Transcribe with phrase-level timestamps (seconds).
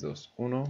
[0.00, 0.64] 3, 2, 1.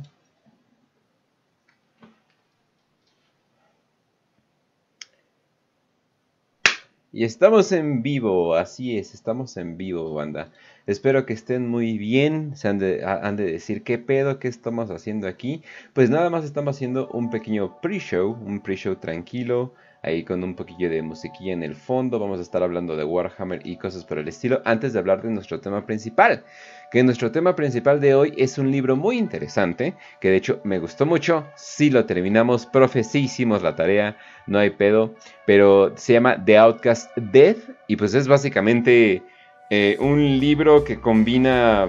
[7.12, 10.52] Y estamos en vivo, así es, estamos en vivo, banda.
[10.86, 14.90] Espero que estén muy bien, se han de, han de decir qué pedo, qué estamos
[14.90, 15.62] haciendo aquí.
[15.92, 20.88] Pues nada más estamos haciendo un pequeño pre-show, un pre-show tranquilo, ahí con un poquillo
[20.90, 22.18] de musiquilla en el fondo.
[22.18, 25.30] Vamos a estar hablando de Warhammer y cosas por el estilo antes de hablar de
[25.30, 26.44] nuestro tema principal
[26.90, 30.78] que nuestro tema principal de hoy es un libro muy interesante, que de hecho me
[30.80, 34.16] gustó mucho, sí lo terminamos, profe, sí hicimos la tarea,
[34.46, 35.14] no hay pedo,
[35.46, 39.22] pero se llama The Outcast Death y pues es básicamente
[39.70, 41.88] eh, un libro que combina,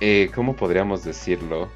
[0.00, 1.68] eh, ¿cómo podríamos decirlo?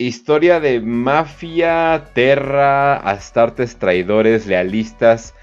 [0.00, 5.34] Historia de mafia, terra, astartes traidores, lealistas,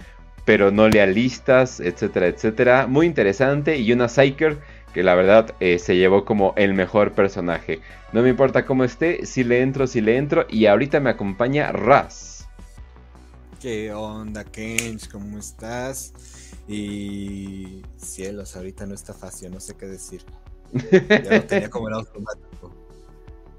[0.45, 2.87] pero no lealistas, etcétera, etcétera.
[2.87, 4.57] Muy interesante y una Psyker
[4.93, 7.81] que la verdad eh, se llevó como el mejor personaje.
[8.13, 10.45] No me importa cómo esté, si le entro, si le entro.
[10.49, 12.47] Y ahorita me acompaña Raz.
[13.59, 15.09] ¿Qué onda, Kench?
[15.09, 16.13] ¿Cómo estás?
[16.65, 20.23] Y cielos, ahorita no está fácil, no sé qué decir.
[20.71, 22.84] Ya lo tenía como en automático.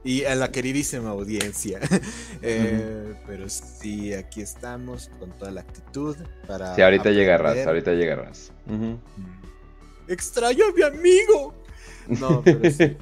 [0.06, 1.80] Y a la queridísima audiencia.
[2.42, 6.76] Eh, pero sí, aquí estamos con toda la actitud para.
[6.76, 8.52] Sí, ahorita llega Raz, ahorita llega Raz
[10.08, 11.54] extraño a mi amigo.
[12.08, 12.96] No, pero sí.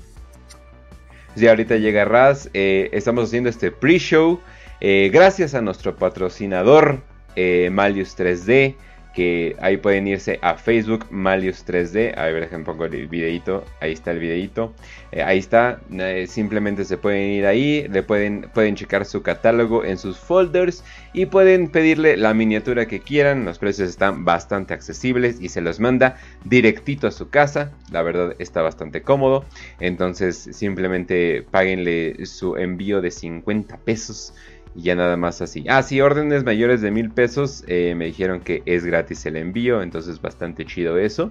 [1.36, 2.48] sí ahorita llega Raz.
[2.54, 4.40] Eh, estamos haciendo este pre-show.
[4.80, 7.02] Eh, gracias a nuestro patrocinador,
[7.36, 8.76] eh, Malius 3D
[9.14, 12.18] que ahí pueden irse a Facebook Malius 3D.
[12.18, 13.64] A ver, déjenme pongo el videito.
[13.80, 14.74] Ahí está el videito.
[15.12, 15.80] Eh, ahí está.
[15.92, 17.86] Eh, simplemente se pueden ir ahí.
[17.88, 20.84] Le pueden, pueden checar su catálogo en sus folders.
[21.12, 23.44] Y pueden pedirle la miniatura que quieran.
[23.44, 25.40] Los precios están bastante accesibles.
[25.40, 27.70] Y se los manda directito a su casa.
[27.92, 29.44] La verdad está bastante cómodo.
[29.78, 34.34] Entonces simplemente páguenle su envío de 50 pesos.
[34.74, 35.64] Y ya nada más así.
[35.68, 37.64] Ah, sí, órdenes mayores de mil pesos.
[37.68, 39.82] Eh, me dijeron que es gratis el envío.
[39.82, 41.30] Entonces bastante chido eso.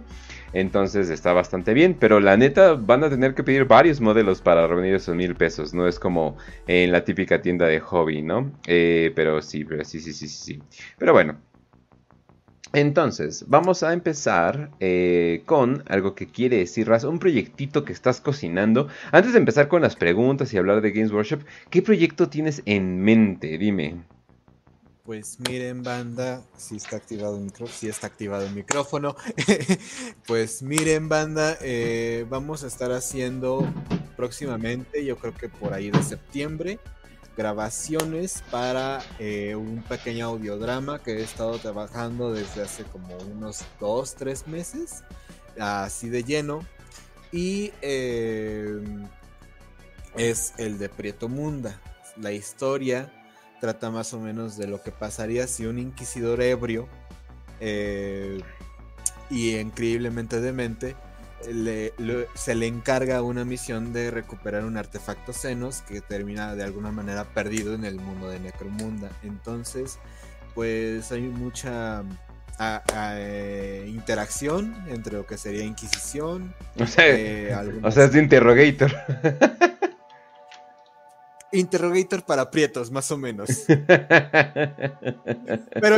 [0.54, 1.96] Entonces está bastante bien.
[2.00, 5.74] Pero la neta van a tener que pedir varios modelos para reunir esos mil pesos.
[5.74, 6.38] No es como
[6.68, 8.52] en la típica tienda de hobby, ¿no?
[8.68, 10.64] Eh, pero sí, sí, sí, sí, sí.
[10.98, 11.53] Pero bueno.
[12.74, 18.20] Entonces, vamos a empezar eh, con algo que quiere decir Raz, un proyectito que estás
[18.20, 18.88] cocinando.
[19.12, 23.00] Antes de empezar con las preguntas y hablar de Games Workshop, ¿qué proyecto tienes en
[23.00, 23.60] mente?
[23.60, 24.04] Dime.
[25.04, 29.16] Pues miren, banda, si está activado el micrófono, si está activado el micrófono.
[30.26, 33.72] pues miren, banda, eh, vamos a estar haciendo
[34.16, 36.80] próximamente, yo creo que por ahí de septiembre,
[37.36, 44.16] grabaciones para eh, un pequeño audiodrama que he estado trabajando desde hace como unos 2,
[44.16, 45.04] 3 meses,
[45.60, 46.66] así de lleno.
[47.32, 49.08] Y em,
[50.16, 51.82] es el de Prieto Munda.
[52.18, 53.12] La historia
[53.60, 56.88] trata más o menos de lo que pasaría si un inquisidor ebrio
[57.60, 58.42] eh,
[59.30, 60.96] y increíblemente demente
[62.36, 67.26] se le encarga una misión de recuperar un artefacto Xenos que termina de alguna manera
[67.26, 69.10] perdido en el mundo de Necromunda.
[69.24, 69.98] Entonces,
[70.54, 72.04] pues hay mucha
[72.88, 76.54] eh, interacción entre lo que sería Inquisición.
[76.80, 77.56] O sea, eh,
[77.86, 78.92] es de Interrogator.
[81.52, 83.50] Interrogator para prietos, más o menos.
[83.68, 83.90] Pero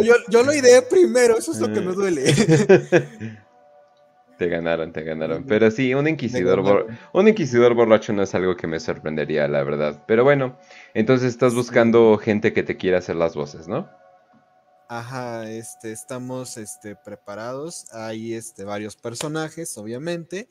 [0.02, 2.26] yo, yo lo ideé primero, eso es lo que me duele.
[4.38, 5.46] Te ganaron, te ganaron.
[5.46, 10.04] Pero sí, un inquisidor, un inquisidor borracho no es algo que me sorprendería, la verdad.
[10.08, 10.58] Pero bueno,
[10.94, 13.90] entonces estás buscando gente que te quiera hacer las voces, ¿no?
[14.90, 17.86] Ajá, este, estamos este, preparados.
[17.94, 20.50] Hay este, varios personajes, obviamente.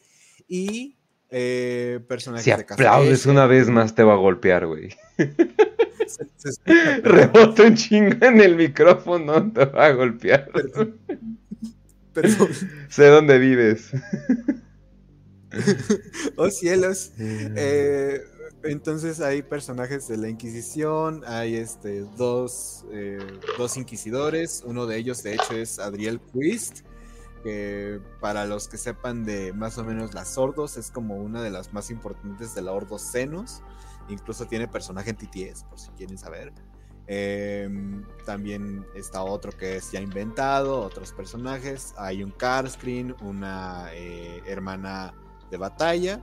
[0.48, 0.96] Y
[1.30, 4.90] eh, personajes si aplaudes una vez más, te va a golpear, güey.
[7.02, 10.50] Rebota un chingo en el micrófono, te va a golpear.
[12.88, 13.90] sé dónde vives.
[16.36, 17.12] oh cielos.
[17.18, 18.20] Eh,
[18.64, 23.18] entonces hay personajes de la Inquisición, hay este dos, eh,
[23.58, 26.80] dos inquisidores, uno de ellos de hecho es Adriel Quist,
[27.42, 31.50] que para los que sepan de más o menos las Ordos es como una de
[31.50, 33.62] las más importantes de la Ordo Senos,
[34.08, 36.52] incluso tiene personaje en TTS por si quieren saber.
[37.06, 41.94] Em, también está otro que es ya inventado, otros personajes.
[41.98, 45.14] Hay un car screen, una eh, hermana
[45.50, 46.20] de batalla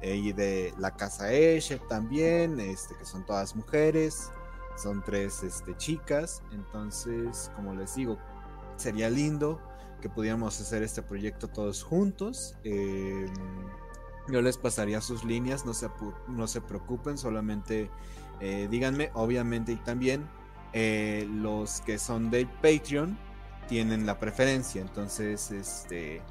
[0.00, 4.30] eh, y de la casa Escher también, este, que son todas mujeres.
[4.76, 6.42] Son tres este, chicas.
[6.52, 8.18] Entonces, como les digo,
[8.76, 9.60] sería lindo
[10.00, 12.56] que pudiéramos hacer este proyecto todos juntos.
[12.64, 13.32] Em,
[14.30, 15.88] Yo les pasaría sus líneas, no se,
[16.28, 17.90] no se preocupen, solamente
[18.40, 20.28] eh, díganme, obviamente, y también
[20.72, 23.18] eh, los que son de Patreon
[23.68, 24.80] tienen la preferencia.
[24.80, 26.22] Entonces, este,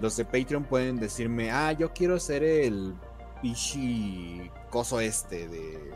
[0.00, 2.94] los de Patreon pueden decirme, ah, yo quiero ser el
[3.42, 5.92] pichi coso este de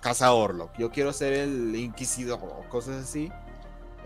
[0.00, 3.30] Casa Orlok, yo quiero ser el Inquisidor o cosas así.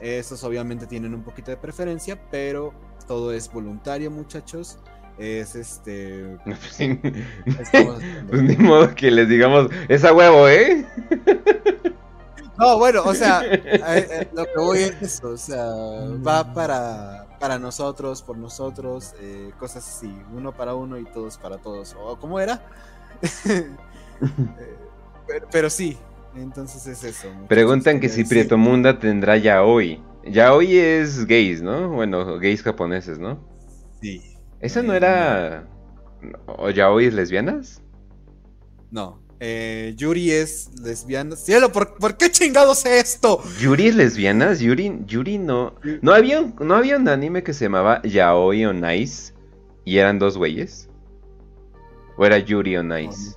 [0.00, 2.74] Esos obviamente tienen un poquito de preferencia, pero
[3.06, 4.78] todo es voluntario, muchachos.
[5.19, 6.38] Es este.
[6.44, 10.84] pues ni modo que les digamos, esa huevo, ¿eh?
[12.58, 13.43] No, bueno, o sea,
[14.32, 15.64] lo que voy es eso, o sea,
[16.26, 21.58] va para, para nosotros, por nosotros, eh, cosas así, uno para uno y todos para
[21.58, 21.96] todos.
[21.99, 22.62] ¿O cómo era?
[23.44, 23.70] Eh,
[25.50, 25.96] pero, sí,
[26.37, 27.28] entonces es eso.
[27.49, 30.00] Preguntan que si Prieto Munda tendrá ya hoy.
[30.25, 31.88] Ya hoy es gays, ¿no?
[31.88, 33.38] Bueno, gays japoneses, ¿no?
[34.00, 34.33] Sí.
[34.64, 35.69] ¿Esa no era...
[36.46, 37.82] ¿O ya hoy es lesbianas?
[38.90, 39.20] No.
[39.38, 41.37] Eh, Yuri es lesbiana.
[41.37, 43.43] Cielo, ¿por, qué chingados es esto?
[43.61, 44.55] ¿Yuri es lesbiana?
[44.55, 45.75] Yuri, Yuri no.
[46.00, 49.34] ¿No había, un, ¿No había un anime que se llamaba Yaoi on Ice?
[49.84, 50.88] ¿Y eran dos güeyes?
[52.17, 53.37] ¿O era Yuri on Ice?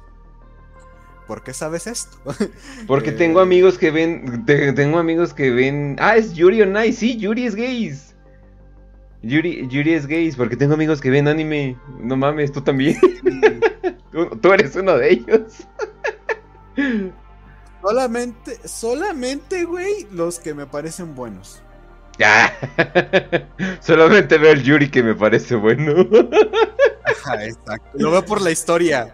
[1.28, 2.20] ¿Por qué sabes esto?
[2.88, 4.46] Porque tengo amigos que ven.
[4.46, 5.98] Tengo amigos que ven.
[6.00, 6.94] Ah, es Yuri on Ice.
[6.94, 8.07] Sí, Yuri es gays.
[9.24, 11.78] Yuri, Yuri es gays porque tengo amigos que ven anime.
[12.00, 12.98] No mames, tú también.
[14.42, 15.68] tú, eres uno de ellos.
[17.82, 21.62] solamente, solamente, güey, los que me parecen buenos.
[23.80, 25.92] Solamente veo el Yuri que me parece bueno.
[27.40, 27.90] exacto.
[27.94, 29.14] Lo veo por la historia.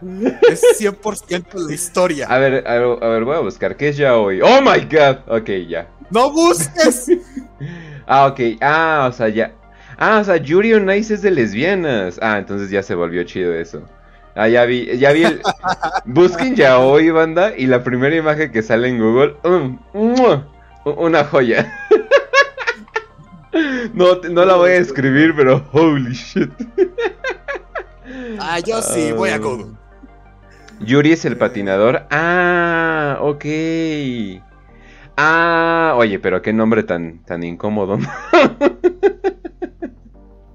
[0.49, 2.27] Es 100% la historia.
[2.27, 3.75] A ver, a ver, voy a buscar.
[3.75, 4.41] ¿Qué es ya hoy?
[4.41, 5.17] ¡Oh my god!
[5.27, 5.89] Ok, ya.
[6.09, 7.07] ¡No busques!
[8.07, 8.39] ah, ok.
[8.61, 9.53] Ah, o sea, ya.
[10.05, 12.19] Ah, o sea, Yuri on Ice es de lesbianas.
[12.21, 13.83] Ah, entonces ya se volvió chido eso.
[14.35, 15.41] Ah, ya vi, ya vi el...
[16.05, 19.37] Busquen ya hoy, banda, y la primera imagen que sale en Google,
[20.83, 21.73] una joya.
[23.93, 26.51] no, no la voy a escribir, pero holy shit.
[28.41, 29.67] ah, yo sí, voy a Google.
[30.81, 32.07] Yuri es el patinador.
[32.11, 33.45] Ah, ok.
[35.15, 37.99] Ah, oye, pero qué nombre tan, tan incómodo.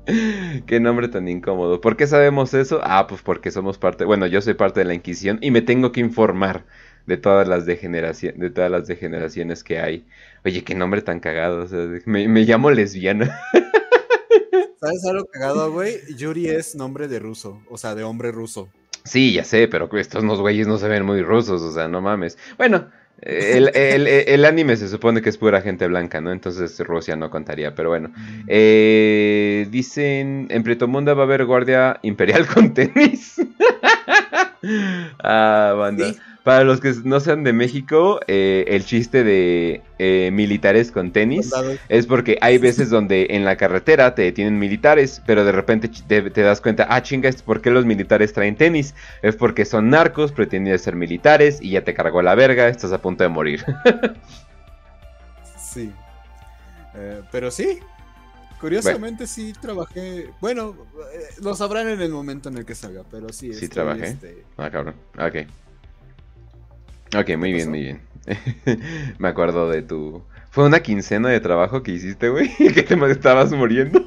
[0.66, 1.80] Qué nombre tan incómodo.
[1.80, 2.80] ¿Por qué sabemos eso?
[2.82, 5.92] Ah, pues porque somos parte, bueno, yo soy parte de la Inquisición y me tengo
[5.92, 6.64] que informar
[7.06, 10.06] de todas las degeneraciones, de todas las degeneraciones que hay.
[10.44, 11.66] Oye, qué nombre tan cagado.
[12.06, 13.38] me, llamo lesbiana.
[14.80, 15.98] ¿Sabes algo cagado, güey?
[16.16, 18.68] Yuri es nombre de ruso, o sea, de hombre ruso.
[19.04, 22.00] Sí, ya sé, pero estos dos güeyes no se ven muy rusos, o sea, no
[22.00, 22.38] mames.
[22.56, 22.88] Bueno,
[23.20, 26.30] el, el, anime se supone que es pura gente blanca, ¿no?
[26.32, 28.10] Entonces Rusia no contaría, pero bueno.
[28.10, 28.44] Mm.
[28.46, 33.36] Eh, dicen, en Pretomunda va a haber guardia imperial con tenis.
[35.22, 36.12] ah, banda.
[36.48, 41.52] Para los que no sean de México, eh, el chiste de eh, militares con tenis
[41.90, 46.22] es porque hay veces donde en la carretera te detienen militares, pero de repente te,
[46.40, 48.94] das cuenta, ah, chinga, ¿por qué los militares traen tenis?
[49.20, 53.02] Es porque son narcos, pretenden ser militares y ya te cargó la verga, estás a
[53.02, 53.62] punto de morir.
[55.54, 55.92] sí.
[56.94, 57.78] Eh, pero sí,
[58.58, 60.30] Curiosamente sí trabajé.
[60.40, 60.74] Bueno,
[61.42, 63.52] lo sabrán en el momento en el que salga, pero sí.
[63.52, 64.08] Sí trabajé.
[64.08, 64.44] Este...
[64.56, 64.94] Ah, cabrón.
[65.18, 65.46] Ok.
[67.16, 68.00] Ok, muy bien, muy bien.
[69.18, 70.22] Me acuerdo de tu...
[70.50, 74.02] Fue una quincena de trabajo que hiciste, güey, que te estabas muriendo.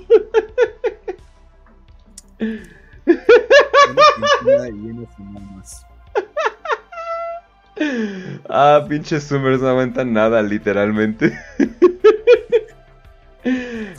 [8.50, 11.38] ah, pinches Summers no aguantan nada, literalmente.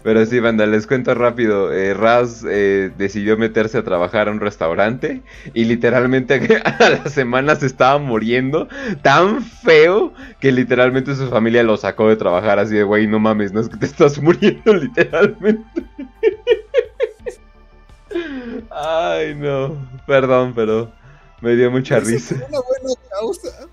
[0.02, 1.72] Pero sí, banda, les cuento rápido.
[1.72, 5.22] Eh, Raz eh, decidió meterse a trabajar a un restaurante
[5.54, 8.68] y literalmente a la semana se estaba muriendo
[9.02, 13.52] tan feo que literalmente su familia lo sacó de trabajar así de, güey, no mames,
[13.52, 15.82] no es que te estás muriendo literalmente.
[18.70, 20.92] Ay, no, perdón, pero
[21.40, 22.34] me dio mucha risa.
[22.34, 23.68] Una buena causa.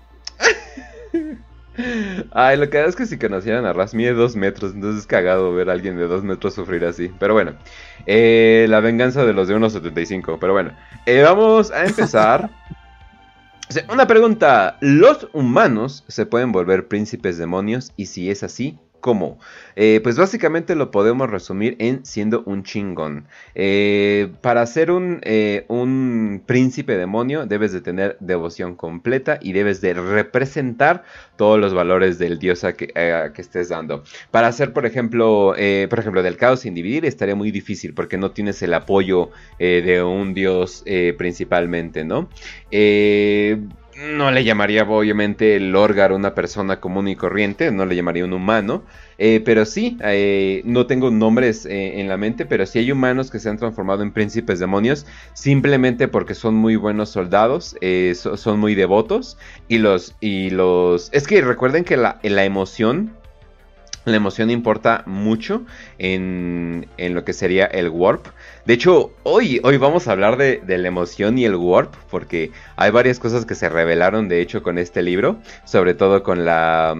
[2.32, 5.52] Ay, lo que es que si conocieran a Raz mide dos metros, entonces es cagado
[5.54, 7.10] ver a alguien de dos metros sufrir así.
[7.18, 7.54] Pero bueno,
[8.06, 10.38] eh, la venganza de los de 1.75.
[10.40, 10.72] Pero bueno,
[11.06, 12.50] eh, vamos a empezar.
[13.92, 17.92] Una pregunta, ¿los humanos se pueden volver príncipes demonios?
[17.96, 19.38] Y si es así, ¿Cómo?
[19.76, 23.26] Eh, pues básicamente lo podemos resumir en siendo un chingón.
[23.54, 29.80] Eh, para ser un, eh, un, príncipe demonio debes de tener devoción completa y debes
[29.80, 31.04] de representar
[31.36, 32.92] todos los valores del dios a que,
[33.36, 34.04] estés dando.
[34.30, 35.54] Para ser, por ejemplo,
[35.88, 40.02] por ejemplo, del caos sin dividir estaría muy difícil porque no tienes el apoyo de
[40.02, 40.84] un dios
[41.16, 42.28] principalmente, ¿no?
[44.00, 48.32] No le llamaría obviamente el Orgar una persona común y corriente, no le llamaría un
[48.32, 48.82] humano,
[49.18, 53.30] eh, pero sí, eh, no tengo nombres eh, en la mente, pero sí hay humanos
[53.30, 57.76] que se han transformado en príncipes demonios simplemente porque son muy buenos soldados,
[58.14, 59.36] son muy devotos
[59.68, 61.10] y los, y los...
[61.12, 63.19] Es que recuerden que la emoción
[64.10, 65.64] la emoción importa mucho
[65.98, 68.26] en, en, lo que sería el warp.
[68.66, 72.90] De hecho, hoy, hoy vamos a hablar de, la emoción y el warp, porque hay
[72.90, 76.96] varias cosas que se revelaron, de hecho, con este libro, sobre todo con la...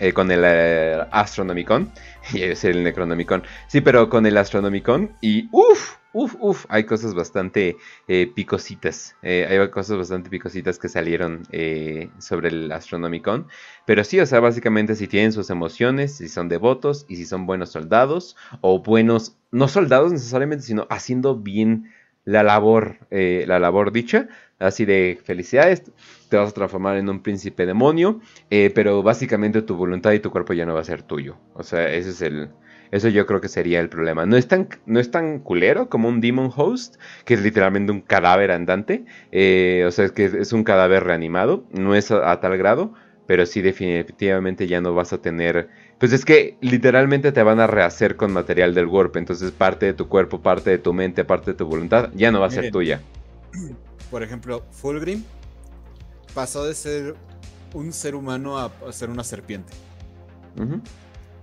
[0.00, 1.92] Eh, con el eh, Astronomicon,
[2.32, 7.14] y es el Necronomicon, sí, pero con el Astronomicon, y uff, Uf, uf, hay cosas
[7.14, 9.16] bastante eh, picositas.
[9.22, 13.48] Eh, hay cosas bastante picositas que salieron eh, sobre el Astronomicon.
[13.86, 17.46] Pero sí, o sea, básicamente si tienen sus emociones, si son devotos y si son
[17.46, 21.90] buenos soldados o buenos, no soldados necesariamente, sino haciendo bien
[22.24, 24.28] la labor, la labor dicha.
[24.58, 25.82] Así de felicidades,
[26.28, 30.52] te vas a transformar en un príncipe demonio, pero básicamente tu voluntad y tu cuerpo
[30.52, 31.36] ya no va a ser tuyo.
[31.54, 32.50] O sea, ese es el,
[32.92, 34.26] eso yo creo que sería el problema.
[34.26, 38.02] No es tan, no es tan culero como un Demon Host, que es literalmente un
[38.02, 39.06] cadáver andante.
[39.32, 41.64] Eh, o sea, es que es un cadáver reanimado.
[41.72, 42.92] No es a, tal grado,
[43.26, 45.70] pero sí definitivamente ya no vas a tener...
[45.98, 49.16] Pues es que literalmente te van a rehacer con material del Warp.
[49.16, 52.40] Entonces parte de tu cuerpo, parte de tu mente, parte de tu voluntad, ya no
[52.40, 53.00] va a ser tuya.
[54.10, 55.24] Por ejemplo, Fulgrim
[56.34, 57.14] pasó de ser
[57.72, 59.72] un ser humano a, ser una serpiente.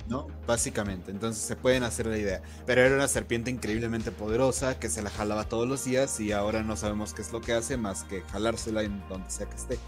[0.10, 0.28] ¿No?
[0.48, 2.42] Básicamente, entonces se pueden hacer la idea.
[2.66, 6.64] Pero era una serpiente increíblemente poderosa que se la jalaba todos los días y ahora
[6.64, 9.80] no sabemos qué es lo que hace más que jalársela en donde sea que esté.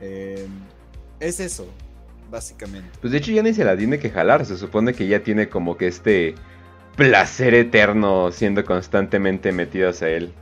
[0.00, 0.50] Em,
[1.20, 1.66] es eso,
[2.30, 2.90] básicamente.
[3.00, 5.48] Pues de hecho ya ni se la tiene que jalar, se supone que ya tiene
[5.48, 6.34] como que este
[6.96, 10.32] placer eterno siendo constantemente metido hacia él.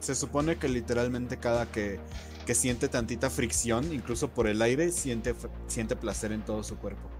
[0.00, 2.00] Se supone que literalmente cada que
[2.46, 5.34] que siente tantita fricción, incluso por el aire, siente,
[5.66, 7.10] siente placer en todo su cuerpo.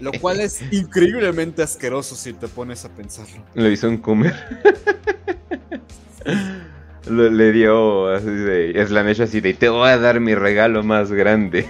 [0.00, 3.44] Lo cual es increíblemente asqueroso si te pones a pensarlo.
[3.54, 4.34] Lo hizo un Kumer.
[7.10, 8.80] le dio así de.
[8.80, 9.54] Es la así de.
[9.54, 11.66] Te voy a dar mi regalo más grande.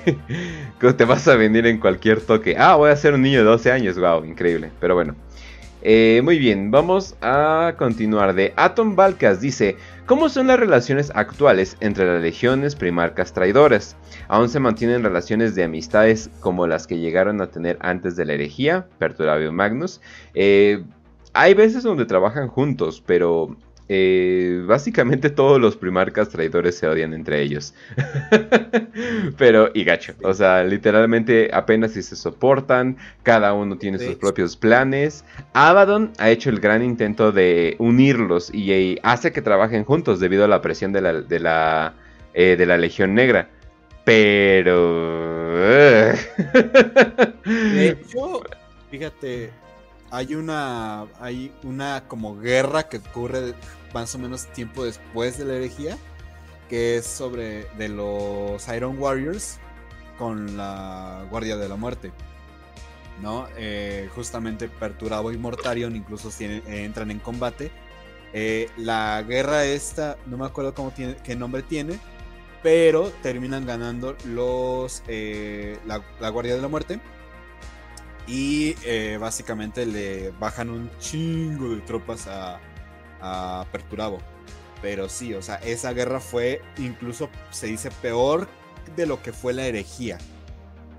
[0.96, 2.56] te vas a venir en cualquier toque.
[2.58, 3.98] Ah, voy a ser un niño de 12 años.
[3.98, 4.70] Wow, increíble.
[4.80, 5.14] Pero bueno.
[5.86, 8.34] Eh, muy bien, vamos a continuar.
[8.34, 13.96] De Atom Balkas dice: ¿Cómo son las relaciones actuales entre las legiones primarcas traidoras?
[14.28, 18.34] ¿Aún se mantienen relaciones de amistades como las que llegaron a tener antes de la
[18.34, 20.02] herejía, Perturabio Magnus?
[20.34, 20.84] Eh,
[21.32, 23.56] hay veces donde trabajan juntos, pero
[23.88, 27.74] eh, básicamente todos los primarcas traidores se odian entre ellos.
[29.36, 34.56] Pero, y gacho, o sea, literalmente apenas si se soportan, cada uno tiene sus propios
[34.56, 35.24] planes.
[35.52, 40.48] Abaddon ha hecho el gran intento de unirlos y, hace que trabajen juntos debido a
[40.48, 41.94] la presión de la, de la,
[42.32, 43.50] eh, de la Legión Negra.
[44.04, 45.34] Pero...
[47.44, 48.42] de hecho,
[48.90, 49.50] fíjate,
[50.14, 53.54] hay una hay una como guerra que ocurre
[53.92, 55.98] más o menos tiempo después de la herejía
[56.68, 59.58] que es sobre de los Iron Warriors
[60.16, 62.12] con la Guardia de la Muerte
[63.20, 67.70] no eh, justamente Perturabo y Mortarion incluso entran en combate.
[68.32, 72.00] Eh, la guerra esta no me acuerdo cómo tiene qué nombre tiene
[72.64, 77.00] pero terminan ganando los eh, la Guardia de la Muerte
[78.26, 82.60] y eh, básicamente le bajan un chingo de tropas a,
[83.20, 84.18] a Perturabo.
[84.80, 88.48] Pero sí, o sea, esa guerra fue incluso, se dice, peor
[88.96, 90.18] de lo que fue la herejía.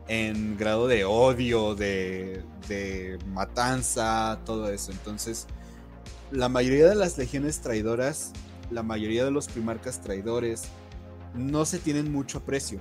[0.08, 4.92] En grado de odio, de, de matanza, todo eso.
[4.92, 5.48] Entonces,
[6.32, 8.32] la mayoría de las legiones traidoras,
[8.70, 10.66] la mayoría de los primarcas traidores,
[11.34, 12.80] no se tienen mucho aprecio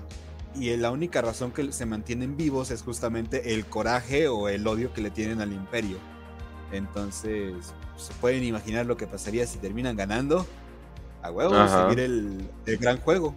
[0.55, 4.93] y la única razón que se mantienen vivos es justamente el coraje o el odio
[4.93, 5.99] que le tienen al imperio.
[6.73, 10.47] Entonces, se pueden imaginar lo que pasaría si terminan ganando.
[11.23, 13.35] A huevo, seguir el, gran juego.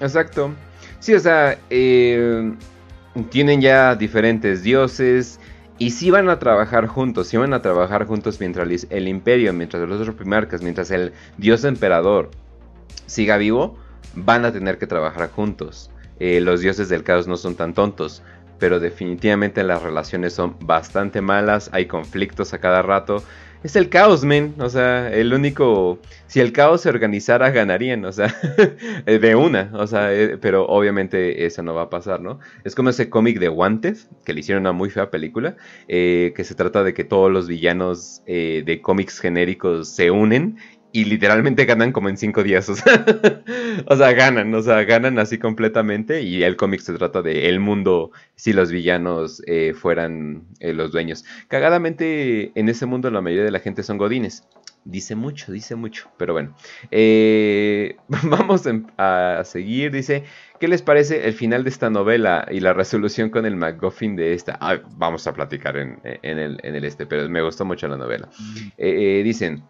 [0.00, 0.52] exacto.
[0.98, 2.52] Sí, o sea, eh,
[3.30, 5.40] tienen ya diferentes dioses.
[5.78, 9.88] Y si van a trabajar juntos, si van a trabajar juntos mientras el imperio, mientras
[9.88, 12.30] los otros primarcas, mientras el dios emperador
[13.06, 13.78] siga vivo,
[14.14, 15.90] van a tener que trabajar juntos.
[16.18, 18.22] Eh, los dioses del caos no son tan tontos.
[18.58, 23.22] pero definitivamente las relaciones son bastante malas, hay conflictos a cada rato.
[23.62, 24.54] Es el caos, men.
[24.58, 25.98] O sea, el único.
[26.26, 28.04] Si el caos se organizara, ganarían.
[28.06, 28.34] O sea,
[29.06, 29.70] de una.
[29.74, 32.38] O sea, eh, pero obviamente eso no va a pasar, ¿no?
[32.64, 35.56] Es como ese cómic de Wanted, que le hicieron una muy fea película.
[35.88, 40.56] Eh, que se trata de que todos los villanos eh, de cómics genéricos se unen
[40.92, 42.68] y literalmente ganan como en cinco días.
[42.68, 43.04] O sea,
[43.86, 46.22] o sea, ganan, o sea, ganan así completamente.
[46.22, 50.92] Y el cómic se trata de el mundo si los villanos eh, fueran eh, los
[50.92, 51.24] dueños.
[51.48, 54.44] Cagadamente, en ese mundo la mayoría de la gente son godines.
[54.84, 56.10] Dice mucho, dice mucho.
[56.16, 56.56] Pero bueno,
[56.90, 58.66] eh, vamos
[58.96, 59.92] a seguir.
[59.92, 60.24] Dice,
[60.58, 64.34] ¿qué les parece el final de esta novela y la resolución con el MacGuffin de
[64.34, 64.58] esta?
[64.96, 68.28] vamos a platicar en, el, en, el, este, pero me gustó mucho la novela.
[68.38, 69.22] Mm.
[69.22, 69.62] dicen...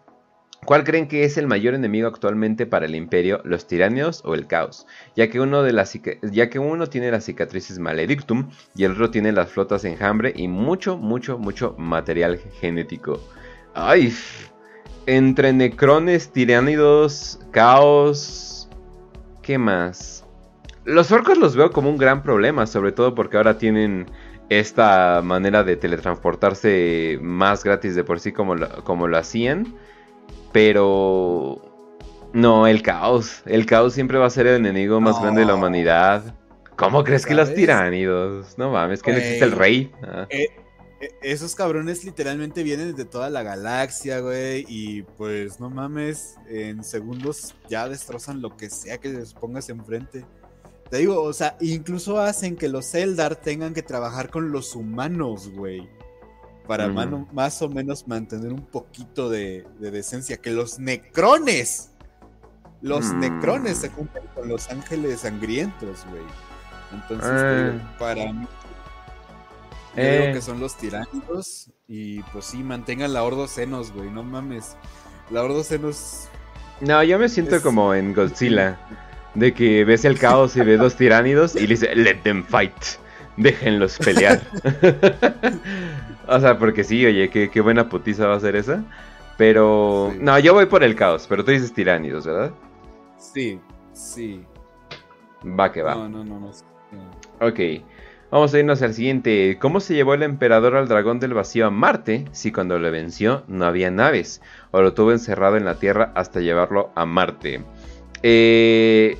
[0.63, 4.45] ¿Cuál creen que es el mayor enemigo actualmente para el imperio, los tiranios o el
[4.45, 4.85] caos?
[5.15, 9.09] Ya que uno, de las, ya que uno tiene las cicatrices maledictum y el otro
[9.09, 13.19] tiene las flotas enjambre y mucho, mucho, mucho material genético.
[13.73, 14.13] Ay,
[15.07, 18.69] entre necrones, tiránidos, caos...
[19.41, 20.23] ¿Qué más?
[20.85, 24.05] Los orcos los veo como un gran problema, sobre todo porque ahora tienen
[24.49, 29.73] esta manera de teletransportarse más gratis de por sí como como lo hacían.
[30.51, 31.61] Pero...
[32.33, 33.41] No, el caos.
[33.45, 36.35] El caos siempre va a ser el enemigo más grande de la humanidad.
[36.77, 38.57] ¿Cómo crees que los tiránidos?
[38.57, 39.91] No mames, que no existe el rey.
[40.01, 40.27] Ah.
[40.29, 40.47] Eh,
[41.01, 44.65] eh, esos cabrones literalmente vienen de toda la galaxia, güey.
[44.69, 50.25] Y pues no mames, en segundos ya destrozan lo que sea que les pongas enfrente.
[50.89, 55.49] Te digo, o sea, incluso hacen que los Eldar tengan que trabajar con los humanos,
[55.49, 55.87] güey
[56.67, 60.37] para más o menos mantener un poquito de, decencia.
[60.37, 61.91] Que los necrones,
[62.81, 63.19] los mm.
[63.19, 66.23] necrones se cumplen con los ángeles sangrientos, güey.
[66.93, 67.95] Entonces, ah.
[67.97, 68.47] para mí,
[69.95, 70.33] creo eh.
[70.33, 71.71] que son los tiránicos.
[71.87, 74.75] Y pues sí, mantengan la Ordo Senos, güey, no mames.
[75.29, 76.27] La Ordo Senos.
[76.79, 78.79] No, yo me siento como en Godzilla.
[79.33, 82.73] De que ves el caos y ves dos tiránidos y le dice, let them fight
[83.37, 84.41] déjenlos pelear.
[86.27, 88.83] o sea, porque sí, oye, qué, buena putiza va a ser esa.
[89.37, 92.51] Pero, no, yo voy por el caos, pero tú dices tiránidos, ¿verdad?
[93.17, 93.59] Sí,
[93.93, 94.45] sí.
[95.45, 95.95] Va que va.
[95.95, 96.51] No, no, no, no.
[97.39, 97.59] Ok,
[98.29, 99.57] vamos a irnos al siguiente.
[99.59, 103.43] ¿Cómo se llevó el emperador al dragón del vacío a Marte si cuando lo venció
[103.47, 104.41] no había naves?
[104.69, 107.63] O lo tuvo encerrado en la Tierra hasta llevarlo a Marte.
[108.21, 109.17] Eh,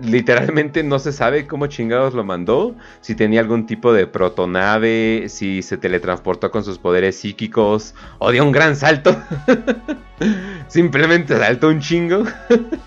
[0.00, 5.62] literalmente no se sabe cómo chingados lo mandó, si tenía algún tipo de protonave, si
[5.62, 9.16] se teletransportó con sus poderes psíquicos o dio un gran salto.
[10.68, 12.24] Simplemente saltó un chingo.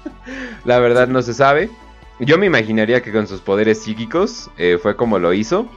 [0.66, 1.70] La verdad no se sabe.
[2.20, 5.70] Yo me imaginaría que con sus poderes psíquicos eh, fue como lo hizo,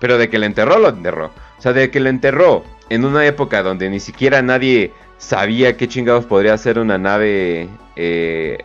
[0.00, 1.26] pero de que lo enterró, lo enterró.
[1.58, 5.86] O sea, de que lo enterró en una época donde ni siquiera nadie sabía qué
[5.86, 8.58] chingados podría ser una nave, eh,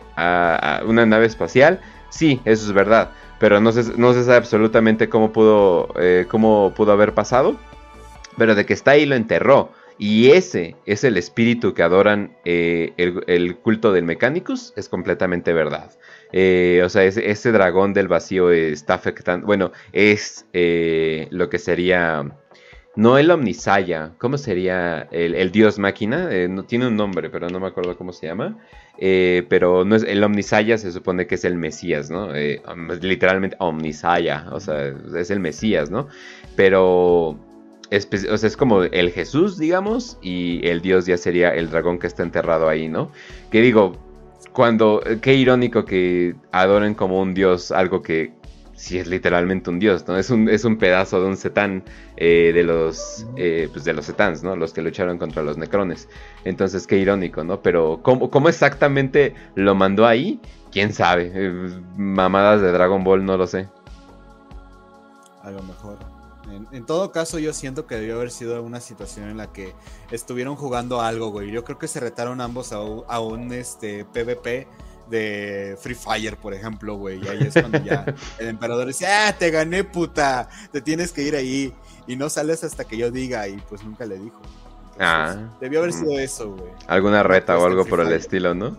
[0.84, 3.10] una nave espacial Sí, eso es verdad.
[3.38, 7.56] Pero no se, no sabe absolutamente cómo pudo, eh, cómo pudo haber pasado.
[8.36, 9.72] Pero de que está ahí lo enterró.
[10.00, 14.72] Y ese es el espíritu que adoran eh, el, culto del Mechanicus.
[14.76, 15.90] Es completamente verdad.
[16.32, 19.46] Eh, o sea, ese, dragón del vacío está afectando.
[19.46, 22.24] Bueno, es lo que sería.
[22.94, 26.28] No el Omnisaya, ¿cómo sería el, dios máquina?
[26.48, 28.56] no, tiene un nombre, pero no me acuerdo cómo se llama.
[29.00, 32.34] Eh, pero no es el Omnisaya se supone que es el Mesías, ¿no?
[32.34, 32.60] Eh,
[33.00, 36.08] literalmente Omnisaya, o sea, es el Mesías, ¿no?
[36.56, 37.38] Pero
[37.90, 42.08] es, sea, es como el Jesús, digamos, y el Dios ya sería el dragón que
[42.08, 43.12] está enterrado ahí, ¿no?
[43.52, 43.92] Que digo,
[44.52, 48.32] cuando, qué irónico que adoren como un Dios algo que
[48.78, 50.16] sí es literalmente un dios, ¿no?
[50.16, 51.82] Es un, es un pedazo de un setán
[52.16, 54.54] eh, de los eh, pues de los setans, ¿no?
[54.54, 56.08] Los que lucharon contra los necrones.
[56.44, 57.60] Entonces, qué irónico, ¿no?
[57.60, 60.40] Pero ¿cómo, cómo exactamente lo mandó ahí?
[60.70, 61.32] ¿Quién sabe?
[61.34, 63.68] Eh, mamadas de Dragon Ball, no lo sé.
[65.42, 65.98] A lo mejor.
[66.72, 69.74] En, todo caso, yo siento que debió haber sido una situación en la que
[70.10, 71.50] estuvieron jugando algo, güey.
[71.50, 74.66] Yo creo que se retaron ambos a, a un este, PvP
[75.08, 77.24] de Free Fire, por ejemplo, güey.
[77.24, 78.04] Y ahí es cuando ya
[78.38, 81.74] el emperador dice, ah, te gané, puta, te tienes que ir ahí.
[82.06, 84.40] Y no sales hasta que yo diga, y pues nunca le dijo.
[84.98, 85.56] ah.
[85.60, 86.20] Debió haber sido mm.
[86.20, 86.72] eso, güey.
[86.86, 88.78] Alguna reta o algo por el estilo, ¿no?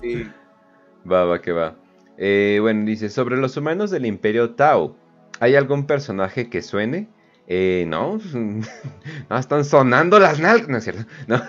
[0.00, 0.28] sí.
[1.10, 1.76] Va, va, que va.
[2.18, 4.94] Eh, bueno, dice, sobre los humanos del Imperio Tao,
[5.40, 7.08] ¿hay algún personaje que suene?
[7.46, 8.20] Eh, no,
[9.30, 11.04] no, están sonando las nalgas, no es cierto.
[11.26, 11.42] No,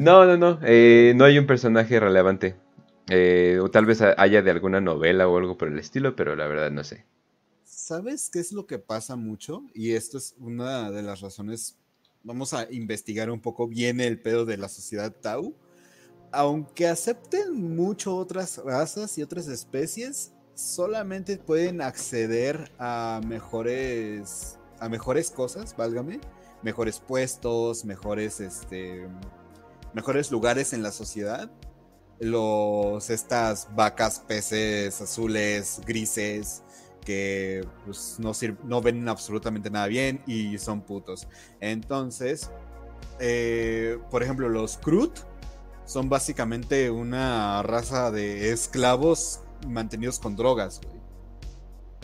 [0.00, 2.56] no, no, no, eh, no hay un personaje relevante.
[3.08, 6.46] Eh, o tal vez haya de alguna novela o algo por el estilo, pero la
[6.46, 7.04] verdad no sé.
[7.64, 9.64] ¿Sabes qué es lo que pasa mucho?
[9.74, 11.76] Y esto es una de las razones.
[12.22, 15.54] Vamos a investigar un poco bien el pedo de la sociedad Tau.
[16.32, 25.30] Aunque acepten mucho otras razas y otras especies, solamente pueden acceder a mejores a mejores
[25.30, 26.20] cosas, válgame,
[26.62, 29.06] mejores puestos, mejores este
[29.94, 31.50] mejores lugares en la sociedad.
[32.18, 36.62] Los estas vacas, peces azules, grises
[37.04, 38.32] que pues, no,
[38.64, 41.28] no ven absolutamente nada bien y son putos.
[41.60, 42.50] Entonces,
[43.18, 45.18] eh, por ejemplo, los Krut
[45.84, 50.80] son básicamente una raza de esclavos mantenidos con drogas,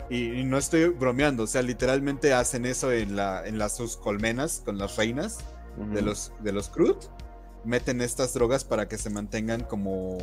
[0.09, 4.61] Y, no estoy bromeando, o sea, literalmente hacen eso en, la, en las sus colmenas
[4.63, 5.39] con las reinas
[5.93, 7.05] de los, de los Krut.
[7.67, 10.17] Meten estas drogas para que se mantengan como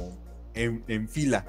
[0.55, 1.45] en, fila.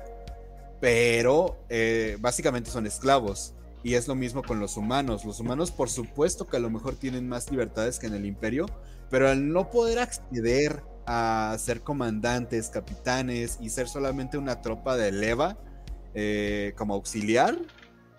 [0.81, 3.53] Pero eh, básicamente son esclavos.
[3.81, 5.23] Y es lo mismo con los humanos.
[5.23, 8.65] Los humanos, por supuesto que a lo mejor tienen más libertades que en el imperio,
[9.10, 15.13] pero al no poder acceder a ser comandantes, capitanes y ser solamente una tropa de
[15.13, 15.58] leva,
[16.13, 17.58] eh, como auxiliar,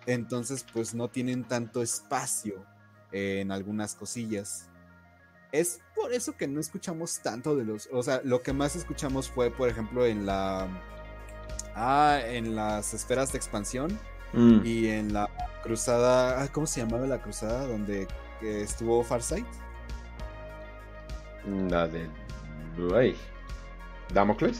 [0.07, 2.65] entonces pues no tienen tanto espacio
[3.11, 4.69] en algunas cosillas.
[5.51, 9.29] Es por eso que no escuchamos tanto de los, o sea, lo que más escuchamos
[9.29, 10.67] fue, por ejemplo, en la,
[11.75, 13.97] ah, en las esferas de expansión
[14.33, 14.65] mm.
[14.65, 15.29] y en la
[15.63, 18.07] cruzada, ah, ¿cómo se llamaba la cruzada donde
[18.41, 19.47] estuvo Farsight?
[21.69, 22.09] La de,
[24.13, 24.59] Damocles.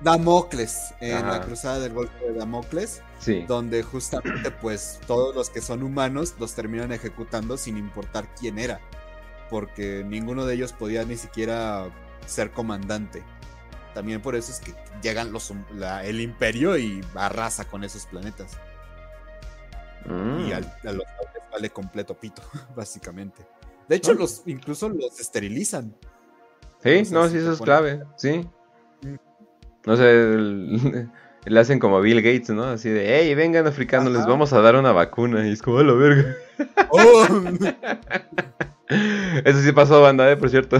[0.00, 3.02] Damocles, en la cruzada del golpe de Damocles,
[3.46, 8.80] donde justamente pues todos los que son humanos los terminan ejecutando sin importar quién era,
[9.50, 11.86] porque ninguno de ellos podía ni siquiera
[12.26, 13.22] ser comandante.
[13.94, 15.52] También por eso es que llegan los,
[16.04, 18.56] el imperio y arrasa con esos planetas.
[20.06, 20.52] Y mm.
[20.86, 21.04] a los
[21.50, 22.42] vale completo pito,
[22.76, 23.42] básicamente.
[23.88, 25.94] De hecho, los incluso los esterilizan.
[26.82, 28.48] Sí, no, sí, eso es clave, sí.
[29.84, 30.04] No sé,
[31.44, 32.64] le hacen como Bill Gates, ¿no?
[32.64, 35.46] Así de, hey, vengan africanos, les vamos a dar una vacuna.
[35.46, 36.36] Y es como, a la verga.
[36.90, 37.26] Oh.
[39.44, 40.36] Eso sí pasó, banda, ¿eh?
[40.36, 40.76] Por cierto.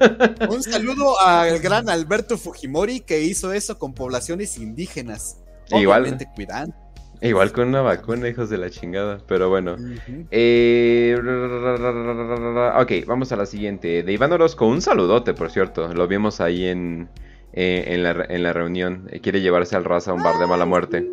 [0.48, 5.38] Un saludo al gran Alberto Fujimori que hizo eso con poblaciones indígenas.
[5.70, 6.16] Igual.
[6.34, 6.74] cuidando.
[7.20, 9.18] Igual con una vacuna, hijos de la chingada.
[9.26, 9.76] Pero bueno.
[10.30, 11.16] Eh,
[12.76, 14.02] ok, vamos a la siguiente.
[14.02, 15.92] De Iván Orozco, un saludote, por cierto.
[15.94, 17.08] Lo vimos ahí en,
[17.54, 19.08] eh, en, la, en, la, reunión.
[19.10, 21.08] Eh, quiere llevarse al raza a un bar de mala muerte.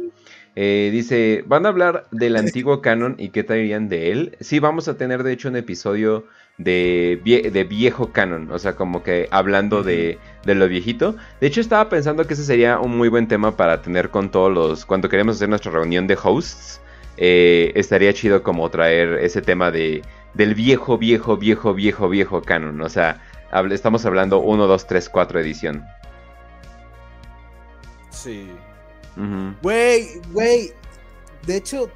[0.56, 4.38] Eh, dice, ¿van a hablar del antiguo canon y qué traerían de él?
[4.40, 6.26] Sí, vamos a tener de hecho un episodio
[6.58, 7.20] de,
[7.52, 11.16] de viejo canon, o sea, como que hablando de, de, lo viejito.
[11.40, 14.52] De hecho, estaba pensando que ese sería un muy buen tema para tener con todos
[14.52, 16.82] los, cuando queremos hacer nuestra reunión de hosts,
[17.18, 20.02] estaría chido como traer ese tema de,
[20.34, 23.22] del viejo, viejo, viejo, viejo, viejo canon, o sea,
[23.72, 25.86] estamos hablando 1, 2, 3, 4 edición.
[28.10, 28.50] Sí.
[29.62, 30.74] Güey, güey.
[31.46, 31.90] De hecho,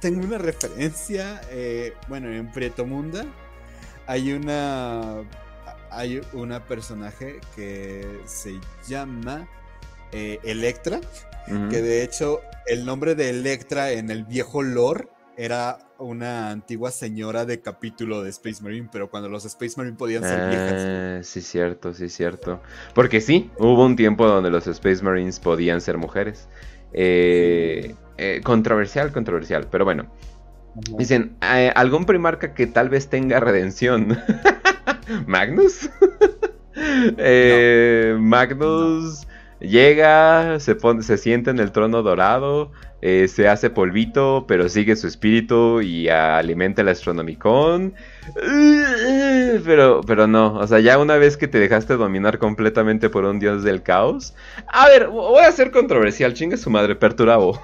[0.00, 1.40] tengo una referencia.
[1.50, 3.24] Eh, bueno, en Prieto Munda
[4.06, 5.22] hay una.
[5.92, 9.48] Hay una personaje que se llama
[10.12, 11.00] eh, Electra.
[11.68, 17.44] Que de hecho, el nombre de Electra en el viejo lore era una antigua señora
[17.44, 20.82] de capítulo de Space Marine, pero cuando los Space Marine podían ser viejas.
[20.86, 22.60] Ah, sí, cierto, sí, cierto.
[22.94, 26.48] Porque sí, hubo un tiempo donde los Space Marines podían ser mujeres.
[26.92, 30.06] Eh, eh, controversial, controversial, pero bueno.
[30.96, 34.18] Dicen, eh, ¿algún primarca que tal vez tenga redención?
[35.26, 35.90] ¿Magnus?
[38.18, 39.26] Magnus
[39.60, 44.96] llega, se, pone, se sienta en el trono dorado, eh, se hace polvito, pero sigue
[44.96, 47.94] su espíritu y alimenta el Astronomicon.
[49.64, 53.38] Pero, pero no, o sea, ya una vez que te dejaste dominar completamente por un
[53.38, 54.34] dios del caos.
[54.66, 57.60] A ver, voy a ser controversial, chingue su madre, Perturabo.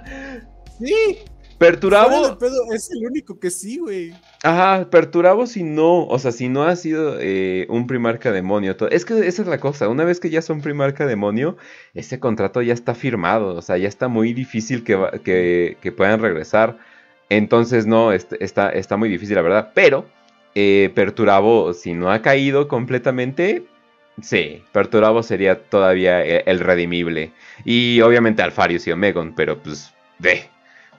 [0.78, 1.18] sí,
[1.64, 2.38] Perturabo.
[2.74, 4.12] es el único que sí, güey.
[4.42, 8.76] Ajá, Perturabo si no, o sea, si no ha sido eh, un primarca demonio.
[8.90, 11.56] Es que esa es la cosa, una vez que ya son primarca demonio,
[11.94, 16.78] ese contrato ya está firmado, o sea, ya está muy difícil que, que, puedan regresar.
[17.30, 19.72] Entonces, no, está, está muy difícil, la verdad.
[19.74, 20.06] Pero,
[20.54, 23.64] eh, Perturabo, si no ha caído completamente,
[24.20, 27.32] sí, Perturabo sería todavía el, el redimible.
[27.64, 30.53] Y obviamente Alfarius y Omegon, pero pues, ve.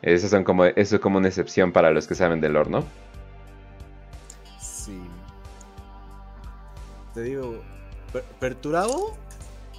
[0.06, 2.86] Eso, son como, eso es como una excepción para los que saben del lore, ¿no?
[4.60, 5.02] Sí.
[7.16, 7.64] Te digo,
[8.40, 9.16] perturado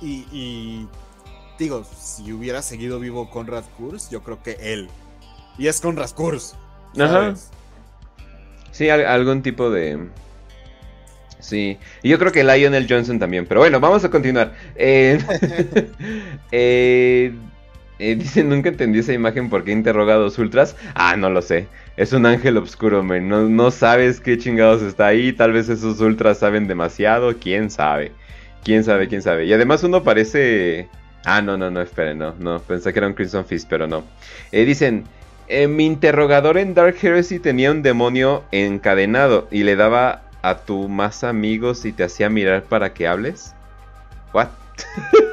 [0.03, 0.89] y,
[1.61, 4.89] digo, si hubiera seguido vivo Conrad Kurz, yo creo que él.
[5.59, 6.55] Y es Conrad Kurz.
[6.99, 7.35] Ajá.
[8.73, 10.09] Sí, algún tipo de...
[11.39, 14.55] Sí, y yo creo que Lionel Johnson también, pero bueno, vamos a continuar.
[14.75, 15.19] Eh,
[16.51, 17.33] eh,
[17.99, 20.77] eh, dicen, nunca entendí esa imagen porque interroga a dos ultras.
[20.95, 21.67] Ah, no lo sé.
[21.97, 23.29] Es un ángel oscuro, man.
[23.29, 25.33] No, no sabes qué chingados está ahí.
[25.33, 27.37] Tal vez esos ultras saben demasiado.
[27.39, 28.13] ¿Quién sabe?
[28.65, 29.09] ¿Quién sabe?
[29.09, 29.47] ¿Quién sabe?
[29.47, 30.89] Y además uno parece...
[31.25, 32.35] Ah, no, no, no, esperen, no.
[32.39, 34.05] No, pensé que era un Crimson Fist, pero no.
[34.53, 35.05] dicen,
[35.69, 41.25] mi interrogador en Dark Heresy tenía un demonio encadenado y le daba a tu más
[41.25, 43.55] amigos y te hacía mirar para que hables?
[44.33, 44.49] ¿What?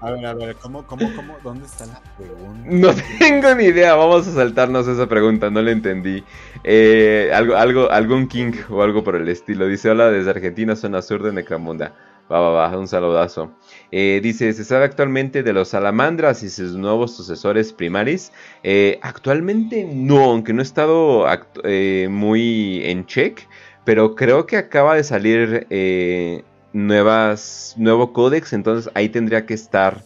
[0.00, 1.36] A ver, a ver, ¿cómo, cómo, cómo?
[1.42, 2.60] ¿Dónde está la pregunta?
[2.64, 6.22] No tengo ni idea, vamos a saltarnos esa pregunta, no la entendí.
[6.62, 9.66] Eh, algo, algo, algún king o algo por el estilo.
[9.66, 11.94] Dice, hola desde Argentina, zona sur de Necramunda.
[12.30, 13.50] Va, va, va, un saludazo.
[13.90, 18.30] Eh, dice, ¿se sabe actualmente de los salamandras y sus nuevos sucesores primaris?
[18.62, 21.26] Eh, actualmente no, aunque no he estado
[22.08, 23.48] muy en check
[23.88, 30.02] pero creo que acaba de salir eh, nuevas, nuevo códex, entonces ahí tendría que estar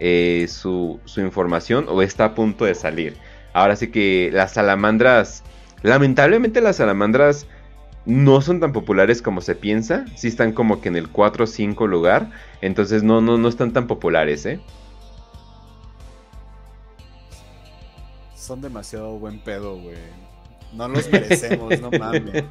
[0.00, 3.16] eh, su, información o está a punto de salir.
[3.52, 5.42] Ahora sí que las salamandras,
[5.82, 7.46] lamentablemente las salamandras
[8.04, 11.46] no son tan populares como se piensa, sí están como que en el 4 o
[11.46, 14.60] 5 lugar, entonces no, no, no están tan populares, ¿eh?
[18.34, 19.94] Son demasiado buen pedo, güey.
[20.72, 22.44] No los merecemos, no mames.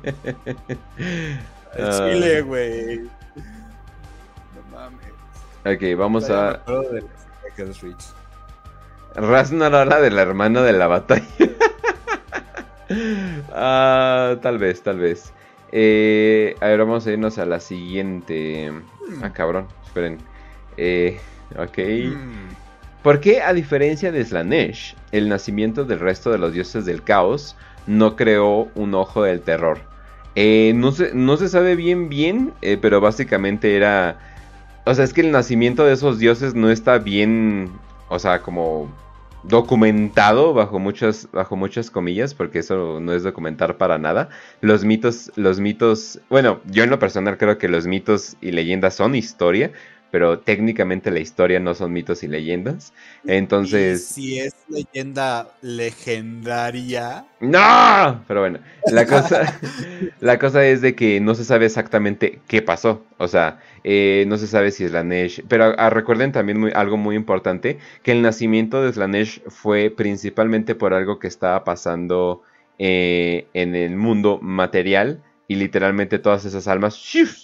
[1.76, 2.10] El ah.
[2.12, 3.00] chile, güey.
[4.56, 5.12] No mames.
[5.66, 6.62] Ok, vamos a.
[9.16, 11.26] Rasnar ahora de la hermana de la batalla.
[13.54, 15.34] ah, tal vez, tal vez.
[15.72, 18.72] Eh, a ver, vamos a irnos a la siguiente.
[19.22, 19.32] Ah, hmm.
[19.32, 20.18] cabrón, esperen.
[20.78, 21.20] Eh,
[21.58, 21.78] ok.
[22.16, 22.50] Hmm.
[23.04, 27.56] ¿Por qué, a diferencia de Slanesh, el nacimiento del resto de los dioses del caos
[27.88, 29.91] no creó un ojo del terror.
[30.36, 34.18] Eh, no, se, no se sabe bien bien, eh, pero básicamente era...
[34.86, 37.70] O sea, es que el nacimiento de esos dioses no está bien,
[38.10, 38.90] o sea, como
[39.44, 44.30] documentado bajo muchas, bajo muchas comillas, porque eso no es documentar para nada.
[44.62, 48.96] Los mitos, los mitos, bueno, yo en lo personal creo que los mitos y leyendas
[48.96, 49.72] son historia,
[50.12, 52.94] pero técnicamente la historia no son mitos y leyendas.
[53.26, 54.06] Entonces.
[54.06, 57.26] si es leyenda legendaria.
[57.40, 58.24] ¡No!
[58.28, 58.60] Pero bueno,
[58.92, 59.60] la cosa,
[60.20, 63.06] la cosa es de que no se sabe exactamente qué pasó.
[63.18, 65.44] O sea, eh, no se sabe si Slanesh.
[65.48, 70.94] Pero ah, recuerden también algo muy importante: que el nacimiento de Slanesh fue principalmente por
[70.94, 72.44] algo que estaba pasando
[72.80, 75.22] eh, en el mundo material
[75.52, 76.96] y literalmente todas esas almas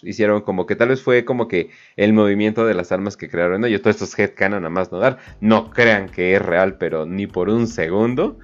[0.01, 3.65] hicieron como que tal vez fue como que el movimiento de las almas que crearon
[3.65, 3.81] ellos.
[3.81, 5.17] Todos estos headcanon a más no dar.
[5.41, 8.39] No crean que es real, pero ni por un segundo.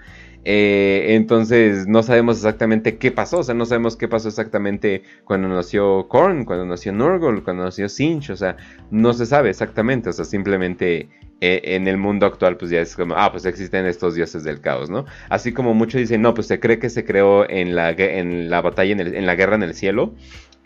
[0.46, 5.48] Eh, entonces no sabemos exactamente qué pasó, o sea, no sabemos qué pasó exactamente cuando
[5.48, 8.58] nació Korn, cuando nació Nurgle, cuando nació Sinch, o sea,
[8.92, 11.08] no se sabe exactamente, o sea, simplemente
[11.40, 14.60] eh, en el mundo actual pues ya es como, ah, pues existen estos dioses del
[14.60, 15.06] caos, ¿no?
[15.30, 18.62] Así como muchos dicen, no, pues se cree que se creó en la, en la
[18.62, 20.14] batalla, en, la guerra en el cielo,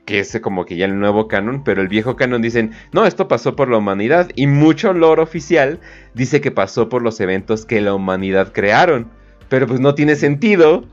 [0.06, 3.28] que es como que ya el nuevo canon, pero el viejo canon dicen, no, esto
[3.28, 5.80] pasó por la humanidad, y mucho lore oficial
[6.16, 9.12] dice que pasó por los eventos que la humanidad crearon,
[9.50, 10.86] pero pues no tiene sentido.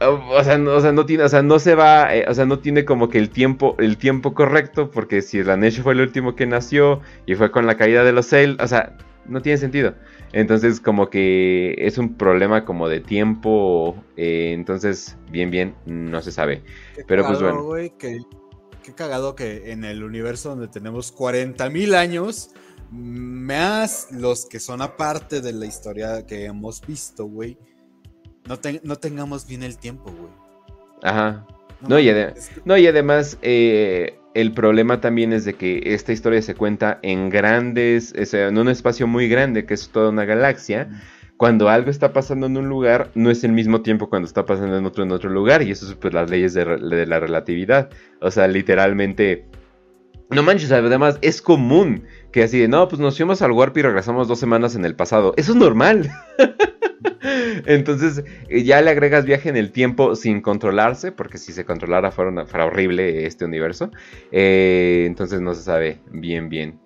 [0.00, 2.46] O sea, no, o sea, no tiene, o sea, no se va, eh, o sea,
[2.46, 6.34] no tiene como que el tiempo, el tiempo correcto, porque si Slanesh fue el último
[6.36, 9.94] que nació y fue con la caída de los Cell, o sea, no tiene sentido.
[10.32, 13.96] Entonces, como que es un problema como de tiempo.
[14.16, 16.62] Eh, entonces, bien, bien, no se sabe.
[17.06, 17.68] Pero pues bueno.
[17.98, 18.20] qué,
[18.94, 22.50] cagado que en el universo donde tenemos 40.000 años,
[22.90, 27.56] más los que son aparte de la historia que hemos visto, güey,
[28.48, 30.32] no, no tengamos bien el tiempo, güey.
[31.02, 31.46] Ajá.
[31.88, 32.10] No, y,
[32.64, 37.30] no, y además, eh, el problema también es de que esta historia se cuenta en
[37.30, 40.88] grandes, o sea, en un espacio muy grande, que es toda una galaxia.
[41.36, 44.76] Cuando algo está pasando en un lugar, no es el mismo tiempo cuando está pasando
[44.76, 45.62] en otro en otro lugar.
[45.62, 46.66] Y eso es pues las leyes de,
[47.06, 47.88] la relatividad.
[48.20, 49.46] O sea, literalmente.
[50.30, 53.82] No manches, además es común que así de, no, pues nos fuimos al Warp y
[53.82, 55.34] regresamos dos semanas en el pasado.
[55.36, 56.10] Eso es normal.
[57.66, 62.10] Entonces eh, ya le agregas viaje en el tiempo sin controlarse, porque si se controlara
[62.12, 63.90] fuera, horrible este universo.
[64.32, 66.78] Eh, entonces no se sabe bien, bien.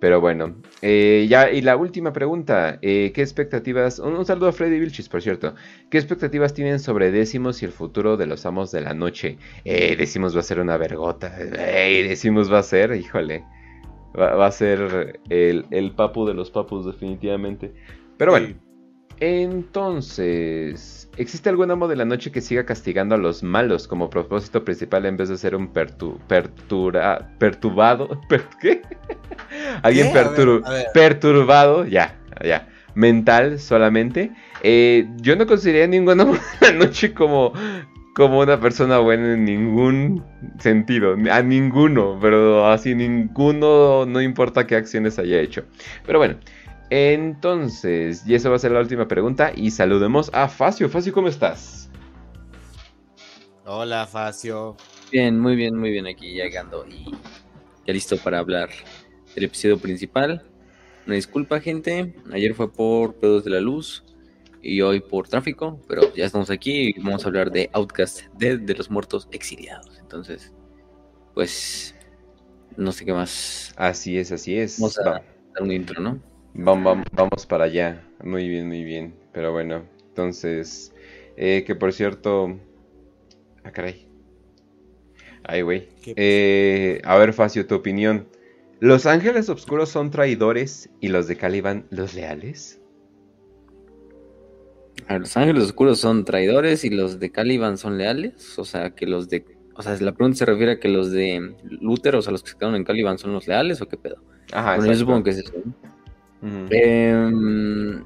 [0.00, 3.98] Pero bueno, eh, ya, y la última pregunta, ¿qué expectativas?
[3.98, 5.54] Un, saludo a Freddy Vilchis, por cierto.
[5.90, 9.38] ¿Qué expectativas tienen sobre Décimos y el futuro de los amos de la noche?
[9.64, 11.36] Décimos va a ser una vergota.
[11.36, 13.44] Décimos va a ser, híjole.
[14.18, 17.72] Va, a ser el, el, papu de los papus, definitivamente.
[18.16, 18.54] Pero bueno,
[19.20, 24.64] entonces, ¿existe algún amo de la noche que siga castigando a los malos como propósito
[24.64, 28.20] principal en vez de ser un pertu pertura perturbado?
[28.60, 28.82] ¿Qué?
[29.82, 30.12] Alguien
[30.94, 34.32] perturbado, ya, ya mental solamente.
[34.62, 37.52] Eh, yo no consideraría ningún amo de la noche como,
[38.14, 40.24] como una persona buena en ningún
[40.58, 45.64] sentido, a ninguno, pero así ninguno, no importa qué acciones haya hecho.
[46.04, 46.38] Pero bueno,
[46.90, 50.88] entonces, y esa va a ser la última pregunta y saludemos a Facio.
[50.88, 51.90] Facio, ¿cómo estás?
[53.66, 54.76] Hola, Facio.
[55.12, 57.10] Bien, muy bien, muy bien aquí llegando y
[57.86, 58.70] ya listo para hablar
[59.34, 60.42] del episodio principal.
[61.06, 62.14] Una disculpa, gente.
[62.32, 64.04] Ayer fue por pedos de la luz
[64.62, 68.58] y hoy por tráfico, pero ya estamos aquí y vamos a hablar de Outcast, de,
[68.58, 69.98] de los muertos exiliados.
[70.00, 70.52] Entonces,
[71.34, 71.94] pues,
[72.76, 73.72] no sé qué más.
[73.76, 74.78] Así es, así es.
[74.80, 75.24] Vamos a dar
[75.60, 76.27] un intro, ¿no?
[76.54, 78.04] Vamos, vamos para allá.
[78.22, 79.14] Muy bien, muy bien.
[79.32, 80.92] Pero bueno, entonces,
[81.36, 82.58] eh, que por cierto...
[83.64, 84.08] Ah, caray.
[85.44, 85.88] Ay, güey.
[86.04, 88.28] Eh, a ver, Facio, tu opinión.
[88.80, 92.80] ¿Los ángeles oscuros son traidores y los de Caliban los leales?
[95.08, 98.58] los ángeles oscuros son traidores y los de Caliban son leales.
[98.58, 99.44] O sea, que los de.
[99.74, 102.50] O sea, la pregunta se refiere a que los de Luther, o sea, los que
[102.50, 104.22] se quedaron en Caliban son los leales o qué pedo.
[104.52, 105.52] Ajá, bueno, yo supongo que es eso.
[106.42, 108.04] Em,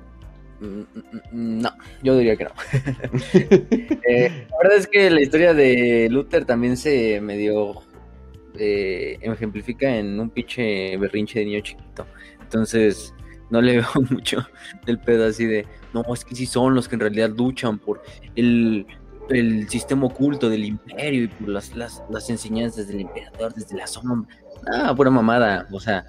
[1.33, 1.71] no,
[2.03, 2.51] yo diría que no.
[4.09, 7.83] Eh, la verdad es que la historia de Luther también se medio
[8.59, 12.07] eh, ejemplifica en un pinche berrinche de niño chiquito.
[12.43, 13.15] Entonces,
[13.51, 14.47] no le veo mucho
[14.87, 18.03] del pedo así de, no, es que sí son los que en realidad luchan por
[18.37, 18.87] el,
[19.31, 23.87] el sistema oculto del imperio y por las, las, las enseñanzas del emperador desde la
[23.87, 24.37] sombra.
[24.73, 26.05] Ah, pura mamada, o sea.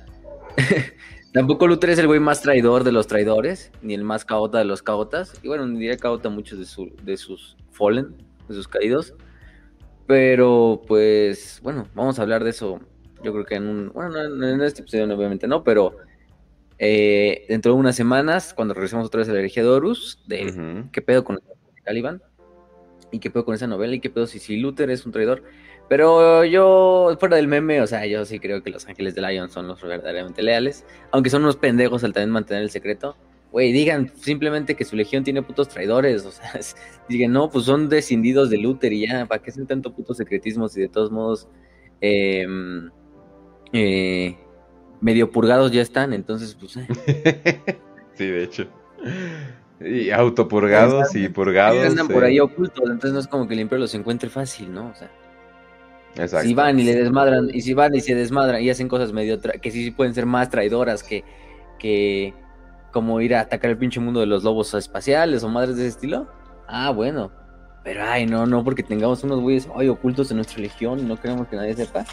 [1.34, 4.66] Tampoco Luther es el güey más traidor de los traidores, ni el más caota de
[4.66, 5.34] los caotas.
[5.42, 8.16] Y bueno, diría caota muchos de, su, de sus fallen,
[8.48, 9.16] de sus caídos.
[10.06, 12.80] Pero pues, bueno, vamos a hablar de eso.
[13.24, 13.92] Yo creo que en un.
[13.94, 15.96] Bueno, en este episodio obviamente no, pero
[16.78, 20.86] eh, dentro de unas semanas, cuando regresemos otra vez a la herejía de Horus, de
[20.92, 21.40] qué pedo con
[21.84, 22.22] Caliban,
[23.12, 25.42] y qué pedo con esa novela, y qué pedo si, si Luther es un traidor.
[25.90, 29.50] Pero yo, fuera del meme, o sea, yo sí creo que los ángeles de Lion
[29.50, 30.86] son los verdaderamente leales.
[31.12, 33.16] Aunque son unos pendejos al también mantener el secreto.
[33.52, 36.26] Güey, digan simplemente que su legión tiene putos traidores.
[36.26, 36.52] O sea,
[37.10, 40.68] digan, no, pues son descendidos de Luther y ya, ¿para qué hacen tanto puto secretismo
[40.68, 41.48] si de todos modos
[42.02, 42.90] em,
[43.74, 44.38] eh,
[45.02, 46.14] medio purgados ya están?
[46.14, 46.78] Entonces, pues.
[46.78, 46.88] Eh.
[48.16, 48.68] sí, de hecho.
[49.82, 51.86] Y autopurgados y purgados.
[51.86, 54.90] Andan por ahí ocultos, entonces no es como que el imperio los encuentre fácil, ¿no?
[54.90, 55.12] O sea.
[56.16, 59.40] Si van y le desmadran, y si van y se desmadran y hacen cosas medio
[59.40, 61.24] que sí pueden ser más traidoras que,
[61.80, 62.34] que
[62.92, 65.96] como ir a atacar el pinche mundo de los lobos espaciales o madres de ese
[65.96, 66.28] estilo.
[66.68, 67.32] Ah, bueno.
[67.84, 71.20] Pero ay, no, no, porque tengamos unos güeyes hoy ocultos en nuestra legión y no
[71.20, 72.06] queremos que nadie sepa.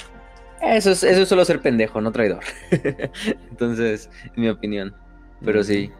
[0.60, 2.42] Eso es, eso es solo ser pendejo, no traidor.
[3.50, 4.94] Entonces, en mi opinión.
[5.44, 5.90] Pero sí.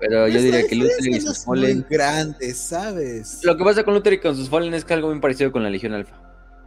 [0.00, 1.84] Pero yo diría que Luther y sus Fallen.
[1.88, 3.40] grandes, ¿sabes?
[3.44, 5.62] Lo que pasa con Luther y con sus Fallen es que algo muy parecido con
[5.62, 6.20] la Legión Alfa.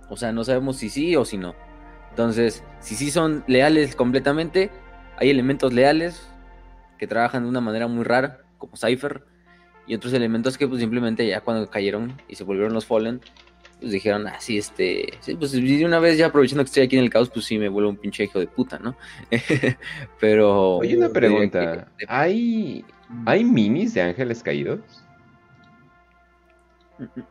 [0.10, 1.56] O sea, no sabemos si sí o si no.
[2.10, 4.72] Entonces, si sí son leales completamente,
[5.18, 6.28] hay elementos leales
[6.98, 9.24] que trabajan de una manera muy rara, como Cypher,
[9.86, 13.22] y otros elementos que pues simplemente ya cuando cayeron y se volvieron los Fallen,
[13.80, 16.98] pues dijeron, ah, sí, este, sí, pues de una vez ya aprovechando que estoy aquí
[16.98, 18.96] en el caos, pues sí me vuelvo un pinche hijo de puta, ¿no?
[20.20, 20.78] Pero...
[20.78, 22.84] Oye, una pregunta, ¿hay,
[23.26, 24.80] ¿hay minis de ángeles caídos?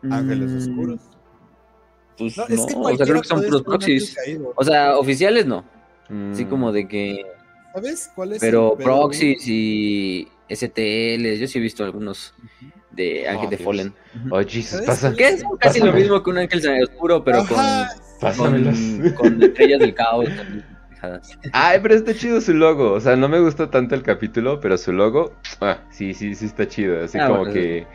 [0.08, 1.00] Ángeles oscuros.
[2.18, 2.44] Pues no,
[2.80, 4.16] o sea, creo que son puros proxies.
[4.54, 5.64] O sea, oficiales no.
[6.32, 6.48] Así mm.
[6.48, 7.22] como de que.
[7.74, 8.40] ¿Sabes cuál es?
[8.40, 12.34] Pero proxies y STL, yo sí he visto algunos
[12.92, 13.94] de Ángel de Fallen.
[14.30, 15.14] Oh, Jesus, pasa.
[15.14, 19.94] Que es casi lo mismo que un Ángel Oscuro, pero con, con, con, estrellas del
[19.94, 20.28] caos.
[21.52, 22.92] Ay, pero está chido su logo.
[22.92, 26.46] O sea, no me gustó tanto el capítulo, pero su logo, ah, sí, sí, sí
[26.46, 27.04] está chido.
[27.04, 27.86] Así ah, como que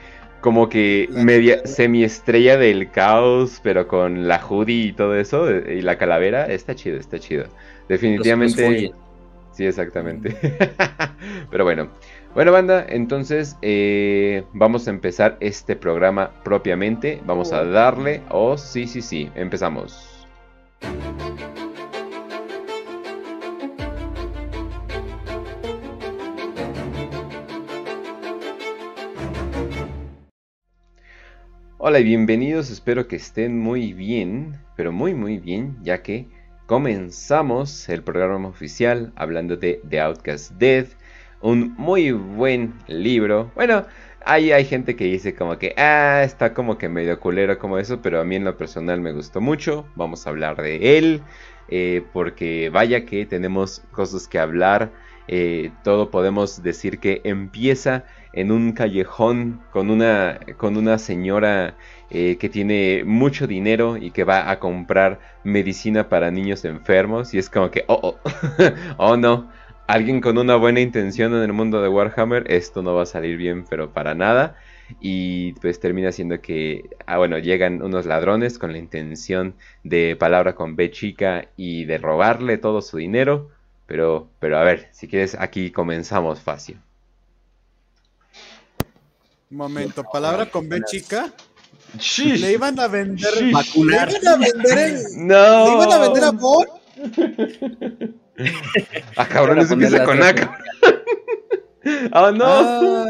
[0.42, 5.98] como que media semiestrella del caos, pero con la hoodie y todo eso, y la
[5.98, 7.46] calavera, está chido, está chido.
[7.88, 8.92] Definitivamente.
[9.54, 10.36] Sí, exactamente.
[11.52, 11.90] pero bueno.
[12.34, 17.22] Bueno, banda, entonces eh, vamos a empezar este programa propiamente.
[17.26, 18.22] Vamos a darle.
[18.30, 19.30] Oh, sí, sí, sí.
[19.36, 20.26] Empezamos.
[31.84, 36.28] Hola y bienvenidos, espero que estén muy bien, pero muy muy bien, ya que
[36.68, 40.86] comenzamos el programa oficial hablando de The Outcast Dead,
[41.42, 43.52] un muy buen libro.
[43.56, 43.88] Bueno,
[44.24, 48.00] ahí hay gente que dice como que, ah, está como que medio culero como eso,
[48.00, 49.88] pero a mí en lo personal me gustó mucho.
[49.96, 51.24] Vamos a hablar de él,
[51.68, 54.92] eh, porque vaya que tenemos cosas que hablar.
[55.28, 61.76] Eh, todo podemos decir que empieza en un callejón con una, con una señora
[62.10, 67.38] eh, que tiene mucho dinero y que va a comprar medicina para niños enfermos y
[67.38, 68.20] es como que, oh, oh,
[68.98, 69.50] oh no,
[69.88, 73.38] alguien con una buena intención en el mundo de Warhammer, esto no va a salir
[73.38, 74.56] bien, pero para nada.
[75.00, 80.56] Y pues termina siendo que, ah, bueno, llegan unos ladrones con la intención de palabra
[80.56, 83.50] con B chica y de robarle todo su dinero.
[83.86, 86.78] Pero, pero a ver, si quieres, aquí comenzamos fácil.
[89.52, 91.32] Momento, palabra con B chica.
[92.18, 93.52] Le iban a vender.
[93.52, 94.10] Vacunar.
[94.12, 95.66] Le iban a vender el- No.
[95.68, 96.68] Le iban a vender a Bond.
[99.18, 100.34] Ah, cabrón, eso empieza con A.
[102.14, 102.46] Oh, no.
[102.46, 103.10] Ah,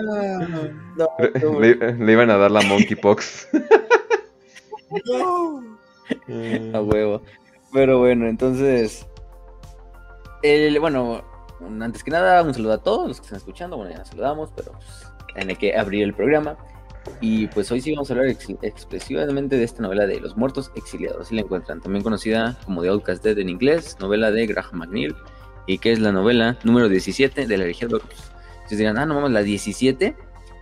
[0.97, 1.07] No,
[1.41, 3.47] no, Le, le iban a dar la monkeypox.
[5.05, 5.77] no.
[6.73, 7.21] a huevo.
[7.73, 9.05] Pero bueno, entonces.
[10.41, 11.23] El, bueno,
[11.81, 13.77] antes que nada, un saludo a todos los que están escuchando.
[13.77, 14.87] Bueno, ya nos saludamos, pero pues,
[15.33, 16.57] tiene que abrir el programa.
[17.19, 20.71] Y pues hoy sí vamos a hablar ex- expresivamente de esta novela de Los Muertos
[20.75, 21.21] Exiliados.
[21.27, 25.15] Así la encuentran, también conocida como The Outcast Dead en inglés, novela de Graham McNeil,
[25.65, 27.95] y que es la novela número 17 de la herejía de.
[27.95, 30.15] Ustedes dirán, ah, no mames, la 17,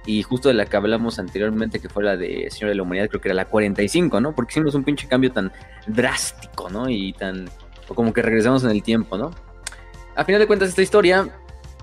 [0.06, 3.10] y justo de la que hablamos anteriormente, que fue la de Señor de la Humanidad,
[3.10, 4.34] creo que era la 45, ¿no?
[4.34, 5.52] Porque hicimos un pinche cambio tan
[5.88, 6.90] drástico, ¿no?
[6.90, 7.50] Y tan.
[7.90, 9.32] o como que regresamos en el tiempo, ¿no?
[10.16, 11.28] A final de cuentas, esta historia,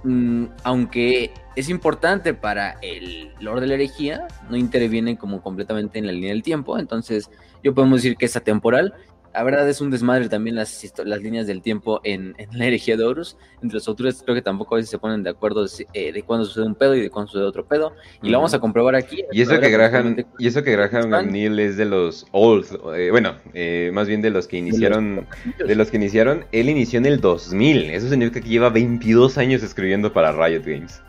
[0.05, 6.07] mm, aunque es importante para el lore de la herejía, no interviene como completamente en
[6.07, 7.30] la línea del tiempo, entonces
[7.62, 8.94] yo podemos decir que es atemporal.
[9.37, 12.97] La verdad es un desmadre también las, las líneas del tiempo en, en la herejía
[12.97, 13.37] de Horus.
[13.61, 16.47] Entre los autores creo que tampoco a veces se ponen de acuerdo eh, de cuándo
[16.47, 17.93] sucede un pedo y de cuándo sucede otro pedo.
[18.22, 19.24] Y lo vamos a comprobar aquí.
[19.32, 21.11] Y eso que Ahora, Graham, y eso que Graham.
[21.11, 22.66] McNeil es de los old,
[22.97, 25.26] eh, bueno, eh, más bien de los que iniciaron,
[25.59, 27.91] de los que iniciaron, él inició en el 2000.
[27.91, 31.03] Eso significa que lleva 22 años escribiendo para Riot Games.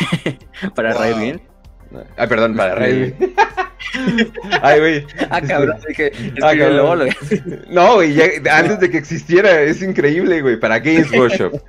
[0.74, 1.02] Para Wow.
[1.02, 1.49] Riot Games.
[2.16, 3.14] Ay, perdón, para Riot.
[4.62, 5.06] Ay, güey.
[5.30, 6.12] Ah, cabrón, dije,
[6.42, 6.98] Ah, escribió el cabrón.
[6.98, 7.10] logo,
[7.70, 8.24] No, güey, ya
[8.56, 11.60] antes de que existiera, es increíble, güey, para Games Workshop.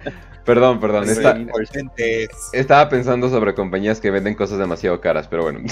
[0.46, 1.38] Perdón, perdón, está-
[2.54, 5.60] estaba pensando sobre compañías que venden cosas demasiado caras, pero bueno.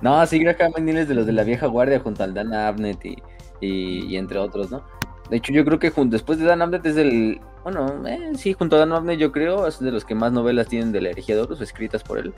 [0.00, 3.04] No, sí, Graham McNeil es de los de la vieja guardia junto al Dan Abnett
[3.04, 3.16] y,
[3.60, 4.82] y, y entre otros, ¿no?
[5.30, 7.40] De hecho, yo creo que jun- después de Dan Abnett es el...
[7.62, 10.66] Bueno, eh, sí, junto a Dan Abnett yo creo es de los que más novelas
[10.66, 12.34] tienen de la herejía de Horus escritas por él.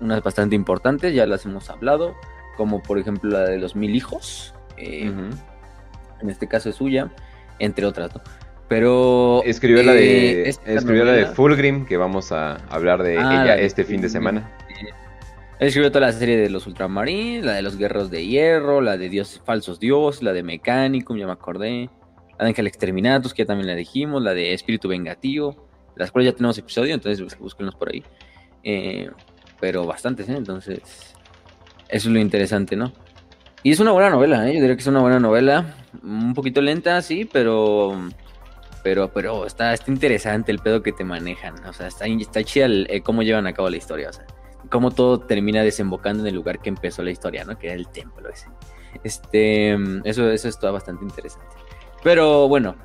[0.00, 2.14] Unas bastante importantes, ya las hemos hablado,
[2.56, 5.12] como por ejemplo la de los mil hijos, eh,
[6.20, 7.10] en este caso es suya,
[7.58, 8.20] entre otras, ¿no?
[8.68, 9.42] Pero...
[9.44, 13.56] Escribió la de eh, escribió la de Fulgrim, que vamos a hablar de Ah, ella
[13.56, 14.48] este fin de semana.
[15.58, 18.96] Él escribió toda la serie de los Ultramarines, la de los Guerreros de Hierro, la
[18.96, 21.90] de Dios Falsos Dios, la de Mechanicum, ya me acordé,
[22.38, 26.56] Ángel Exterminatus, que ya también la dijimos, la de Espíritu Vengativo, las cuales ya tenemos
[26.58, 28.02] episodio, entonces bus- búsquenlos por ahí.
[28.62, 29.10] Eh,
[29.60, 30.36] pero bastantes, ¿eh?
[30.36, 30.80] Entonces,
[31.88, 32.92] eso es lo interesante, ¿no?
[33.62, 34.54] Y es una buena novela, ¿eh?
[34.54, 38.08] Yo diría que es una buena novela, un poquito lenta, sí, pero...
[38.84, 42.66] Pero, pero está, está interesante el pedo que te manejan, o sea, está, está chida
[42.68, 44.24] eh, cómo llevan a cabo la historia, o sea
[44.70, 47.58] cómo todo termina desembocando en el lugar que empezó la historia, ¿no?
[47.58, 48.48] Que era el templo ese.
[49.02, 49.72] Este,
[50.04, 51.56] eso, eso está bastante interesante.
[52.02, 52.76] Pero bueno,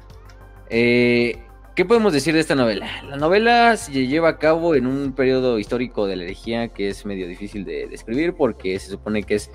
[0.69, 1.39] eh,
[1.75, 2.87] ¿qué podemos decir de esta novela?
[3.07, 7.05] La novela se lleva a cabo en un periodo histórico de la herejía que es
[7.05, 9.51] medio difícil de describir porque se supone que es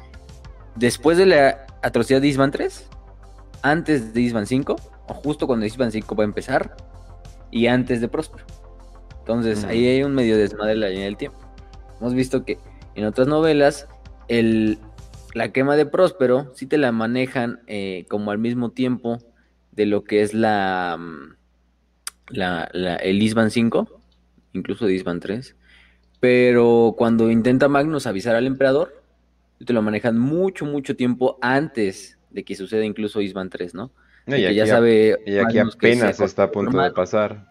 [0.76, 2.88] después de la atrocidad de Isban 3,
[3.62, 4.76] antes de Isban 5,
[5.08, 6.76] o justo cuando Isban 5 va a empezar,
[7.50, 8.44] y antes de Próspero.
[9.20, 11.38] Entonces ahí hay un medio desmadre en la línea del tiempo.
[12.00, 12.58] Hemos visto que
[12.94, 13.88] en otras novelas
[14.28, 14.78] el,
[15.34, 19.18] la quema de Próspero sí te la manejan eh, como al mismo tiempo
[19.78, 21.36] de lo que es la, mm,
[22.30, 24.00] la, la- el Isban 5,
[24.52, 25.54] incluso de Isban 3.
[26.20, 29.00] Pero cuando intenta Magnus avisar al emperador,
[29.64, 33.92] te lo manejan mucho, mucho tiempo antes de que suceda incluso Isban 3, ¿no?
[34.36, 37.46] Y aquí, ya sabe y aquí apenas se está a punto de pasar.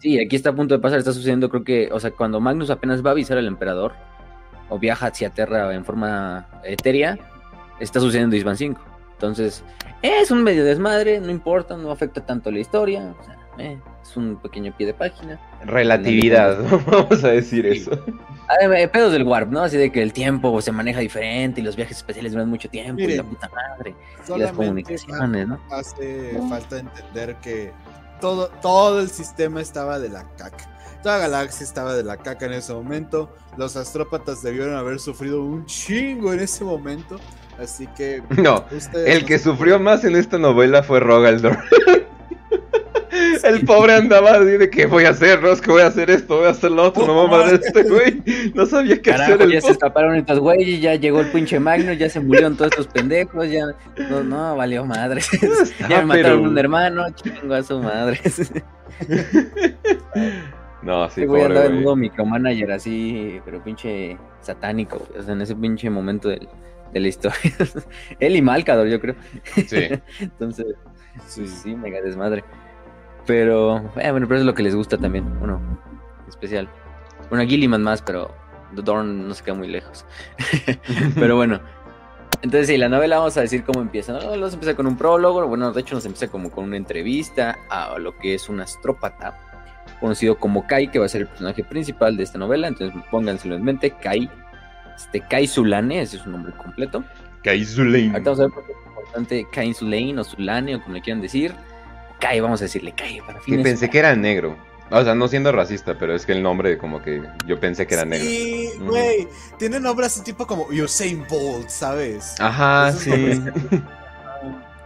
[0.00, 2.70] Sí, aquí está a punto de pasar, está sucediendo, creo que, o sea, cuando Magnus
[2.70, 3.92] apenas va a avisar al emperador,
[4.68, 7.16] o viaja hacia Terra en forma etérea,
[7.78, 8.80] está sucediendo Isban 5.
[9.12, 9.62] Entonces,
[10.02, 14.16] es un medio desmadre, no importa, no afecta tanto la historia, o sea, eh, es
[14.16, 15.40] un pequeño pie de página.
[15.64, 17.92] Relatividad, vamos a decir eso.
[18.48, 19.60] Ah, pedos del warp, ¿no?
[19.60, 23.00] Así de que el tiempo se maneja diferente y los viajes especiales duran mucho tiempo
[23.02, 23.94] y la puta madre.
[24.34, 25.60] Y las comunicaciones, ¿no?
[25.70, 27.72] Hace falta entender que
[28.20, 30.68] todo, todo el sistema estaba de la caca.
[31.02, 33.34] Toda galaxia estaba de la caca en ese momento.
[33.56, 37.18] Los astrópatas debieron haber sufrido un chingo en ese momento.
[37.58, 38.22] Así que.
[38.36, 38.64] No,
[39.06, 41.58] el que sufrió más en esta novela fue Rogaldor.
[43.44, 45.50] El pobre andaba así de que voy a hacer, ¿no?
[45.50, 48.22] Es que voy a hacer esto, voy a hacer lo otro, no mames, este güey.
[48.54, 49.42] No sabía qué hacer.
[49.42, 52.70] El ya se escaparon estos güeyes, ya llegó el pinche Magno, ya se murieron todos
[52.72, 53.66] estos pendejos, ya.
[54.08, 55.20] No, no, valió madre.
[55.88, 58.20] ya me mataron un hermano, chingo a su madre.
[60.82, 65.42] no, sí, voy a andar en modo micromanager así, pero pinche satánico, o sea, en
[65.42, 66.48] ese pinche momento del,
[66.92, 67.38] de la historia.
[68.20, 69.14] Él y Malcador, yo creo.
[69.66, 69.88] Sí.
[70.20, 70.66] Entonces,
[71.26, 72.44] sí, sí, mega desmadre.
[73.26, 75.60] Pero, eh, bueno, pero es lo que les gusta también, uno
[76.28, 76.68] especial.
[77.30, 78.34] Bueno, Gilliman más, pero
[78.74, 80.04] The Dorn no se queda muy lejos.
[81.14, 81.60] pero bueno,
[82.42, 84.12] entonces sí, la novela vamos a decir cómo empieza.
[84.12, 84.36] ¿no?
[84.36, 87.98] Nos empieza con un prólogo, bueno, de hecho nos empieza como con una entrevista a
[87.98, 89.38] lo que es un astrópata,
[90.00, 92.66] conocido como Kai, que va a ser el personaje principal de esta novela.
[92.66, 94.28] Entonces pónganselo en mente, Kai,
[94.96, 97.04] este Kai Zulane, ese es su nombre completo.
[97.42, 98.10] Kai Zulane.
[98.10, 101.02] Ahorita vamos a ver por qué es importante Kai Zulane o Zulane o como le
[101.02, 101.54] quieran decir.
[102.20, 103.62] Kai, vamos a decirle Kai para fines.
[103.62, 104.56] pensé que era negro.
[104.90, 107.94] O sea, no siendo racista, pero es que el nombre como que yo pensé que
[107.94, 108.26] era negro.
[108.26, 109.26] Sí, güey.
[109.58, 112.34] Tiene nombre así tipo como Usain Bolt, ¿sabes?
[112.38, 113.10] Ajá, sí.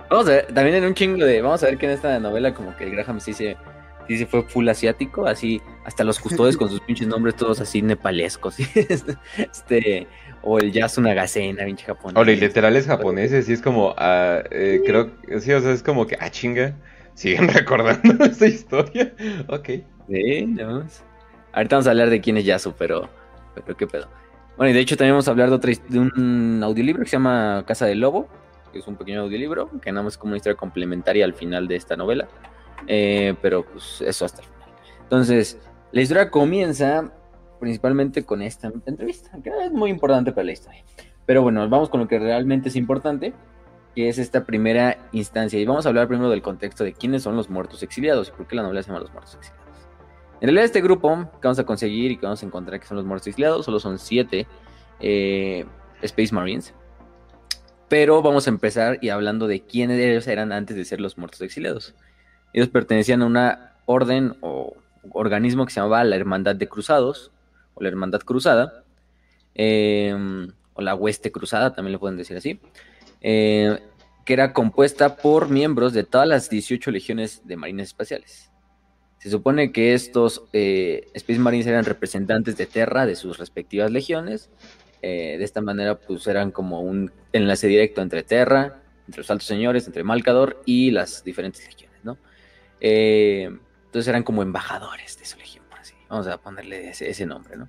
[0.08, 1.42] Vamos a ver, también en un chingo de...
[1.42, 3.56] Vamos a ver que en esta novela como que el Graham sí se,
[4.08, 7.82] sí se fue full asiático, así hasta los custodios con sus pinches nombres todos así
[7.82, 8.56] nepalescos.
[9.36, 10.06] este...
[10.48, 12.16] O el Yasu Nagasena, pinche japonés.
[12.16, 13.88] O el literal es japonés, sí es como...
[13.90, 15.10] Uh, eh, creo...
[15.40, 16.16] Sí, o sea, es como que...
[16.20, 16.76] Ah, chinga
[17.16, 19.12] siguen recordando esa historia.
[19.48, 19.70] Ok.
[20.08, 20.56] Sí,
[21.52, 23.08] Ahorita vamos a hablar de quién es Yasu, pero,
[23.54, 24.08] pero qué pedo.
[24.56, 27.16] Bueno, y de hecho también vamos a hablar de, otro, de un audiolibro que se
[27.16, 28.28] llama Casa del Lobo,
[28.72, 31.66] que es un pequeño audiolibro, que nada más es como una historia complementaria al final
[31.66, 32.28] de esta novela.
[32.86, 34.68] Eh, pero pues eso hasta el final.
[35.02, 35.58] Entonces,
[35.92, 37.12] la historia comienza
[37.60, 40.84] principalmente con esta entrevista, que es muy importante para la historia.
[41.24, 43.32] Pero bueno, vamos con lo que realmente es importante,
[43.94, 45.58] que es esta primera instancia.
[45.58, 48.46] Y vamos a hablar primero del contexto de quiénes son los muertos exiliados y por
[48.46, 49.66] qué la novela se llama Los Muertos Exiliados.
[50.40, 51.08] En realidad este grupo
[51.40, 53.80] que vamos a conseguir y que vamos a encontrar que son los muertos exiliados, solo
[53.80, 54.46] son siete
[55.00, 55.64] eh,
[56.02, 56.74] Space Marines.
[57.88, 61.94] Pero vamos a empezar y hablando de quiénes eran antes de ser los muertos exiliados.
[62.52, 64.74] Ellos pertenecían a una orden o
[65.12, 67.30] organismo que se llamaba la Hermandad de Cruzados,
[67.74, 68.84] o la Hermandad Cruzada,
[69.54, 70.14] eh,
[70.74, 72.60] o la Hueste Cruzada, también le pueden decir así.
[73.20, 73.78] Eh,
[74.26, 78.50] que era compuesta por miembros de todas las 18 legiones de marines espaciales.
[79.18, 84.50] Se supone que estos eh, Space Marines eran representantes de Terra de sus respectivas legiones.
[85.00, 89.46] Eh, de esta manera, pues eran como un enlace directo entre Terra, entre los altos
[89.46, 91.85] señores, entre Malcador y las diferentes legiones,
[92.80, 93.60] ¿no?
[93.86, 95.94] entonces eran como embajadores de su legión, por así.
[96.08, 97.68] Vamos a ponerle ese, ese nombre, ¿no?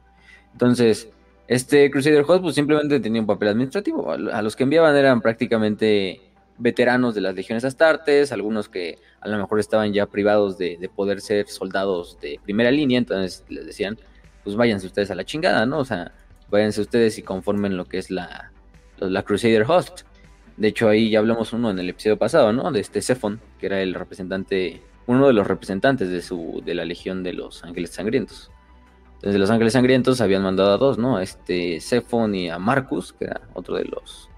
[0.52, 1.10] Entonces,
[1.48, 4.12] este Crusader Host pues simplemente tenía un papel administrativo.
[4.12, 6.22] A los que enviaban eran prácticamente
[6.58, 11.22] veteranos de las legiones astartes, algunos que a lo mejor estaban ya privados de, poder
[11.22, 13.98] ser soldados de primera línea, entonces les decían,
[14.44, 15.80] pues váyanse ustedes a la chingada, ¿no?
[15.80, 16.12] O sea,
[16.50, 18.52] váyanse ustedes y conformen lo que es la,
[19.00, 20.02] la Crusader Host.
[20.58, 22.72] De hecho, ahí ya hablamos uno en el episodio pasado, ¿no?
[22.72, 26.86] De este Cephon, que era el representante, uno de los representantes de su, de la
[26.86, 28.52] Legión de los Ángeles Sangrientos.
[29.22, 31.18] Desde Los Ángeles Sangrientos habían mandado a dos, ¿no?
[31.18, 34.30] A este Cephon y a Marcus, que era otro de los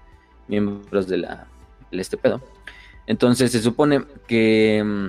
[0.48, 1.46] miembros de la
[1.90, 2.40] este pedo.
[3.06, 5.06] Entonces se supone que mm,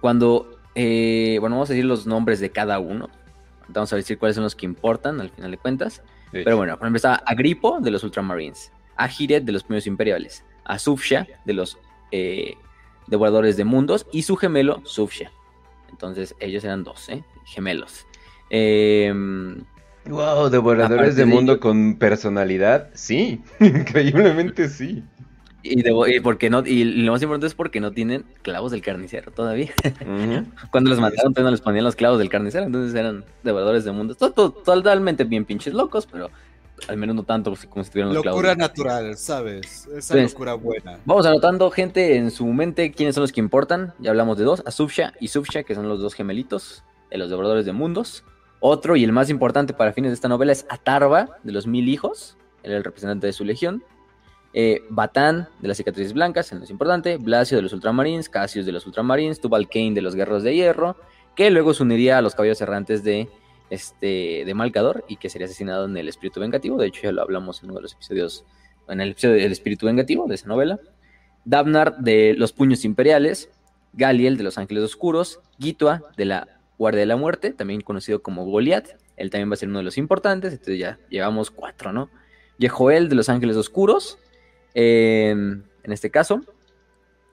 [0.00, 3.08] cuando, eh, bueno, vamos a decir los nombres de cada uno.
[3.68, 6.02] Vamos a decir cuáles son los que importan al final de cuentas.
[6.32, 11.26] Pero bueno, por ejemplo está Agripo de los Ultramarines, Agiret de los Primeros Imperiales, Azufsha
[11.44, 11.78] de los
[12.12, 12.54] eh,
[13.10, 15.30] Devoradores de Mundos y su gemelo Sufsha.
[15.90, 17.24] Entonces ellos eran dos, ¿eh?
[17.44, 18.06] gemelos.
[18.48, 19.12] Eh,
[20.06, 25.04] wow, devoradores de, mundo con personalidad, sí, increíblemente sí.
[25.62, 29.30] Y, y, porque no, y lo más importante es porque no tienen clavos del carnicero
[29.30, 29.72] todavía.
[30.70, 34.14] Cuando los mataron, no les ponían los clavos del carnicero, entonces eran devoradores de mundo.
[34.14, 36.30] totalmente bien pinches locos, pero
[36.88, 38.24] al menos no tanto como si los clavos.
[38.24, 39.86] Locura natural, ¿sabes?
[39.86, 40.98] Esa locura buena.
[41.04, 43.94] Vamos anotando, gente, en su mente quiénes son los que importan.
[43.98, 47.66] Ya hablamos de dos, Asufsha y Sufsha, que son los dos gemelitos de los devoradores
[47.66, 48.24] de mundos.
[48.60, 51.88] Otro, y el más importante para fines de esta novela, es Atarva, de los mil
[51.88, 52.36] hijos.
[52.62, 53.82] Era el representante de su legión.
[54.52, 58.72] Eh, Batán de las cicatrices blancas, el más importante, Blasio de los Ultramarines, Cassius de
[58.72, 60.96] los Ultramarines, Tubal Cain de los Guerreros de Hierro,
[61.36, 63.28] que luego se uniría a los caballos errantes de,
[63.70, 66.76] este, de Malcador y que sería asesinado en el Espíritu Vengativo.
[66.76, 68.44] De hecho, ya lo hablamos en uno de los episodios,
[68.88, 70.78] en el episodio del Espíritu Vengativo de esa novela.
[71.44, 73.50] Dabnar de los Puños Imperiales,
[73.92, 78.44] Galiel de los Ángeles Oscuros, Gitua de la Guardia de la Muerte, también conocido como
[78.44, 78.96] Goliath.
[79.16, 82.10] Él también va a ser uno de los importantes, entonces ya llevamos cuatro, ¿no?
[82.58, 84.18] Yehoel de los Ángeles Oscuros,
[84.74, 86.42] en este caso,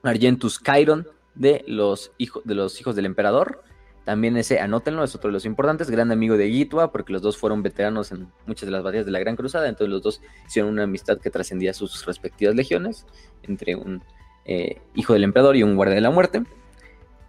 [0.02, 2.12] Argentus Chiron de los,
[2.44, 3.62] de los hijos del emperador.
[4.08, 7.36] También ese, anótenlo, es otro de los importantes, gran amigo de Gitua, porque los dos
[7.36, 10.72] fueron veteranos en muchas de las batallas de la Gran Cruzada, entonces los dos hicieron
[10.72, 13.04] una amistad que trascendía sus respectivas legiones,
[13.42, 14.02] entre un
[14.46, 16.42] eh, hijo del emperador y un guardia de la muerte.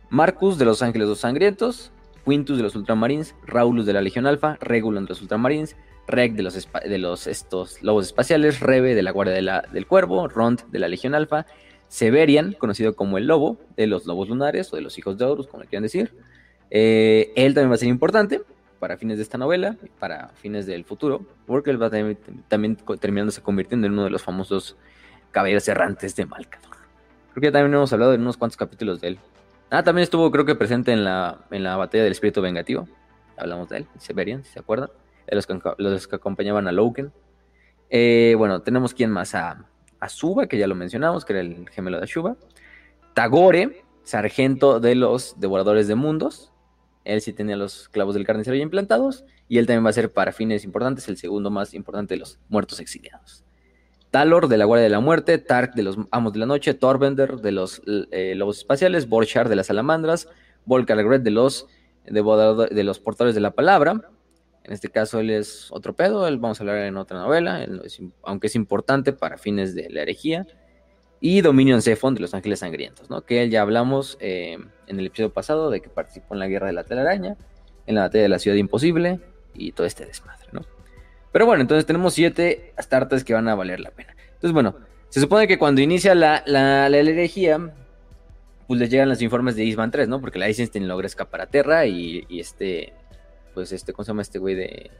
[0.09, 1.91] Marcus de los Ángeles Dos Sangrientos,
[2.25, 5.75] Quintus de los Ultramarines, Raulus de la Legión Alfa, Regulon de los Ultramarines,
[6.07, 10.61] Reg de los, de los estos lobos espaciales, Rebe de la Guardia del Cuervo, Rond
[10.71, 11.45] de la Legión Alfa,
[11.89, 15.47] Severian, conocido como el Lobo de los Lobos Lunares o de los Hijos de Horus,
[15.47, 16.15] como le quieran decir.
[16.71, 18.41] Eh, él también va a ser importante
[18.79, 22.17] para fines de esta novela para fines del futuro, porque él va también,
[22.47, 24.77] también terminándose convirtiendo en uno de los famosos
[25.31, 26.77] caballeros errantes de Malcador.
[27.31, 29.19] Creo que ya también hemos hablado de unos cuantos capítulos de él.
[29.69, 32.87] Ah, también estuvo creo que presente en la, en la batalla del espíritu vengativo.
[33.37, 34.89] Hablamos de él, Severian, si se acuerdan
[35.35, 37.11] los que, los que acompañaban a Loken.
[37.89, 39.65] Eh, bueno, tenemos quién más, a,
[39.99, 42.35] a Suba, que ya lo mencionamos, que era el gemelo de Shuba.
[43.13, 46.51] Tagore, sargento de los devoradores de mundos.
[47.05, 49.25] Él sí tenía los clavos del carnicero ya implantados.
[49.47, 52.39] Y él también va a ser para fines importantes el segundo más importante de los
[52.49, 53.43] muertos exiliados.
[54.11, 57.37] Talor de la Guardia de la Muerte, Tark de los Amos de la Noche, Torbender
[57.37, 57.81] de los
[58.11, 60.27] eh, Lobos Espaciales, Borchar de las Salamandras,
[60.65, 61.67] Volcar de los,
[62.05, 64.09] de los Portadores de la Palabra,
[64.69, 67.65] en este caso él es otro pedo, él vamos a hablar en otra novela,
[68.21, 70.45] aunque es importante para fines de la herejía.
[71.21, 73.21] Y Dominion Zephon de los Ángeles Sangrientos, ¿no?
[73.21, 74.57] Que ya hablamos eh,
[74.87, 77.35] en el episodio pasado de que participó en la Guerra de la Telaraña,
[77.85, 79.19] en la batalla de la Ciudad Imposible
[79.53, 80.61] y todo este desmadre, ¿no?
[81.31, 84.15] Pero bueno, entonces tenemos siete astartes que van a valer la pena.
[84.27, 84.75] Entonces, bueno,
[85.09, 87.73] se supone que cuando inicia la, la, herejía,
[88.67, 90.21] pues les llegan los informes de Isman 3, ¿no?
[90.21, 92.93] Porque la Eisenstein logra escapar a Terra y, y este
[93.53, 94.91] pues este, ¿cómo se llama este güey de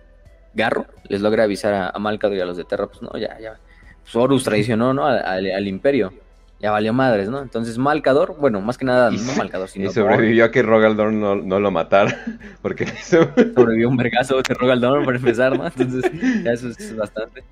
[0.54, 0.86] Garro?
[1.08, 3.60] Les logra avisar a, a y a los de Terra, pues no, ya, ya.
[4.04, 5.06] Pues Horus traicionó, ¿no?
[5.06, 6.14] Al, imperio.
[6.60, 7.42] Ya valió madres, ¿no?
[7.42, 9.90] Entonces Malcador, bueno, más que nada, no Malcador, sino.
[9.90, 12.18] Y sobrevivió a que Rogaldor no, no lo matara.
[12.62, 15.66] Porque sobrevivió un vergazo de Rogaldor para empezar, ¿no?
[15.66, 16.12] Entonces,
[16.44, 17.44] ya eso es bastante.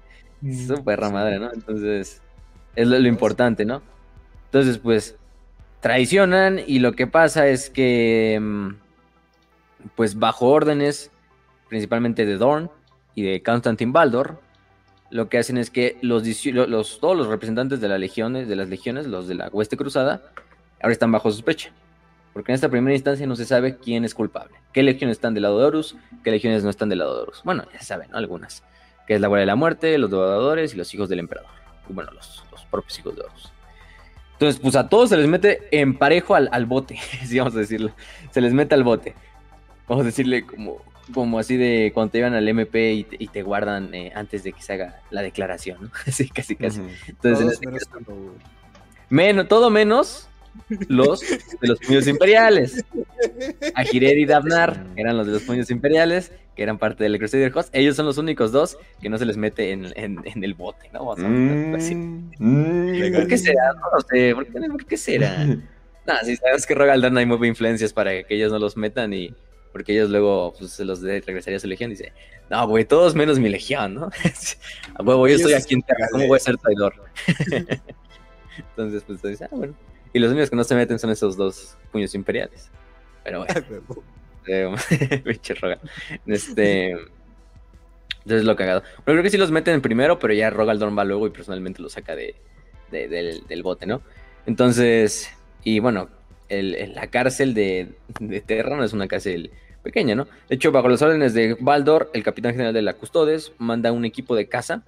[0.46, 1.52] Es su perra madre, ¿no?
[1.54, 2.22] Entonces,
[2.76, 3.82] es lo, lo importante, ¿no?
[4.46, 5.18] Entonces, pues,
[5.80, 8.70] traicionan y lo que pasa es que mm,
[9.96, 11.12] pues bajo órdenes
[11.70, 12.70] principalmente de Dorn
[13.16, 14.40] y de Constantin Baldor,
[15.10, 19.08] lo que hacen es que los, todos los representantes de, las legiones, de las legiones,
[19.08, 20.22] los de la hueste cruzada,
[20.82, 21.72] ahora están bajo sospecha.
[22.34, 24.56] Porque en esta primera instancia no se sabe quién es culpable.
[24.72, 25.96] ¿Qué legiones están del lado de Horus?
[26.24, 27.42] ¿Qué legiones no están del lado de Horus?
[27.44, 28.64] Bueno, ya se saben, algunas.
[29.08, 31.50] Que es la Guardia de la Muerte, los devoradores y los hijos del emperador.
[31.90, 33.52] Y bueno, los, los propios hijos de Horus.
[34.34, 37.60] Entonces, pues a todos se les mete en parejo al, al bote, si vamos a
[37.60, 37.92] decirlo.
[38.30, 39.16] Se les mete al bote
[39.88, 40.82] vamos a decirle como,
[41.14, 44.62] como así de cuando te llevan al MP y te, guardan eh, antes de que
[44.62, 45.92] se haga la declaración, ¿no?
[46.08, 46.82] Así, casi, casi.
[47.08, 47.60] Entonces,
[49.10, 50.30] menos, todo menos
[50.88, 52.84] los de los puños imperiales.
[53.76, 57.70] Ajired y Dabnar eran los de los puños imperiales, que eran parte del Crusader Host.
[57.74, 61.16] Ellos son los únicos dos que no se les mete en, en, el bote, ¿no?
[61.16, 61.76] Mm,
[62.40, 63.14] mm.
[63.14, 63.74] ¿Por qué será?
[63.74, 65.46] No sé, ¿por qué, ¿por qué será?
[66.08, 69.36] Nada, si sabes que Rogaldan hay mueve influencias para que ellos no los metan y
[69.78, 71.92] porque ellos luego pues, se los de, regresaría a su legión.
[71.92, 72.12] Dice,
[72.50, 74.10] no, güey, todos menos mi legión, ¿no?
[74.96, 76.96] a huevo, yo estoy aquí en Terra, ¿cómo voy a ser traidor?
[78.58, 79.76] Entonces, pues dice, ah, bueno.
[80.14, 82.72] Y los únicos que no se meten son esos dos puños imperiales.
[83.24, 83.54] Pero bueno.
[86.26, 86.92] este.
[88.24, 88.82] Entonces lo cagado.
[89.06, 91.90] Bueno, creo que sí los meten primero, pero ya Rogaldorn va luego y personalmente lo
[91.90, 92.34] saca de,
[92.90, 94.02] del, del, bote, ¿no?
[94.48, 95.30] Entonces,
[95.64, 96.10] y bueno,
[96.50, 99.52] el, la cárcel de, de Terra no es una cárcel
[99.88, 100.28] pequeña, ¿no?
[100.50, 104.04] De hecho, bajo las órdenes de Baldor, el capitán general de la Custodes manda un
[104.04, 104.84] equipo de caza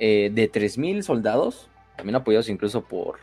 [0.00, 3.20] eh, de 3.000 soldados, también apoyados incluso por,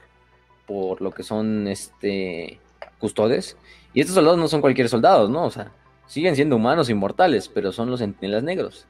[0.66, 2.58] por lo que son este,
[3.00, 3.58] custodes.
[3.94, 5.44] Y estos soldados no son cualquier soldados, ¿no?
[5.44, 5.74] O sea,
[6.08, 8.88] siguen siendo humanos inmortales, pero son los centinelas negros.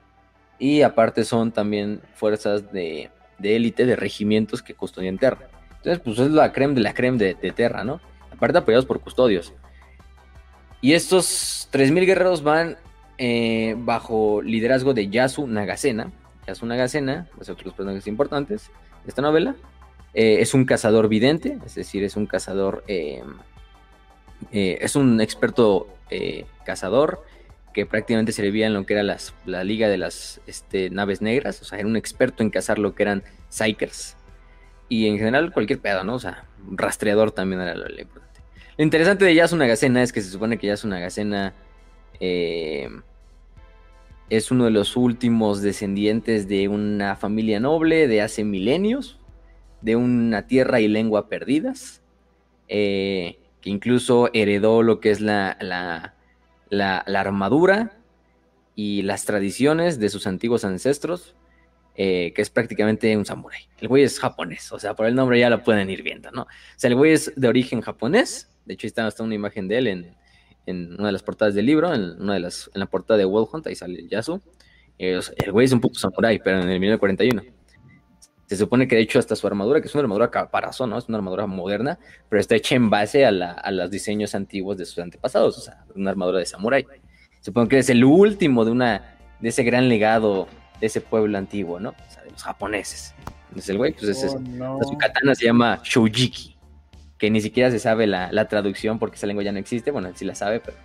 [0.59, 3.09] Y aparte son también fuerzas de,
[3.41, 5.49] élite, de regimientos que custodian Terra.
[5.77, 7.99] Entonces, pues es la creme de la creme de, de Terra, ¿no?
[8.31, 9.51] Aparte apoyados por custodios.
[10.83, 12.75] Y estos 3.000 guerreros van
[13.17, 16.11] eh, bajo liderazgo de Yasu Nagasena.
[16.45, 18.69] Yasu Nagasena, es otro de los personajes importantes.
[19.07, 19.55] esta novela.
[20.13, 23.23] Eh, es un cazador vidente, es decir, es un cazador, eh,
[24.51, 25.87] eh, es un experto
[26.65, 27.23] cazador
[27.73, 31.65] que prácticamente servía en lo que era la liga de las este, naves negras, o
[31.65, 34.15] sea, era un experto en cazar lo que eran psychers
[34.89, 36.15] y en general cualquier pedo, ¿no?
[36.15, 38.22] O sea, rastreador también era lo.
[38.77, 41.53] Lo interesante de Yasu Nagacena es que se supone que Yasu Nagacena
[42.19, 42.89] eh,
[44.29, 49.19] es uno de los últimos descendientes de una familia noble de hace milenios,
[49.81, 52.01] de una tierra y lengua perdidas,
[52.67, 56.15] eh, que incluso heredó lo que es la, la,
[56.69, 57.97] la, armadura
[58.75, 61.35] y las tradiciones de sus antiguos ancestros,
[61.95, 63.67] eh, que es prácticamente un samurái.
[63.77, 66.43] El güey es japonés, o sea, por el nombre ya lo pueden ir viendo, ¿no?
[66.43, 69.77] O sea, el güey es de origen japonés, de hecho está hasta una imagen de
[69.77, 70.15] él en,
[70.65, 73.25] en una de las portadas del libro, en, una de las, en la portada de
[73.25, 74.41] World Hunt, ahí sale Yasu.
[74.97, 77.41] Eh, el güey es un puto samurai, pero en el 1941.
[78.45, 80.97] Se supone que de hecho hasta su armadura, que es una armadura caparazón, ¿no?
[80.97, 81.97] Es una armadura moderna,
[82.29, 86.11] pero está hecha en base a, los diseños antiguos de sus antepasados, o sea, una
[86.11, 86.85] armadura de samurái.
[87.41, 90.47] Supongo que es el último de una de ese gran legado
[90.79, 91.89] de ese pueblo antiguo, ¿no?
[91.89, 93.15] O sea, de los japoneses.
[93.47, 96.52] Entonces el güey, pues es, oh, su katana se llama Shoujiki
[97.23, 100.13] que ni siquiera se sabe la, traducción porque esa lengua ya no existe, bueno, él
[100.17, 100.75] sí la sabe, pero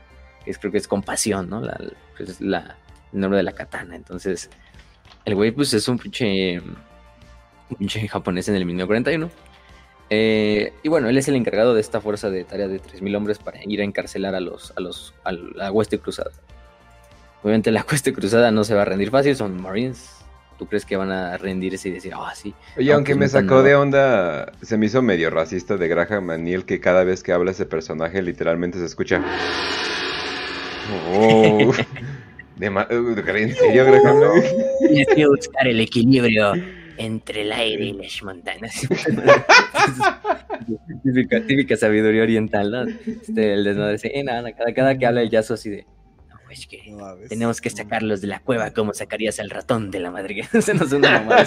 [0.46, 1.60] es, creo que es compasión, ¿no?
[1.60, 1.76] La,
[2.16, 2.76] pues es la,
[3.12, 3.96] el nombre de la katana.
[3.96, 4.48] Entonces,
[5.24, 6.62] el güey pues es un pinche,
[7.76, 9.32] pinche japonés en el 1941.
[10.10, 13.40] Eh, y bueno, él es el encargado de esta fuerza de tarea de 3.000 hombres
[13.40, 16.30] para ir a encarcelar a los, a los, a la hueste cruzada.
[17.42, 20.17] Obviamente la hueste cruzada no se va a rendir fácil, son marines,
[20.58, 22.52] ¿Tú crees que van a rendirse y decir, ah, sí?
[22.76, 26.80] Oye, aunque me sacó de onda, se me hizo medio racista de Graham Maniel que
[26.80, 29.22] cada vez que habla ese personaje literalmente se escucha.
[31.12, 31.72] Oh,
[32.56, 34.42] de ¿En serio, Graham
[34.80, 36.54] Tienes que buscar el equilibrio
[36.96, 38.74] entre el aire y las montañas.
[41.46, 42.82] típica, sabiduría oriental, ¿no?
[42.82, 45.86] Este, el desmadre, sí, nada, cada, cada que habla el yazo así de
[46.50, 46.94] es que
[47.28, 50.48] tenemos que sacarlos de la cueva como sacarías al ratón de la madriguera.
[50.60, 51.44] Se nos una mamá.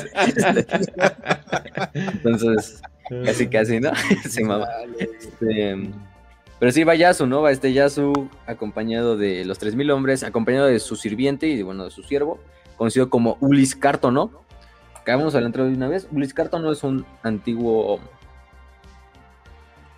[1.93, 2.81] Entonces,
[3.25, 3.91] casi casi, ¿no?
[4.29, 4.67] Se mamá.
[4.99, 5.77] Este,
[6.59, 7.41] pero sí va Yasu, ¿no?
[7.41, 11.91] Va este Yasu acompañado de los 3.000 hombres, acompañado de su sirviente y, bueno, de
[11.91, 12.39] su siervo,
[12.77, 14.31] conocido como Ulis Carto, ¿no?
[14.95, 16.07] Acabamos a la entrada de una vez.
[16.11, 17.99] Ulis Carto no es un antiguo...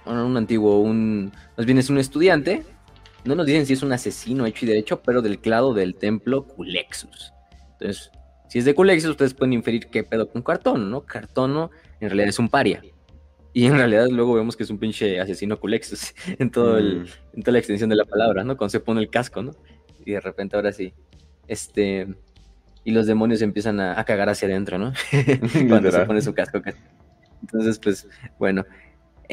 [0.06, 1.34] No, un antiguo, un...
[1.58, 2.64] Más bien es un estudiante
[3.26, 6.45] no nos dicen si es un asesino hecho y derecho, pero del clado del templo
[6.45, 7.34] Culexus.
[7.74, 8.11] Entonces,
[8.49, 11.01] si es de Culexus, ustedes pueden inferir qué pedo con Cartono, ¿no?
[11.01, 12.84] Cartono en realidad es un paria.
[13.53, 17.07] Y en realidad luego vemos que es un pinche asesino Culexus en, todo el, mm.
[17.34, 18.57] en toda la extensión de la palabra, ¿no?
[18.57, 19.51] Cuando se pone el casco, ¿no?
[20.05, 20.93] Y de repente ahora sí.
[21.47, 22.07] Este.
[22.84, 24.91] Y los demonios empiezan a, cagar hacia adentro, ¿no?
[25.69, 26.61] Cuando se pone su casco.
[27.41, 28.07] Entonces, pues,
[28.38, 28.65] bueno.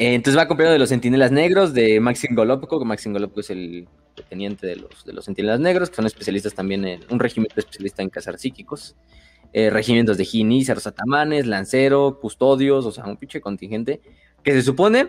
[0.01, 3.51] Eh, entonces va acompañado de los Centinelas Negros, de Maxim Golopko, que Maxim Golopko es
[3.51, 3.87] el
[4.29, 8.01] teniente de los, de los Centinelas Negros, que son especialistas también en un regimiento especialista
[8.01, 8.95] en cazar psíquicos.
[9.53, 14.01] Eh, regimientos de Ginízaros, Atamanes, Lancero, Custodios, o sea, un pinche contingente
[14.41, 15.07] que se supone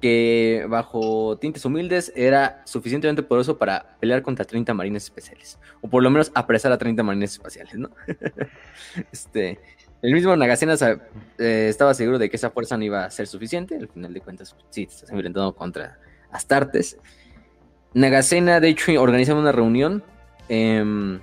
[0.00, 6.04] que bajo tintes humildes era suficientemente poderoso para pelear contra 30 marines especiales, o por
[6.04, 7.90] lo menos apresar a 30 marines espaciales, ¿no?
[9.10, 9.58] este,
[10.02, 10.74] el mismo Nagasena
[11.38, 13.76] eh, estaba seguro de que esa fuerza no iba a ser suficiente.
[13.76, 15.98] Al final de cuentas, sí, estás enfrentando contra
[16.30, 16.98] Astartes.
[17.94, 20.04] Nagasena, de hecho, organiza una reunión
[20.48, 21.18] em,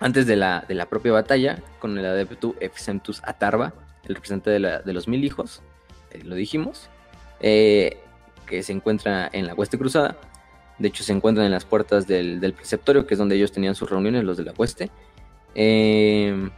[0.00, 3.72] antes de la, de la, propia batalla con el adepto Epicentус Atarba,
[4.04, 5.62] el representante de, los mil hijos,
[6.10, 6.90] eh, lo dijimos,
[7.40, 7.96] eh,
[8.46, 10.16] que se encuentra en la Hueste Cruzada.
[10.78, 13.74] De hecho, se encuentran en las puertas del, del preceptorio, que es donde ellos tenían
[13.74, 14.90] sus reuniones, los de la Hueste.
[15.54, 16.50] Eh,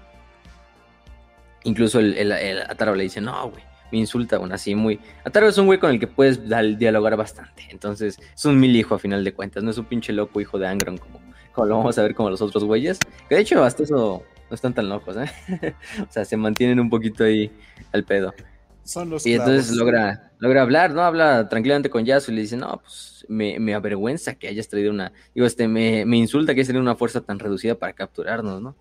[1.66, 2.58] Incluso el, el,
[2.96, 5.00] le dice, no, güey, me insulta, bueno, así muy...
[5.24, 6.40] Ataro es un güey con el que puedes
[6.78, 7.64] dialogar bastante.
[7.70, 10.60] Entonces, es un mil hijo a final de cuentas, no es un pinche loco hijo
[10.60, 11.20] de Angron como,
[11.52, 13.00] como lo vamos a ver como los otros güeyes.
[13.28, 15.74] Que de hecho, hasta eso no están tan locos, ¿eh?
[16.08, 17.50] o sea, se mantienen un poquito ahí
[17.92, 18.32] al pedo.
[18.84, 21.02] Son los y entonces logra, logra hablar, ¿no?
[21.02, 24.92] Habla tranquilamente con Yasu y le dice, no, pues me, me avergüenza que hayas traído
[24.92, 25.12] una...
[25.34, 28.76] Digo, este, me, me insulta que hayas tenido una fuerza tan reducida para capturarnos, ¿no?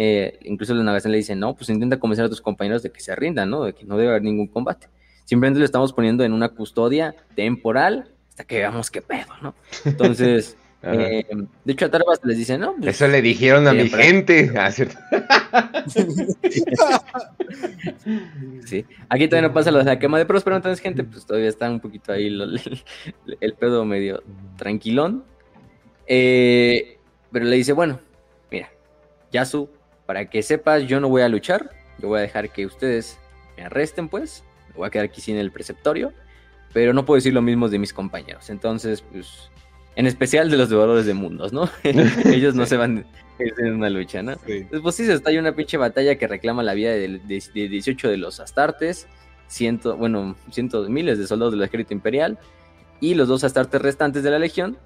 [0.00, 3.00] Eh, incluso la navegación le dice, no, pues intenta convencer a tus compañeros de que
[3.00, 3.64] se rindan, ¿no?
[3.64, 4.86] De que no debe haber ningún combate.
[5.24, 9.56] Simplemente lo estamos poniendo en una custodia temporal hasta que veamos qué pedo, ¿no?
[9.84, 11.26] Entonces, eh,
[11.64, 12.76] de hecho a Tarbas les dice, no.
[12.76, 14.52] Pues, Eso le dijeron a mi gente.
[14.56, 14.70] Ah,
[18.64, 21.26] sí, aquí todavía no pasa lo de la quema de pros, pero entonces gente, pues
[21.26, 22.26] todavía está un poquito ahí
[23.40, 24.22] el, pedo medio
[24.56, 25.24] tranquilón.
[26.06, 26.98] Eh,
[27.32, 28.00] pero le dice, bueno,
[28.50, 28.70] mira,
[29.32, 29.68] Yasu
[30.08, 33.18] para que sepas, yo no voy a luchar, yo voy a dejar que ustedes
[33.58, 36.14] me arresten, pues, me voy a quedar aquí sin el preceptorio,
[36.72, 38.48] pero no puedo decir lo mismo de mis compañeros.
[38.48, 39.50] Entonces, pues,
[39.96, 41.68] en especial de los devoradores de mundos, ¿no?
[42.24, 43.04] Ellos no se van
[43.38, 44.32] en una lucha, ¿no?
[44.46, 44.52] Sí.
[44.52, 47.68] Entonces, pues sí, se estalla una pinche batalla que reclama la vida de, de- de
[47.68, 49.08] 18 de los astartes,
[49.46, 52.38] ciento, bueno, cientos, miles de soldados del ejército imperial,
[52.98, 54.78] y los dos astartes restantes de la legión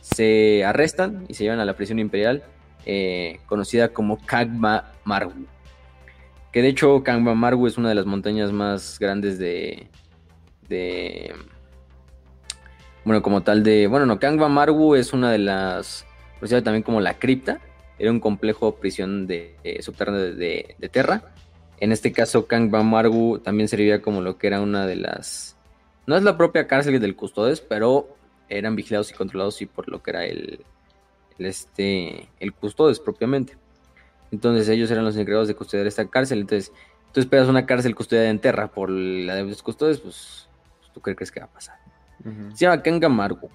[0.00, 2.42] se arrestan y se llevan a la prisión imperial
[2.86, 5.46] eh, conocida como Kagma Margu.
[6.52, 9.88] Que de hecho Kagma Margu es una de las montañas más grandes de...
[10.68, 11.34] de
[13.04, 13.86] bueno, como tal de...
[13.86, 16.06] Bueno, no, Kagma Margu es una de las...
[16.38, 17.60] conocida también como la cripta.
[17.98, 21.32] Era un complejo prisión de, eh, subterráneo de, de- de Terra.
[21.78, 25.56] En este caso, Kagma Margu también servía como lo que era una de las...
[26.06, 28.16] No es la propia cárcel del Custodes, pero
[28.48, 30.64] eran vigilados y controlados y por lo que era el,
[31.38, 33.56] el, este, el Custodes propiamente.
[34.30, 36.40] Entonces ellos eran los encargados de custodiar esta cárcel.
[36.40, 36.72] Entonces,
[37.12, 40.48] tú esperas una cárcel custodiada en Terra por la de los Custodes, pues,
[40.80, 41.76] pues, ¿tú qué crees que va a pasar?
[42.54, 43.50] Se llama Kangamargu,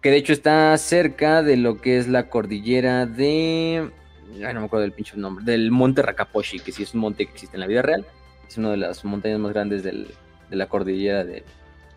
[0.00, 3.90] que de hecho está cerca de lo que es la cordillera de...
[4.34, 7.26] Ay, no me acuerdo del pinche nombre, del monte Rakaposhi, que sí es un monte
[7.26, 8.06] que existe en la vida real.
[8.48, 10.08] Es una de las montañas más grandes del-
[10.48, 11.44] de la cordillera de-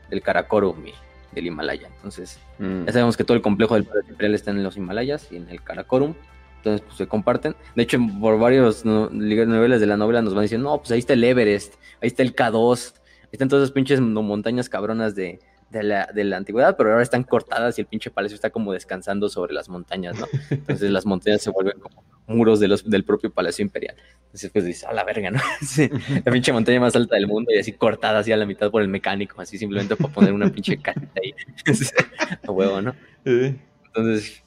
[0.09, 0.93] del Karakorum y
[1.33, 1.89] del Himalaya.
[1.95, 2.85] Entonces, Mm.
[2.85, 5.49] ya sabemos que todo el complejo del Palacio Imperial está en los Himalayas y en
[5.49, 6.13] el Karakorum.
[6.57, 7.55] Entonces, pues se comparten.
[7.75, 10.99] De hecho, por varios no- novelas de la novela nos van diciendo, no, pues ahí
[10.99, 15.39] está el Everest, ahí está el K2, ahí están todas esas pinches montañas cabronas de,
[15.69, 18.73] de la, de la antigüedad, pero ahora están cortadas y el pinche palacio está como
[18.73, 20.27] descansando sobre las montañas, ¿no?
[20.49, 23.95] Entonces las montañas se vuelven como muros de los, del propio Palacio Imperial.
[24.25, 25.39] Entonces, pues dices, a la verga, ¿no?
[25.61, 25.89] Sí,
[26.23, 28.81] la pinche montaña más alta del mundo y así cortada así a la mitad por
[28.81, 31.33] el mecánico, así simplemente para poner una pinche casita ahí.
[32.47, 32.95] a huevo, ¿no?
[33.25, 34.43] Entonces,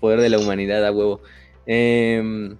[0.00, 1.20] poder de la humanidad a huevo.
[1.66, 2.56] Em,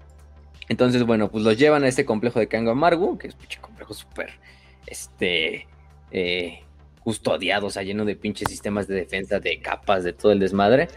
[0.68, 3.60] entonces, bueno, pues los llevan a este complejo de Kango Amargu, que es un pinche
[3.60, 4.30] complejo súper,
[4.86, 5.66] este,
[6.10, 6.65] eh,
[7.07, 10.88] custodiado, o sea, lleno de pinches sistemas de defensa, de capas, de todo el desmadre.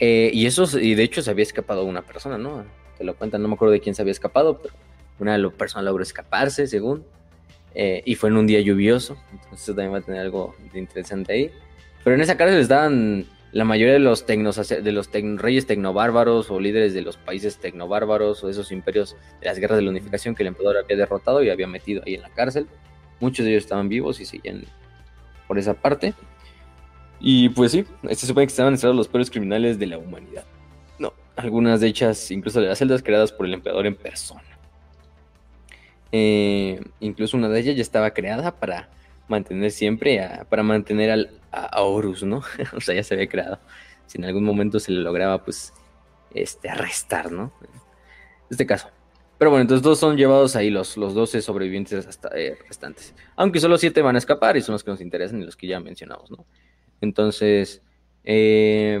[0.00, 2.64] Eh, y eso, y de hecho se había escapado una persona, ¿no?
[2.96, 4.72] Te lo cuentan, no me acuerdo de quién se había escapado, pero
[5.18, 7.04] una persona logró escaparse, según.
[7.74, 11.34] Eh, y fue en un día lluvioso, entonces también va a tener algo de interesante
[11.34, 11.50] ahí.
[12.02, 16.58] Pero en esa cárcel estaban la mayoría de los tecnos, de los reyes tecnobárbaros o
[16.58, 20.34] líderes de los países tecnobárbaros o de esos imperios de las guerras de la unificación
[20.34, 22.66] que el emperador había derrotado y había metido ahí en la cárcel.
[23.20, 24.64] Muchos de ellos estaban vivos y seguían
[25.46, 26.14] por esa parte.
[27.20, 30.44] Y pues sí, se supone que estaban encerrados los peores criminales de la humanidad.
[30.98, 34.42] No, algunas de ellas, incluso de las celdas creadas por el emperador en persona.
[36.12, 38.88] Eh, incluso una de ellas ya estaba creada para
[39.28, 42.42] mantener siempre, a- para mantener al, a, Horus, ¿no?
[42.76, 43.58] o sea, ya se había creado.
[44.06, 45.72] Si en algún momento se le lograba, pues,
[46.34, 47.52] este, arrestar, ¿no?
[48.50, 48.88] Este caso.
[49.38, 53.14] Pero bueno, entonces todos son llevados ahí, los, los 12 sobrevivientes hasta, eh, restantes.
[53.36, 55.66] Aunque solo 7 van a escapar y son los que nos interesan y los que
[55.66, 56.46] ya mencionamos, ¿no?
[57.00, 57.82] Entonces,
[58.22, 58.98] eh,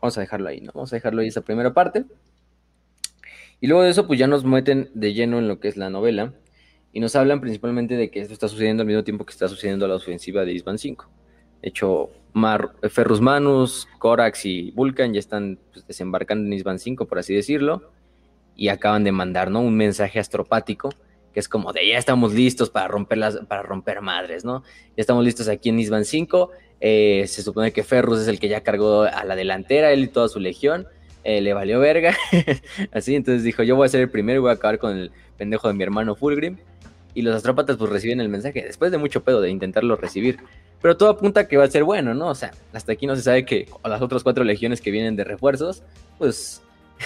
[0.00, 0.72] vamos a dejarlo ahí, ¿no?
[0.74, 2.04] Vamos a dejarlo ahí esa primera parte.
[3.60, 5.90] Y luego de eso, pues ya nos meten de lleno en lo que es la
[5.90, 6.34] novela.
[6.92, 9.88] Y nos hablan principalmente de que esto está sucediendo al mismo tiempo que está sucediendo
[9.88, 11.10] la ofensiva de Isban 5.
[11.62, 17.06] De hecho, Mar, Ferrus Manus, Corax y Vulcan ya están pues, desembarcando en Isban 5,
[17.06, 17.90] por así decirlo.
[18.56, 19.60] Y acaban de mandar, ¿no?
[19.60, 20.90] Un mensaje astropático
[21.32, 24.62] que es como de ya estamos listos para romper, las, para romper madres, ¿no?
[24.96, 26.50] Ya estamos listos aquí en Isban 5.
[26.80, 30.08] eh, se supone que Ferrus es el que ya cargó a la delantera, él y
[30.08, 30.86] toda su legión.
[31.24, 32.14] eh, le valió verga.
[32.92, 35.10] Así, entonces dijo, yo voy a ser el primero y voy a acabar con el
[35.36, 36.58] pendejo de mi hermano Fulgrim.
[37.14, 40.38] Y los astrópatas pues reciben el mensaje después de mucho pedo de intentarlo recibir.
[40.82, 42.28] Pero todo apunta a que va a ser bueno, ¿no?
[42.28, 45.24] O sea, hasta aquí no se sabe que las otras cuatro legiones que vienen de
[45.24, 45.82] refuerzos,
[46.18, 46.60] pues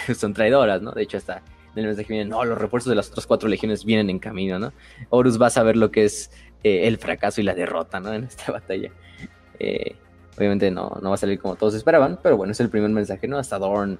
[0.14, 0.92] son traidoras, ¿no?
[0.92, 1.42] De hecho, hasta
[1.74, 4.58] en el mensaje viene, no, los refuerzos de las otras cuatro legiones vienen en camino,
[4.58, 4.72] ¿no?
[5.10, 6.30] Horus va a saber lo que es
[6.64, 8.12] eh, el fracaso y la derrota, ¿no?
[8.12, 8.90] En esta batalla.
[9.58, 9.94] Eh,
[10.36, 13.28] obviamente no, no va a salir como todos esperaban, pero bueno, es el primer mensaje,
[13.28, 13.38] ¿no?
[13.38, 13.98] Hasta Dorn,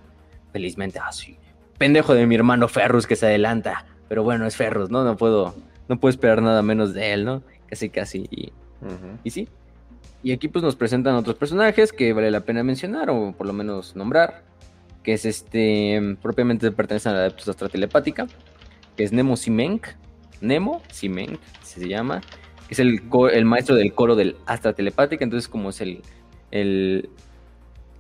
[0.53, 1.37] felizmente, ah, sí,
[1.79, 5.05] pendejo de mi hermano Ferrus que se adelanta, pero bueno, es Ferrus, ¿no?
[5.05, 5.55] No puedo,
[5.89, 7.43] no puedo esperar nada menos de él, ¿no?
[7.67, 8.53] Casi, casi, y,
[9.25, 9.49] y sí.
[10.23, 13.53] Y aquí pues nos presentan otros personajes que vale la pena mencionar o por lo
[13.53, 14.43] menos nombrar,
[15.03, 18.27] que es este, propiamente pertenecen a la Adeptus Astra Telepática,
[18.97, 19.87] que es Nemo Simenk,
[20.41, 22.21] Nemo Simenk se llama,
[22.67, 23.01] que es el,
[23.33, 26.03] el maestro del coro del Astra Telepática, entonces como es el,
[26.51, 27.09] el,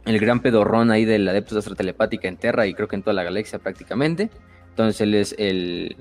[0.04, 3.14] el gran pedorrón ahí del Adeptus Astra Telepática en Terra y creo que en toda
[3.14, 4.30] la galaxia prácticamente,
[4.70, 5.96] entonces él es el,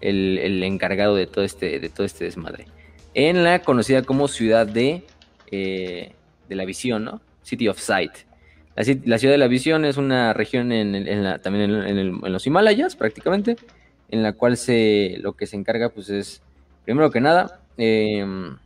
[0.00, 2.66] el, el encargado de todo, este, de todo este desmadre.
[3.14, 5.04] En la conocida como ciudad de,
[5.50, 6.12] eh,
[6.48, 7.20] de la visión, ¿no?
[7.42, 8.12] City of Sight.
[8.76, 12.20] La, la ciudad de la visión es una región en, en la- también en, el-
[12.24, 13.56] en los Himalayas prácticamente,
[14.10, 16.42] en la cual se, lo que se encarga pues es,
[16.84, 18.56] primero que nada, em,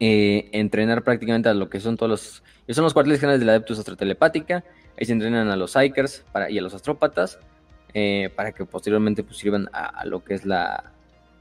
[0.00, 2.42] eh, entrenar prácticamente a lo que son todos los...
[2.74, 4.64] Son los cuarteles generales de la Adeptus Astrotelepática.
[4.98, 7.38] Ahí se entrenan a los Psychers para, y a los Astrópatas
[7.92, 10.92] eh, para que posteriormente pues, sirvan a, lo que es la...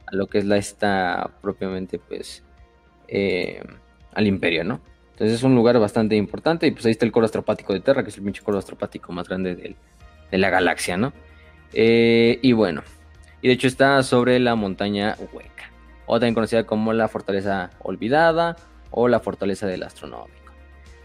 [0.06, 2.44] A lo que es la esta propiamente pues...
[3.08, 3.62] Eh,
[4.14, 4.82] al imperio, ¿no?
[5.14, 8.03] Entonces es un lugar bastante importante y pues ahí está el coro astropático de Terra,
[8.03, 11.14] que es el pinche coro astropático más grande de la galaxia, ¿no?
[11.76, 12.84] y bueno,
[13.41, 15.72] y de hecho está sobre la montaña Hueca,
[16.05, 18.55] o también conocida como la fortaleza olvidada
[18.91, 20.53] o la fortaleza del astronómico.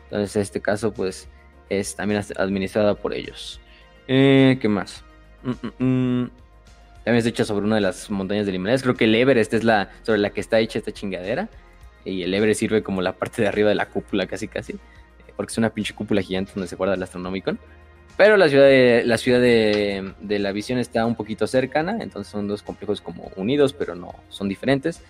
[0.05, 1.29] Entonces, en este caso, pues
[1.69, 3.61] es también administrada por ellos.
[4.07, 5.05] Eh, ¿Qué más?
[5.43, 6.31] Mm, mm, mm.
[7.05, 8.83] También está hecha sobre una de las montañas del Himalaya.
[8.83, 11.49] Creo que el Everest es la sobre la que está hecha esta chingadera.
[12.09, 14.77] Y el Everest sirve como la parte de arriba de la cúpula, casi casi.
[15.37, 17.53] Porque es una pinche cúpula gigante donde se guarda el astronómico.
[18.19, 22.49] Pero la ciudad de la ciudad de, la visión está un poquito cercana, entonces son
[22.49, 25.03] dos complejos como unidos, pero no son diferentes.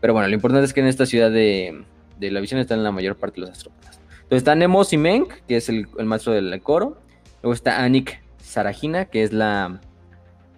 [0.00, 1.84] Pero bueno, lo importante es que en esta ciudad de,
[2.18, 4.00] la visión están la mayor parte de los astrópatas.
[4.14, 7.02] Entonces está Nemo Simenk, que es el, maestro del coro.
[7.42, 9.82] Luego está Anik Sarajina, que es la,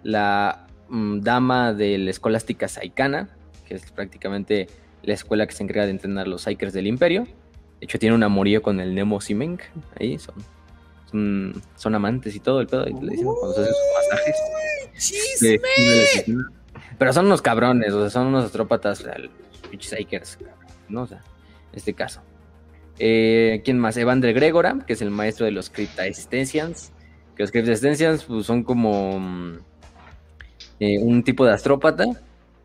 [0.03, 3.35] la mm, dama de la escolástica saikana,
[3.67, 4.69] que es prácticamente
[5.03, 7.23] la escuela que se encarga de entrenar a los Saikers del imperio.
[7.23, 9.61] De hecho, tiene un amorío con el Nemo Simenk.
[9.99, 10.35] Ahí son
[11.75, 12.87] son, amantes y todo el pedo.
[12.87, 13.83] Y le dicen cuando se hacen sus
[15.75, 16.25] masajes.
[16.97, 19.17] pero son unos cabrones, o sea, son unos astrópatas, o sea,
[19.69, 20.37] pinches
[20.89, 21.03] ¿no?
[21.03, 21.21] O sea,
[21.71, 22.21] en este caso.
[22.99, 23.97] Eh, ¿Quién más?
[23.97, 26.91] Evander Gregora, que es el maestro de los Cryptastensians.
[27.35, 29.57] Que los Cryptastensians pues, son como mm,
[30.79, 32.05] eh, un tipo de astrópata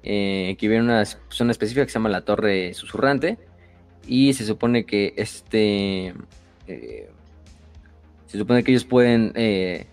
[0.06, 3.38] eh, que viene una zona específica que se llama la Torre Susurrante.
[4.06, 6.14] Y se supone que este
[8.26, 9.86] se supone que ellos pueden eh,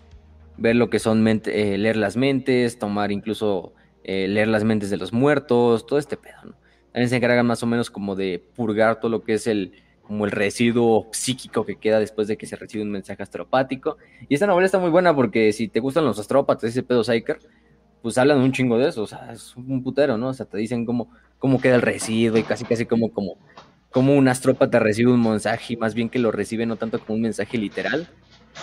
[0.56, 4.96] ver lo que son eh, leer las mentes, tomar incluso eh, leer las mentes de
[4.96, 6.54] los muertos, todo este pedo, ¿no?
[6.92, 10.26] También se encargan más o menos como de purgar todo lo que es el como
[10.26, 13.96] el residuo psíquico que queda después de que se recibe un mensaje astropático.
[14.28, 17.38] Y esta novela está muy buena porque si te gustan los astrópatas, ese pedo Psyker,
[18.04, 20.28] pues hablan un chingo de eso, o sea, es un putero, ¿no?
[20.28, 23.38] O sea, te dicen cómo, cómo queda el residuo y casi casi como, como,
[23.90, 27.22] como un astrópata recibe un mensaje, más bien que lo recibe no tanto como un
[27.22, 28.06] mensaje literal,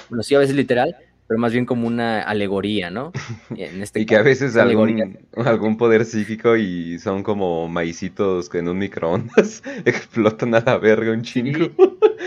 [0.10, 0.96] bueno, sí a veces literal,
[1.32, 3.14] pero más bien como una alegoría, ¿no?
[3.56, 8.58] En este y que a veces algún, algún poder psíquico y son como maicitos que
[8.58, 11.70] en un microondas explotan a la verga un chingo.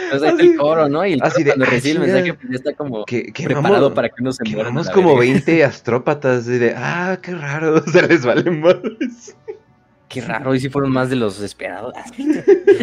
[0.05, 1.05] Entonces ahí el coro, ¿no?
[1.05, 4.33] Y el así cuando recibe el mensaje pues, ya está como preparado para que uno
[4.33, 4.71] se muera.
[4.71, 9.37] Vamos como 20 astrópatas de, ah, qué raro, se les vale más.
[10.15, 11.93] Qué raro, y si fueron más de los esperados.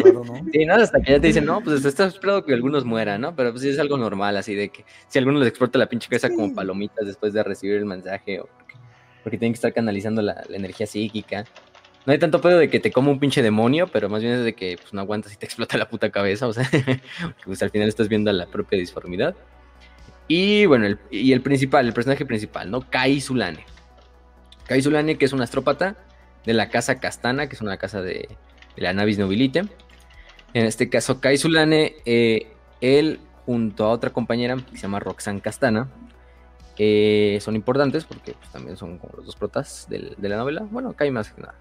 [0.04, 0.44] Raro, ¿no?
[0.52, 0.74] Sí, ¿no?
[0.74, 3.34] Hasta que ya te dicen, no, pues está esperado que algunos mueran, ¿no?
[3.34, 6.28] Pero pues es algo normal, así de que si alguno les explota la pinche cabeza
[6.28, 8.50] como palomitas después de recibir el mensaje, o
[9.22, 11.46] porque, tienen que estar canalizando la, energía psíquica.
[12.04, 14.44] No hay tanto pedo de que te coma un pinche demonio, pero más bien es
[14.44, 16.68] de que pues, no aguantas y te explota la puta cabeza, o sea,
[17.46, 19.34] pues al final estás viendo la propia disformidad.
[20.28, 22.82] Y bueno, el, y el principal, el personaje principal, ¿no?
[22.90, 23.64] Kai Sulane.
[24.66, 25.96] Kai Sulane, que es un astrópata
[26.44, 28.28] de la casa Castana, que es una casa de,
[28.76, 29.60] la Navis Nobilite.
[30.54, 35.40] En este caso, Kai Sulane, eh, él junto a otra compañera que se llama Roxanne
[35.40, 35.88] Castana,
[37.40, 40.66] son importantes porque pues, también son como los dos protas de, la novela.
[40.70, 41.54] Bueno, Kai más que nada.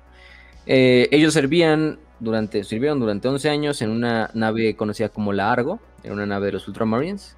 [0.65, 5.79] Eh, ellos servían durante, sirvieron durante 11 años en una nave conocida como la Argo,
[6.03, 7.35] era una nave de los Ultramarines,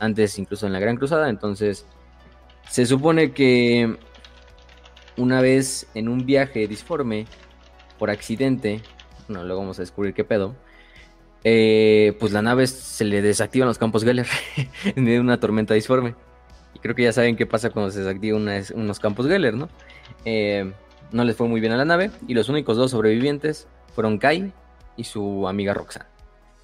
[0.00, 1.86] antes incluso en la Gran Cruzada, entonces
[2.68, 3.96] se supone que
[5.18, 7.26] una vez en un viaje disforme,
[7.98, 8.80] por accidente,
[9.28, 10.54] bueno, luego vamos a descubrir qué pedo,
[11.44, 14.26] eh, pues la nave se le desactivan los campos Geller
[14.84, 16.14] en de una tormenta disforme.
[16.74, 19.68] Y creo que ya saben qué pasa cuando se desactivan unos campos Geller, ¿no?
[20.24, 20.72] Eh,
[21.12, 24.52] no les fue muy bien a la nave y los únicos dos sobrevivientes fueron Kai
[24.96, 26.06] y su amiga Roxanne.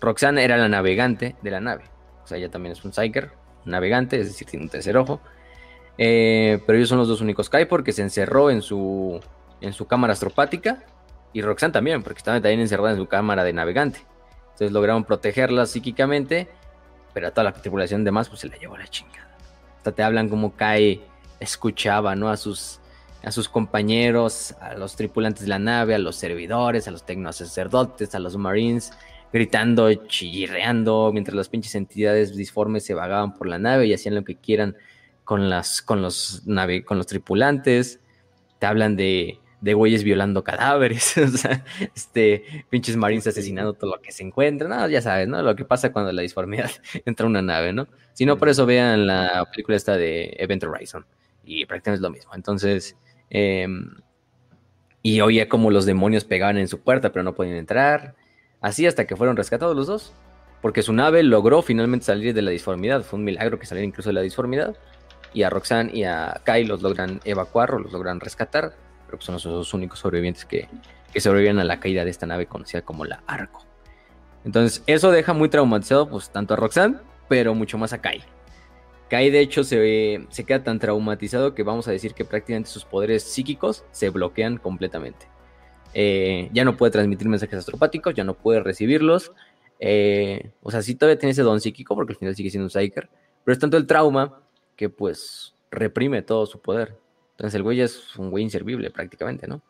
[0.00, 1.84] Roxanne era la navegante de la nave.
[2.22, 3.30] O sea, ella también es un Psyker,
[3.64, 5.20] navegante, es decir, tiene un tercer ojo.
[5.99, 9.20] Eh, pero ellos son los dos únicos Kai porque se encerró en su,
[9.61, 10.84] en su cámara astropática.
[11.32, 14.01] Y Roxanne también, porque estaba también encerrada en su cámara de navegante.
[14.45, 16.49] Entonces lograron protegerla psíquicamente.
[17.12, 19.36] Pero a toda la tripulación de más, pues se la llevó la chingada.
[19.76, 21.03] Hasta te hablan como Kai
[21.40, 22.28] escuchaba, ¿no?
[22.28, 22.80] A sus,
[23.22, 28.14] a sus compañeros, a los tripulantes de la nave, a los servidores, a los tecnosacerdotes,
[28.14, 28.92] a los marines,
[29.32, 34.24] gritando, chirreando, mientras las pinches entidades disformes se vagaban por la nave y hacían lo
[34.24, 34.76] que quieran
[35.24, 36.42] con, las, con, los,
[36.84, 38.00] con los tripulantes,
[38.58, 41.64] te hablan de, de güeyes violando cadáveres, o sea,
[41.94, 45.42] este, pinches marines asesinando todo lo que se encuentra, no, ya sabes, ¿no?
[45.42, 46.70] Lo que pasa cuando la disformidad
[47.06, 47.88] entra a una nave, ¿no?
[48.12, 51.06] Si no, por eso vean la película esta de Event Horizon,
[51.44, 52.34] y prácticamente es lo mismo.
[52.34, 52.96] Entonces,
[53.30, 53.90] em,
[55.02, 58.14] y oía como los demonios pegaban en su puerta, pero no podían entrar.
[58.60, 60.14] Así hasta que fueron rescatados los dos,
[60.62, 63.02] porque su nave logró finalmente salir de la disformidad.
[63.02, 64.76] Fue un milagro que saliera incluso de la disformidad.
[65.35, 68.72] Y a Roxanne y a Kai los logran evacuar o los logran rescatar,
[69.07, 70.68] pero son los dos únicos sobrevivientes que,
[71.12, 73.66] que sobreviven a la caída de esta nave conocida como la Arco.
[74.45, 78.22] Entonces, eso deja muy traumatizado pues tanto a Roxanne, pero mucho más a Kai.
[79.11, 82.85] Kai de hecho se, se queda tan traumatizado que vamos a decir que prácticamente sus
[82.85, 85.26] poderes psíquicos se bloquean completamente.
[85.95, 89.32] Eh, ya no puede transmitir mensajes astropáticos, ya no puede recibirlos.
[89.78, 92.70] Eh, o sea, sí todavía tiene ese don psíquico porque al final sigue siendo un
[92.70, 93.09] Psyker.
[93.45, 94.41] Pero es tanto el trauma
[94.76, 96.96] que pues reprime todo su poder.
[97.32, 99.62] Entonces el güey es un güey inservible prácticamente, ¿no?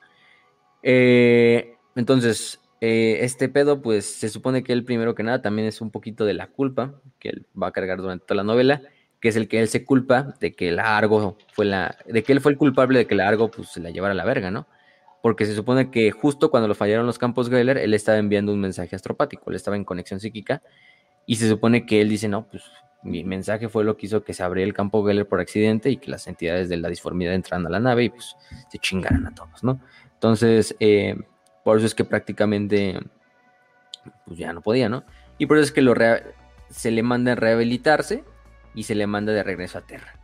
[0.82, 5.90] Eh, entonces, este pedo, pues se supone que él primero que nada también es un
[5.90, 8.82] poquito de la culpa que él va a cargar durante toda la novela
[9.24, 12.30] que es el que él se culpa de que la Argo fue la, de que
[12.30, 14.50] él fue el culpable de que la Argo pues se la llevara a la verga,
[14.50, 14.66] ¿no?
[15.22, 18.60] Porque se supone que justo cuando lo fallaron los campos Geller, él estaba enviando un
[18.60, 20.60] mensaje astropático, él estaba en conexión psíquica,
[21.24, 22.64] y se supone que él dice, no, pues
[23.04, 25.98] mi mensaje fue lo que hizo que se abriera el campo Geller por accidente y
[25.98, 28.36] que las entidades de la disformidad entraran a la nave y pues
[28.70, 29.78] se chingaran a todos, ¿no?
[30.14, 31.16] Entonces, eh,
[31.62, 32.98] por eso es que prácticamente,
[34.26, 35.04] pues ya no podía, ¿no?
[35.38, 35.94] Y por eso es que lo
[36.70, 38.24] se le manda a rehabilitarse
[38.74, 40.18] y se le manda de regreso a Terra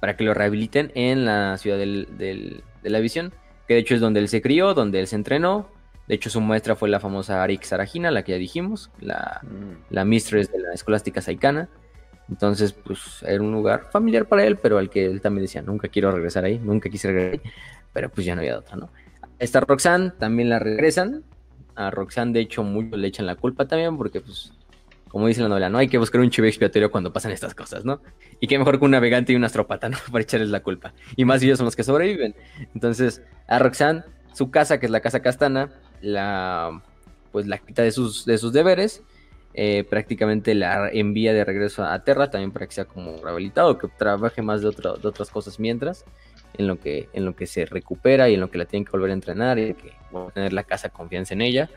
[0.00, 3.32] para que lo rehabiliten en la ciudad de la visión,
[3.66, 5.70] que de hecho es donde él se crió, donde él se entrenó.
[6.06, 9.92] De hecho, su maestra fue la famosa Arik Sarajina, la que ya dijimos, la, mm.
[9.92, 11.68] la mistress de la escolástica saicana.
[12.28, 15.88] Entonces, pues era un lugar familiar para él, pero al que él también decía, nunca
[15.88, 17.52] quiero regresar ahí, nunca quise regresar ahí,
[17.92, 18.90] pero pues ya no había otra, ¿no?
[19.38, 21.24] Esta Roxanne también la regresan.
[21.74, 24.52] A Roxanne, de hecho, muchos le echan la culpa también, porque pues
[25.08, 27.84] como dice la novela, no hay que buscar un chivo expiatorio cuando pasan estas cosas,
[27.84, 28.00] ¿no?
[28.40, 29.96] Y qué mejor que un navegante y un astrópata, ¿no?
[30.12, 30.92] Para echarles la culpa.
[31.16, 32.34] Y más ellos son los que sobreviven.
[32.74, 34.04] Entonces, a Roxanne,
[34.34, 35.70] su casa, que es la casa castana,
[36.00, 36.82] la
[37.32, 39.02] pues la quita de sus, de sus deberes.
[39.54, 43.88] Eh, prácticamente la envía de regreso a Terra, también para que sea como rehabilitado, que
[43.88, 46.04] trabaje más de, de otras cosas mientras,
[46.56, 48.92] en lo, que, en lo que se recupera y en lo que la tienen que
[48.92, 51.68] volver a entrenar y que a tener la casa confianza en ella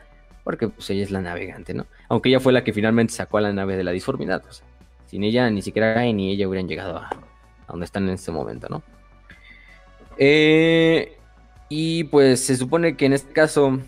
[0.44, 1.86] porque pues ella es la navegante, ¿no?
[2.08, 4.42] Aunque ella fue la que finalmente sacó a la nave de la disformidad,
[5.06, 7.10] sin ella ni siquiera Guy ni ella hubieran llegado a,
[7.68, 8.82] donde están en este momento, ¿no?
[10.18, 11.16] Eh,
[11.68, 13.78] y pues se supone que en este caso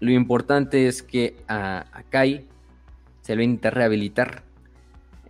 [0.00, 2.46] lo importante es que a, Kai
[3.24, 4.44] se lo intenta rehabilitar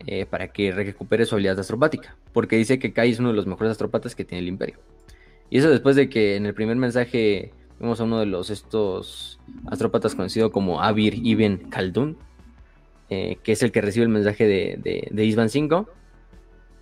[0.06, 3.46] eh, para que recupere su habilidad astropática, porque dice que Kai es uno de los
[3.46, 4.76] mejores astrópatas que tiene el imperio.
[5.48, 9.40] Y eso después de que en el primer mensaje Vemos a uno de los estos
[9.66, 12.16] astrópatas conocido como Abir Ibn Khaldun,
[13.10, 15.88] eh, que es el que recibe el mensaje de, de, Isban 5.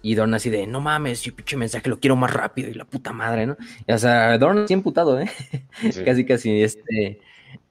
[0.02, 2.84] Y Dorn así de, no mames, yo pinche mensaje lo quiero más rápido y la
[2.84, 3.56] puta madre, ¿no?
[3.86, 5.30] o sea, Dorn así emputado, ¿eh?
[6.04, 7.20] casi, casi, este...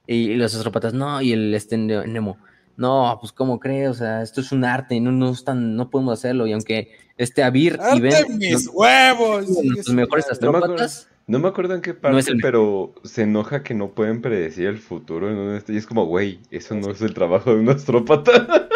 [0.07, 2.37] Y, los astrópatas, no, y el este Nemo,
[2.77, 6.13] no, pues cómo crees, o sea, esto es un arte, no, no, están, no podemos
[6.13, 6.47] hacerlo.
[6.47, 8.37] Y aunque este Abir y Ben...
[8.37, 9.45] mis huevos!
[9.47, 11.07] Los mejores astrópatas...
[11.27, 15.29] No me acuerdo en qué parte, pero se enoja que no pueden predecir el futuro
[15.29, 18.67] en Y es como, güey, eso no es el trabajo de un astrópata.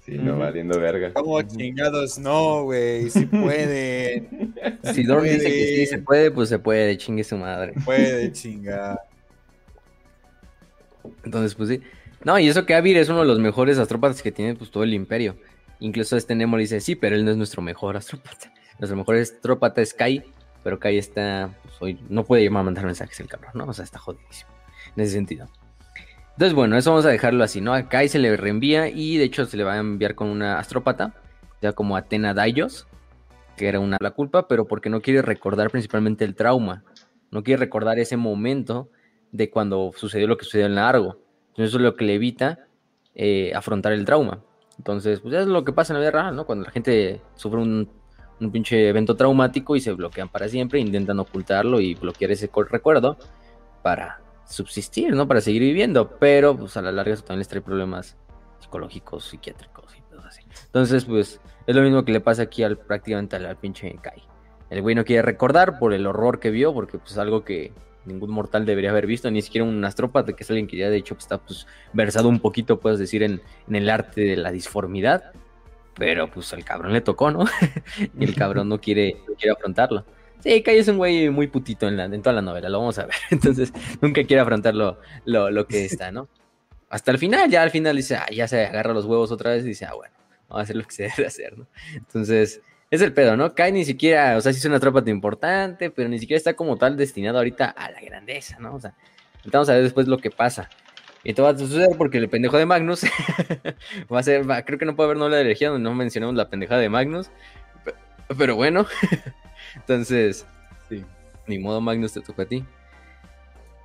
[0.00, 1.12] sí, no, valiendo verga.
[1.12, 4.54] Como chingados, no, güey, si pueden.
[4.94, 7.74] Si Dorn dice que sí se puede, pues se puede, chingue su madre.
[7.84, 8.98] Puede chingar.
[11.24, 11.80] Entonces, pues sí.
[12.24, 14.82] No, y eso que Avir es uno de los mejores astrópatas que tiene pues todo
[14.82, 15.36] el imperio.
[15.80, 18.52] Incluso este Nemo dice, sí, pero él no es nuestro mejor astrópata.
[18.78, 20.24] Nuestro mejor astrópata es Kai,
[20.62, 23.66] pero Kai está, pues, hoy no puede llamar a mandar mensajes el cabrón, ¿no?
[23.66, 24.50] O sea, está jodidísimo
[24.96, 25.48] en ese sentido.
[26.32, 27.74] Entonces, bueno, eso vamos a dejarlo así, ¿no?
[27.74, 30.58] A Kai se le reenvía y de hecho se le va a enviar con una
[30.58, 31.14] astrópata,
[31.62, 32.88] ya como Atena Daios,
[33.56, 36.82] que era una la culpa, pero porque no quiere recordar principalmente el trauma.
[37.30, 38.90] No quiere recordar ese momento
[39.34, 41.18] de cuando sucedió lo que sucedió en la Argo.
[41.48, 42.66] Entonces, eso es lo que le evita
[43.14, 44.42] eh, afrontar el trauma.
[44.78, 46.46] Entonces, pues es lo que pasa en la vida real, ¿no?
[46.46, 47.88] Cuando la gente sufre un
[48.40, 53.16] un pinche evento traumático y se bloquean para siempre, intentan ocultarlo y bloquear ese recuerdo
[53.82, 55.28] para subsistir, ¿no?
[55.28, 58.16] Para seguir viviendo, pero pues a la larga eso también les trae problemas
[58.58, 60.42] psicológicos, psiquiátricos y todo así.
[60.66, 64.22] Entonces, pues es lo mismo que le pasa aquí al prácticamente al, pinche Kai.
[64.70, 67.72] El güey no quiere recordar por el horror que vio, porque pues algo que
[68.06, 70.96] ningún mortal debería haber visto, ni siquiera un astrópata, que es alguien que ya de
[70.96, 73.40] hecho pues, está pues versado un poquito, puedes decir, en,
[73.70, 75.32] el arte de la disformidad
[75.96, 77.44] pero pues al cabrón le tocó, ¿no?
[78.18, 80.04] y el cabrón no quiere, quiere afrontarlo.
[80.44, 83.06] Sí, Kai es un güey muy putito en, la, toda la novela, lo vamos a
[83.06, 83.14] ver.
[83.30, 83.72] Entonces,
[84.02, 86.28] nunca quiere afrontar lo, lo, que está, ¿no?
[86.90, 89.64] Hasta el final, ya al final dice, ah, ya se agarra los huevos otra vez
[89.64, 90.14] y dice, ah, bueno,
[90.48, 91.66] vamos a hacer lo que se debe hacer, ¿no?
[91.94, 92.60] Entonces,
[92.94, 93.54] es el pedo, ¿no?
[93.54, 96.54] Kai ni siquiera, o sea, sí es una tropa tan importante, pero ni siquiera está
[96.54, 98.74] como tal destinado ahorita a la grandeza, ¿no?
[98.74, 98.94] O sea,
[99.46, 100.68] vamos a ver después lo que pasa.
[101.22, 103.04] Y todo va a suceder porque el pendejo de Magnus
[104.12, 106.50] va a ser, creo que no puede haber novela de energía donde no mencionamos la
[106.50, 107.30] pendejada de Magnus,
[108.38, 108.86] pero, bueno,
[109.76, 110.46] entonces,
[110.88, 111.04] sí,
[111.46, 112.64] ni modo Magnus te toca a ti.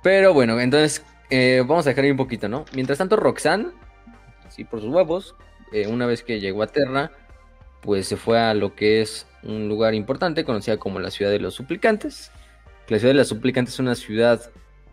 [0.02, 2.64] Pero bueno, entonces eh, vamos a dejar ahí un poquito, ¿no?
[2.74, 3.68] Mientras tanto, Roxanne,
[4.48, 5.34] sí, por sus huevos,
[5.72, 7.12] eh, una vez que llegó a Terra,
[7.82, 11.40] pues se fue a lo que es un lugar importante, conocida como la ciudad de
[11.40, 12.30] los suplicantes.
[12.88, 14.50] La ciudad de los suplicantes es una ciudad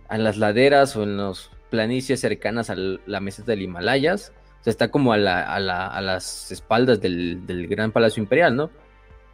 [0.10, 4.32] en las laderas o en las planicies cercanas a la meseta del Himalayas.
[4.62, 8.70] O sea, está como a, las espaldas del, gran palacio imperial, ¿no?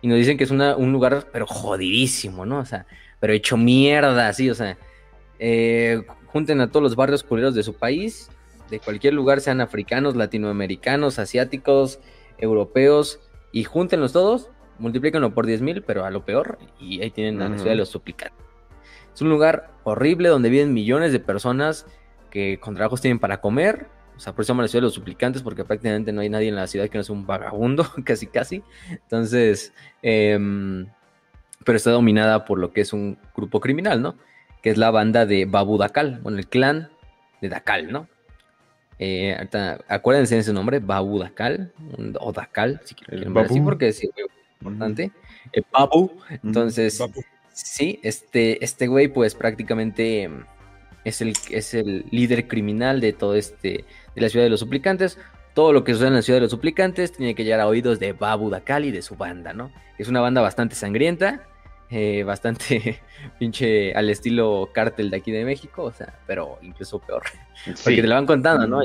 [0.02, 2.60] Y nos dicen que es un lugar, pero jodidísimo, ¿no?
[2.60, 2.86] O sea,
[3.20, 4.78] pero hecho mierda, así, o sea.
[5.40, 8.30] Eh, junten a todos los barrios culeros de su país,
[8.70, 12.00] de cualquier lugar, sean africanos, latinoamericanos, asiáticos,
[12.38, 13.20] europeos,
[13.54, 14.50] y júntenlos todos,
[14.80, 18.46] multiplíquenlo por 10.000, pero a lo peor, y ahí tienen la ciudad de los suplicantes.
[19.14, 21.86] Es un lugar horrible donde viven millones de personas
[22.32, 23.86] que con trabajos tienen para comer.
[24.18, 26.30] O sea, por eso se llama la ciudad de los suplicantes, porque prácticamente no hay
[26.30, 28.64] nadie en la ciudad que no sea un vagabundo, casi casi.
[28.90, 29.72] Entonces,
[30.02, 30.88] em,
[31.64, 34.16] pero está dominada por lo que es un grupo criminal, ¿no?
[34.64, 36.90] Que es la banda de Babu Dakal, bueno, el clan
[37.42, 38.08] de Dakal, ¿no?
[39.06, 39.38] Eh,
[39.90, 41.74] acuérdense de ese nombre, Babu Dakal,
[42.22, 44.02] o Dakal, si quieren ver así, porque es
[44.62, 45.12] importante.
[45.74, 46.12] Babu,
[46.42, 47.04] entonces,
[47.52, 50.46] sí, este, este güey, pues prácticamente em,
[51.04, 53.84] es el, es el líder criminal de todo este,
[54.16, 55.18] de la ciudad de los suplicantes.
[55.54, 58.00] Todo lo que sucede en la ciudad de los suplicantes tiene que llegar a oídos
[58.00, 59.70] de Babu Dakal y de su banda, ¿no?
[59.98, 61.46] Es una banda bastante sangrienta,
[61.94, 63.02] eh, bastante
[63.40, 67.24] pinche al estilo cártel de aquí de México, o sea, pero incluso peor.
[67.84, 68.82] Porque te lo van contando, ¿no?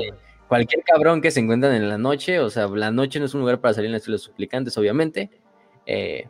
[0.47, 3.41] cualquier cabrón que se encuentran en la noche, o sea, la noche no es un
[3.41, 5.29] lugar para salir en la ciudad de los suplicantes, obviamente.
[5.85, 6.27] Eh,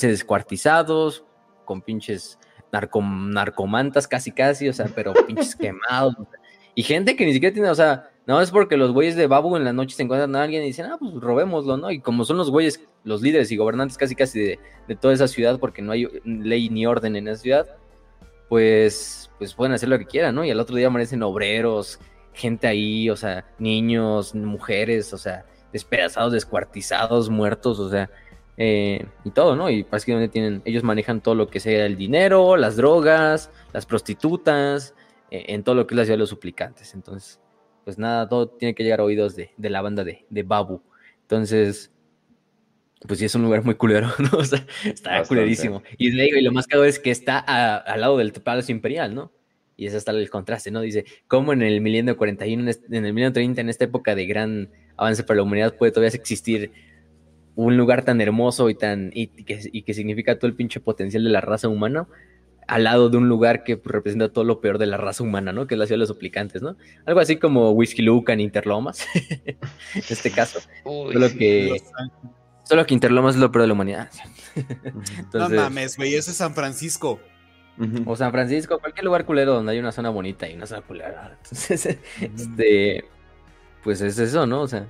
[0.00, 1.24] descuartizados,
[1.64, 2.38] con pinches
[2.72, 6.14] narcomantas casi casi, o sea, pero pinches quemados.
[6.78, 9.56] Y gente que ni siquiera tiene, o sea, no es porque los güeyes de Babu
[9.56, 11.90] en la noche se encuentran a alguien y dicen, ah, pues robémoslo, ¿no?
[11.90, 14.56] Y como son los güeyes, los líderes y gobernantes casi casi
[14.86, 17.66] de, toda esa ciudad, porque no hay ley ni orden en esa ciudad,
[18.48, 20.44] pues, pues pueden hacer lo que quieran, ¿no?
[20.44, 21.98] Y al otro día aparecen obreros,
[22.32, 28.08] gente ahí, o sea, niños, mujeres, o sea, despedazados, descuartizados, muertos, o sea,
[28.56, 29.68] eh, y todo, ¿no?
[29.68, 34.94] Y básicamente tienen, ellos manejan todo lo que sea el dinero, las drogas, las prostitutas,
[35.30, 36.94] en todo lo que es la ciudad de los suplicantes.
[36.94, 37.40] Entonces,
[37.84, 40.82] pues nada, todo tiene que llegar a oídos de, la banda de, Babu.
[41.22, 41.92] Entonces,
[43.06, 44.38] pues sí es un lugar muy culero, ¿no?
[44.38, 45.82] O sea, está culerísimo.
[45.96, 49.32] Y, y lo más caro es que está al lado del Palacio Imperial, ¿no?
[49.76, 50.80] Y ese está el contraste, ¿no?
[50.80, 54.70] Dice, ¿cómo en el milenio 41, en el milenio 30, en esta época de gran
[54.96, 56.72] avance para la humanidad, puede todavía existir
[57.54, 61.40] un lugar tan hermoso y tan y, que, significa todo el pinche potencial de la
[61.40, 62.06] raza humana
[62.68, 65.52] al lado de un lugar que pues, representa todo lo peor de la raza humana,
[65.52, 65.66] ¿no?
[65.66, 66.76] Que es la ciudad de los suplicantes, ¿no?
[67.06, 69.56] Algo así como Whiskey Luca en Interlomas, en
[70.08, 70.60] este caso.
[70.84, 71.82] solo que
[72.64, 74.10] solo que Interlomas es lo peor de la humanidad.
[75.34, 77.18] no mames, güey, eso es San Francisco.
[78.06, 81.38] O San Francisco, cualquier lugar culero donde hay una zona bonita y una zona culera.
[81.44, 83.04] Entonces, este,
[83.82, 84.62] pues es eso, ¿no?
[84.62, 84.88] O sea,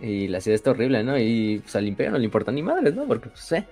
[0.00, 1.18] y la ciudad está horrible, ¿no?
[1.18, 3.06] Y pues, al imperio no le importa ni madres, ¿no?
[3.06, 3.66] Porque, pues, eh.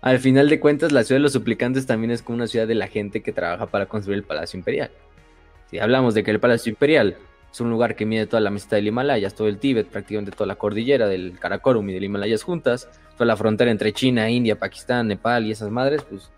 [0.00, 2.74] Al final de cuentas, la ciudad de los suplicantes también es como una ciudad de
[2.74, 4.90] la gente que trabaja para construir el Palacio Imperial.
[5.70, 7.16] Si hablamos de que el Palacio Imperial
[7.52, 10.46] es un lugar que mide toda la meseta del Himalayas, todo el Tíbet, prácticamente toda
[10.46, 15.08] la cordillera del Karakorum y del Himalayas juntas, toda la frontera entre China, India, Pakistán,
[15.08, 16.30] Nepal y esas madres, pues,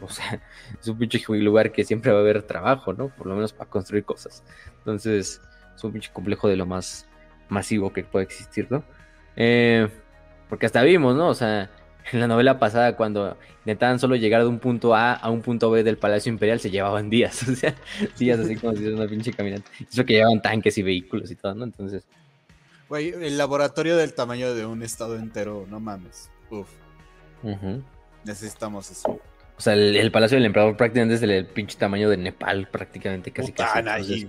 [0.00, 0.40] o sea,
[0.80, 3.08] es un pinche lugar que siempre va a haber trabajo, ¿no?
[3.08, 4.42] Por lo menos para construir cosas.
[4.78, 5.42] Entonces,
[5.74, 7.06] es un pinche complejo de lo más
[7.48, 8.82] masivo que puede existir, ¿no?
[9.36, 9.88] Eh,
[10.48, 11.28] porque hasta vimos, ¿no?
[11.28, 11.70] O sea,
[12.16, 15.70] en la novela pasada, cuando intentaban solo llegar de un punto A a un punto
[15.70, 17.74] B del Palacio Imperial, se llevaban días, o sea,
[18.18, 19.70] días así como si fuera una pinche caminante.
[19.90, 21.64] Eso que llevaban tanques y vehículos y todo, ¿no?
[21.64, 22.04] Entonces.
[22.88, 26.30] Güey, el laboratorio del tamaño de un estado entero, no mames.
[26.50, 26.68] Uf.
[28.24, 29.20] Necesitamos eso.
[29.60, 33.50] O sea, el, Palacio del Emperador prácticamente es del pinche tamaño de Nepal, prácticamente casi
[33.50, 34.22] Bután casi.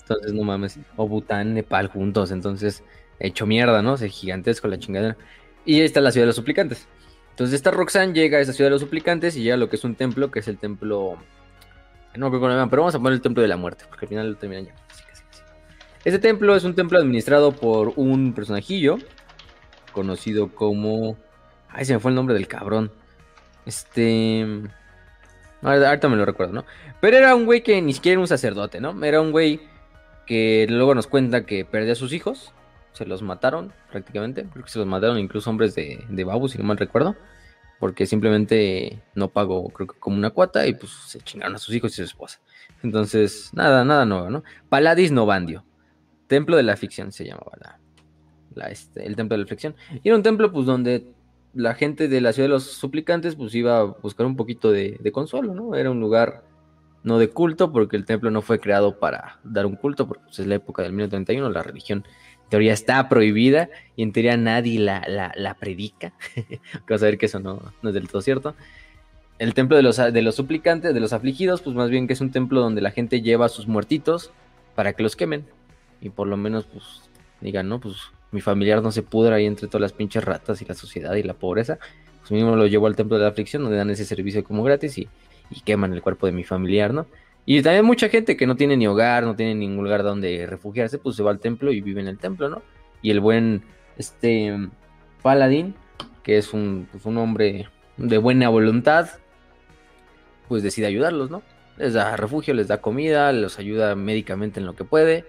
[0.00, 0.78] Entonces, no mames.
[0.96, 2.30] O Bután, Nepal juntos.
[2.30, 2.84] Entonces,
[3.18, 3.94] hecho mierda, ¿no?
[3.94, 5.16] O sea, gigantesco la chingadera.
[5.64, 6.88] Y está la ciudad de los suplicantes.
[7.30, 9.76] Entonces, esta Roxanne llega a esa ciudad de los suplicantes y llega a lo que
[9.76, 11.16] es un templo, que es el templo.
[12.16, 14.30] No me acuerdo pero vamos a poner el templo de la muerte, porque al final
[14.30, 14.74] lo terminan ya.
[16.04, 18.98] Este templo es un templo administrado por un personajillo
[19.92, 21.16] conocido como.
[21.68, 22.90] Ay, se me fue el nombre del cabrón.
[23.66, 24.46] Este.
[25.62, 26.64] Ahorita me lo recuerdo, ¿no?
[27.00, 29.04] Pero era un güey que ni siquiera era un sacerdote, ¿no?
[29.04, 29.60] Era un güey
[30.26, 32.54] que luego nos cuenta que perdió a sus hijos.
[32.92, 34.46] Se los mataron prácticamente.
[34.52, 37.16] Creo que se los mataron incluso hombres de, de Babu, si no mal recuerdo.
[37.78, 41.74] Porque simplemente no pagó, creo que como una cuota y pues se chingaron a sus
[41.74, 42.38] hijos y su esposa.
[42.82, 44.44] Entonces, nada, nada nuevo, ¿no?
[44.68, 45.64] Paladis Novandio.
[46.26, 47.52] Templo de la ficción se llamaba
[48.54, 49.74] la, este, el templo de la ficción.
[50.02, 51.06] Y era un templo, pues, donde
[51.54, 54.98] la gente de la ciudad de los suplicantes, pues, iba a buscar un poquito de,
[55.12, 55.74] consuelo, ¿no?
[55.74, 56.44] Era un lugar
[57.02, 60.38] no de culto, porque el templo no fue creado para dar un culto, porque pues,
[60.38, 62.04] es la época del 1031, la religión
[62.50, 66.12] teoría está prohibida y en teoría nadie la, la, predica.
[66.88, 68.54] Vas a ver que eso no, no, es del todo cierto.
[69.38, 72.20] El templo de los, de los suplicantes, de los afligidos, pues más bien que es
[72.20, 74.30] un templo donde la gente lleva a sus muertitos
[74.74, 75.46] para que los quemen.
[76.02, 76.84] Y por lo menos, pues,
[77.40, 77.96] digan, no, pues
[78.32, 81.22] mi familiar no se pudra ahí entre todas las pinches ratas y la sociedad y
[81.22, 81.78] la pobreza.
[82.20, 84.98] Pues mismo lo llevo al templo de la aflicción, donde dan ese servicio como gratis
[84.98, 85.08] y,
[85.50, 87.06] y queman el cuerpo de mi familiar, ¿no?
[87.46, 90.98] Y también mucha gente que no tiene ni hogar, no tiene ningún lugar donde refugiarse,
[90.98, 92.62] pues se va al templo y vive en el templo, ¿no?
[93.02, 93.64] Y el buen,
[93.96, 94.68] este,
[95.22, 95.74] paladín,
[96.22, 99.08] que es un, pues un hombre de buena voluntad,
[100.48, 101.42] pues decide ayudarlos, ¿no?
[101.76, 105.24] Les da refugio, les da comida, los ayuda médicamente en lo que puede,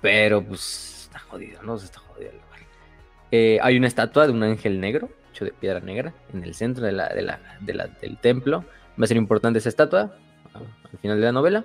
[0.00, 1.78] pero pues está jodido, ¿no?
[1.78, 2.60] Se está jodido el lugar.
[3.30, 6.84] Eh, hay una estatua de un ángel negro, hecho de piedra negra, en el centro
[6.84, 8.64] de la, de la, de la, del templo.
[9.00, 10.14] Va a ser importante esa estatua,
[10.54, 11.64] al final de la novela.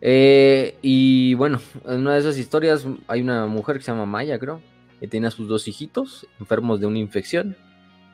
[0.00, 4.38] Eh, y bueno, en una de esas historias hay una mujer que se llama Maya,
[4.38, 4.60] creo,
[4.98, 7.56] que tiene a sus dos hijitos enfermos de una infección.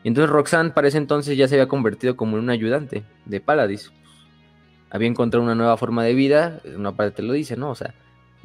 [0.02, 3.40] Y entonces Roxanne para ese entonces ya se había convertido como en un ayudante de
[3.40, 3.93] Paladis.
[4.90, 7.70] Había encontrado una nueva forma de vida, una parte te lo dice, ¿no?
[7.70, 7.94] O sea,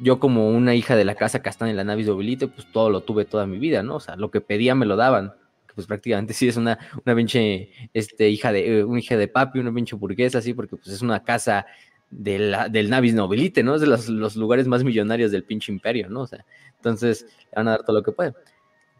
[0.00, 3.02] yo como una hija de la casa Castán en la Navis Dobilite, pues todo lo
[3.02, 3.96] tuve toda mi vida, ¿no?
[3.96, 5.34] O sea, lo que pedía me lo daban
[5.74, 9.58] pues prácticamente sí es una, una pinche este, hija de, eh, una hija de papi,
[9.58, 11.66] una pinche burguesa, así, porque pues es una casa
[12.10, 13.74] del Navis Nobilite, ¿no?
[13.74, 16.20] Es de los, los, lugares más millonarios del pinche imperio, ¿no?
[16.22, 16.44] O sea,
[16.76, 18.34] entonces le van a dar todo lo que puede.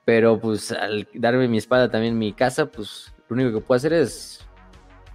[0.05, 3.93] Pero pues al darme mi espada también mi casa, pues lo único que puedo hacer
[3.93, 4.41] es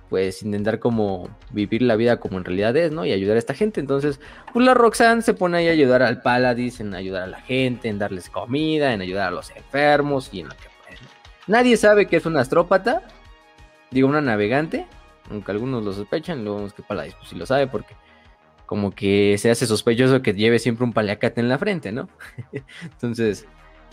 [0.10, 3.06] pues intentar como vivir la vida como en realidad es, ¿no?
[3.06, 3.80] Y ayudar a esta gente.
[3.80, 4.20] Entonces,
[4.54, 7.90] pues la Roxanne se pone ahí a ayudar al Paladis, en ayudar a la gente,
[7.90, 10.77] en darles comida, en ayudar a los enfermos y en lo que
[11.48, 13.04] Nadie sabe que es una astrópata,
[13.92, 14.86] digo, una navegante,
[15.32, 17.96] aunque algunos lo sospechan, luego vemos que Paladis pues sí lo sabe porque
[18.66, 22.10] como que se hace sospechoso que lleve siempre un paliacate en la frente, ¿no?
[22.84, 23.46] Entonces,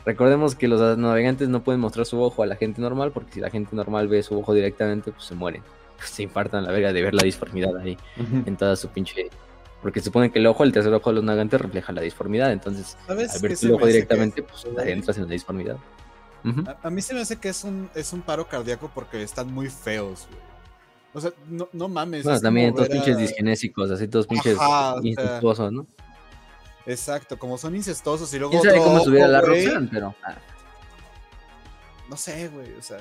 [0.05, 3.41] recordemos que los navegantes no pueden mostrar su ojo a la gente normal porque si
[3.41, 5.63] la gente normal ve su ojo directamente, pues se mueren.
[6.05, 7.97] Se infartan la verga de ver la disformidad ahí
[8.47, 9.31] en toda su pinche
[9.81, 12.97] porque supone que el ojo, el tercer ojo de los navegantes refleja la disformidad, entonces
[13.07, 15.77] al ver tu ojo directamente, pues entras en la disformidad.
[16.45, 16.69] Uh -huh.
[16.69, 19.53] a, a, mí se me hace que es un, es un paro cardíaco porque están
[19.53, 20.55] muy feos, güey.
[21.15, 22.25] O sea, no, no mames.
[22.43, 25.87] También todos pinches disgenésicos, así todos pinches Ajá, incestuosos, o sea, ¿no?
[26.87, 28.51] Exacto, como son incestuosos y luego.
[28.51, 30.15] ¿Quién sabe cómo subir a la Roxanne, pero.
[30.25, 30.37] Ah.
[32.11, 32.99] No sé, güey, o sea.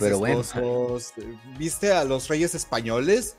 [0.00, 0.42] Pero bueno.
[1.58, 3.36] ¿Viste a los reyes españoles?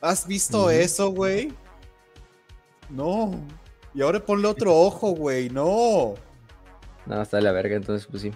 [0.00, 0.72] ¿Has visto uh -huh.
[0.72, 1.52] eso, güey?
[2.90, 3.40] No.
[3.94, 6.14] Y ahora ponle otro ojo, güey, no.
[7.08, 8.32] No, está de la verga, entonces pues sí.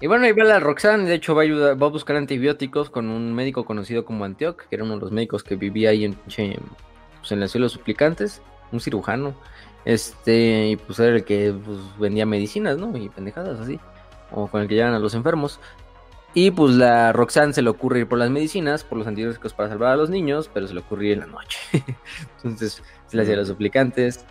[0.00, 2.90] Y bueno, ahí va la Roxanne, de hecho va a, ayudar, va a buscar antibióticos
[2.90, 6.04] con un médico conocido como Antioch, que era uno de los médicos que vivía ahí
[6.04, 9.34] en, pues, en la ciudad de los suplicantes, un cirujano.
[9.84, 12.96] Este, y pues era el que pues, vendía medicinas, ¿no?
[12.96, 13.78] Y pendejadas así.
[14.30, 15.60] O con el que llevan a los enfermos.
[16.34, 19.68] Y pues la Roxanne se le ocurre ir por las medicinas, por los antibióticos para
[19.68, 21.58] salvar a los niños, pero se le ocurre ir en la noche.
[22.42, 24.26] Entonces se le hacía a los suplicantes,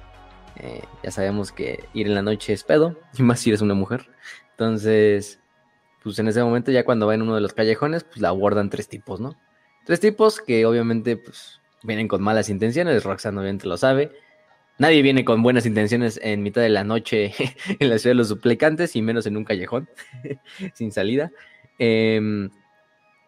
[0.57, 3.73] eh, ya sabemos que ir en la noche es pedo, y más si eres una
[3.73, 4.09] mujer.
[4.51, 5.39] Entonces,
[6.03, 8.69] pues en ese momento, ya cuando va en uno de los callejones, pues la abordan
[8.69, 9.35] tres tipos, ¿no?
[9.85, 13.03] Tres tipos que obviamente, pues, vienen con malas intenciones.
[13.03, 14.11] Roxanne obviamente lo sabe.
[14.77, 17.33] Nadie viene con buenas intenciones en mitad de la noche
[17.79, 19.89] en la ciudad de los suplicantes, y menos en un callejón,
[20.73, 21.31] sin salida.
[21.79, 22.49] Eh,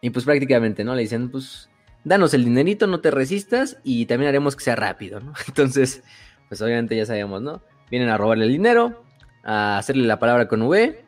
[0.00, 0.94] y pues prácticamente, ¿no?
[0.94, 1.68] Le dicen, pues,
[2.04, 5.32] danos el dinerito, no te resistas, y también haremos que sea rápido, ¿no?
[5.48, 6.02] Entonces
[6.48, 7.62] pues obviamente ya sabemos, ¿no?
[7.90, 9.02] Vienen a robarle el dinero,
[9.44, 11.04] a hacerle la palabra con V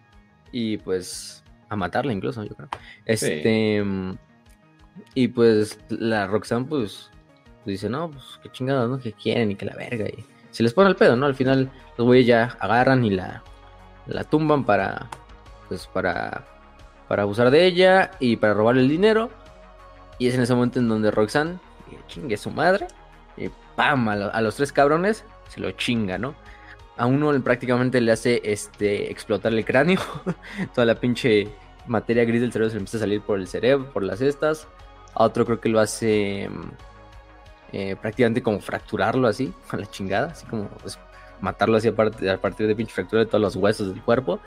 [0.52, 2.68] y pues a matarla incluso, yo creo.
[3.04, 3.82] Este
[5.14, 7.10] y pues la Roxanne pues,
[7.64, 8.98] pues, dice, "No, pues qué chingados, ¿no?
[8.98, 11.26] Que quieren y que la verga y se les pone el pedo, ¿no?
[11.26, 13.42] Al final los güeyes ya agarran y la
[14.06, 15.08] la tumban para
[15.68, 16.44] pues para
[17.08, 19.30] para abusar de ella y para robarle el dinero.
[20.18, 21.58] Y es en ese momento en donde Roxanne
[22.06, 22.86] chingue su madre
[23.78, 24.08] ¡pam!
[24.08, 26.34] A, lo, a, los tres cabrones se lo chinga, ¿no?
[26.96, 30.00] A uno prácticamente le hace este, explotar el cráneo.
[30.74, 31.48] Toda la pinche
[31.86, 34.66] materia gris del cerebro se le empieza a salir por el cerebro, por las estas.
[35.14, 36.50] A otro creo que lo hace
[37.72, 40.32] eh, prácticamente como fracturarlo así, a la chingada.
[40.32, 40.98] Así como, pues,
[41.40, 44.40] matarlo así a, partir, a partir de pinche fractura de todos los huesos del cuerpo.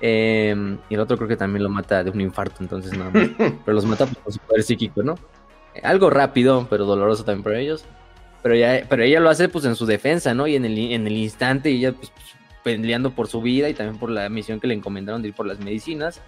[0.00, 3.28] Em, y el otro creo que también lo mata de un infarto, entonces nada más.
[3.64, 5.14] pero los mata por su poder psíquico, ¿no?
[5.84, 7.86] Algo rápido, pero doloroso también para ellos.
[8.42, 10.46] Pero, ya, pero ella lo hace pues en su defensa, ¿no?
[10.46, 12.12] Y en el, en el instante ella pues,
[12.62, 15.46] peleando por su vida y también por la misión que le encomendaron de ir por
[15.46, 16.20] las medicinas.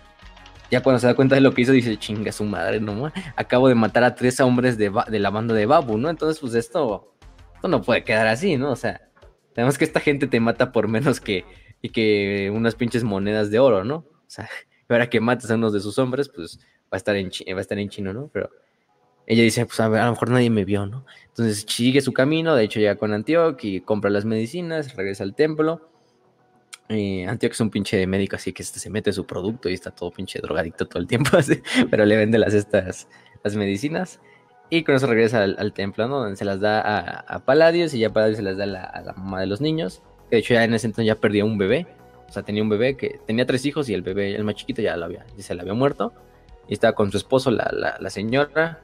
[0.71, 3.13] Ya cuando se da cuenta de lo que hizo, dice, chinga su madre, ¿no?
[3.37, 6.09] Acabo de matar a tres hombres de, de la banda de Babu, ¿no?
[6.09, 7.15] Entonces, pues esto,
[7.63, 8.71] no puede quedar así, ¿no?
[8.71, 9.09] O sea,
[9.53, 11.45] tenemos que esta gente te mata por menos que,
[11.83, 13.97] y que unas pinches monedas de oro, ¿no?
[13.97, 14.49] O sea,
[14.89, 17.61] ahora que matas a uno de sus hombres, pues va a estar en, va a
[17.61, 18.31] estar en chino, ¿no?
[18.33, 18.51] Pero
[19.27, 21.05] ella dice, pues a, ver, a lo mejor nadie me vio, ¿no?
[21.29, 25.35] Entonces sigue su camino, de hecho llega con Antioch y compra las medicinas, regresa al
[25.35, 25.89] templo.
[26.91, 29.91] Eh, Antioch es un pinche médico así que este, se mete su producto y está
[29.91, 33.09] todo pinche drogadicto todo el tiempo, así, pero le vende las, estas,
[33.43, 34.21] las medicinas.
[34.71, 36.19] Y con eso regresa al, templo, ¿no?
[36.19, 38.83] Donde se las da a, a, Palladios y ya Palladios se las da a la,
[38.83, 40.03] a la, mamá de los niños.
[40.31, 41.87] Que de hecho ya en ese entonces ya perdió un bebé.
[42.29, 44.81] O sea, tenía un bebé que tenía tres hijos y el bebé, el más chiquito,
[44.83, 46.13] ya, lo había, ya se le había muerto.
[46.67, 48.81] Y estaba con su esposo, la, la señora,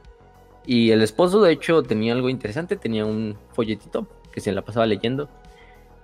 [0.67, 4.87] y el esposo, de hecho, tenía algo interesante, tenía un folletito que se la pasaba
[4.87, 5.29] leyendo,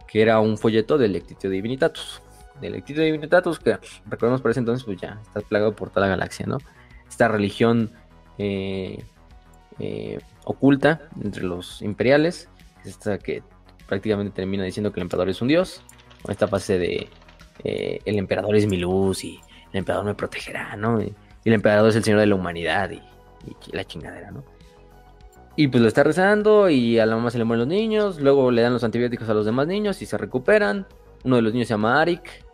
[0.06, 2.22] que era un folleto del Lectitio Divinitatus.
[2.60, 6.10] Del Lectitio Divinitatus, que recordemos por ese entonces, pues ya está plagado por toda la
[6.10, 6.58] galaxia, ¿no?
[7.08, 7.92] Esta religión
[8.38, 9.04] eh,
[9.78, 12.48] eh, oculta entre los imperiales,
[12.84, 13.42] esta que
[13.86, 15.82] prácticamente termina diciendo que el emperador es un dios,
[16.22, 17.08] con esta fase de
[17.64, 19.40] eh, el emperador es mi luz y
[19.72, 21.00] el emperador me protegerá, ¿no?
[21.00, 21.14] Y,
[21.44, 23.00] el emperador es el señor de la humanidad y
[23.44, 24.44] y la chingadera, ¿no?
[25.56, 28.50] Y pues lo está rezando y a la mamá se le mueren los niños, luego
[28.50, 30.86] le dan los antibióticos a los demás niños y se recuperan.
[31.24, 32.44] Uno de los niños se llama Arik,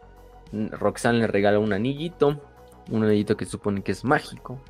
[0.53, 2.41] Roxanne le regala un anillito,
[2.91, 4.61] un anillito que supone que es mágico.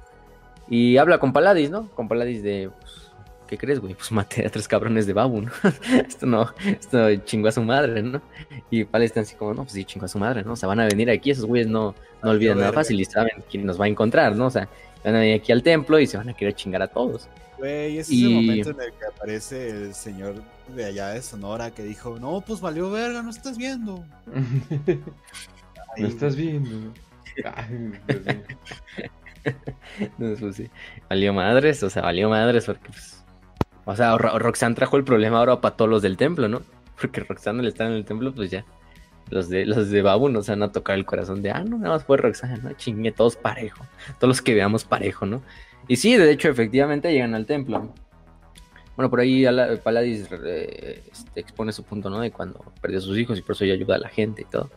[0.69, 1.91] Y habla con Paladis, ¿no?
[1.91, 3.13] Con Paladis de, pues,
[3.47, 3.93] ¿qué crees, güey?
[3.95, 5.51] Pues maté a tres cabrones de Babu, ¿no?
[6.09, 8.23] esto no, esto chingó a su madre, ¿no?
[8.71, 10.53] Y Paladis está así como, no, pues sí, chingó a su madre, ¿no?
[10.53, 13.45] O sea, van a venir aquí, esos güeyes no, no olvidan nada fácil y saben
[13.51, 14.47] quién nos va a encontrar, ¿no?
[14.47, 14.69] O sea,
[15.05, 17.29] van a venir aquí al templo y se van a querer chingar a todos.
[17.59, 20.43] Güey, ese es el momento en el que aparece el señor
[20.75, 24.05] de allá de Sonora que dijo, no, pues valió verga, no estás viendo.
[25.97, 26.93] no estás viendo.
[30.19, 30.69] no, pues sí.
[31.09, 33.23] Valió madres, o sea, valió madres porque pues...
[33.85, 36.63] O sea, Roxanne trajo el problema ahora para todos los del templo, ¿no?
[37.01, 38.65] Porque Roxanne al estar en el templo, pues ya
[39.31, 41.97] los de, los de Babu nos van a tocar el corazón de, ah, no, nada
[41.97, 42.73] más fue Roxana, ¿no?
[42.73, 43.87] Chingue, todos parejo.
[44.19, 45.43] Todos los que veamos parejo, ¿no?
[45.89, 47.93] Y sí, de hecho, efectivamente llegan al templo.
[48.97, 49.45] Bueno, por ahí
[49.83, 52.21] Paladis eh, este, expone su punto, ¿no?
[52.21, 54.45] De cuando perdió a sus hijos y por eso ella ayuda a la gente y
[54.45, 54.71] todo.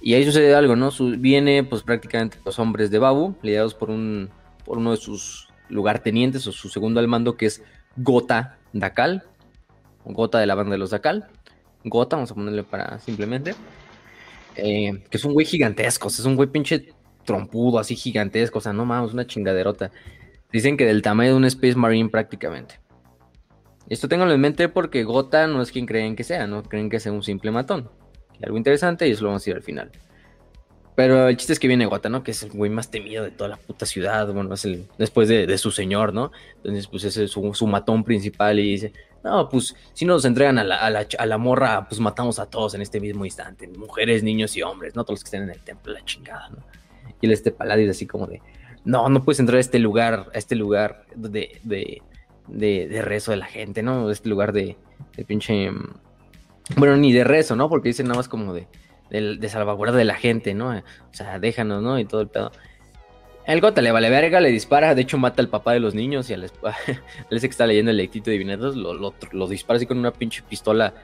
[0.00, 0.90] Y ahí sucede algo, ¿no?
[1.18, 4.30] viene, pues prácticamente los hombres de Babu, liderados por, un,
[4.64, 7.62] por uno de sus lugartenientes o su segundo al mando, que es
[7.96, 9.24] Gota Dakal,
[10.04, 11.28] Gota de la banda de los Dakal.
[11.84, 13.54] Gota, vamos a ponerle para simplemente.
[14.56, 16.92] Eh, que es un güey gigantesco, es un güey pinche
[17.24, 19.90] trompudo, así gigantesco, o sea, no mames, una chingaderota.
[20.52, 22.80] Dicen que del tamaño de un Space Marine prácticamente.
[23.88, 27.00] Esto tengo en mente porque Gota no es quien creen que sea, no creen que
[27.00, 27.90] sea un simple matón.
[28.42, 29.90] Algo interesante y eso lo vamos a ir al final.
[30.96, 32.22] Pero el chiste es que viene Gota, ¿no?
[32.22, 34.32] Que es el güey más temido de toda la puta ciudad.
[34.32, 36.30] Bueno, es el después de, su señor, ¿no?
[36.56, 38.92] Entonces, pues ese es su, su matón principal y dice,
[39.22, 42.46] no, pues si nos entregan a la, a, la, a la, morra, pues matamos a
[42.46, 43.68] todos en este mismo instante.
[43.68, 46.58] Mujeres, niños y hombres, no todos los que estén en el templo, la chingada, ¿no?
[47.20, 48.40] Y el este Paladis así como de,
[48.84, 52.02] no, no puedes entrar a este lugar, a este lugar de, de,
[52.48, 54.10] de, de rezo de la gente, ¿no?
[54.10, 54.76] Este lugar de,
[55.16, 55.70] de pinche...
[55.70, 55.94] Mm,
[56.76, 57.68] bueno, ni de rezo, ¿no?
[57.68, 58.68] Porque dicen nada más como de,
[59.10, 60.70] de, de salvaguarda de la gente, ¿no?
[60.70, 60.82] O
[61.14, 61.98] sea, déjanos, ¿no?
[61.98, 62.52] Y todo el pedo.
[63.46, 66.30] El Gota le vale verga, le dispara, de hecho mata al papá de los niños
[66.30, 66.44] y al
[67.30, 70.42] ese que está leyendo el lectito de Divinatos lo, lo, dispara así con una pinche
[70.42, 70.94] pistola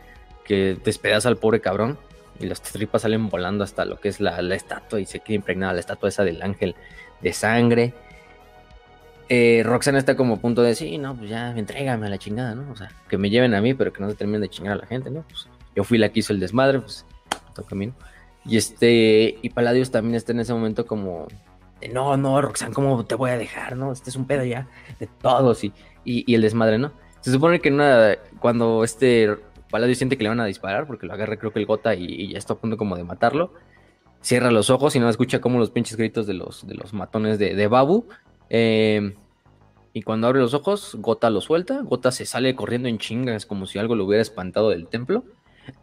[0.45, 1.99] que despedaza al pobre cabrón
[2.39, 5.73] y las tripas salen volando hasta lo que es la, estatua y se queda impregnada
[5.73, 6.75] la estatua esa del ángel
[7.23, 7.95] de sangre.
[9.29, 12.19] Eh, Roxana está como a punto de decir, sí, no, pues ya, entrégame a la
[12.19, 12.71] chingada, ¿no?
[12.71, 14.77] O sea, que me lleven a mí, pero que no se terminen de chingar a
[14.77, 15.25] la gente, ¿no?
[15.29, 17.05] Pues yo fui la que hizo el desmadre, pues
[17.55, 17.93] toca a mí,
[18.45, 21.27] Y este, y Paladios también está en ese momento como
[21.93, 23.77] no, no, Roxanne, ¿cómo te voy a dejar?
[23.77, 25.73] No, este es un pedo ya de todos y,
[26.05, 26.93] y, el desmadre, ¿no?
[27.21, 29.37] Se supone que una, cuando este
[29.71, 32.33] Paladio siente que le van a disparar, porque lo agarra creo que el gota y,
[32.33, 33.53] ya está a punto como de matarlo,
[34.21, 37.39] cierra los ojos y no escucha como los pinches gritos de los, de los matones
[37.39, 38.07] de, Babu.
[38.49, 39.15] Eh,
[39.93, 41.81] y cuando abre los ojos, Gota lo suelta.
[41.83, 45.25] Gota se sale corriendo en chingas, como si algo lo hubiera espantado del templo.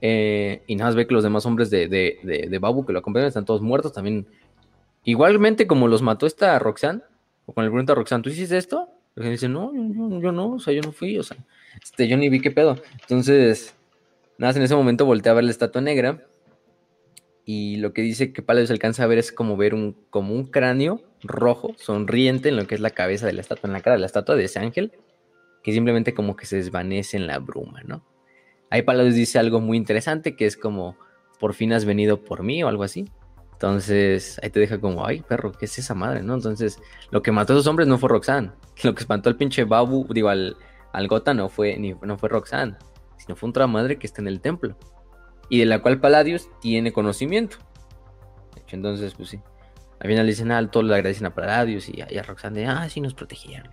[0.02, 3.00] Eh, y nada más ve que los demás hombres de, de, de Babu que lo
[3.00, 3.92] acompañan están todos muertos.
[3.92, 4.28] También
[5.04, 7.02] Igualmente como los mató esta Roxanne,
[7.46, 8.90] o con el pregunta a Roxanne, ¿tú hiciste esto?
[9.16, 9.72] Y dice, no,
[10.20, 11.38] yo, no, o sea, yo no fui, o sea,
[11.82, 12.78] este, yo ni vi qué pedo.
[13.02, 13.76] Entonces,
[14.38, 16.26] Nada en ese momento voltea a ver la estatua negra
[17.46, 20.46] y lo que dice que Palacios alcanza a ver es como ver un, como un
[20.46, 23.96] cráneo rojo, sonriente en lo que es la cabeza de la estatua, en la cara
[23.96, 24.92] de la estatua de ese ángel,
[25.62, 28.04] que simplemente como que se desvanece en la bruma, ¿no?
[28.70, 30.98] Ahí Palacios dice algo muy interesante que es como,
[31.40, 33.08] por fin has venido por mí o algo así.
[33.54, 36.34] Entonces ahí te deja como, ay, perro, ¿qué es esa madre, no?
[36.34, 36.80] Entonces
[37.12, 38.52] lo que mató a esos hombres no fue Roxanne.
[38.84, 40.58] Lo que espantó al pinche Babu, digo, al,
[40.92, 42.76] al Gota no fue, ni, no fue Roxanne,
[43.18, 44.76] sino fue otra madre que está en el templo
[45.50, 47.58] y de la cual Palladius tiene conocimiento.
[48.70, 49.40] Entonces, pues sí.
[50.00, 53.00] Al final dicen, ah, todos le agradecen a Palladius y a, Roxanne de, ah, sí
[53.00, 53.70] nos protegieron.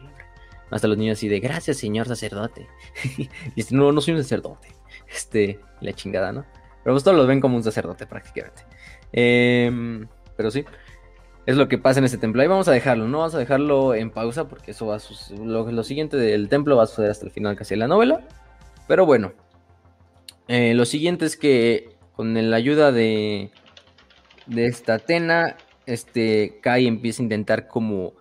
[0.70, 2.68] Hasta los niños así de, gracias, señor sacerdote.
[3.16, 4.68] y este, no, no soy un sacerdote.
[5.08, 6.44] Este, la chingada, ¿no?
[6.84, 8.62] Pero pues todos los ven como un sacerdote prácticamente.
[9.12, 10.06] Em,
[10.36, 10.64] pero sí,
[11.46, 12.42] es lo que pasa en este templo.
[12.42, 15.00] Ahí vamos a dejarlo, no vamos a dejarlo en pausa porque eso va a
[15.36, 18.26] lo, lo siguiente del templo va a suceder hasta el final casi de la novela.
[18.86, 19.32] Pero bueno,
[20.48, 23.50] eh, lo siguiente es que con la ayuda de,
[24.46, 25.56] de esta Atena,
[25.86, 28.14] este Kai empieza a intentar como,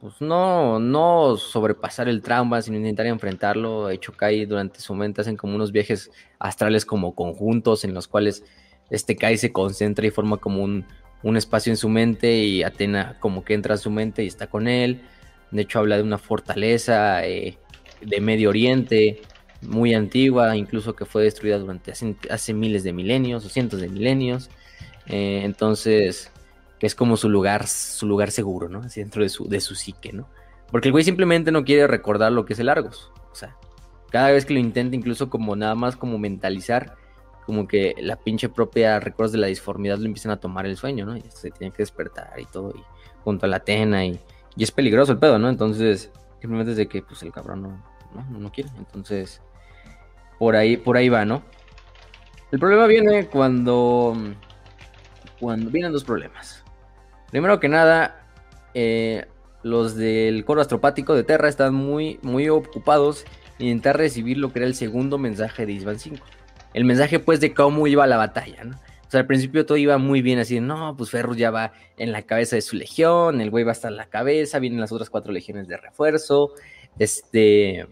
[0.00, 3.88] pues no, no sobrepasar el trauma, sino intentar enfrentarlo.
[3.88, 8.08] De hecho, Kai durante su mente hacen como unos viajes astrales como conjuntos en los
[8.08, 8.42] cuales
[8.90, 10.84] este Kai se concentra y forma como un,
[11.22, 14.46] un espacio en su mente y Atena como que entra a su mente y está
[14.46, 15.02] con él.
[15.50, 17.58] De hecho, habla de una fortaleza eh,
[18.00, 19.22] de Medio Oriente
[19.62, 24.50] muy antigua, incluso que fue destruida durante hace, miles de milenios o cientos de milenios.
[25.06, 26.30] Eh, entonces,
[26.78, 28.80] que es como su lugar, su lugar seguro, ¿no?
[28.80, 30.28] Así dentro de su, de su psique, ¿no?
[30.70, 33.10] Porque el güey simplemente no quiere recordar lo que es el Argos.
[33.32, 33.56] O sea,
[34.10, 36.96] cada vez que lo intenta, incluso como nada más como mentalizar,
[37.46, 41.04] como que la pinche propia recuerdos de la disformidad lo empiezan a tomar el sueño,
[41.06, 41.16] ¿no?
[41.16, 42.82] Y se tiene que despertar y todo, y
[43.22, 44.18] junto a la Atena, y,
[44.56, 45.48] y es peligroso el pedo, ¿no?
[45.48, 46.10] Entonces,
[46.40, 47.84] simplemente es de que, pues, el cabrón no,
[48.14, 48.70] no, no quiere.
[48.78, 49.42] Entonces,
[50.38, 51.42] por ahí, por ahí va, ¿no?
[52.50, 54.16] El problema viene cuando,
[55.40, 56.64] cuando vienen dos problemas.
[57.30, 58.28] Primero que nada,
[58.74, 59.26] eh,
[59.62, 63.24] los del coro astropático de Terra están muy, muy ocupados
[63.58, 66.24] en intentar recibir lo que era el segundo mensaje de Isban 5.
[66.74, 68.76] El mensaje, pues, de cómo iba la batalla, ¿no?
[69.06, 72.12] O sea, al principio todo iba muy bien, así, no, pues Ferrus ya va en
[72.12, 74.92] la cabeza de su legión, el güey va a estar en la cabeza, vienen las
[74.92, 76.52] otras cuatro legiones de refuerzo,
[76.98, 77.86] este,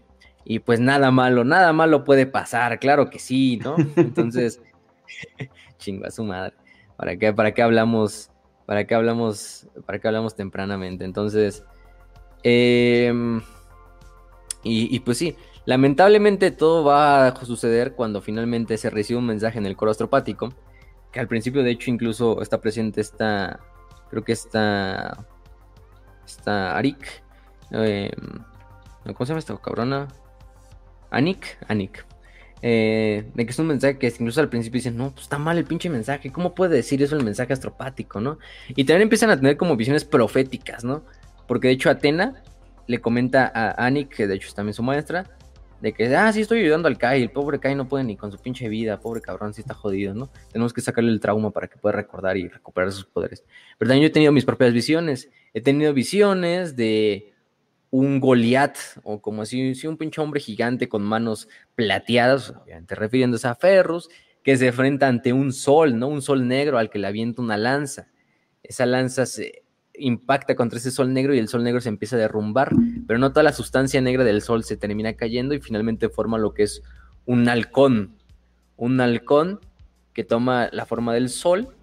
[0.45, 3.75] y pues nada malo, nada malo puede pasar, claro que sí, ¿no?
[3.95, 4.61] Entonces,
[5.77, 6.55] chingo a su madre.
[6.97, 8.29] ¿Para qué, para qué hablamos?
[8.65, 9.67] ¿Para qué hablamos?
[9.85, 11.05] ¿Para qué hablamos tempranamente?
[11.05, 11.63] Entonces,
[12.43, 13.41] em,
[14.63, 15.35] y, pues sí,
[15.65, 20.53] lamentablemente todo va a suceder cuando finalmente se recibe un mensaje en el coro astropático,
[21.11, 23.59] que al principio de hecho incluso está presente esta,
[24.09, 25.25] creo que está,
[26.25, 27.23] está Arik,
[27.71, 28.09] em,
[29.05, 30.07] ¿cómo se llama esta cabrona?
[31.11, 32.05] Anik, Anik.
[32.65, 35.57] Eh, de que es un mensaje que incluso al principio dicen, no, pues está mal
[35.57, 38.39] el pinche mensaje, ¿cómo puede decir eso el mensaje astropático, no?
[38.69, 41.03] Y también empiezan a tener como visiones proféticas, ¿no?
[41.45, 42.41] Porque de hecho Atena
[42.87, 45.25] le comenta a Anik, que de hecho es también su maestra,
[45.83, 48.31] de que, ah, sí estoy ayudando al Kai, el pobre Kai no puede ni con
[48.31, 50.29] su pinche vida, pobre cabrón, sí está jodido, ¿no?
[50.49, 53.43] Tenemos que sacarle el trauma para que pueda recordar y recuperar sus poderes.
[53.77, 57.33] Pero también yo he tenido mis propias visiones, he tenido visiones de
[57.89, 63.49] un Goliat, o como si, si un pinche hombre gigante con manos plateadas, obviamente refiriéndose
[63.49, 64.07] a Ferrus,
[64.41, 66.07] que se enfrenta ante un sol, ¿no?
[66.07, 68.07] Un sol negro al que le avienta una lanza.
[68.63, 69.62] Esa lanza se
[69.95, 72.71] impacta contra ese sol negro y el sol negro se empieza a derrumbar,
[73.07, 76.53] pero no toda la sustancia negra del sol se termina cayendo y finalmente forma lo
[76.53, 76.81] que es
[77.25, 78.15] un halcón.
[78.75, 79.59] Un halcón
[80.13, 81.75] que toma la forma del sol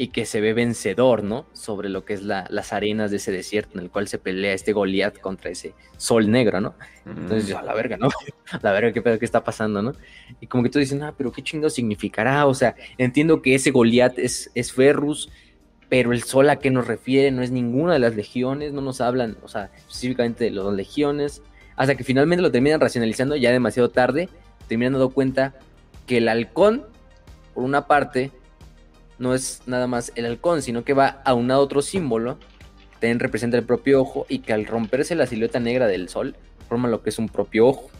[0.00, 1.44] y que se ve vencedor, ¿no?
[1.52, 4.72] Sobre lo que es las arenas de ese desierto en el cual se pelea este
[4.72, 6.74] Goliat contra ese sol negro, ¿no?
[7.04, 8.08] Entonces, a la verga, ¿no?
[8.52, 9.92] A la verga, ¿qué pedo qué está pasando, no?
[10.40, 13.72] Y como que tú dices, ah, pero qué chingo significará, o sea, entiendo que ese
[13.72, 15.30] Goliat es, es Ferrus,
[15.88, 19.00] pero el sol a qué nos refiere no es ninguna de las legiones, no nos
[19.00, 21.42] hablan, o sea, específicamente de las legiones,
[21.76, 24.28] hasta que finalmente lo terminan racionalizando ya demasiado tarde,
[24.66, 25.54] terminan dando cuenta
[26.06, 26.84] que el halcón,
[27.54, 28.32] por una parte,
[29.18, 32.38] no es nada más el halcón, sino que va a un otro símbolo,
[33.00, 36.36] también representa el propio ojo y que al romperse la silueta negra del sol,
[36.68, 37.90] forma lo que es un propio ojo.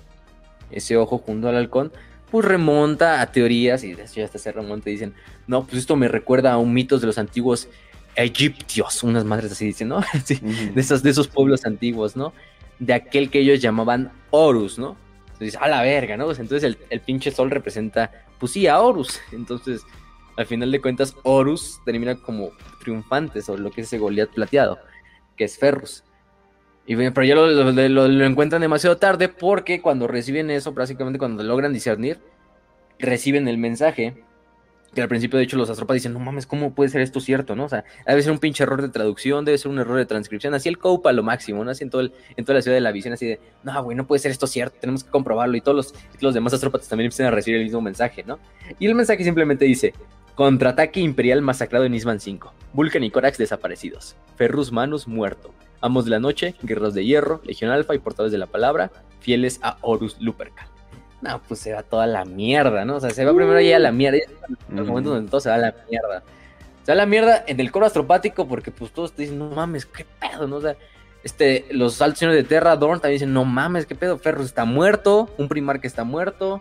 [0.71, 1.93] Ese ojo junto al halcón,
[2.31, 5.15] pues remonta a teorías y de hecho hasta se remonta y dicen,
[5.47, 7.69] no, pues esto me recuerda a un mitos de los antiguos
[8.15, 10.01] egipcios, unas madres así dicen, ¿no?
[10.29, 12.33] de, esos, de esos pueblos antiguos, ¿no?
[12.79, 14.97] De aquel que ellos llamaban Horus, ¿no?
[15.33, 16.27] Entonces, a la verga, ¿no?
[16.27, 19.21] Pues entonces el, el pinche sol representa, pues sí, a Horus.
[19.33, 19.83] Entonces,
[20.37, 22.51] al final de cuentas, Horus termina como
[22.81, 24.79] triunfante sobre lo que es ese Goliat plateado,
[25.37, 26.03] que es Ferrus.
[26.89, 32.19] Y, pero ya lo, encuentran demasiado tarde porque cuando reciben eso, básicamente cuando logran discernir,
[32.99, 34.25] reciben el mensaje
[34.95, 37.55] que al principio, de hecho, los astrópatas dicen, no mames, ¿cómo puede ser esto cierto,
[37.55, 37.65] no?
[37.65, 40.55] O sea, debe ser un pinche error de traducción, debe ser un error de transcripción,
[40.55, 41.71] así el copa lo máximo, ¿no?
[41.71, 43.95] Así en, todo el, en toda la ciudad de la visión, así de, no, güey,
[43.95, 47.05] no puede ser esto cierto, tenemos que comprobarlo, y todos los, los demás astrópatas también
[47.09, 48.39] empiezan a recibir el mismo mensaje, ¿no?
[48.79, 49.93] Y el mensaje simplemente dice,
[50.37, 56.11] contraataque imperial masacrado en Isman 5, Vulcan y Corax desaparecidos, Ferrus Manus muerto, Amos de
[56.11, 58.91] la Noche, Guerreros de Hierro, Legión Alfa y Portadores de la Palabra,
[59.21, 60.69] fieles a Horus Lupercal.
[61.21, 62.97] No, pues se va toda la mierda, ¿no?
[62.97, 64.19] O sea, se va primero ya a la mierda.
[64.69, 66.23] En el momento donde todo se va a la mierda.
[66.85, 69.51] Se va a la mierda en el coro astropático porque pues todos te dicen, no
[69.51, 70.57] mames, qué pedo, ¿no?
[70.57, 70.77] O sea,
[71.25, 74.65] este, los altos señores de Terra, Dorn también dicen, no mames, qué pedo, Ferro está
[74.65, 76.61] muerto, un primar que está muerto.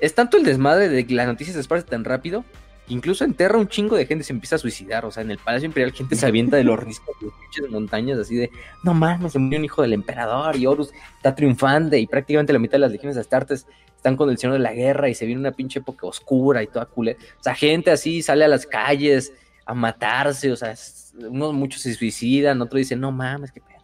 [0.00, 2.44] Es tanto el desmadre de que las noticias se esparcen tan rápido
[2.88, 5.04] Incluso en Terra un chingo de gente se empieza a suicidar.
[5.04, 8.18] O sea, en el Palacio Imperial gente se avienta de los riscos de las montañas,
[8.18, 8.50] así de,
[8.82, 12.58] no mames, se murió un hijo del emperador y Horus está triunfando y prácticamente la
[12.58, 15.26] mitad de las legiones de Astartes están con el Señor de la Guerra y se
[15.26, 17.18] viene una pinche época oscura y toda culera.
[17.38, 19.32] O sea, gente así sale a las calles
[19.66, 20.74] a matarse, o sea,
[21.18, 23.78] unos muchos se suicidan, otros dicen, no mames, qué pedo.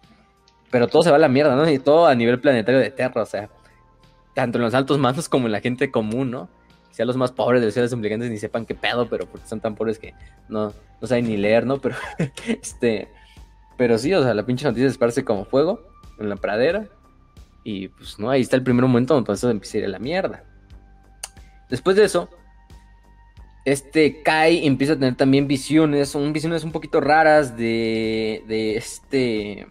[0.71, 1.69] Pero todo se va a la mierda, ¿no?
[1.69, 3.51] Y todo a nivel planetario de Terra, o sea,
[4.35, 6.49] tanto en los altos mandos como en la gente común, ¿no?
[6.95, 9.59] Sea los más pobres de los seres implicantes ni sepan qué pedo, pero porque son
[9.59, 10.15] tan pobres que
[10.49, 11.79] no, no saben ni leer, ¿no?
[11.81, 11.97] Pero,
[12.47, 13.09] este,
[13.77, 15.83] pero sí, o sea, la pinche noticia esparce como fuego
[16.21, 16.87] en la pradera.
[17.65, 19.99] Y pues, no, ahí está el primer momento donde entonces empieza a ir a la
[19.99, 20.45] mierda.
[21.69, 22.29] Después de eso,
[23.65, 29.67] este Kai empieza a tener también visiones, son visiones un poquito raras de, de este,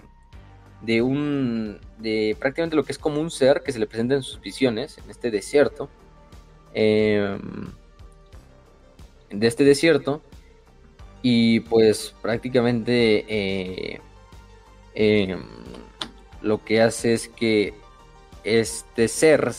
[0.81, 4.23] de un, de prácticamente lo que es como un ser que se le presenta en
[4.23, 5.89] sus visiones, en este desierto
[6.73, 7.67] Em,
[9.29, 10.21] de este desierto
[11.21, 14.01] y pues prácticamente eh,
[14.95, 15.43] em,
[16.41, 17.73] lo que hace es que
[18.43, 19.51] este ser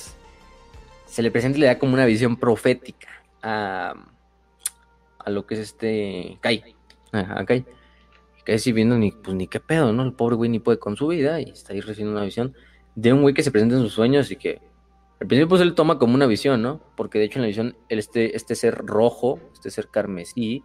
[1.07, 3.09] se le presenta y le da como una visión profética
[3.43, 3.95] a,
[5.19, 6.77] a lo que es este Kai.
[7.12, 7.65] A Kai.
[8.45, 10.03] Kai si viendo ni, pues, ni qué pedo, ¿no?
[10.03, 12.55] El pobre güey ni puede con su vida y está ahí recibiendo una visión
[12.95, 14.61] de un güey que se presenta en sus sueños y que
[15.25, 16.83] al principio pues él toma como una visión, ¿no?
[16.97, 20.63] Porque de hecho en la visión este, este ser rojo, este ser carmesí,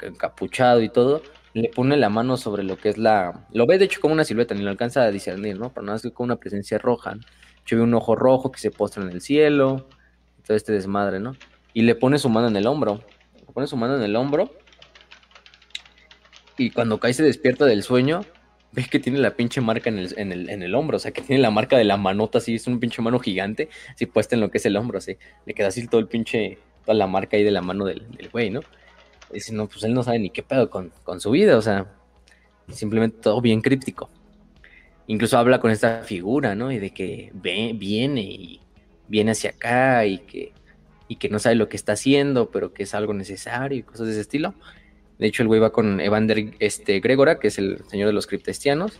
[0.00, 1.20] encapuchado y todo,
[1.52, 3.46] le pone la mano sobre lo que es la...
[3.52, 5.74] Lo ve de hecho como una silueta, ni lo alcanza a discernir, ¿no?
[5.74, 7.16] Pero nada más que con una presencia roja.
[7.66, 9.86] Yo ve un ojo rojo que se postra en el cielo,
[10.46, 11.34] todo este desmadre, ¿no?
[11.74, 13.02] Y le pone su mano en el hombro.
[13.34, 14.52] Le pone su mano en el hombro.
[16.56, 18.22] Y cuando cae se despierta del sueño,
[18.76, 21.40] ves que tiene la pinche marca en el, en, el, hombro, o sea, que tiene
[21.40, 24.50] la marca de la manota, así, es un pinche mano gigante, así puesta en lo
[24.50, 25.16] que es el hombro, así,
[25.46, 28.50] le queda así todo el pinche, toda la marca ahí de la mano del, güey,
[28.50, 28.60] ¿no?
[29.30, 31.90] Y dice, no, pues él no sabe ni qué pedo con, su vida, o sea,
[32.68, 34.10] simplemente todo bien críptico.
[35.06, 36.70] Incluso habla con esta figura, ¿no?
[36.70, 38.60] Y de que ve, viene y
[39.08, 40.52] viene hacia acá y que,
[41.08, 44.06] y que no sabe lo que está haciendo, pero que es algo necesario y cosas
[44.06, 44.54] de ese estilo.
[45.18, 48.26] De hecho, el güey va con Evander este, Gregora, que es el señor de los
[48.26, 48.98] criptestianos,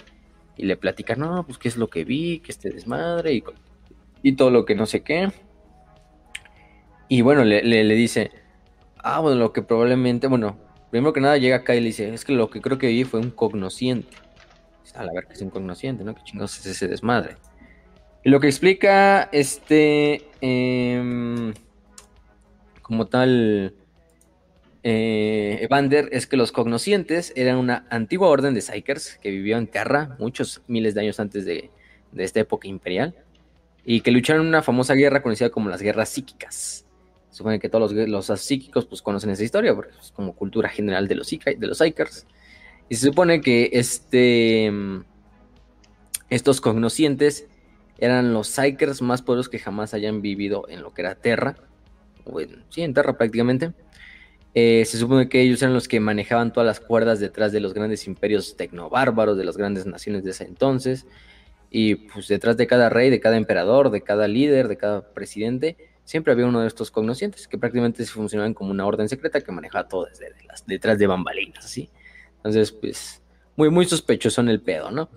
[0.57, 3.45] y le platica, no, pues qué es lo que vi, que este desmadre, y,
[4.23, 5.31] y todo lo que no sé qué.
[7.09, 8.31] Y bueno, le, le, dice,
[8.99, 10.59] ah, bueno, lo que probablemente, bueno,
[10.91, 13.05] primero que nada llega acá y le dice, es que lo que creo que vi
[13.05, 14.17] fue un cognosciente.
[14.95, 16.15] A la ver que es un cognosciente, ¿no?
[16.15, 17.37] ¿Qué chingados es ese desmadre?
[18.25, 21.53] Y lo que explica, este, em,
[22.83, 23.75] como tal,
[24.89, 29.67] eh, Evander es que los cognoscientes eran una antigua orden de Psykers que vivió en
[29.67, 31.73] Terra muchos miles de años antes de,
[32.17, 33.17] esta época imperial
[33.85, 36.87] y que lucharon en una famosa guerra conocida como las guerras psíquicas.
[37.31, 41.17] Supone que todos los, psíquicos pues, conocen esa historia porque es como cultura general de
[41.17, 42.25] los, de Psykers.
[42.89, 44.71] Y se supone que este,
[46.31, 47.49] estos cognoscientes
[47.99, 51.57] eran los Psykers más poderosos que jamás hayan vivido en lo que era Terra.
[52.25, 53.73] Bueno, sí, en Terra prácticamente
[54.59, 57.75] eh, se supone que ellos eran los que manejaban todas las cuerdas detrás de los
[57.75, 61.05] grandes imperios tecnobárbaros, de las grandes naciones de ese entonces.
[61.71, 65.77] Y pues detrás de cada rey, de cada emperador, de cada líder, de cada presidente,
[66.05, 69.89] siempre había uno de estos cognoscientes que prácticamente funcionaban como una orden secreta que manejaba
[69.89, 70.33] todo desde
[70.67, 71.91] detrás de bambalinas, así.
[72.39, 73.21] Entonces, pues,
[73.57, 75.11] muy, muy sospechoso en el pedo, ¿no?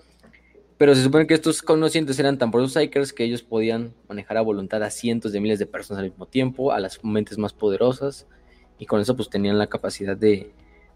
[0.77, 4.83] Pero se supone que estos cognoscientes eran tan psychers que ellos podían manejar a voluntad
[4.83, 8.27] a cientos de miles de personas al mismo tiempo, a las mentes más poderosas,
[8.79, 10.51] y con eso pues tenían la capacidad de,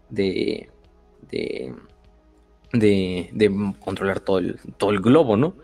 [0.08, 0.68] de,
[2.72, 5.54] de, controlar todo el, todo el globo, ¿no?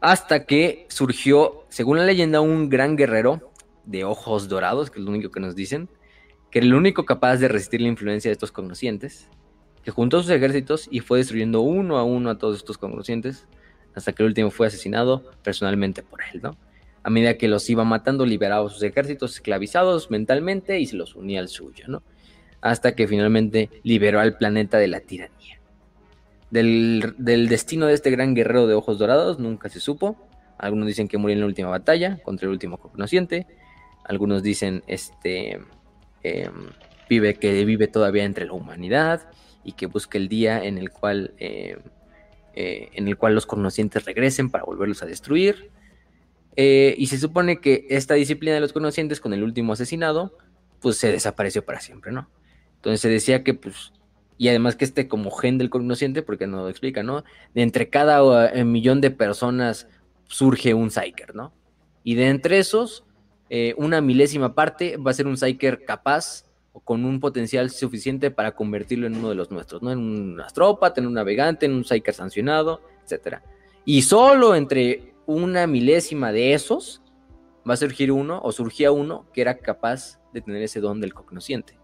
[0.00, 3.52] Hasta que surgió, según la leyenda, un gran guerrero
[3.84, 5.88] de ojos dorados, que es lo único que nos dicen,
[6.50, 9.28] que era el único capaz de resistir la influencia de estos cognoscientes,
[9.82, 13.46] que juntó sus ejércitos y fue destruyendo uno a uno a todos estos cognoscientes,
[13.94, 16.56] hasta que el último fue asesinado personalmente por él, ¿no?
[17.02, 21.40] A medida que los iba matando, liberaba sus ejércitos esclavizados mentalmente y se los unía
[21.40, 22.02] al suyo, ¿no?
[22.60, 25.60] Hasta que finalmente liberó al planeta de la tiranía.
[26.50, 30.16] Del, destino de este gran guerrero de ojos dorados nunca se supo.
[30.58, 33.46] Algunos dicen que murió en la última batalla contra el último cognosciente.
[34.04, 35.60] Algunos dicen este
[36.22, 36.70] em,
[37.08, 39.22] vive que vive todavía entre la humanidad
[39.64, 41.78] y que busca el día en el cual em,
[42.54, 45.70] eh, en el cual los conocientes regresen para volverlos a destruir.
[46.56, 50.36] Eh, y se supone que esta disciplina de los conocientes con el último asesinado,
[50.80, 52.28] pues se desapareció para siempre, ¿no?
[52.76, 53.92] Entonces se decía que, pues,
[54.36, 57.24] y además que este como gen del conociente, porque no lo explica, ¿no?
[57.54, 59.88] De entre cada eh, millón de personas
[60.26, 61.52] surge un Psyker, ¿no?
[62.04, 63.04] Y de entre esos,
[63.76, 68.52] una milésima parte va a ser un Psyker capaz o con un potencial suficiente para
[68.54, 69.92] convertirlo en uno de los nuestros, ¿no?
[69.92, 73.36] En un astrópata, en un navegante, en un Psyker sancionado, etc.
[73.84, 77.02] Y solo entre una milésima de esos
[77.68, 81.14] va a surgir uno, o surgía uno, que era capaz de tener ese don del
[81.14, 81.78] cognosciente.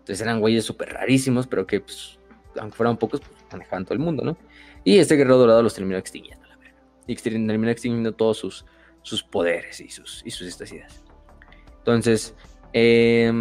[0.00, 2.18] Entonces eran güeyes súper rarísimos, pero que, pues,
[2.58, 4.36] aunque fueran pocos, pues, manejaban todo el mundo, ¿no?
[4.84, 6.78] Y este guerrero dorado los terminó extinguiendo, la verdad.
[7.06, 8.66] Y terminó extinguiendo todos sus,
[9.02, 11.02] sus poderes y sus, y sus estacidades.
[11.78, 12.34] Entonces,
[12.72, 13.32] eh,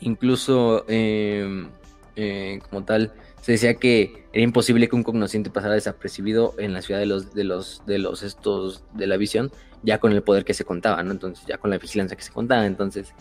[0.00, 1.68] Incluso, em,
[2.16, 3.12] eh, como tal,
[3.46, 7.32] se decía que era imposible que un cognosciente pasara desapercibido en la ciudad de los,
[7.32, 9.52] de los, de los estos de la visión,
[9.84, 11.12] ya con el poder que se contaba, ¿no?
[11.12, 12.66] Entonces, ya con la vigilancia que se contaba.
[12.66, 13.14] Entonces,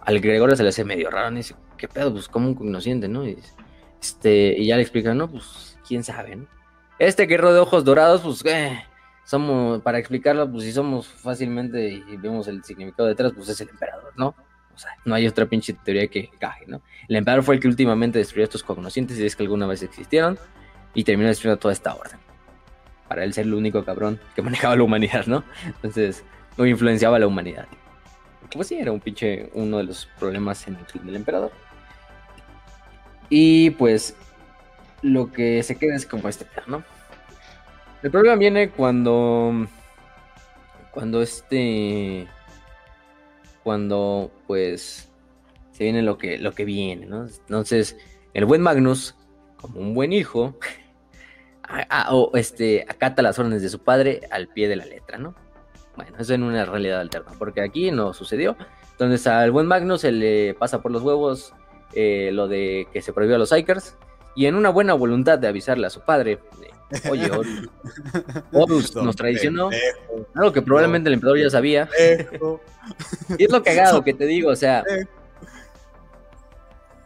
[0.00, 2.10] al Gregorio se le hace medio raro, y dice, ¿qué pedo?
[2.10, 3.28] Pues como un cognosciente, ¿no?
[3.28, 3.36] Y,
[4.00, 6.46] este, y ya le explica, no, pues, quién sabe, ¿no?
[6.98, 8.82] Este guerrero de ojos dorados, pues, eh,
[9.26, 13.68] somos, para explicarlo, pues si somos fácilmente y vemos el significado detrás, pues es el
[13.68, 14.34] emperador, ¿no?
[14.78, 16.82] Sea, no hay otra pinche teoría que caje, ¿no?
[17.08, 20.38] El emperador fue el que últimamente destruyó estos cognoscientes, y es que alguna vez existieron,
[20.94, 22.18] y terminó destruyendo toda esta orden.
[23.08, 25.44] Para él ser el único cabrón que manejaba la humanidad, ¿no?
[25.66, 26.24] Entonces,
[26.56, 27.66] no influenciaba a la humanidad.
[28.52, 31.52] Pues sí, era un pinche uno de los problemas en el fin del emperador.
[33.28, 34.16] Y pues,
[35.02, 36.82] lo que se queda es como este ¿no?
[38.02, 39.66] El problema viene cuando.
[40.90, 42.26] Cuando este
[43.68, 45.12] cuando pues
[45.72, 47.26] se viene lo que, lo que viene, ¿no?
[47.26, 47.98] Entonces,
[48.32, 49.14] el buen Magnus,
[49.60, 50.58] como un buen hijo,
[52.10, 55.34] o este, acata las órdenes de su padre al pie de la letra, ¿no?
[55.96, 58.56] Bueno, eso en una realidad alterna, porque aquí no sucedió.
[58.92, 61.52] Entonces al buen Magnus se le pasa por los huevos
[61.92, 63.98] eh, lo de que se prohibió a los Psychers,
[64.34, 66.38] y en una buena voluntad de avisarle a su padre,
[67.10, 67.30] Oye,
[68.52, 69.70] Horus, nos traicionó.
[70.34, 71.88] Algo que probablemente el emperador ya sabía.
[73.38, 74.84] y es lo cagado que te digo, o sea.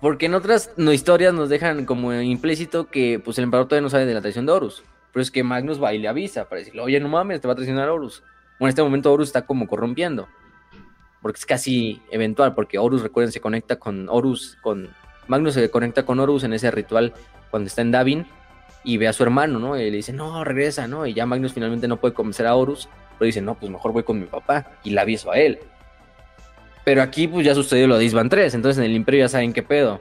[0.00, 3.90] Porque en otras no, historias nos dejan como implícito que pues el emperador todavía no
[3.90, 4.82] sabe de la traición de Horus.
[5.12, 7.52] Pero es que Magnus va y le avisa para decirle, oye, no mames, te va
[7.52, 8.22] a traicionar Horus.
[8.58, 10.28] Bueno, en este momento Horus está como corrompiendo.
[11.20, 14.90] Porque es casi eventual, porque Horus, recuerden, se conecta con Horus, con
[15.28, 17.14] Magnus se conecta con Horus en ese ritual
[17.50, 18.26] cuando está en Davin
[18.84, 19.76] y ve a su hermano, ¿no?
[19.76, 21.06] Y le dice, no, regresa, ¿no?
[21.06, 22.88] Y ya Magnus finalmente no puede convencer a Horus,
[23.18, 25.60] pero dice, no, pues mejor voy con mi papá y le aviso a él.
[26.84, 29.52] Pero aquí pues ya sucedió lo de Isban 3, entonces en el Imperio ya saben
[29.52, 30.00] qué pedo.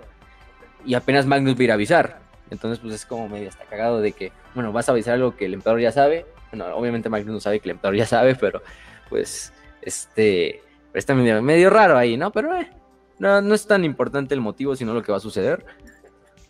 [0.86, 2.20] Y apenas Magnus va a ir a avisar.
[2.50, 5.46] Entonces pues es como medio hasta cagado de que, bueno, vas a avisar algo que
[5.46, 6.26] el emperador ya sabe.
[6.52, 8.62] Bueno, obviamente Magnus no sabe que el emperador ya sabe, pero
[9.10, 10.62] pues este
[10.94, 12.32] está medio, medio raro ahí, ¿no?
[12.32, 12.70] Pero eh,
[13.20, 15.64] no, no es tan importante el motivo, sino lo que va a suceder.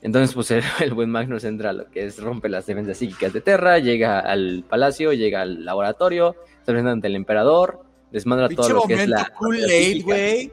[0.02, 0.52] Entonces, pues
[0.82, 4.20] el, buen Magnus entra a lo que es rompe las defensas psíquicas de Terra, llega
[4.20, 9.08] al palacio, llega al laboratorio, se presenta ante el emperador, desmadra todo lo que es
[9.08, 9.32] la.
[9.38, 10.52] Kool-Aid, güey.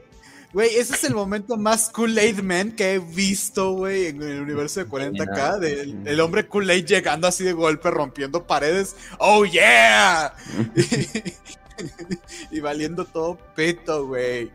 [0.51, 4.79] Güey, ese es el momento más Kool-Aid Man que he visto, güey, en el universo
[4.79, 5.59] de 40K.
[5.59, 8.95] Del, el hombre Kool-Aid llegando así de golpe, rompiendo paredes.
[9.19, 10.33] ¡Oh, yeah!
[12.51, 14.51] y, valiendo todo peto, güey.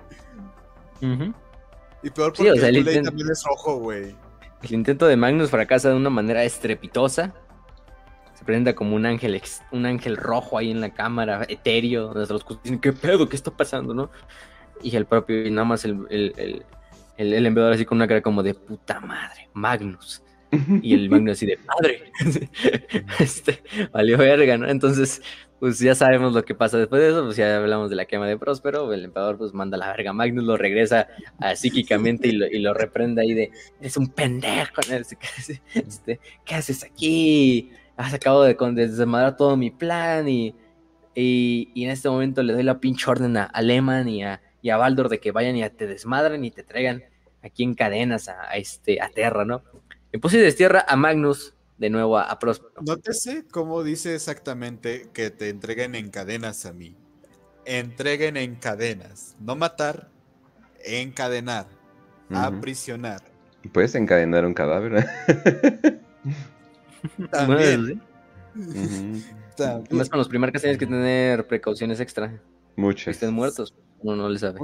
[1.01, 4.17] Y peor porque Kool-Aid también es rojo, güey.
[4.65, 7.35] El intento de Magnus fracasa de una manera estrepitosa.
[8.35, 9.41] Se presenta como un ángel,
[9.73, 12.15] un ángel rojo ahí en la cámara, etéreo,
[12.63, 13.29] dicen, ¿qué pedo?
[13.29, 13.93] ¿Qué está pasando?
[13.93, 14.11] ¿no?
[14.83, 16.65] Y el propio, y nada más el, el,
[17.19, 20.23] el, enviador así con una cara como de puta madre, Magnus.
[20.83, 22.11] Y el Magnus así de padre.
[23.19, 23.63] este,
[23.93, 24.67] valió verga, ¿no?
[24.67, 25.21] Entonces,
[25.65, 28.27] pues ya sabemos lo que pasa después de eso, pues ya hablamos de la quema
[28.27, 31.09] de Próspero, el emperador pues manda la verga, Magnus lo regresa
[31.57, 33.51] psíquicamente y lo, y lo, reprende ahí de,
[33.81, 34.83] es un pendejo,
[35.75, 37.71] este, ¿qué haces aquí?
[37.97, 40.55] Has acabado de, desmadrar todo mi plan y,
[41.15, 44.77] y, en este momento le doy la pinche orden a, Lehman y a, y a
[44.77, 47.05] Baldor de que vayan y te desmadren y te traigan
[47.43, 49.63] aquí en cadenas a, este, a Terra, ¿no?
[50.13, 52.73] Y pues y destierra a Magnus de nuevo a, a Próspero.
[52.87, 56.97] Nótese cómo dice exactamente que te entreguen en cadenas a mí.
[57.65, 59.37] Entreguen en cadenas.
[59.41, 60.11] No matar,
[60.85, 61.67] encadenar,
[62.31, 63.23] aprisionar.
[63.73, 65.07] Puedes encadenar un cadáver.
[67.31, 68.01] También,
[68.55, 69.23] Bueno.
[69.59, 72.29] Además, con los primarcas tienes que tener precauciones extra.
[72.31, 73.15] Que Muchas.
[73.15, 73.75] estén muertos.
[74.01, 74.61] Uno no le sabe.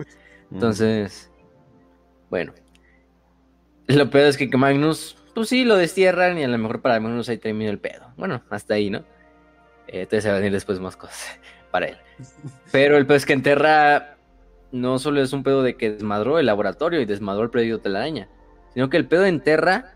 [0.51, 1.31] Entonces,
[2.29, 2.53] bueno.
[3.87, 7.29] Lo peor es que Magnus, pues sí, lo destierran y a lo mejor para Magnus
[7.29, 8.13] ahí termina el pedo.
[8.17, 8.99] Bueno, hasta ahí, ¿no?
[9.89, 11.39] Eh, entonces se van a venir después más cosas
[11.71, 11.97] para él.
[12.73, 14.17] Pero el es que en Terra
[14.73, 17.83] no solo es un pedo de que desmadró el laboratorio y desmadró el predio de
[17.83, 18.29] telaraña,
[18.75, 19.95] sino que el pedo en Terra,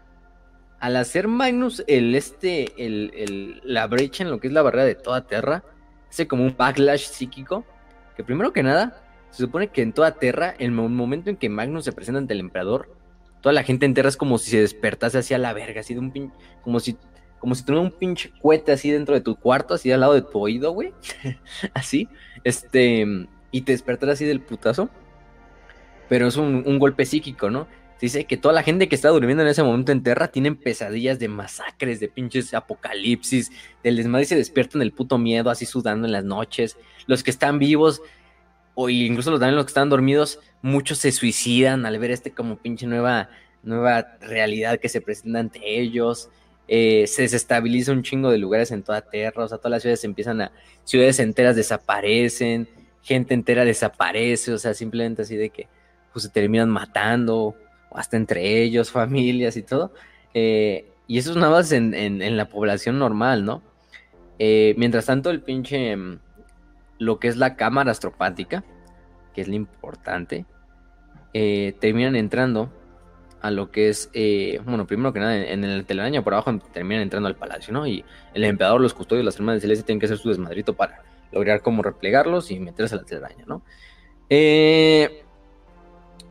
[0.80, 4.84] al hacer Magnus el este, el, el- la brecha en lo que es la barrera
[4.84, 5.62] de toda Terra,
[6.10, 7.64] hace como un backlash psíquico,
[8.16, 11.48] que primero que nada, se supone que en toda Terra, el mo- momento en que
[11.48, 12.94] Magnus se presenta ante el emperador,
[13.44, 16.00] toda la gente en Terra es como si se despertase hacia la verga, así de
[16.00, 16.32] un pin...
[16.62, 16.96] como si
[17.38, 20.22] como si tuviera un pinche cohete así dentro de tu cuarto, así al lado de
[20.22, 20.94] tu oído, güey.
[21.74, 22.08] así.
[22.42, 23.06] Este,
[23.50, 24.88] y te despertar así del putazo.
[26.08, 27.68] Pero es un, un golpe psíquico, ¿no?
[28.00, 31.18] Dice que toda la gente que está durmiendo en ese momento en Terra tienen pesadillas
[31.18, 33.52] de masacres, de pinches apocalipsis,
[33.82, 36.78] del desmadre y se despiertan del puto miedo, así sudando en las noches.
[37.06, 38.00] Los que están vivos,
[38.74, 42.56] o incluso los, también los que están dormidos, muchos se suicidan al ver este como
[42.56, 43.28] pinche nueva,
[43.62, 46.28] nueva realidad que se presenta ante ellos.
[46.66, 50.02] Eh, se desestabiliza un chingo de lugares en toda Terra, o sea, todas las ciudades
[50.04, 50.52] empiezan a,
[50.84, 52.68] ciudades enteras desaparecen,
[53.02, 55.68] gente entera desaparece, o sea, simplemente así de que
[56.12, 57.54] pues, se terminan matando,
[57.90, 59.92] o hasta entre ellos, familias y todo.
[60.32, 63.62] Eh, y eso es nada más en, en- en la población normal, ¿no?
[64.38, 66.18] Eh, mientras tanto, el pinche, mm,
[67.04, 68.64] lo que es la cámara astropática,
[69.34, 70.46] que es lo importante,
[71.32, 72.72] eh, terminan entrando
[73.40, 77.02] a lo que es, eh, bueno, primero que nada, en, el telaraña por abajo terminan
[77.02, 77.86] entrando al palacio, ¿no?
[77.86, 81.02] Y el emperador, los custodios, las hermanas de Celeste tienen que hacer su desmadrito para
[81.30, 83.62] lograr como replegarlos y meterse a la telaraña, ¿no?
[84.30, 85.24] Eh,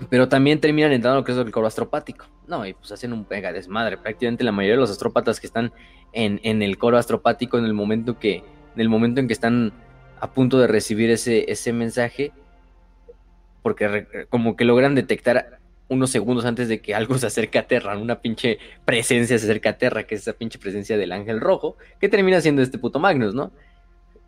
[0.09, 2.25] pero también terminan entrando a lo que es el coro astropático.
[2.47, 3.97] No, y pues hacen un pega desmadre.
[3.97, 5.71] Prácticamente la mayoría de los astrópatas que están
[6.13, 9.71] en, en el coro astropático en el momento que, en el momento en que están
[10.23, 12.31] a punto de recibir ese, ese mensaje,
[13.61, 15.59] porque como que logran detectar
[15.89, 19.71] unos segundos antes de que algo se acerque a Terra, una pinche presencia se acerca
[19.71, 22.99] a Terra, que es esa pinche presencia del ángel rojo, que termina siendo este puto
[22.99, 23.51] Magnus, ¿no?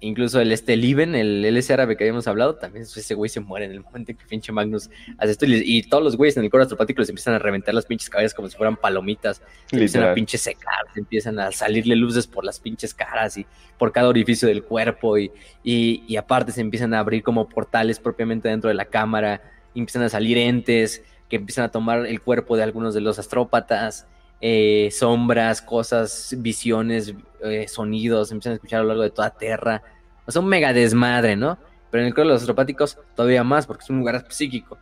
[0.01, 3.65] Incluso el este Liven, el LS árabe que habíamos hablado, también ese güey se muere
[3.65, 6.49] en el momento en que pinche Magnus hace esto y, todos los güeyes en el
[6.49, 10.03] coro astropático les empiezan a reventar las pinches cabezas como si fueran palomitas, se empiezan
[10.03, 13.45] a pinche secar, se empiezan a salirle luces por las pinches caras y
[13.80, 15.31] por cada orificio del cuerpo y,
[15.63, 19.41] y, y aparte se empiezan a abrir como portales propiamente dentro de la cámara,
[19.76, 23.19] y empiezan a salir entes que empiezan a tomar el cuerpo de algunos de los
[23.19, 24.07] astrópatas,
[24.47, 29.81] eh, sombras, cosas, visiones, eh, sonidos, empiezan a escuchar a lo largo de toda Tierra.
[30.27, 31.57] O sea, un mega desmadre, ¿no?
[31.89, 34.77] Pero en el coro de los astropáticos todavía más, porque es un lugar psíquico.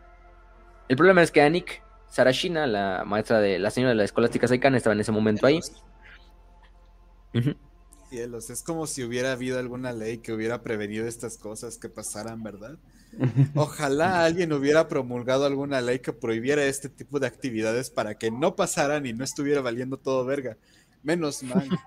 [0.89, 4.75] El problema es que Anik Sarashina, la maestra de la señora de la escolástica Saikan,
[4.75, 5.61] estaba en ese momento ahí.
[8.09, 12.43] Cielos, es como si hubiera habido alguna ley que hubiera prevenido estas cosas que pasaran,
[12.43, 12.77] ¿verdad?
[13.55, 18.55] Ojalá alguien hubiera promulgado alguna ley que prohibiera este tipo de actividades para que no
[18.55, 20.57] pasaran y no estuviera valiendo todo verga.
[21.03, 21.67] Menos mal.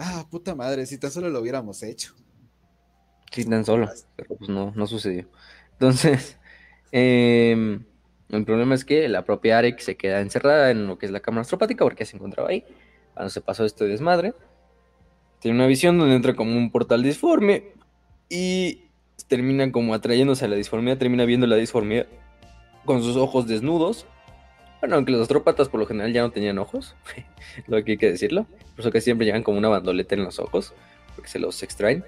[0.00, 2.14] Ah, puta madre, si tan solo lo hubiéramos hecho.
[3.32, 5.28] Sí, tan solo, pero pues no, no sucedió.
[5.72, 6.38] Entonces,
[6.92, 7.84] em,
[8.28, 11.18] el problema es que la propia Arek se queda encerrada en lo que es la
[11.18, 12.64] cámara astropática porque se encontraba ahí.
[13.12, 14.34] Cuando se pasó este desmadre,
[15.40, 17.72] tiene una visión donde entra como un portal disforme
[18.28, 18.87] y
[19.26, 22.06] termina como atrayéndose a la disformidad, termina viendo la disformidad
[22.84, 24.06] con sus ojos desnudos.
[24.80, 26.94] Bueno, aunque los astrópatas por lo general ya no tenían ojos,
[27.66, 28.46] lo que hay que decirlo.
[28.76, 30.72] Por eso que siempre llegan como una bandoleta en los ojos,
[31.16, 32.04] porque se los extraen.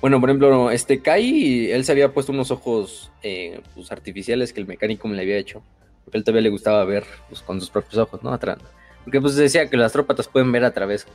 [0.00, 4.60] Bueno, por ejemplo, este Kai, él se había puesto unos ojos eh, pues, artificiales que
[4.60, 5.62] el mecánico me le había hecho.
[6.04, 8.32] Porque él todavía le gustaba ver pues, con sus propios ojos, ¿no?
[8.32, 8.58] Atrás.
[9.04, 11.06] Porque pues decía que las trópatas pueden ver a través.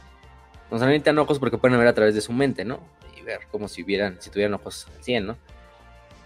[0.72, 2.80] No se necesitan ojos porque pueden ver a través de su mente, ¿no?
[3.26, 5.38] Ver como si vieran, si tuvieran ojos al 100, ¿no?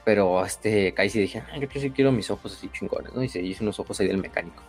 [0.03, 3.23] Pero este Kai sí dije, ah, yo sí quiero mis ojos así chingones, ¿no?
[3.23, 4.61] Y se hizo unos ojos ahí del mecánico.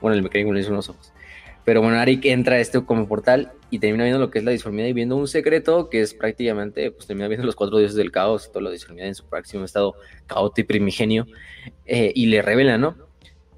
[0.00, 1.12] Bueno, el mecánico le hizo unos ojos.
[1.66, 4.52] Pero bueno, Arik entra a este como portal y termina viendo lo que es la
[4.52, 8.12] disformidad y viendo un secreto que es prácticamente, pues termina viendo los cuatro dioses del
[8.12, 9.96] caos, toda la disformidad en su máximo estado
[10.28, 11.26] caótico y primigenio,
[11.84, 12.96] eh, y le revela, ¿no?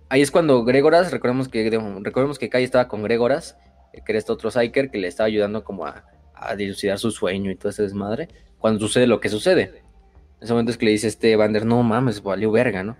[0.08, 1.68] Ahí es cuando Gregoras, recordemos que,
[2.00, 3.58] recordemos que Kai estaba con Gregoras,
[3.92, 6.06] eh, que era este otro Psyker que le estaba ayudando como a,
[6.40, 8.28] a dilucidar su sueño y todo ese desmadre,
[8.58, 9.82] cuando sucede lo que sucede.
[10.38, 12.96] En ese momento es que le dice este Vander, no mames, valió verga, ¿no?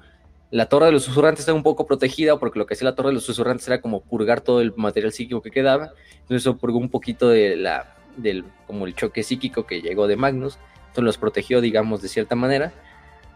[0.51, 3.09] la torre de los susurrantes está un poco protegida porque lo que hacía la torre
[3.09, 5.93] de los susurrantes era como purgar todo el material psíquico que quedaba.
[6.13, 10.17] Entonces eso purgó un poquito de la, del, como el choque psíquico que llegó de
[10.17, 10.59] Magnus.
[10.81, 12.73] Entonces los protegió, digamos, de cierta manera.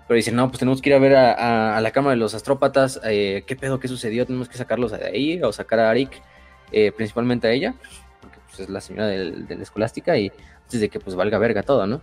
[0.09, 3.01] Pero dicen, no, pues tenemos que ir a ver a, la cámara de los astrópatas.
[3.05, 3.79] Eh, ¿Qué pedo?
[3.79, 4.25] ¿Qué sucedió?
[4.25, 6.23] Tenemos que sacarlos de ahí o sacar a Arik,
[6.73, 7.75] eh, principalmente a ella,
[8.53, 10.31] pues, es la señora de la escolástica y
[10.63, 12.03] antes de que pues valga verga todo, ¿no?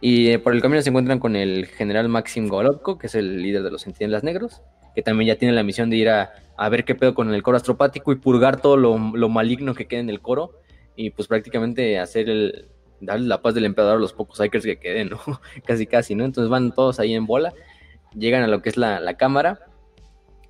[0.00, 3.42] Y eh, por el camino se encuentran con el general Maxim Golovko, que es el
[3.42, 4.62] líder de los Centinelas Negros,
[4.94, 6.32] que también ya tiene la misión de ir a,
[6.70, 10.10] ver qué pedo con el coro astropático y purgar todo lo, maligno que quede en
[10.10, 10.60] el coro
[10.96, 12.68] y pues prácticamente hacer el
[13.00, 15.18] darle la paz del emperador a los pocos Psychers que queden, ¿no?
[15.66, 16.24] casi casi, ¿no?
[16.24, 17.52] Entonces van todos ahí en bola,
[18.14, 19.60] llegan a lo que es la, la cámara,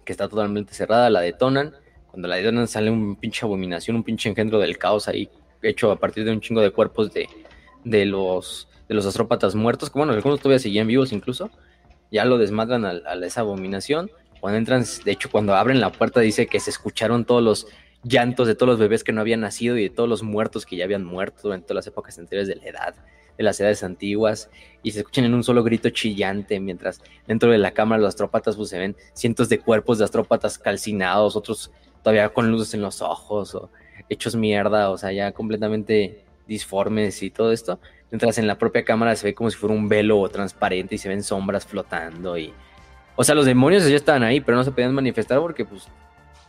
[0.05, 1.75] que está totalmente cerrada, la detonan.
[2.15, 5.29] Cuando la detonan sale un pinche abominación, un pinche engendro del caos ahí,
[5.63, 7.29] hecho a partir de un chingo de cuerpos de,
[7.83, 11.51] de los de los astrópatas muertos, que bueno, algunos todavía seguían vivos incluso,
[12.13, 14.13] ya lo desmadran a, esa abominación.
[14.41, 17.67] Cuando entran, de hecho, cuando abren la puerta dice que se escucharon todos los
[18.05, 20.77] llantos de todos los bebés que no habían nacido y de todos los muertos que
[20.77, 22.95] ya habían muerto durante todas las épocas anteriores de la edad,
[23.37, 24.51] de las edades antiguas,
[24.85, 28.55] y se escuchan en un solo grito chillante, mientras dentro de la cámara los astrópatas
[28.55, 31.73] pues, se ven cientos de cuerpos de astrópatas calcinados, otros
[32.05, 33.71] todavía con luces en los ojos, o
[34.09, 37.81] hechos mierda, o sea, ya completamente disformes y todo esto.
[38.11, 41.09] Mientras en la propia cámara se ve como si fuera un velo transparente y se
[41.09, 42.53] ven sombras flotando y...
[43.17, 45.89] O sea, los demonios ya estaban ahí, pero no se podían manifestar porque pues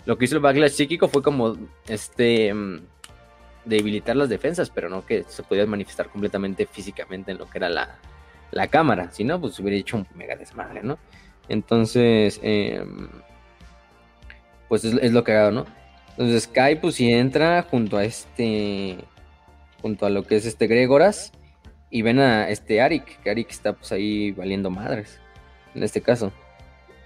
[0.05, 1.55] lo que hizo el backlash psíquico fue como
[1.87, 2.81] este mm,
[3.65, 7.69] debilitar las defensas, pero no que se podía manifestar completamente físicamente en lo que era
[7.69, 7.97] la,
[8.51, 9.11] la cámara.
[9.11, 10.97] Si no, pues hubiera hecho un mega desmadre, ¿no?
[11.47, 13.09] Entonces, em,
[14.69, 15.65] pues es, es, lo que hago, ¿no?
[16.11, 18.97] Entonces Sky, pues si entra junto a este,
[19.81, 21.31] junto a lo que es este Gregoras,
[21.89, 25.19] y ven a este Arik, que Arik está pues ahí valiendo madres,
[25.73, 26.31] en este caso.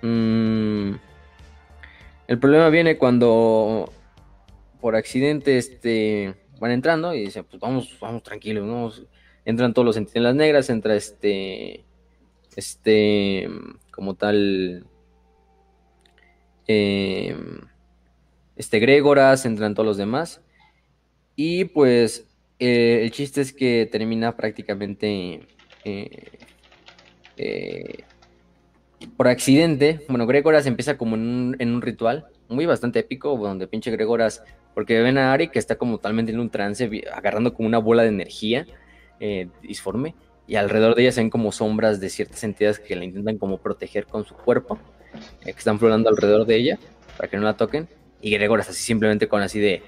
[0.01, 0.93] Mm,
[2.27, 3.91] el problema viene cuando
[4.81, 8.91] por accidente este, van entrando y dicen, pues vamos, vamos tranquilos, ¿no?
[9.45, 11.83] Entran todos los centinelas negras, entra este,
[12.55, 13.47] este,
[13.91, 14.85] como tal,
[16.69, 17.61] em,
[18.55, 20.41] este Gregoras, entran todos los demás.
[21.35, 22.27] Y pues
[22.59, 25.47] eh, el chiste es que termina prácticamente
[25.85, 26.37] eh,
[27.37, 28.03] eh,
[29.17, 30.01] por accidente.
[30.09, 34.43] Bueno, Gregoras empieza como en un, ritual muy bastante épico, donde pinche Gregoras,
[34.75, 38.03] porque ven a Ari que está como totalmente en un trance, agarrando como una bola
[38.03, 38.65] de energía
[39.61, 40.15] disforme,
[40.47, 43.57] y alrededor de ella se ven como sombras de ciertas entidades que la intentan como
[43.57, 44.79] proteger con su cuerpo,
[45.43, 46.79] que están flotando alrededor de ella
[47.17, 47.87] para que no la toquen.
[48.21, 49.81] Y Gregoras así simplemente con así de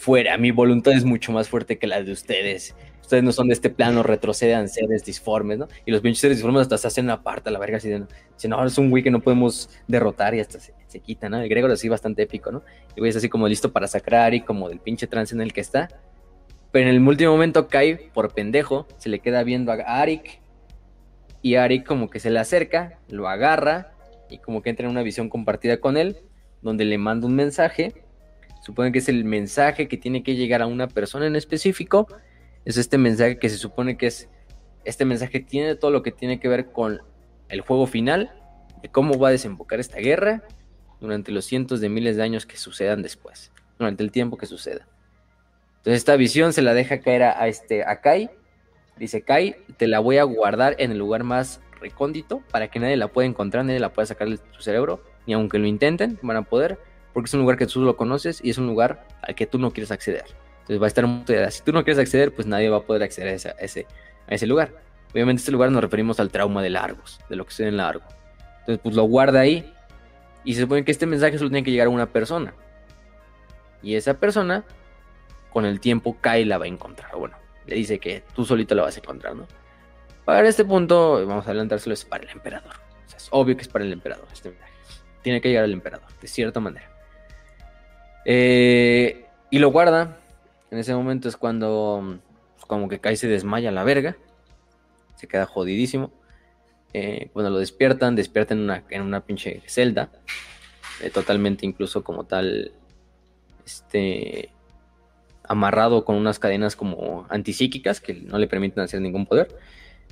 [0.00, 2.74] fuera, mi voluntad es mucho más fuerte que la de ustedes.
[3.02, 5.68] Ustedes no son de este plano, retrocedan seres disformes, ¿no?
[5.84, 8.04] Y los pinches seres disformes hasta se hacen aparte a la verga, así de,
[8.36, 11.40] si no, es un güey que no podemos derrotar y hasta se, se ¿no?
[11.40, 12.62] El Gregor así bastante épico, ¿no?
[12.90, 15.52] El güey es así como listo para sacrar y como del pinche trance en el
[15.52, 15.88] que está.
[16.72, 20.40] Pero en el último momento cae por pendejo, se le queda viendo a Arik
[21.42, 23.92] y Arik como que se le acerca, lo agarra
[24.30, 26.16] y como que entra en una visión compartida con él,
[26.62, 27.94] donde le manda un mensaje
[28.60, 32.06] supone que es el mensaje que tiene que llegar a una persona en específico.
[32.64, 34.28] Es este mensaje que se supone que es,
[34.84, 37.00] este mensaje tiene todo lo que tiene que ver con
[37.48, 38.32] el juego final,
[38.82, 40.42] de cómo va a desembocar esta guerra
[41.00, 44.86] durante los cientos de miles de años que sucedan después, durante el tiempo que suceda.
[45.78, 48.30] Entonces esta visión se la deja caer a, este, a Kai.
[48.98, 52.96] Dice, Kai, te la voy a guardar en el lugar más recóndito para que nadie
[52.96, 56.36] la pueda encontrar, nadie la pueda sacar de tu cerebro, ni aunque lo intenten, van
[56.36, 56.78] a poder
[57.12, 59.58] porque es un lugar que tú lo conoces y es un lugar al que tú
[59.58, 60.24] no quieres acceder.
[60.60, 63.02] Entonces va a estar un Si tú no quieres acceder, pues nadie va a poder
[63.02, 63.86] acceder a ese,
[64.28, 64.72] a ese, lugar.
[65.12, 68.04] Obviamente, este lugar nos referimos al trauma de Largos, de lo que sucede en Largo.
[68.60, 69.72] Entonces, pues lo guarda ahí.
[70.44, 72.54] Y se supone que este mensaje solo tiene que llegar a una persona.
[73.82, 74.64] Y esa persona,
[75.52, 77.16] con el tiempo, y la va a encontrar.
[77.16, 77.36] Bueno,
[77.66, 79.46] le dice que tú solito la vas a encontrar, ¿no?
[80.30, 82.74] Para este punto, vamos a adelantárselo, es para el emperador.
[83.16, 84.54] Es obvio que es para el emperador este.
[85.22, 86.88] Tiene que llegar al emperador, de cierta manera.
[88.24, 90.20] Eh, y lo guarda.
[90.70, 92.20] En ese momento es cuando
[92.54, 94.18] pues, como que cae se desmaya la verga.
[95.16, 96.12] Se queda jodidísimo.
[96.92, 100.12] Eh, cuando lo despiertan, despiertan en una, en una pinche celda.
[101.02, 102.70] Eh, totalmente incluso como tal.
[103.66, 104.52] Este.
[105.42, 109.58] Amarrado con unas cadenas como antipsíquicas que no le permiten hacer ningún poder.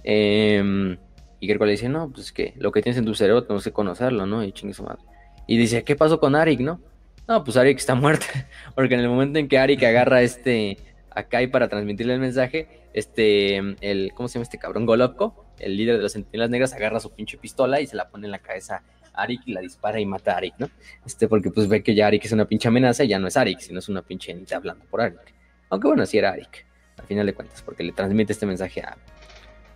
[0.04, 0.96] Em,
[1.40, 3.72] y Greco le dice, no, pues que lo que tienes en tu cerebro tenemos que
[3.72, 4.42] conocerlo, ¿no?
[4.42, 5.02] Y chingue su madre.
[5.46, 6.80] Y dice, ¿qué pasó con Arik, no?
[7.26, 8.26] No, pues Arik está muerta.
[8.74, 10.78] Porque en el momento en que Arik agarra este
[11.10, 14.86] a Kai para transmitirle el mensaje, este, el, ¿cómo se llama este cabrón?
[14.86, 18.26] Golovko, el líder de los Centinelas Negras, agarra su pinche pistola y se la pone
[18.26, 18.82] en la cabeza
[19.14, 20.70] Arik y la dispara y mata a Arik, ¿no?
[21.04, 23.36] Este, porque pues ve que ya Arik es una pinche amenaza y ya no es
[23.36, 25.34] Arik, sino es una pinche ente hablando por Arik.
[25.70, 26.66] Aunque bueno, sí era Arik,
[26.98, 28.96] al final de cuentas, porque le transmite este mensaje a,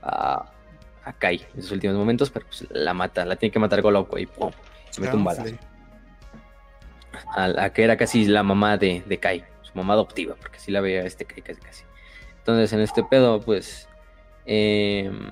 [0.02, 0.50] a,
[1.04, 4.18] a Kai en sus últimos momentos, pero pues la mata, la tiene que matar Goloco
[4.18, 4.50] y pum,
[4.90, 5.54] se mete un balazo.
[7.34, 10.70] A la que era casi la mamá de, de Kai, su mamá adoptiva, porque sí
[10.70, 11.84] la veía este Kai casi casi.
[12.38, 13.88] Entonces en este pedo, pues...
[14.46, 15.30] em,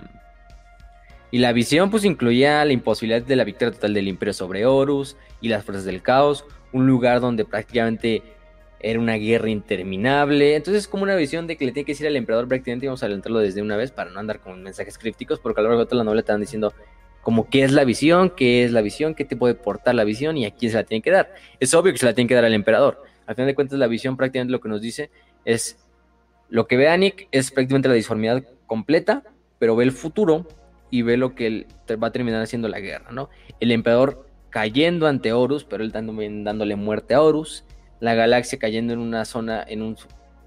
[1.32, 5.16] y la visión pues incluía la imposibilidad de la victoria total del imperio sobre Horus
[5.40, 8.22] y las fuerzas del caos, un lugar donde prácticamente
[8.80, 10.56] era una guerra interminable.
[10.56, 13.02] Entonces es como una visión de que le tiene que decir al emperador prácticamente, vamos
[13.02, 15.84] a adelantarlo desde una vez para no andar con mensajes crípticos, porque a lo largo
[15.84, 16.72] de toda la novela te diciendo
[17.22, 20.38] como qué es la visión, qué es la visión, qué te puede portar la visión
[20.38, 21.34] y a quién se la tiene que dar.
[21.60, 23.02] Es obvio que se la tiene que dar al emperador.
[23.26, 25.10] Al final de cuentas la visión prácticamente lo que nos dice
[25.44, 25.78] es
[26.48, 29.22] lo que ve Anik es prácticamente la disformidad completa,
[29.58, 30.48] pero ve el futuro
[30.90, 31.66] y ve lo que
[32.02, 33.28] va a terminar haciendo la guerra, ¿no?
[33.60, 37.64] El emperador cayendo ante Horus, pero él dándole muerte a Horus,
[38.00, 39.96] la galaxia cayendo en una zona, en un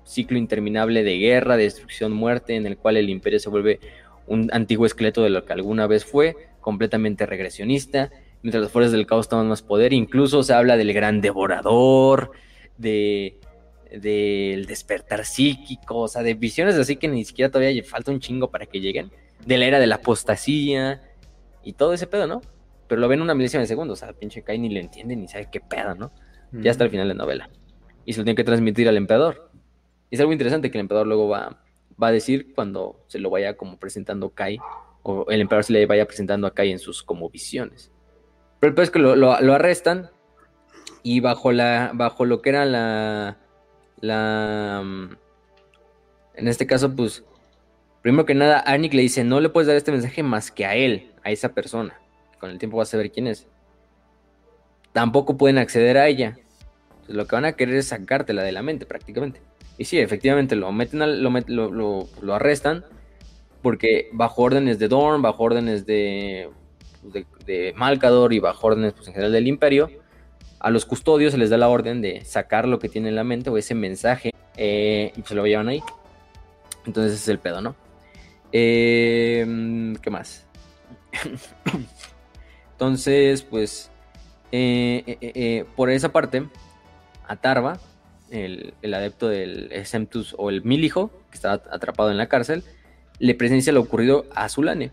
[0.03, 3.80] ciclo interminable de guerra, destrucción, muerte, en el cual el imperio se vuelve
[4.27, 8.11] un antiguo esqueleto de lo que alguna vez fue, completamente regresionista,
[8.41, 12.31] mientras las fuerzas del caos toman más poder, incluso se habla del gran devorador,
[12.77, 13.38] de
[13.93, 18.49] del despertar psíquico, o sea, de visiones así que ni siquiera todavía falta un chingo
[18.49, 19.11] para que lleguen,
[19.45, 21.01] de la era de la apostasía
[21.63, 22.41] y todo ese pedo, ¿no?
[22.88, 25.27] Pero lo ven una milésima de segundo, o sea, pinche Kai ni le entiende ni
[25.27, 26.11] sabe qué pedo, ¿no?
[26.61, 27.49] Ya hasta el final de la novela.
[28.05, 29.49] Y se lo tiene que transmitir al emperador.
[30.09, 31.63] Y es algo interesante que el emperador luego va,
[32.01, 34.59] va a decir cuando se lo vaya como presentando Kai,
[35.01, 37.91] o el emperador se le vaya presentando a Kai en sus como visiones.
[38.59, 40.09] Pero el peor es que lo, lo- lo arrestan
[41.01, 43.38] y bajo la bajo lo que era la
[43.99, 45.09] la mm,
[46.35, 47.23] en este caso pues
[48.01, 50.75] primero que nada Arnik le dice no le puedes dar este mensaje más que a
[50.75, 51.99] él a esa persona
[52.39, 53.47] con el tiempo vas a saber quién es
[54.93, 56.38] tampoco pueden acceder a ella
[57.07, 59.41] lo que van a querer es sacártela de la mente prácticamente
[59.77, 62.85] y sí efectivamente lo meten al- lo, lo, lo- lo arrestan
[63.61, 66.49] porque bajo órdenes de Dorn bajo órdenes de
[67.03, 69.89] de, de Malcador y bajo órdenes pues, en general del imperio
[70.59, 73.25] a los custodios se les da la orden de sacar lo que tiene en la
[73.25, 75.84] mente o ese mensaje eh, y se lo llevan ahí.
[76.85, 77.75] Entonces es el pedo, ¿no?
[78.53, 80.45] Eh, ¿Qué más?
[82.73, 83.89] Entonces, pues,
[84.51, 86.43] eh, eh, por esa parte,
[87.27, 87.79] Atarva,
[88.31, 92.63] el, el adepto del Semtus o el Milijo, que está atrapado en la cárcel,
[93.19, 94.91] le presencia lo ocurrido a Zulane.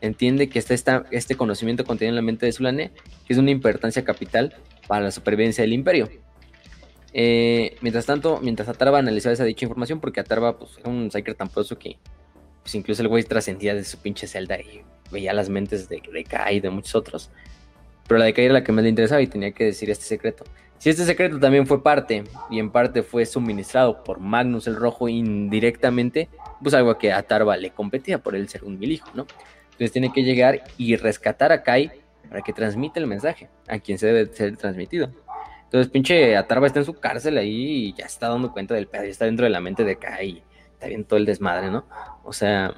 [0.00, 2.90] Entiende que está este conocimiento contenido en la mente de Zulane,
[3.26, 4.54] que es una importancia capital
[4.86, 6.10] para la supervivencia del imperio.
[7.16, 11.34] Eh, mientras tanto, mientras Atarva analizaba esa dicha información, porque Atarva pues, era un Psyker
[11.34, 11.96] tan poderoso que
[12.62, 16.24] pues, incluso el güey trascendía de su pinche celda y veía las mentes de, de
[16.24, 17.30] Kai y de muchos otros.
[18.06, 20.04] Pero la de Kai era la que más le interesaba y tenía que decir este
[20.04, 20.44] secreto.
[20.78, 25.08] Si este secreto también fue parte, y en parte fue suministrado por Magnus el Rojo
[25.08, 26.28] indirectamente,
[26.62, 29.26] pues algo que a Atarva le competía por él ser un mil hijo, ¿no?
[29.64, 31.90] Entonces tiene que llegar y rescatar a Kai
[32.28, 35.10] para que transmita el mensaje a quien se debe ser transmitido.
[35.64, 39.04] Entonces, pinche Atarva está en su cárcel ahí y ya está dando cuenta del pedo,
[39.04, 41.84] ya está dentro de la mente de Kai, está bien todo el desmadre, ¿no?
[42.22, 42.72] O sea,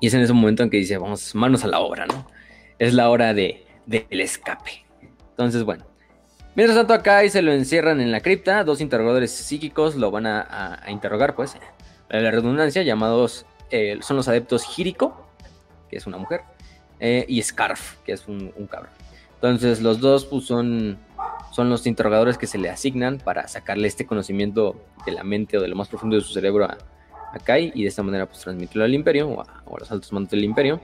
[0.00, 2.26] y es en ese momento en que dice, vamos, manos a la obra, ¿no?
[2.78, 4.84] Es la hora de, del escape.
[5.30, 5.84] Entonces, bueno.
[6.54, 10.26] Mientras tanto, a Kai se lo encierran en la cripta, dos interrogadores psíquicos lo van
[10.26, 11.56] a, interrogar, pues,
[12.08, 15.28] la redundancia, llamados, eh, son los adeptos Jiriko,
[15.88, 16.42] que es una mujer,
[16.98, 18.90] eh, y Scarf, que es un, cabrón.
[19.36, 20.98] Entonces los dos pues, son,
[21.52, 24.74] son los interrogadores que se le asignan para sacarle este conocimiento
[25.06, 26.76] de la mente o de lo más profundo de su cerebro a,
[27.32, 29.92] a Kai y de esta manera pues transmitirlo al imperio o a, o a los
[29.92, 30.80] altos mandos del imperio.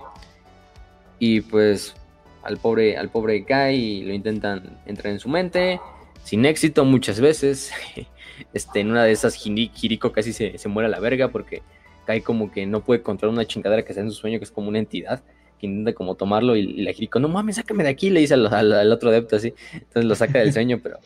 [1.18, 1.97] Y pues
[2.45, 5.81] al pobre, al pobre Kai lo intentan entrar en su mente,
[6.25, 7.73] sin éxito muchas veces.
[8.53, 11.62] Este, en una de esas Jiriko casi se, se muere a la verga porque
[12.05, 14.51] Kai como que no puede controlar una chingadera que está en su sueño, que es
[14.51, 15.23] como una entidad,
[15.61, 18.35] que intenta como tomarlo y, y la Jiriko, no mames, sácame de aquí, le dice
[18.35, 19.55] al, al- al otro adepto así.
[19.73, 20.99] Entonces lo saca del sueño, pero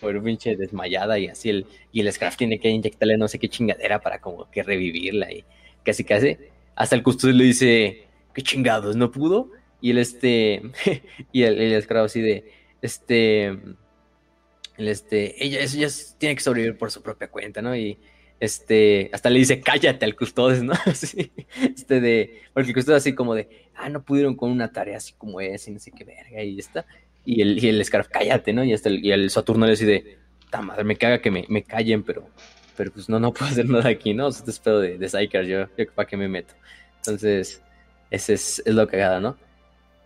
[0.00, 3.40] por un pinche desmayada y así el, y el Scraft tiene que inyectarle no sé
[3.40, 5.44] qué chingadera para como que revivirla y
[5.84, 6.36] casi casi.
[6.76, 8.04] Hasta el custodio le dice,
[8.34, 9.50] qué chingados, ¿no pudo?
[9.80, 10.62] Y el este,
[11.32, 12.52] y el, el Scraft así de,
[12.82, 15.88] este, el este, ella, ella
[16.18, 17.76] tiene que sobrevivir por su propia cuenta, ¿no?
[17.76, 17.98] Y
[18.40, 20.72] este, hasta le dice, cállate al custodes, ¿no?
[20.86, 24.98] Así, este de, porque el custodes así como de, ah, no pudieron con una tarea
[24.98, 26.86] así como esa y no sé qué verga, y está.
[27.24, 28.64] Y el, y el Scarf, cállate, ¿no?
[28.64, 30.18] Y hasta el, y el Saturno le dice,
[30.50, 32.28] ta madre, me caga que me, me callen, pero,
[32.76, 34.28] pero pues no, no puedo hacer nada aquí, ¿no?
[34.28, 36.54] O sea, este es pedo de, de Psyker, yo, yo para qué me meto.
[36.98, 37.62] Entonces,
[38.10, 39.36] ese es, es lo cagada, ¿no?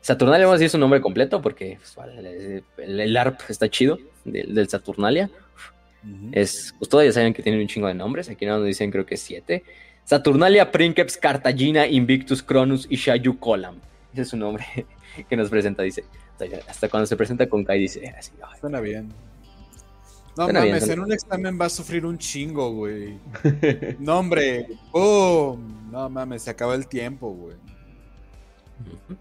[0.02, 3.98] Saturnalia, vamos a decir su nombre completo porque pues, vale, el, el ARP está chido
[4.24, 5.30] del, del Saturnalia.
[6.32, 8.28] Es, ustedes ya saben que tienen un chingo de nombres.
[8.28, 9.62] Aquí nos dicen, creo que siete.
[10.04, 13.76] Saturnalia, Princeps, Cartagina, Invictus, Cronus y Shayu Colam.
[14.12, 14.64] Ese es su nombre
[15.28, 16.04] que nos presenta, dice.
[16.66, 18.32] Hasta cuando se presenta con Kai dice así.
[18.42, 19.10] "Ay, Suena bien.
[20.36, 23.18] No Suena mames, en un examen va a sufrir un chingo, güey.
[24.00, 24.66] No, hombre.
[24.90, 25.90] ¡Pum!
[25.92, 27.54] No mames, se acaba el tiempo, güey.
[28.80, 29.16] Ujú.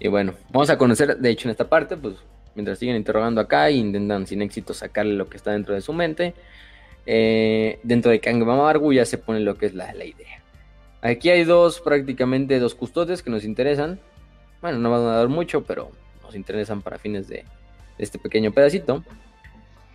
[0.00, 2.16] Y bueno, vamos a conocer, de hecho, en esta parte, pues,
[2.54, 5.92] mientras siguen interrogando acá e intentan sin éxito sacarle lo que está dentro de su
[5.92, 6.34] mente,
[7.04, 10.42] eh, dentro de Kangamamargu ya se pone lo que es la, la idea.
[11.02, 14.00] Aquí hay dos, prácticamente dos custodios que nos interesan.
[14.62, 15.90] Bueno, no van a dar mucho, pero
[16.22, 17.44] nos interesan para fines de, de
[17.98, 19.04] este pequeño pedacito.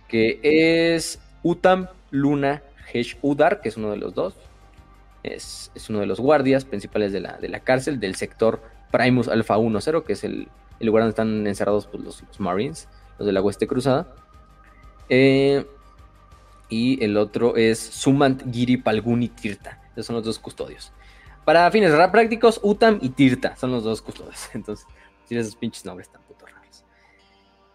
[0.08, 2.62] Que es Utam Luna
[2.92, 4.34] Hesh Udar, que es uno de los dos.
[5.22, 9.28] Es, es uno de los guardias principales de la, de la cárcel del sector Primus
[9.28, 10.48] Alpha 10, que es el,
[10.80, 12.88] lugar donde están encerrados pues, los, Marines,
[13.18, 14.06] los de la Hueste Cruzada.
[15.08, 15.64] Eh,
[16.68, 19.80] y el otro es Sumant Giri Palguni Tirta.
[19.92, 20.92] Esos son los dos custodios.
[21.44, 24.48] Para fines prácticos, Utam y Tirta son los dos custodios.
[24.54, 24.86] Entonces,
[25.28, 26.84] tiene esos pinches nombres tan putos raros.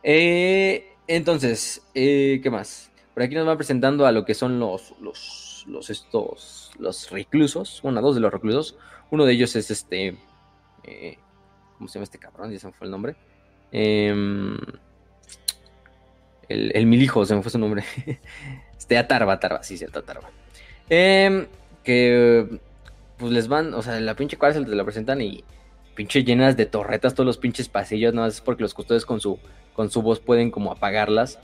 [0.03, 2.91] Eh, entonces, eh, ¿qué más?
[3.13, 7.81] Por aquí nos van presentando a lo que son los, los, los estos, los reclusos.
[7.83, 8.77] Bueno, dos de los reclusos.
[9.09, 10.17] Uno de ellos es este.
[10.83, 11.17] Eh,
[11.77, 12.51] ¿Cómo se llama este cabrón?
[12.51, 13.15] Ya se me fue el nombre.
[13.71, 14.57] Em,
[16.47, 17.83] el, el milijo, se me fue su nombre.
[18.77, 20.31] Este, Atarba, Atarba, sí, cierto, Atarba.
[20.89, 21.45] Em,
[21.83, 22.59] que
[23.17, 25.43] pues les van, o sea, la pinche cárcel te la presentan y
[25.95, 29.37] pinche llenas de torretas todos los pinches pasillos, no es porque los custodios con su,
[29.73, 31.35] con su voz pueden como apagarlas.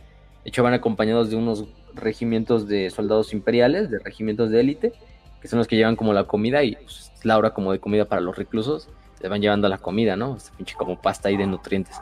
[0.44, 4.94] De hecho, van acompañados de unos regimientos de soldados imperiales, de regimientos de élite,
[5.42, 7.80] que son los que llevan como la comida y pues, es la hora como de
[7.80, 8.90] comida para los reclusos.
[9.22, 10.36] Le van llevando la comida, ¿no?
[10.36, 12.00] Este pinche como pasta ahí de nutrientes.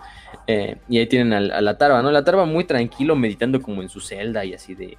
[0.48, 2.12] Eh, y ahí tienen a, la tarba, ¿no?
[2.12, 4.98] La tarba muy tranquilo, meditando como en su celda y así de.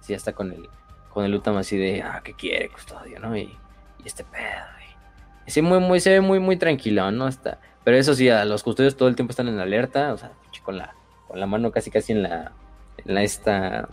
[0.00, 0.68] Sí, hasta con el,
[1.10, 3.36] con el Utam así de, ah, ¿qué quiere, custodio, no?
[3.36, 7.26] Y, y este pedo, y, y sí, muy, muy, se ve muy, muy tranquilo, ¿no?
[7.26, 10.32] Hasta, pero eso sí, a los custodios todo el tiempo están en alerta, o sea,
[10.64, 10.94] con la,
[11.28, 12.52] con la mano casi, casi en la,
[13.04, 13.88] en la esta,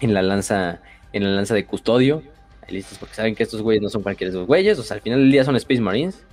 [0.00, 0.80] en la lanza,
[1.12, 2.22] en la lanza de custodio,
[2.62, 5.02] ahí listos, porque saben que estos güeyes no son cualquier esos güeyes, o sea, al
[5.02, 6.24] final del día son Space Marines.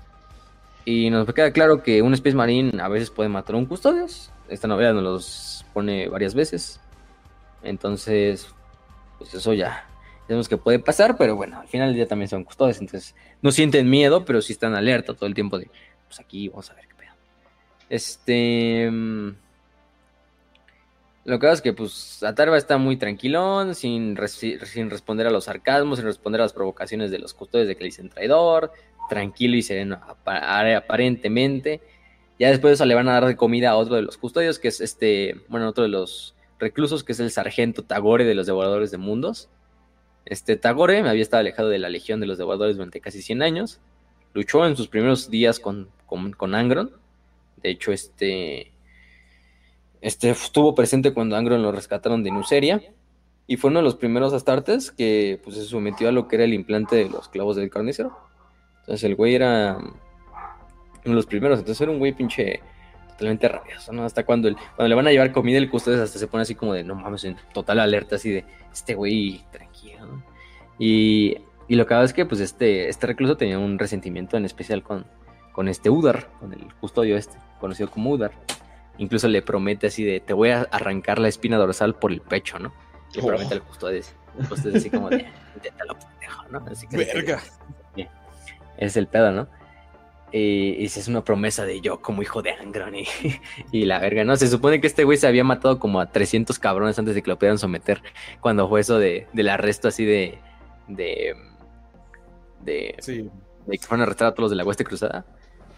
[0.86, 4.06] Y nos queda claro que un Space Marine a veces puede matar a un custodio.
[4.48, 6.80] Esta novela nos los pone varias veces.
[7.62, 8.48] Entonces,
[9.18, 9.86] pues eso ya
[10.28, 12.80] sabemos que puede pasar, pero bueno, al final día también son custodios.
[12.80, 15.70] Entonces, no sienten miedo, pero sí están alerta todo el tiempo de,
[16.08, 17.14] pues aquí vamos a ver qué pedo.
[17.90, 18.90] Este...
[18.90, 19.30] mm,
[21.26, 25.44] Lo que pasa es que, pues, Atarva está muy tranquilón, sin, sin responder a los
[25.46, 28.72] sarcasmos, sin responder a las provocaciones de los custodios de que le dicen traidor,
[29.10, 31.82] tranquilo y sereno apa- aparentemente.
[32.40, 34.60] Ya después de eso le van a dar de comida a otro de los custodios,
[34.60, 38.46] que es este, bueno, otro de los reclusos, que es el sargento Tagore de los
[38.48, 39.50] Devoradores de Mundos.
[40.26, 43.82] Este Tagore había estado alejado de la Legión de los Devoradores durante casi 100 años.
[44.34, 46.92] Luchó en sus primeros días con, con, con Angron.
[47.62, 48.72] De hecho, este,
[50.02, 52.82] este estuvo presente cuando Angron lo rescataron de Nuceria.
[53.48, 56.46] Y fue uno de los primeros astartes que pues, se sometió a lo que era
[56.46, 58.16] el implante de los clavos del carnicero.
[58.90, 59.94] Entonces el güey era uno
[61.04, 61.60] de los primeros.
[61.60, 62.60] Entonces era un güey pinche
[63.10, 64.04] totalmente rabioso, ¿no?
[64.04, 66.56] Hasta cuando, el- cuando le van a llevar comida, el custodio hasta se pone así
[66.56, 70.24] como de, no mames, en total alerta, así de, este güey tranquilo, ¿no?
[70.80, 71.38] Y,
[71.68, 74.82] y lo que hago es que, pues, este, este recluso tenía un resentimiento en especial
[74.82, 75.06] con,
[75.52, 78.32] con este Udar, con el custodio este, conocido como Udar.
[78.98, 82.58] Incluso le promete así de, te voy a arrancar la espina dorsal por el pecho,
[82.58, 82.74] ¿no?
[83.14, 83.28] Le Oh.
[83.28, 84.02] promete al custodio,
[84.40, 86.66] el custodio así como de, inténtalo, pendejo, ¿no?
[86.72, 87.40] Así que Verga.
[88.88, 89.48] Es el pedo, ¿no?
[90.32, 93.06] Y, y si es una promesa de yo como hijo de Angron y,
[93.72, 94.36] y la verga, ¿no?
[94.36, 97.30] Se supone que este güey se había matado como a 300 cabrones antes de que
[97.32, 98.02] lo pudieran someter.
[98.40, 100.38] Cuando fue eso de, del arresto así de...
[100.88, 101.36] de,
[102.62, 103.30] de, Sí.
[103.66, 105.26] de que fueron a arrestar a todos los de la Hueste Cruzada.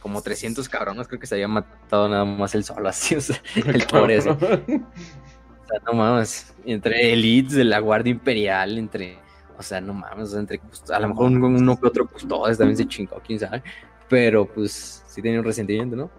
[0.01, 3.41] Como 300 cabrones, creo que se había matado nada más él solo, así, o sea,
[3.55, 4.29] el pobre así.
[4.29, 6.53] O sea, no mames.
[6.65, 9.17] Entre elites de la Guardia Imperial, entre.
[9.61, 10.29] O sea, no mames.
[10.29, 10.59] o sea, entre
[10.91, 13.63] a lo mejor un- uno que otro custodes también se chingó, quién sabe.
[14.09, 16.09] Pero pues sí tenía un resentimiento, ¿no?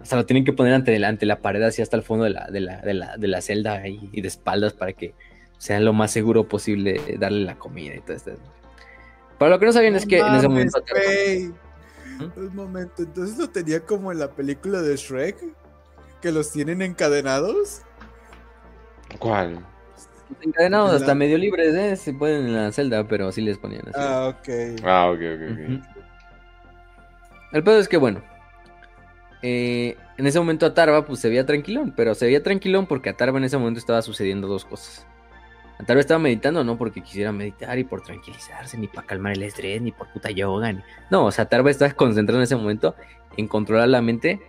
[0.00, 2.30] Hasta lo tienen que poner ante la, ante la pared, así hasta el fondo de
[2.30, 5.14] la, de la, de la, de la celda ahí, y de espaldas para que
[5.58, 8.32] sea lo más seguro posible darle la comida y todo esto.
[9.38, 10.82] Pero lo que no sabían es que en ese mames, momento.
[12.18, 12.38] ¿Mm?
[12.40, 15.36] Un momento, entonces lo tenía como en la película de Shrek,
[16.22, 17.82] que los tienen encadenados.
[19.18, 19.64] ¿Cuál?
[20.42, 21.96] Encadenados La- hasta medio libres, ¿eh?
[21.96, 23.92] Se pueden en la celda, pero sí les ponían así.
[23.94, 24.48] Ah, ok.
[24.84, 25.84] Ah, ok, ok, ok.
[27.52, 28.22] El pedo es que, bueno,
[29.42, 33.38] eh, en ese momento Atarva pues se veía tranquilón, pero se veía tranquilón porque Atarva
[33.38, 35.06] en ese momento estaba sucediendo dos cosas.
[35.78, 39.80] Atarva estaba meditando no porque quisiera meditar y por tranquilizarse, ni para calmar el estrés,
[39.82, 40.72] ni por puta yoga.
[40.72, 40.80] Ni...
[41.10, 42.94] No, o sea, Atarva estaba concentrado en ese momento
[43.36, 44.40] en controlar la mente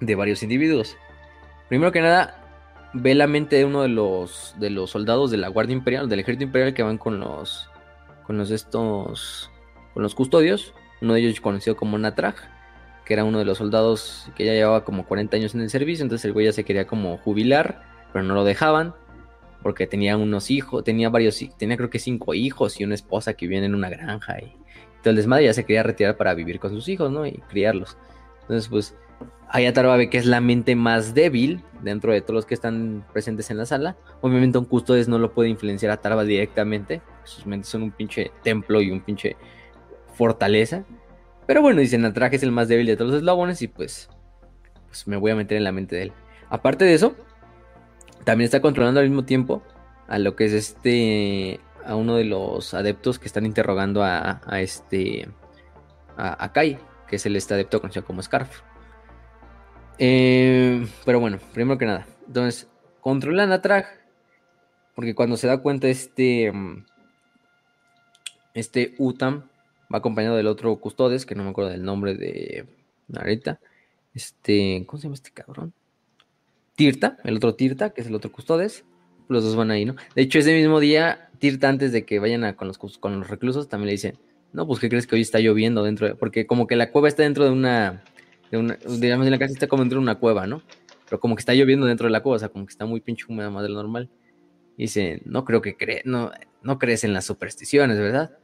[0.00, 0.96] de varios individuos.
[1.68, 2.43] Primero que nada,
[2.94, 6.20] ve la mente de uno de los, de los soldados de la Guardia Imperial, del
[6.20, 7.68] Ejército Imperial que van con los,
[8.26, 9.50] con los estos,
[9.92, 10.72] con los custodios.
[11.02, 12.36] Uno de ellos conocido como Natraj,
[13.04, 16.04] que era uno de los soldados que ya llevaba como 40 años en el servicio,
[16.04, 18.94] entonces el güey ya se quería como jubilar, pero no lo dejaban
[19.62, 23.46] porque tenía unos hijos, tenía varios, tenía creo que cinco hijos y una esposa que
[23.46, 24.54] viene en una granja y
[25.02, 27.26] todo el desmadre ya se quería retirar para vivir con sus hijos, ¿no?
[27.26, 27.96] Y criarlos.
[28.42, 28.94] Entonces, pues,
[29.54, 33.52] Ayatarba ve que es la mente más débil dentro de todos los que están presentes
[33.52, 33.96] en la sala.
[34.20, 37.02] Obviamente un custodes no lo puede influenciar a Tarba directamente.
[37.22, 39.36] Sus mentes son un pinche templo y un pinche
[40.14, 40.84] fortaleza.
[41.46, 44.10] Pero bueno, dicen, Atraje es el más débil de todos los eslabones y pues,
[44.88, 46.12] pues me voy a meter en la mente de él.
[46.50, 47.14] Aparte de eso,
[48.24, 49.62] también está controlando al mismo tiempo
[50.08, 51.60] a lo que es este.
[51.86, 55.28] a uno de los adeptos que están interrogando a, a este.
[56.16, 56.76] A, Kai,
[57.06, 58.73] que es el este adepto conocido como Scarf.
[59.98, 62.06] Eh, pero bueno, primero que nada.
[62.26, 62.68] Entonces,
[63.00, 63.86] controlan a Trag.
[64.94, 66.52] Porque cuando se da cuenta este.
[68.54, 69.48] Este Utam
[69.92, 72.66] va acompañado del otro Custodes, que no me acuerdo del nombre de
[73.14, 73.60] ahorita.
[74.14, 74.84] Este.
[74.86, 75.72] ¿Cómo se llama este cabrón?
[76.76, 78.84] Tirta, el otro Tirta, que es el otro Custodes.
[79.28, 79.94] Los dos van ahí, ¿no?
[80.14, 83.28] De hecho, ese mismo día, Tirta, antes de que vayan a, con, los, con los
[83.28, 84.14] reclusos, también le dice,
[84.52, 86.06] no, pues, ¿qué crees que hoy está lloviendo dentro?
[86.08, 86.14] De...
[86.14, 88.04] Porque como que la cueva está dentro de una,
[88.54, 90.62] de una, digamos, en la casa está como dentro de una cueva, ¿no?
[91.06, 93.00] Pero como que está lloviendo dentro de la cueva, o sea, como que está muy
[93.00, 94.08] pinche húmeda más de lo normal.
[94.76, 96.30] dice, no creo que cree, no,
[96.62, 98.36] no crees en las supersticiones, ¿verdad?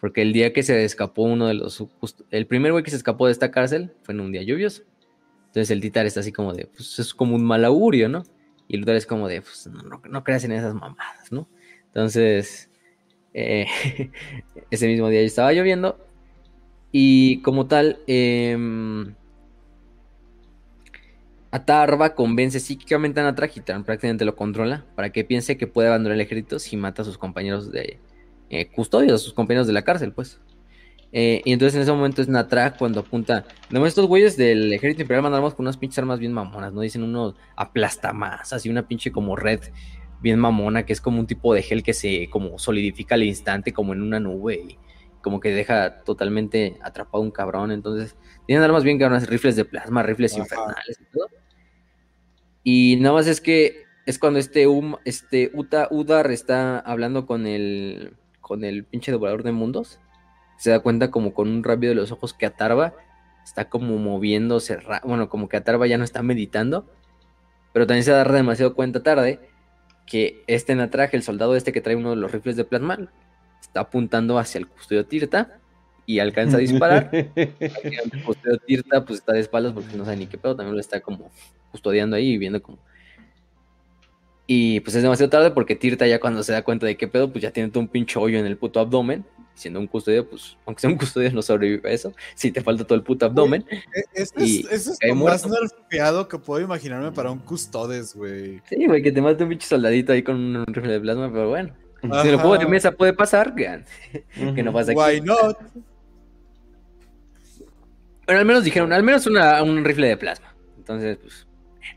[0.00, 1.84] Porque el día que se escapó uno de los,
[2.30, 4.82] el primer güey que se escapó de esta cárcel fue en un día lluvioso.
[5.46, 8.22] Entonces el Titar está así como de, pues es como un mal augurio, ¿no?
[8.68, 11.48] Y el Luthor es como de, pues no, no, creas en esas mamadas, ¿no?
[11.86, 12.70] Entonces,
[13.32, 13.66] eh,
[14.70, 15.98] ese mismo día ya estaba lloviendo
[16.92, 18.56] y como tal, eh,
[21.50, 23.48] Atarva convence psíquicamente a Natra,
[23.84, 27.16] prácticamente lo controla, para que piense que puede abandonar el ejército si mata a sus
[27.16, 27.98] compañeros de
[28.50, 30.40] eh, custodia, a sus compañeros de la cárcel, pues.
[31.10, 33.46] Eh, y entonces en ese momento es Natra cuando apunta.
[33.70, 36.82] No, estos güeyes del ejército imperial mandamos con unas pinches armas bien mamonas, ¿no?
[36.82, 37.34] Dicen unos
[38.12, 39.60] más, así una pinche como red
[40.20, 43.72] bien mamona, que es como un tipo de gel que se como solidifica al instante,
[43.72, 44.78] como en una nube,
[45.28, 47.70] como que deja totalmente atrapado un cabrón.
[47.70, 51.28] Entonces, tienen armas bien cabronas, rifles de plasma, rifles infernales y todo.
[52.64, 57.46] Y nada más es que es cuando este, um, este Uta Udar está hablando con
[57.46, 60.00] el, con el pinche devorador de mundos
[60.58, 62.94] se da cuenta como con un rabio de los ojos que Atarva
[63.44, 66.84] está como moviéndose, bueno, como que Atarva ya no está meditando,
[67.72, 69.40] pero también se da demasiado cuenta tarde
[70.04, 73.10] que este Natraje, el soldado este que trae uno de los rifles de plasma,
[73.60, 75.58] está apuntando hacia el custodio Tirta
[76.06, 77.10] y alcanza a disparar.
[77.36, 80.80] el custodio Tirta pues está de espaldas porque no sabe ni qué pedo, también lo
[80.80, 81.30] está como
[81.70, 82.78] custodiando ahí y viendo como...
[84.46, 87.30] Y pues es demasiado tarde porque Tirta ya cuando se da cuenta de qué pedo,
[87.30, 89.24] pues ya tiene todo un pinche hoyo en el puto abdomen
[89.58, 92.14] siendo un custodio, pues, aunque sea un custodio, no sobrevive a eso.
[92.34, 93.64] Si te falta todo el puto abdomen.
[93.70, 98.62] E, eso es, lo más nerfeado que puedo imaginarme para un custodes, güey.
[98.68, 101.48] Sí, güey, que te mate un pinche soldadito ahí con un rifle de plasma, pero
[101.48, 101.74] bueno.
[102.00, 103.82] Si el juego de mesa puede pasar, que,
[104.54, 105.00] que no pasa aquí.
[105.00, 105.58] Why not?
[108.26, 110.54] Pero al menos dijeron, al menos una, un rifle de plasma.
[110.76, 111.48] Entonces, pues,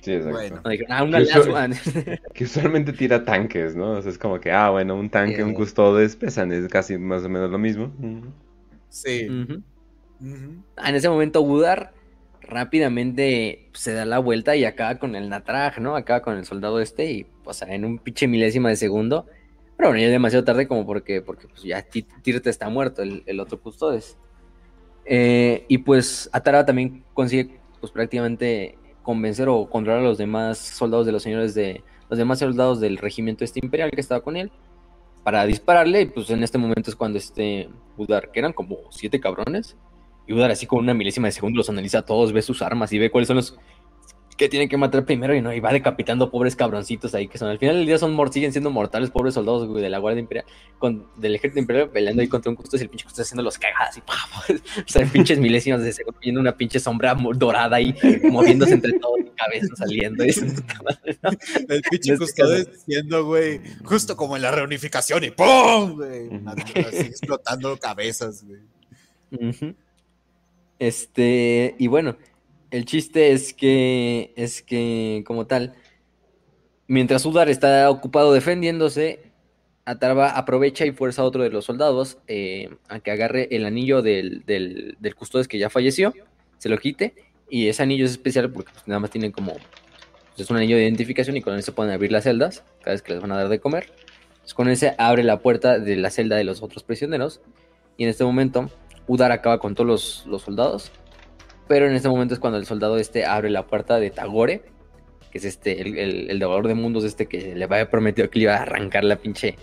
[0.02, 0.62] Sí, exacto.
[0.90, 1.06] Ah,
[2.34, 3.92] que, usualmente tira tanques, ¿no?
[3.92, 7.24] O sea, es como que, ah, bueno, un tanque, un custodes pesan, es casi más
[7.24, 7.92] o menos lo mismo.
[8.90, 9.28] Sí.
[10.78, 11.94] Ah, en ese momento, Budar
[12.42, 15.96] rápidamente se da la vuelta y acaba con el Natraj, ¿no?
[15.96, 19.28] Acaba con el soldado este y, o sea, en un pinche milésima de segundo.
[19.82, 23.40] Pero bueno, ya es demasiado tarde como porque, porque pues, ya Tirte está muerto, el,
[23.40, 24.16] otro custodes.
[25.06, 31.08] Eh, y pues Atara también consigue, pues prácticamente convencer o controlar a los demás soldados
[31.08, 34.52] de los señores de los demás soldados del regimiento este imperial que estaba con él
[35.24, 37.68] para dispararle y pues en este momento es cuando este
[37.98, 39.78] Udar, que eran como siete cabrones,
[40.28, 42.94] y Udar así con una milésima de segundo los analiza a todos, ve sus armas
[42.94, 43.58] y ve cuáles son los
[44.42, 47.50] que tienen que matar primero y no, y va decapitando pobres cabronccitos ahí que son,
[47.50, 50.48] al final del día son siguen siendo mortales, pobres soldados de la Guardia Imperial,
[50.80, 53.60] con, del ejército imperial peleando ahí contra un custo y el pinche custo haciendo los
[53.60, 54.02] cagadas y
[54.82, 57.96] o sea, pinches milésimas de segundo viendo una pinche sombra dorada ahí
[58.32, 60.24] moviéndose entre todos y cabezas saliendo.
[60.24, 65.98] El pinche custodio diciendo, güey, justo como en la reunificación y ¡pum!
[65.98, 69.76] Güey, así explotando cabezas, güey.
[70.80, 72.18] Este, y bueno,
[72.72, 75.74] el chiste es que, es que, como tal,
[76.88, 79.32] mientras Udar está ocupado defendiéndose,
[79.84, 84.02] Atarva aprovecha y fuerza a otro de los soldados eh, a que agarre el anillo
[84.02, 86.14] del, del, del custodes que ya falleció,
[86.60, 87.16] se lo quite,
[87.50, 90.78] y ese anillo es especial porque pues, nada más tienen como, pues, es un anillo
[90.78, 93.32] de identificación y con él se pueden abrir las celdas cada vez que les van
[93.32, 93.92] a dar de comer.
[94.32, 97.42] Entonces, con ese abre la puerta de la celda de los otros prisioneros,
[97.98, 98.70] y en este momento
[99.08, 100.92] Udar acaba con todos los, los soldados,
[101.68, 104.64] pero en este momento es cuando el soldado este abre la puerta de Tagore,
[105.32, 108.44] que es este, el, el, el de mundos este que le había prometido que le
[108.44, 109.56] iba a arrancar la pinche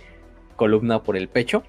[0.55, 1.63] columna por el pecho.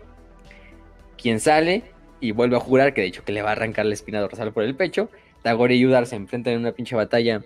[1.17, 1.85] Quien sale
[2.21, 4.53] y vuelve a jurar que de hecho que le va a arrancar la espina dorsal
[4.53, 5.11] por el pecho.
[5.43, 7.43] Tagore y Udar se enfrentan en una pinche batalla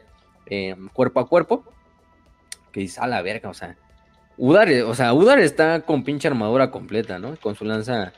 [0.46, 1.64] eh, cuerpo a cuerpo.
[2.72, 3.76] Que dice, a la verga, o sea.
[4.36, 7.36] Udar, o sea, Udar está con pinche armadura completa, ¿no?
[7.36, 8.12] Con su lanza,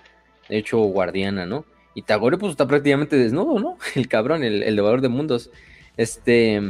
[0.49, 1.67] de hecho, guardiana, ¿no?
[1.97, 3.79] Y Tagore, pues está prácticamente desnudo, ¿no?
[3.95, 5.51] El cabrón, el, el devorador de mundos.
[5.97, 6.61] Este.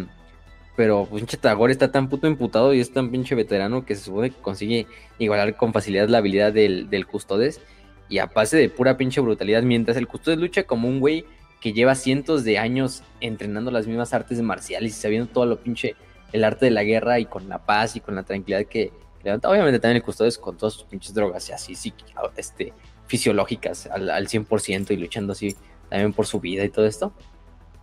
[0.77, 4.31] Pero pinche Tagore está tan puto imputado y es tan pinche veterano que se supone
[4.31, 4.86] que consigue
[5.19, 7.61] igualar con facilidad la habilidad del, del Custodes.
[8.09, 11.24] Y a base de pura pinche brutalidad, mientras el Custodes lucha como un güey
[11.61, 15.97] que lleva cientos de años entrenando las mismas artes marciales y sabiendo todo lo pinche,
[16.32, 18.93] el arte de la guerra y con la paz y con la tranquilidad que
[19.24, 19.51] levanta.
[19.51, 21.93] Obviamente también el Custodes con todas sus pinches drogas y así, sí,
[22.36, 22.73] este,
[23.07, 25.57] fisiológicas al, al 100% y luchando así
[25.89, 27.12] también por su vida y todo esto.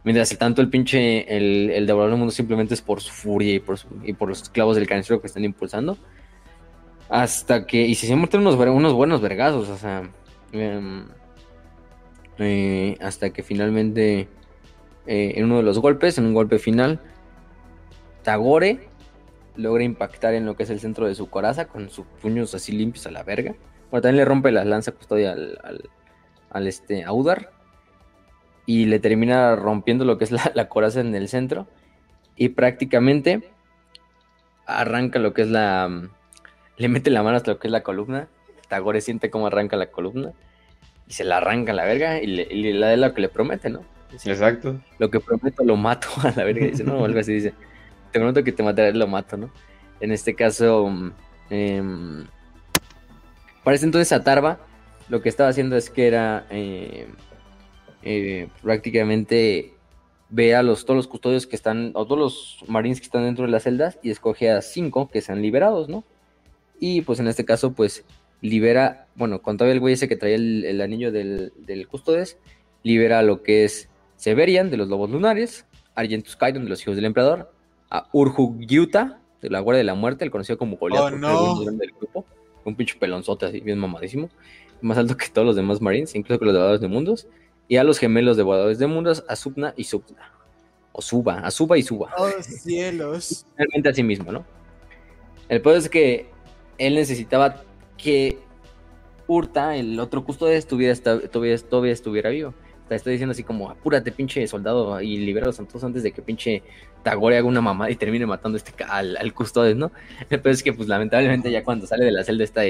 [0.03, 3.59] Mientras tanto el pinche, el, el devorador del mundo simplemente es por su furia y
[3.59, 5.97] por, su, y por los clavos del canistro que están impulsando.
[7.09, 10.09] Hasta que, y se siempre unos, unos buenos vergazos, o sea,
[10.51, 11.03] eh,
[12.39, 14.27] eh, hasta que finalmente,
[15.05, 16.99] eh, en uno de los golpes, en un golpe final,
[18.23, 18.87] Tagore
[19.55, 22.71] logra impactar en lo que es el centro de su coraza con sus puños así
[22.71, 23.55] limpios a la verga.
[23.93, 25.87] Bueno, también le rompe la lanza custodia al, al,
[26.49, 27.51] al este, a Udar
[28.65, 31.67] y le termina rompiendo lo que es la, la, coraza en el centro
[32.35, 33.51] y prácticamente
[34.65, 36.09] arranca lo que es la
[36.75, 38.29] le mete la mano hasta lo que es la columna
[38.67, 40.31] Tagore siente cómo arranca la columna
[41.07, 43.29] y se la arranca a la verga y le, y le da lo que le
[43.29, 43.83] promete, ¿no?
[44.11, 44.81] Dice, Exacto.
[44.97, 46.65] Lo que prometo lo mato a la verga.
[46.65, 47.53] Dice, no, algo así dice.
[48.11, 49.51] Te prometo que te mataré, lo mato, ¿no?
[49.99, 50.91] En este caso,
[51.51, 51.79] eh,
[53.63, 54.59] parece entonces Atarva
[55.09, 57.07] lo que estaba haciendo es que era eh,
[58.03, 59.73] eh, prácticamente
[60.29, 63.45] ve a los, todos los custodios que están, o todos los marines que están dentro
[63.45, 66.03] de las celdas y escoge a cinco que sean liberados, ¿no?
[66.79, 68.03] Y pues en este caso, pues
[68.41, 72.37] libera, bueno, con todavía el güey ese que traía el, el anillo del, del, Custodes,
[72.81, 76.95] libera a lo que es Severian de los Lobos Lunares, Argentus Kaidon de los Hijos
[76.95, 77.53] del Emperador,
[77.91, 81.61] a Urhu Gyuta de la Guardia de la Muerte, el conocido como Goliath, oh, no.
[81.63, 82.25] del grupo,
[82.65, 84.29] un pinche pelonzote así, bien mamadísimo,
[84.81, 87.27] más alto que todos los demás Marines, incluso que los devoradores de mundos,
[87.67, 90.31] y a los gemelos devoradores de mundos, a Subna y Subna.
[90.91, 92.11] O Suba, a Suba y Suba.
[92.17, 93.45] Oh, cielos.
[93.57, 94.45] Realmente a sí mismo, ¿no?
[95.49, 96.29] El peor es que
[96.77, 97.63] él necesitaba
[97.97, 98.37] que
[99.25, 102.53] Urta, el otro custodio, estuviera, todavía, todavía estuviera vivo.
[102.95, 106.11] Está, está diciendo así como, apúrate, pinche soldado, y libera a los santos antes de
[106.11, 106.63] que pinche
[107.03, 109.91] Tagore haga una mamada y termine matando este, al, al custodio, ¿no?
[110.29, 112.63] Peor es que, pues, lamentablemente, ya cuando sale de la celda está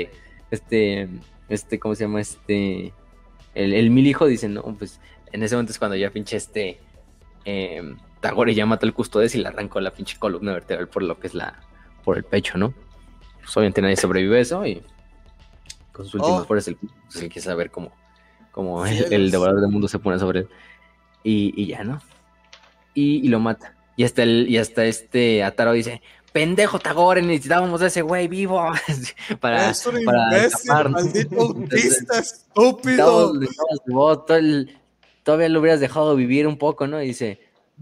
[0.51, 1.09] este,
[1.49, 2.21] este, ¿cómo se llama?
[2.21, 2.93] Este,
[3.55, 4.99] el, el mil hijo dice, no, pues,
[5.31, 6.79] en ese momento es cuando ya pinche este,
[7.45, 11.19] eh, Tagore ya mata al custodio y le arrancó la pinche columna vertebral por lo
[11.19, 11.59] que es la,
[12.03, 12.73] por el pecho, ¿no?
[13.41, 14.81] Pues obviamente nadie sobrevive a eso y
[15.91, 16.45] con sus últimas oh.
[16.45, 17.91] fuerzas el, pues, el quiere saber cómo,
[18.53, 20.47] cómo el, el, devorador del mundo se pone sobre él.
[21.23, 22.01] Y, y ya, ¿no?
[22.93, 23.75] Y, y, lo mata.
[23.97, 26.01] Y hasta, el, y hasta este Ataro dice,
[26.31, 28.61] pendejo Tagore, necesitábamos a ese güey vivo
[29.39, 33.33] para, es un para imbécil, maldito autista, estúpido.
[33.85, 34.77] Todo, todo el,
[35.23, 37.01] todavía lo hubieras dejado vivir un poco, ¿no?
[37.01, 37.39] Y dice,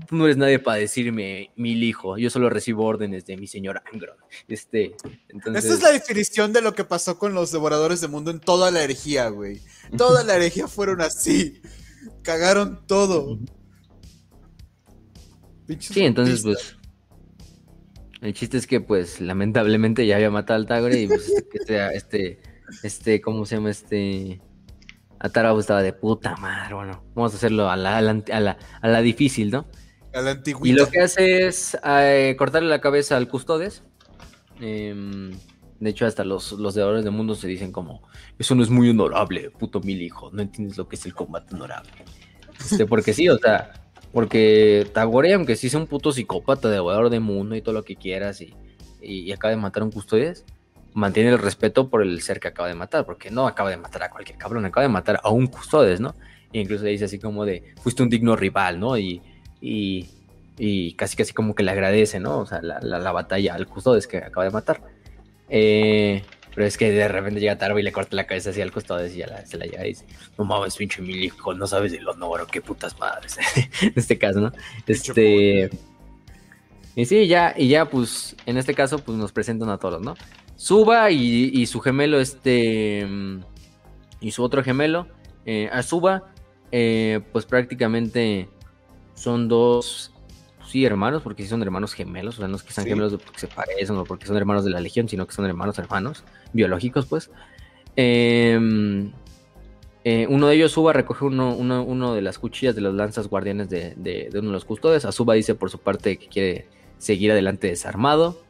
[0.07, 3.81] tú no eres nadie para decirme mil hijo, yo solo recibo órdenes de mi señor
[3.91, 4.15] Angron.
[4.47, 4.95] Este,
[5.29, 5.65] entonces...
[5.65, 8.71] Esta es la definición de lo que pasó con los devoradores de mundo en toda
[8.71, 9.61] la herejía, güey.
[9.97, 11.61] Toda la herejía fueron así.
[12.23, 13.39] Cagaron todo.
[15.79, 16.77] Sí, entonces pues...
[18.21, 22.41] El chiste es que pues lamentablemente ya había matado al Tagore y pues este, este,
[22.83, 23.71] este, ¿cómo se llama?
[23.71, 24.41] Este...
[25.23, 28.57] Atara estaba de puta madre, bueno, vamos a hacerlo a la, a la, a la,
[28.81, 29.67] a la difícil, ¿no?
[30.63, 33.83] Y lo que hace es eh, cortarle la cabeza al Custodes.
[34.59, 35.31] Eh,
[35.81, 38.03] de hecho, hasta los, los devoradores del mundo se dicen como,
[38.37, 41.55] eso no es muy honorable, puto mil hijo, no entiendes lo que es el combate
[41.55, 41.91] honorable.
[42.59, 43.73] Este, porque sí, o sea,
[44.13, 47.95] porque Tagore, aunque sí sea un puto psicópata, devorador de mundo y todo lo que
[47.95, 48.53] quieras, y,
[49.01, 50.45] y, y acaba de matar a un Custodes,
[50.93, 54.03] mantiene el respeto por el ser que acaba de matar, porque no acaba de matar
[54.03, 56.13] a cualquier cabrón, acaba de matar a un Custodes, ¿no?
[56.53, 58.99] E incluso le dice así como de, fuiste un digno rival, ¿no?
[58.99, 59.19] Y,
[59.61, 60.09] y,
[60.57, 62.39] y casi casi como que le agradece, ¿no?
[62.39, 64.81] O sea, la, la, batalla al custodes que acaba de matar.
[65.49, 66.23] Eh,
[66.53, 69.15] pero es que de repente llega Tarva y le corta la cabeza así al custodes
[69.15, 70.05] y ya se la lleva y dice,
[70.37, 73.37] no mames, pinche mil hijo, no sabes del honor, qué putas madres.
[73.81, 74.51] en este caso, ¿no?
[74.85, 75.69] Este...
[76.93, 80.15] Y sí, ya, y ya, pues, en este caso, pues nos presentan a todos, ¿no?
[80.57, 83.07] Suba y, su gemelo, este,
[84.19, 85.07] y su otro gemelo,
[85.45, 86.33] eh, a Suba,
[86.71, 88.49] eh, pues prácticamente
[89.21, 90.11] son dos,
[90.67, 93.39] sí, hermanos, porque sí son hermanos gemelos, o sea, no es que sean gemelos porque
[93.39, 96.23] se parecen o porque son hermanos de la Legión, sino que son hermanos hermanos,
[96.53, 97.29] biológicos, pues.
[97.95, 99.11] Em,
[100.03, 103.69] eh, uno de ellos, Suba, recoge uno, uno, de las cuchillas de las lanzas guardianes
[103.69, 105.05] de, de, de uno de los custodes.
[105.05, 106.67] A Suba dice por su parte que quiere
[106.97, 108.41] seguir adelante desarmado.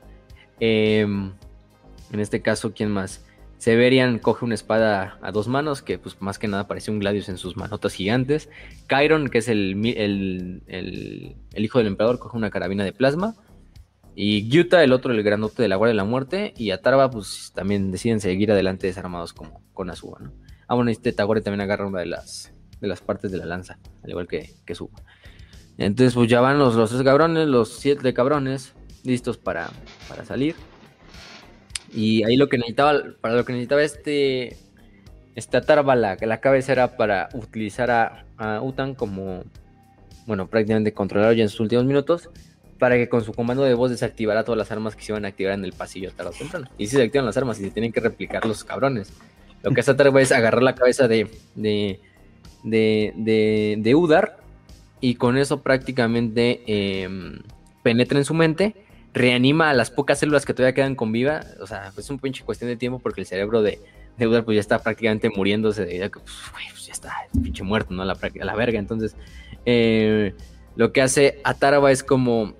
[0.61, 1.33] Em,
[2.13, 3.25] en este caso, ¿quién más?
[3.61, 7.29] Severian coge una espada a dos manos, que pues más que nada parece un Gladius
[7.29, 8.49] en sus manotas gigantes.
[8.89, 9.85] Chiron, que es el,
[10.65, 13.35] el, hijo del emperador, coge una carabina de plasma.
[14.15, 16.55] Y Gyuta, el otro, el granote de la Guardia de la Muerte.
[16.57, 20.33] Y Atarva, pues también deciden seguir adelante desarmados como con Azuba, ¿no?
[20.67, 23.77] Ah, bueno, este Tagore también agarra una de las, de las partes de la lanza,
[24.03, 25.03] al igual que, que Suba.
[25.77, 28.73] Entonces, pues ya van los, los tres cabrones, los siete cabrones,
[29.03, 29.69] listos para,
[30.09, 30.55] para salir.
[31.93, 34.57] Y ahí lo que necesitaba, para lo que necesitaba este,
[35.35, 38.25] este Atarba, la, la cabeza era para utilizar a,
[38.61, 39.43] Utan como,
[40.25, 42.29] bueno, prácticamente controlar ya en sus últimos minutos,
[42.79, 45.27] para que con su comando de voz desactivara todas las armas que se iban a
[45.27, 46.67] activar en el pasillo tarde o temprano.
[46.79, 49.13] Y si se activan las armas y se tienen que replicar los cabrones.
[49.61, 51.99] Lo que hace Atarba es agarrar la cabeza de, de,
[52.63, 54.37] de, de, de Udar
[55.01, 57.39] y con eso prácticamente em,
[57.83, 58.75] penetra en su mente,
[59.13, 62.43] reanima a las pocas células que todavía quedan con vida, o sea, es un pinche
[62.43, 63.79] cuestión de tiempo porque el cerebro de,
[64.17, 67.13] de pues ya está prácticamente muriéndose, de que pues, pues, ya está,
[67.43, 68.03] pinche muerto, ¿no?
[68.03, 69.15] A la, la verga, entonces
[69.65, 70.33] eh,
[70.75, 72.53] lo que hace Ataraba es como,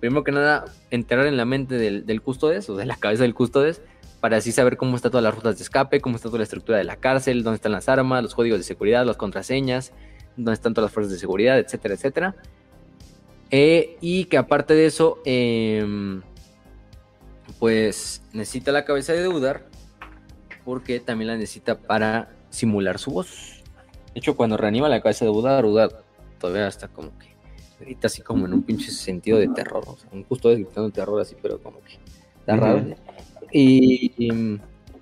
[0.00, 3.80] primero que nada, enterrar en la mente del, custodes, o de la cabeza del custodes,
[4.20, 6.78] para así saber cómo están todas las rutas de escape, cómo está toda la estructura
[6.78, 9.92] de la cárcel, dónde están las armas, los códigos de seguridad, las contraseñas,
[10.36, 12.36] donde están todas las fuerzas de seguridad, etcétera, etcétera.
[13.54, 16.22] Eh, y que aparte de eso, em,
[17.58, 19.66] pues necesita la cabeza de Udar,
[20.64, 23.62] porque también la necesita para simular su voz.
[24.14, 26.02] De hecho, cuando reanima la cabeza de Udar, Udar
[26.38, 27.26] todavía está como que
[27.78, 29.84] grita así como en un pinche sentido de terror.
[29.86, 31.98] O sea, un justo gritando terror así, pero como que
[32.40, 32.86] está raro.
[33.52, 34.12] y,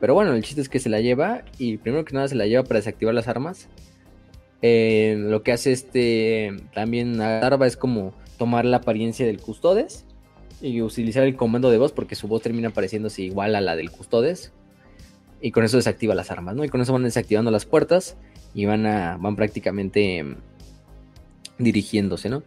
[0.01, 2.47] pero bueno, el chiste es que se la lleva y primero que nada se la
[2.47, 3.69] lleva para desactivar las armas
[4.63, 10.07] eh, lo que hace este también Arba es como tomar la apariencia del Custodes
[10.63, 13.91] y utilizar el comando de voz porque su voz termina pareciéndose igual a la del
[13.91, 14.55] Custodes
[15.43, 16.65] y con eso desactiva las armas, ¿no?
[16.65, 18.17] Y con eso van desactivando las puertas
[18.55, 20.37] y van a van prácticamente em,
[21.59, 22.43] dirigiéndose, ¿no?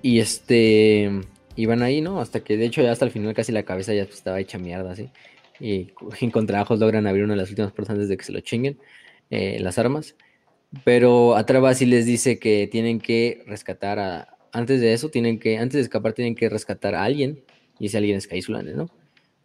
[0.00, 1.10] Y este
[1.56, 2.20] y van ahí, ¿no?
[2.20, 4.94] Hasta que de hecho ya hasta el final casi la cabeza ya estaba hecha mierda,
[4.94, 5.10] ¿sí?
[5.58, 5.88] Y
[6.20, 8.78] en contrabajos logran abrir una de las últimas puertas antes de que se lo chinguen
[9.30, 10.14] eh, las armas.
[10.84, 14.36] Pero Atraba sí les dice que tienen que rescatar a.
[14.52, 15.58] Antes de eso, tienen que.
[15.58, 17.42] Antes de escapar, tienen que rescatar a alguien.
[17.78, 18.90] Y ese alguien es Kaisulan, ¿no?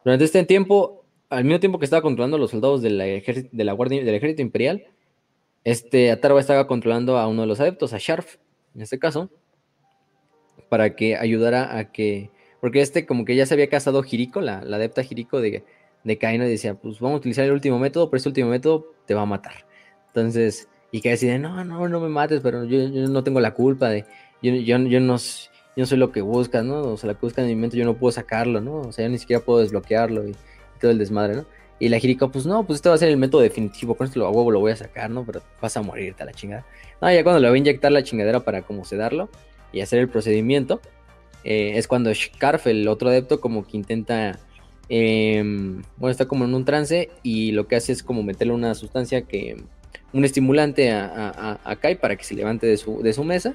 [0.03, 3.63] Durante este tiempo, al mismo tiempo que estaba controlando a los soldados de la, de
[3.63, 4.85] la guardia, del ejército imperial,
[5.63, 8.35] este Atarba estaba controlando a uno de los adeptos, a Sharf,
[8.75, 9.29] en este caso,
[10.69, 12.29] para que ayudara a que.
[12.61, 15.63] Porque este, como que ya se había casado Jiriko, la, la adepta Jiriko de,
[16.03, 18.91] de Kaino, y decía: Pues vamos a utilizar el último método, pero este último método
[19.05, 19.65] te va a matar.
[20.07, 23.89] Entonces y que deciden, no, no, no me mates, pero yo, no tengo la culpa
[23.89, 24.05] de,
[24.45, 25.17] yo, yo, yo, no,
[25.75, 26.81] yo soy lo que buscas, ¿no?
[26.81, 28.81] O sea, lo que buscas en mi mente yo no puedo sacarlo, ¿no?
[28.81, 30.35] O sea, yo ni siquiera puedo desbloquearlo y,
[30.79, 31.45] todo el desmadre, ¿no?
[31.79, 34.19] Y la Jirika, pues no, pues este va a ser el método definitivo, con esto
[34.19, 35.25] lo a lo voy a sacar, ¿no?
[35.25, 36.65] Pero vas a morirte a la chingada.
[37.01, 39.29] No, ya cuando le voy a inyectar la chingadera para como sedarlo
[39.73, 40.79] y hacer el procedimiento,
[41.43, 44.39] eh, es cuando Scarf, el otro adepto, como que intenta,
[44.89, 48.73] em, bueno, está como en un trance y lo que hace es como meterle una
[48.73, 49.57] sustancia que
[50.13, 53.53] un estimulante a, a, Kai para que se levante de su, de su mesa.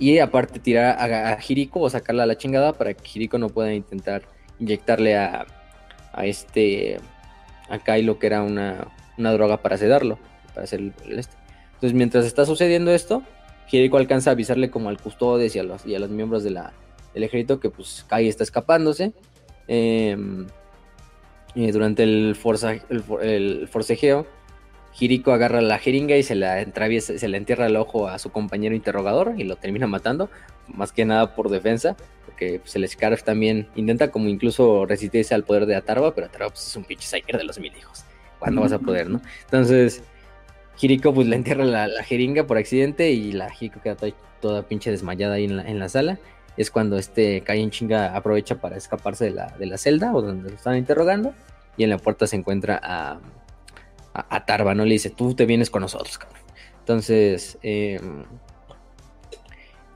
[0.00, 3.50] Y aparte tirar a, a Hiriko o sacarla a la chingada para que Hiriko no
[3.50, 4.22] pueda intentar
[4.58, 5.46] inyectarle a,
[6.12, 6.98] a este
[7.68, 10.18] a Kai lo que era una, droga para sedarlo.
[10.54, 11.36] Para hacer el, este.
[11.74, 13.22] Entonces mientras está sucediendo esto,
[13.70, 16.58] Hiriko alcanza a avisarle como al custodes y a los, y a los miembros del
[17.14, 19.12] ejército que pues Kai está escapándose.
[19.68, 20.46] Em,
[21.54, 24.26] y durante el forcejeo
[24.98, 28.30] Hiriko agarra la jeringa y se la entraviesa, se la entierra al ojo a su
[28.30, 30.30] compañero interrogador y lo termina matando,
[30.68, 31.96] más que nada por defensa,
[32.26, 36.48] porque pues, el Scarf también intenta como incluso resistirse al poder de Atarba, pero Atarba
[36.48, 38.04] pues, es un pinche Psyker de los mil hijos.
[38.38, 39.20] ¿Cuándo vas a poder, no?
[39.44, 40.02] Entonces,
[40.80, 43.96] Hiriko pues le entierra la, jeringa por accidente y la Hiriko queda
[44.40, 46.18] toda, pinche desmayada ahí en la, en la, sala.
[46.56, 50.22] es cuando este Kai en chinga aprovecha para escaparse de la, de la celda o
[50.22, 51.34] donde lo están interrogando
[51.76, 53.20] y en la puerta se encuentra a,
[54.14, 54.84] a, a Tarva, ¿no?
[54.84, 56.42] Le dice, tú te vienes con nosotros, cabrón.
[56.78, 58.00] Entonces, eh,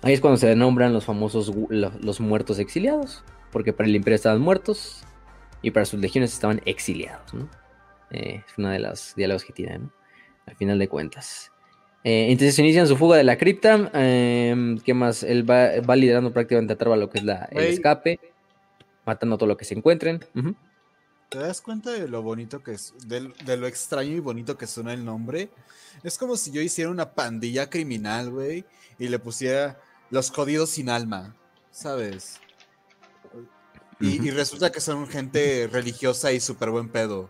[0.03, 4.41] ahí es cuando se nombran los famosos los muertos exiliados, porque para el imperio estaban
[4.41, 5.03] muertos
[5.63, 7.49] y para sus legiones estaban exiliados, ¿no?
[8.11, 9.93] Eh, es una de los diálogos que tienen, ¿no?
[10.47, 11.51] Al final de cuentas.
[12.05, 13.91] Eh, entonces inician su fuga de la cripta.
[13.95, 15.23] eh, ¿Qué más?
[15.23, 18.21] Él va, va liderando prácticamente a Tarva lo que es la, el escape,
[19.07, 20.21] matando todo lo que se encuentren.
[21.35, 24.69] ¿Te das cuenta de lo bonito que es, de, de lo extraño y bonito que
[24.69, 25.51] suena el nombre?
[26.05, 28.65] Es como si yo hiciera una pandilla criminal, güey,
[29.01, 29.77] y le pusiera
[30.11, 31.35] los jodidos sin alma,
[31.73, 32.39] ¿sabes?
[33.99, 37.29] Y, resulta que son gente religiosa y súper buen pedo.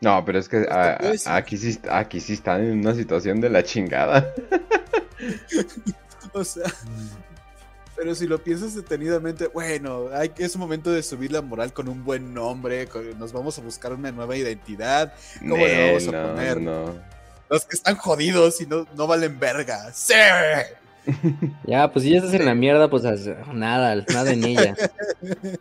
[0.00, 2.94] No, pero es que te a- puedes- a- aquí, sí, aquí sí están en una
[2.94, 4.32] situación de la chingada.
[6.34, 6.70] O sea,
[7.98, 12.04] pero si lo piensas detenidamente, bueno, hay, es momento de subir la moral con un
[12.04, 15.12] buen nombre, con- nos vamos a buscar una nueva identidad.
[15.40, 16.60] ¿Cómo le vamos a poner?
[16.60, 16.94] no.
[17.50, 19.90] Los que están jodidos y no, no valen verga.
[19.92, 20.14] ¡Sí!
[21.66, 23.02] Ya, pues si ya estás en la mierda, pues
[23.54, 24.74] nada, nada en ella.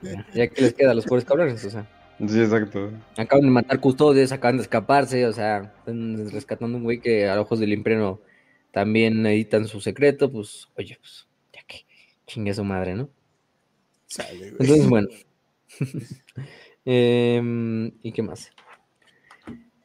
[0.01, 1.87] Ya, ya que les queda a los pobres cabrones, o sea.
[2.27, 2.91] Sí, exacto.
[3.15, 7.39] Acaban de matar custodios, acaban de escaparse, o sea, están rescatando un güey que a
[7.39, 8.21] ojos del imperio
[8.73, 11.26] también editan su secreto, pues, oye, pues,
[12.27, 13.09] chingue su madre, ¿no?
[14.17, 14.49] Güey.
[14.49, 15.07] Entonces, bueno.
[16.85, 18.49] Em, ¿Y qué más?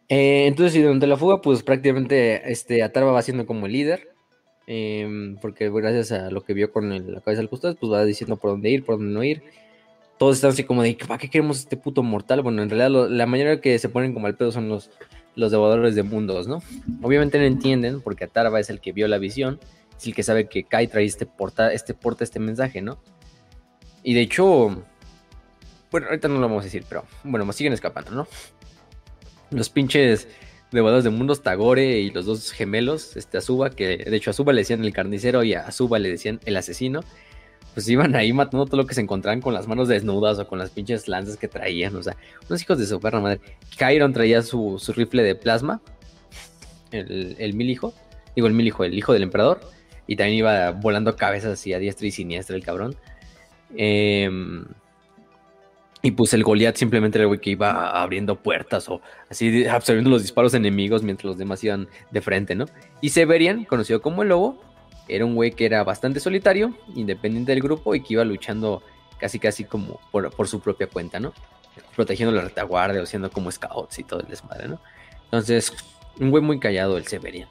[0.09, 4.09] Eh, entonces, y durante la fuga, pues prácticamente este, Atarva va siendo como el líder.
[4.69, 8.05] em, porque gracias a lo que vio con el- la cabeza del custodio, pues va
[8.05, 9.43] diciendo por dónde ir, por dónde no ir.
[10.19, 12.43] Todos están así como de, ¿para qué queremos este puto mortal?
[12.43, 14.89] Bueno, en realidad lo- la mayoría que se ponen como al pedo son los,
[15.35, 16.63] los devoradores de mundos, ¿no?
[17.03, 19.59] Obviamente no entienden, porque Atarva es el que vio la visión,
[20.03, 22.99] es el que sabe que Kai trae este porta, este porta este mensaje, ¿no?
[24.03, 24.85] Y de hecho,
[25.91, 28.27] bueno, ahorita no lo vamos a decir, pero bueno, me siguen escapando, ¿no?
[29.51, 30.27] Los pinches
[30.73, 34.53] devoradores de mundos, Tagore y los dos gemelos, este Azuba, que de hecho a Azuba
[34.53, 37.05] le decían el carnicero y a Azuba le decían el asesino,
[37.75, 40.59] pues iban ahí matando todo lo que se encontraban con las manos desnudas o con
[40.59, 42.17] las pinches lanzas que traían, o sea,
[42.49, 43.41] unos hijos de su perra madre.
[43.71, 45.81] Chiron traía su, su rifle de plasma,
[46.91, 47.95] el, el mil hijo,
[48.35, 49.61] digo el mil hijo, el hijo del emperador,
[50.07, 52.97] y también iba volando cabezas así a diestra y siniestra el cabrón.
[53.77, 54.65] Em,
[56.03, 59.01] y pues el Goliath simplemente era el güey que iba abriendo puertas o
[59.31, 62.67] así absorbiendo los disparos enemigos mientras los demás iban de frente, ¿no?
[63.01, 64.61] Y Severian, conocido como el lobo,
[65.09, 68.83] era un güey que era bastante solitario, independiente del grupo y que iba luchando
[69.19, 71.33] casi casi como por, su propia cuenta, ¿no?
[71.95, 74.81] Protegiendo la retaguardia o siendo como scouts y todo el desmadre, ¿no?
[75.25, 75.73] Entonces,
[76.19, 77.49] un güey muy callado el Severian.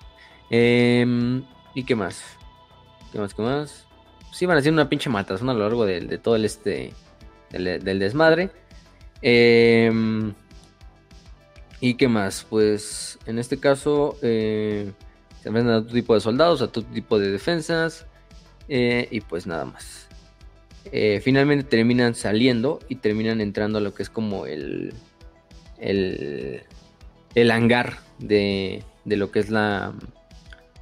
[0.49, 2.37] Em, ¿Y qué más?
[3.11, 3.33] ¿Qué más?
[3.33, 3.85] ¿Qué más?
[4.31, 6.93] Sí, iban haciendo una pinche matazón a lo largo de, todo el este.
[7.51, 8.49] del, desmadre.
[9.21, 10.33] Em,
[11.81, 12.45] ¿Y qué más?
[12.49, 14.91] Pues en este caso eh,
[15.41, 18.05] se enfrentan a todo tipo de soldados, a todo tipo de defensas.
[18.69, 20.07] eh, y pues nada más.
[20.91, 24.93] Eh, finalmente terminan saliendo y terminan entrando a lo que es como el.
[25.79, 26.63] el.
[27.35, 29.93] el hangar de, de lo que es la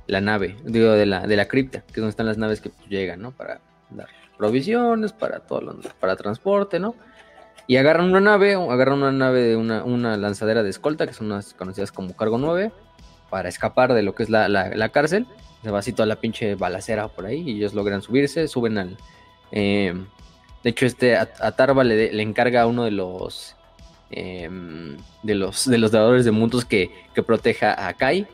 [0.09, 2.71] la nave, digo, de la, de la cripta, que es donde están las naves que
[2.89, 3.31] llegan, ¿no?
[3.31, 4.07] Para dar
[4.37, 6.95] provisiones, para todo, lo- para transporte, ¿no?
[7.67, 11.27] Y agarran una nave, agarran una nave de una, una lanzadera de escolta, que son
[11.27, 12.71] unas conocidas como Cargo 9,
[13.29, 15.27] para escapar de lo que es la, la- la cárcel.
[15.63, 18.97] Se va así toda la pinche balacera por ahí, y ellos logran subirse, suben al...
[19.51, 19.93] eh,
[20.63, 23.55] de hecho, este a, a Tarva le, le encarga a uno de los...
[24.09, 28.25] em, de los de los dadores de mundos que, que proteja a Kai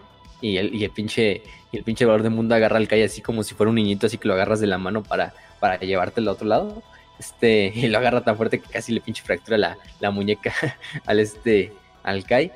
[0.42, 1.42] y el, y el pinche
[1.76, 4.18] el pinche valor de mundo agarra al Kai así como si fuera un niñito, así
[4.18, 6.84] que lo agarras de la mano para, para llevarte al otro lado.
[7.20, 10.54] Este, y lo agarra tan fuerte que casi le pinche fractura la, la muñeca
[11.06, 11.72] al este,
[12.04, 12.52] al Kai.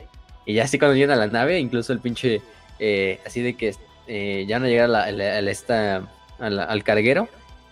[0.45, 2.41] Y ya así cuando llegan a la nave, incluso el pinche,
[2.79, 3.75] eh, así de que
[4.07, 5.97] eh, ya no llega a la, a a esta,
[6.39, 7.29] a al carguero.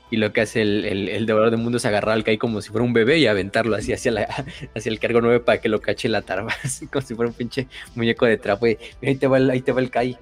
[0.09, 2.61] Y lo que hace el, el, el devorador de mundo es agarrar al Kai como
[2.61, 4.27] si fuera un bebé y aventarlo así hacia, la,
[4.75, 7.35] hacia el cargo 9 para que lo cache la tarba, así como si fuera un
[7.35, 8.67] pinche muñeco de trapo.
[8.67, 10.17] Y ahí te va el, ahí te va el Kai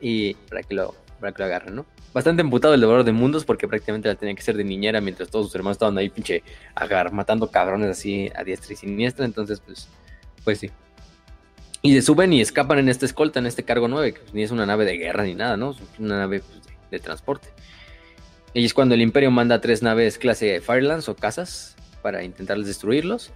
[0.00, 1.86] y para que lo, para que lo agarren, ¿no?
[2.14, 5.28] Bastante emputado el devorador de mundos porque prácticamente la tenía que ser de niñera mientras
[5.28, 6.42] todos sus hermanos estaban ahí pinche
[6.74, 9.88] agar, matando cabrones así a diestra y siniestra, entonces pues,
[10.44, 10.70] pues sí.
[11.82, 14.42] Y se suben y escapan en esta escolta, en este cargo 9, que pues, ni
[14.42, 15.72] es una nave de guerra ni nada, ¿no?
[15.72, 16.60] Es una nave pues,
[16.90, 17.48] de, transporte.
[18.54, 23.30] Y es cuando el imperio manda tres naves clase Firelands o casas para intentar destruirlos,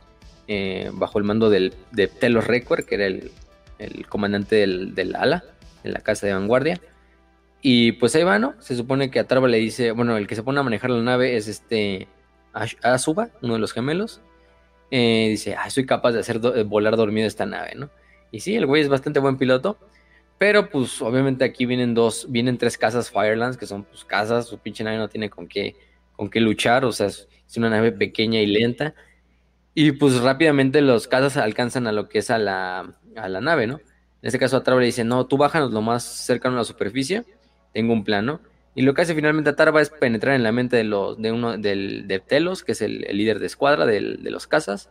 [0.49, 3.31] eh, bajo el mando del, de Telos Requer, que era el,
[3.79, 5.45] el comandante del, del ala,
[5.85, 6.81] en la casa de vanguardia.
[7.61, 8.55] Y pues ahí va, ¿no?
[8.61, 11.03] Se supone que a Tarba le dice, bueno, el que se pone a manejar la
[11.03, 12.09] nave es este
[12.53, 14.21] Asuba, uno de los gemelos.
[14.91, 17.91] Eh, dice, ah, soy capaz de hacer volar dormido esta nave, ¿no?
[18.31, 19.79] Y sí, el güey es bastante buen piloto.
[20.39, 24.59] Pero pues obviamente aquí vienen dos, vienen tres casas Firelands, que son pues casas, su
[24.59, 25.77] pinche nave no tiene con qué,
[26.17, 28.93] con qué luchar, o sea, es, una nave pequeña y lenta.
[29.73, 33.69] Y pues rápidamente los casas alcanzan a lo que es a la, a la nave,
[33.69, 33.81] ¿no?
[34.23, 37.25] En este caso Atarva le dice, no, tú bájanos lo más cercano a la superficie,
[37.73, 38.41] tengo un plano.
[38.75, 41.59] Y lo que hace finalmente Atarva es penetrar en la mente de, los, de uno
[41.59, 44.89] del, de Telos, que es el, líder de escuadra de los casas,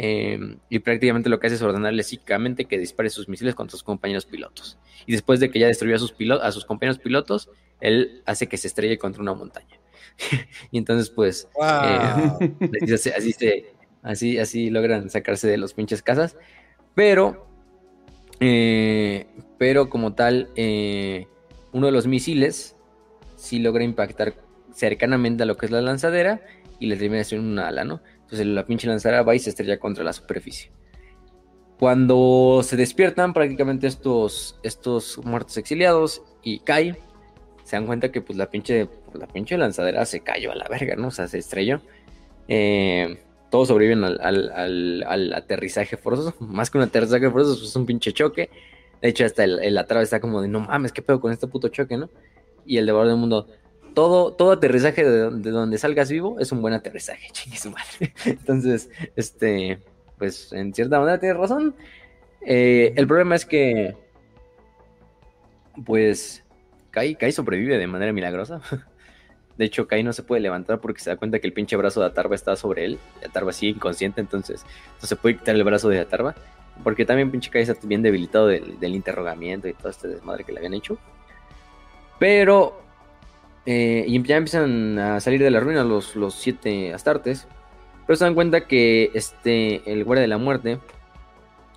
[0.00, 3.82] Em, y prácticamente lo que hace es ordenarle psíquicamente que dispare sus misiles contra sus
[3.82, 4.78] compañeros pilotos.
[5.06, 8.56] Y después de que ya destruyó a sus, a sus compañeros pilotos, él hace que
[8.56, 9.80] se estrelle contra una montaña.
[10.70, 13.34] y entonces, pues, eh, así,
[14.04, 16.36] así, así, logran sacarse de los pinches casas.
[16.94, 17.47] Pero,
[18.40, 19.26] eh,
[19.58, 21.26] pero como tal, eh,
[21.72, 22.76] uno de los misiles
[23.36, 24.34] sí logra impactar
[24.74, 26.40] cercanamente a lo que es la lanzadera
[26.78, 28.00] y le termina haciendo una ala, ¿no?
[28.22, 30.70] Entonces la pinche lanzadera va y se estrella contra la superficie.
[31.78, 36.98] Cuando se despiertan prácticamente estos, estos muertos exiliados y cae,
[37.64, 40.96] se dan cuenta que pues la pinche, la pinche lanzadera se cayó a la verga,
[40.96, 41.08] ¿no?
[41.08, 41.80] O sea, se estrelló.
[42.48, 43.18] Eh,
[43.50, 46.34] todos sobreviven al, aterrizaje forzoso.
[46.40, 48.50] Más que un aterrizaje forzoso, pues es un pinche choque.
[49.00, 51.68] De hecho, hasta el, el está como de, no mames, ¿qué pedo con este puto
[51.68, 52.10] choque, no?
[52.66, 53.46] Y el devorador del mundo,
[53.94, 58.12] todo, aterrizaje de, donde salgas vivo es un buen aterrizaje, chingue su madre.
[58.24, 59.78] Entonces, este,
[60.18, 61.74] pues en cierta manera tienes razón.
[62.40, 63.96] Eh, el problema es que,
[65.84, 66.44] pues,
[66.90, 68.60] Kai, Kai sobrevive de manera milagrosa.
[69.58, 72.00] De hecho, Kai no se puede levantar porque se da cuenta que el pinche brazo
[72.00, 72.98] de Atarba está sobre él.
[73.26, 74.64] Atarba sigue inconsciente, entonces
[75.02, 76.34] no se puede quitar el brazo de Atarba.
[76.84, 80.52] Porque también pinche Kai está bien debilitado del, del interrogamiento y todo este desmadre que
[80.52, 80.96] le habían hecho.
[82.18, 82.88] Pero
[83.70, 87.46] eh, y ya empiezan a salir de la ruina los, los siete astartes.
[88.06, 90.78] Pero se dan cuenta que este, el guardia de la muerte,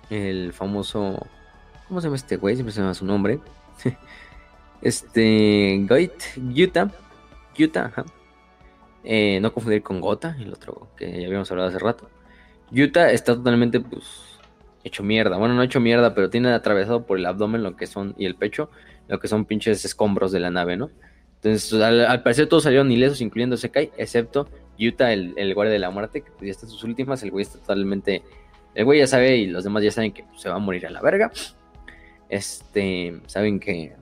[0.08, 1.18] el famoso.
[1.86, 2.54] ¿Cómo se llama este güey?
[2.54, 3.40] Siempre se llama su nombre.
[4.80, 5.84] este.
[5.86, 6.14] Goit,
[6.54, 6.90] Yuta.
[7.54, 8.04] Yuta, ajá.
[9.04, 12.08] Eh, no confundir con Gota, el otro que ya habíamos hablado hace rato.
[12.70, 14.38] Yuta está totalmente, pues,
[14.84, 15.36] hecho mierda.
[15.36, 18.36] Bueno, no hecho mierda, pero tiene atravesado por el abdomen lo que son y el
[18.36, 18.70] pecho,
[19.08, 20.90] lo que son pinches escombros de la nave, ¿no?
[21.36, 24.48] Entonces, al, parecer todos salieron ilesos, incluyendo Sekai, excepto
[24.78, 27.22] Yuta, el, el guardia de la muerte, que pues, ya está en sus últimas.
[27.22, 28.22] El güey está totalmente.
[28.74, 30.86] El güey ya sabe y los demás ya saben que pues, se va a morir
[30.86, 31.30] a la verga.
[32.28, 33.94] Este, saben que,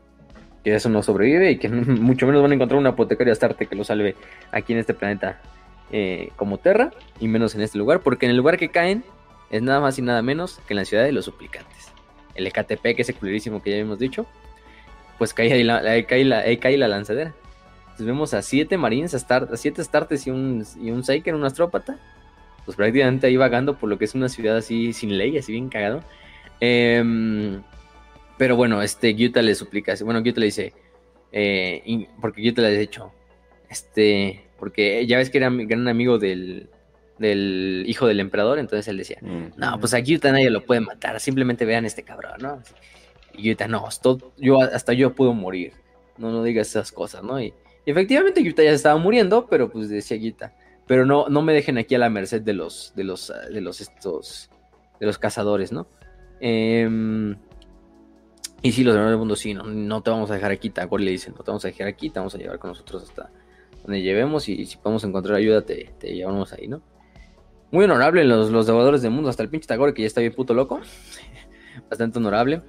[0.65, 3.77] que eso no sobrevive y que mucho menos van a encontrar una apotecaria Astarte que
[3.77, 4.17] lo salve
[4.53, 5.41] aquí en este planeta
[5.93, 9.03] eh, como Terra, y menos en este lugar, porque en el lugar que caen
[9.51, 11.91] es nada más y nada menos que en la ciudad de los suplicantes.
[12.37, 14.27] El EKTP, que es el culerísimo que ya habíamos dicho,
[15.19, 17.35] pues cae ahí la, cae la, cae la lanzadera.
[17.83, 21.35] Entonces vemos a siete marines, a, start, a siete startes y un, y un Seiken,
[21.35, 21.99] un astrópata.
[22.65, 25.69] Pues prácticamente ahí vagando por lo que es una ciudad así sin ley, así bien
[25.69, 26.05] cagado.
[26.61, 27.63] Em,
[28.41, 30.73] pero bueno, este Gyuta le suplica, bueno, Gyuta le dice,
[31.31, 33.13] eh, porque Gyuta le ha dicho,
[33.69, 36.71] este, porque ya ves que era gran amigo del,
[37.19, 41.21] del hijo del emperador, entonces él decía, no, pues a Gyuta nadie lo puede matar,
[41.21, 42.63] simplemente vean este cabrón, ¿no?
[43.35, 43.87] Y Yuta, no,
[44.39, 45.75] yo, hasta yo puedo morir.
[46.17, 47.39] No, no digas esas cosas, ¿no?
[47.43, 47.53] Y,
[47.85, 51.95] efectivamente Yuta ya estaba muriendo, pero pues decía Yuta, pero no, no me dejen aquí
[51.95, 54.49] a la merced de los, de los, de los estos,
[54.99, 55.87] de los cazadores, ¿no?
[56.41, 57.37] Em,
[58.63, 61.11] y sí, los demás del mundo, sí, no, te vamos a dejar aquí, Tagore le
[61.13, 63.31] dicen, no te vamos a dejar aquí, te vamos a llevar con nosotros hasta
[63.83, 66.83] donde llevemos y si podemos encontrar ayuda te, te llevamos ahí, ¿no?
[67.73, 70.35] Muy honorable los, los devoradores del mundo, hasta el pinche Tagore que ya está bien
[70.35, 70.81] puto loco.
[71.89, 72.63] Bastante honorable.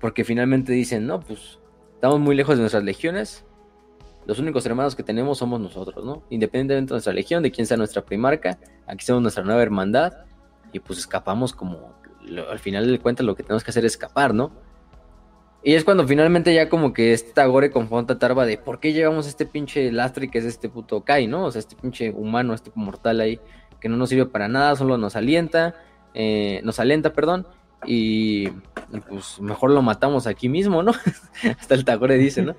[0.00, 1.60] Porque finalmente dicen, no, pues
[1.94, 3.44] estamos muy lejos de nuestras legiones.
[4.26, 6.24] Los únicos hermanos que tenemos somos nosotros, ¿no?
[6.30, 10.12] Independientemente de nuestra legión, de quién sea nuestra primarca, aquí somos nuestra nueva hermandad.
[10.72, 11.94] Y pues escapamos como,
[12.50, 14.50] al final de cuentas, lo que tenemos que hacer es escapar, ¿no?
[15.62, 18.92] Y es cuando finalmente ya como que este Tagore confronta a Tarba de por qué
[18.92, 21.44] llevamos este pinche lastre que es este puto Kai, ¿no?
[21.44, 23.40] O sea, este pinche humano, este mortal ahí,
[23.80, 25.74] que no nos sirve para nada, solo nos alienta,
[26.14, 27.46] eh, nos alienta, perdón,
[27.84, 28.48] y,
[29.08, 30.92] pues mejor lo matamos aquí mismo, ¿no?
[31.58, 32.54] Hasta el Tagore dice, ¿no?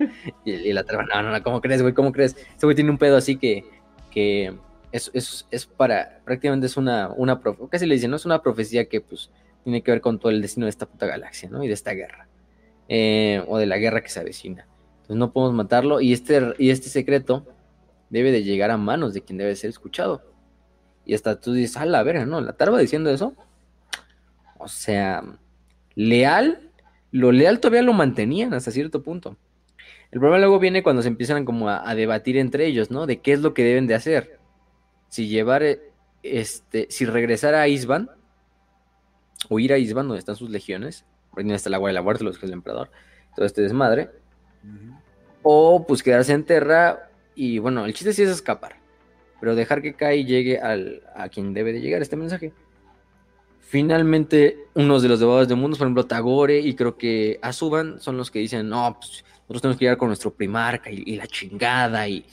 [0.46, 1.94] Y, la traba, no, no, no, ¿cómo crees, güey?
[1.94, 2.36] ¿Cómo crees?
[2.36, 3.66] Este güey tiene un pedo así que,
[4.12, 4.54] que
[4.92, 8.18] es, es, es para, prácticamente es una, una, casi le dicen, ¿no?
[8.18, 9.32] Es una profecía que pues
[9.64, 11.64] tiene que ver con todo el destino de esta puta galaxia, ¿no?
[11.64, 12.28] Y de esta guerra.
[12.90, 14.68] Eh, o de la guerra que se avecina.
[15.02, 17.46] Entonces no podemos matarlo y este, y este secreto
[18.10, 20.22] debe de llegar a manos de quien debe ser escuchado.
[21.06, 22.42] Y hasta tú dices, a la verga, ¿no?
[22.42, 23.34] La tarba diciendo eso
[24.58, 25.24] o sea,
[25.96, 26.72] leal,
[27.12, 29.38] lo leal todavía lo mantenían hasta cierto punto.
[30.12, 33.06] El problema luego viene cuando se empiezan como a, a debatir entre ellos, ¿no?
[33.06, 34.40] De qué es lo que deben de hacer.
[35.10, 35.92] Si llevar, eh,
[36.24, 38.10] este, si regresar a Isban,
[39.50, 41.06] o ir a Isban, donde están sus legiones,
[41.46, 42.90] donde está el agua de la muerte, los que es el emperador,
[43.36, 44.10] todo este desmadre,
[44.64, 44.96] Ujú.
[45.44, 48.78] o pues quedarse en Terra y bueno, el chiste sí es escapar,
[49.40, 52.52] pero dejar que Kai llegue al, a quien debe de llegar este mensaje.
[53.60, 58.16] Finalmente, unos de los devoradores de mundos, por ejemplo, Tagore y creo que Azuban son
[58.16, 61.28] los que dicen, no, pues nosotros tenemos que llegar con nuestro primarca y, y la
[61.28, 62.26] chingada y,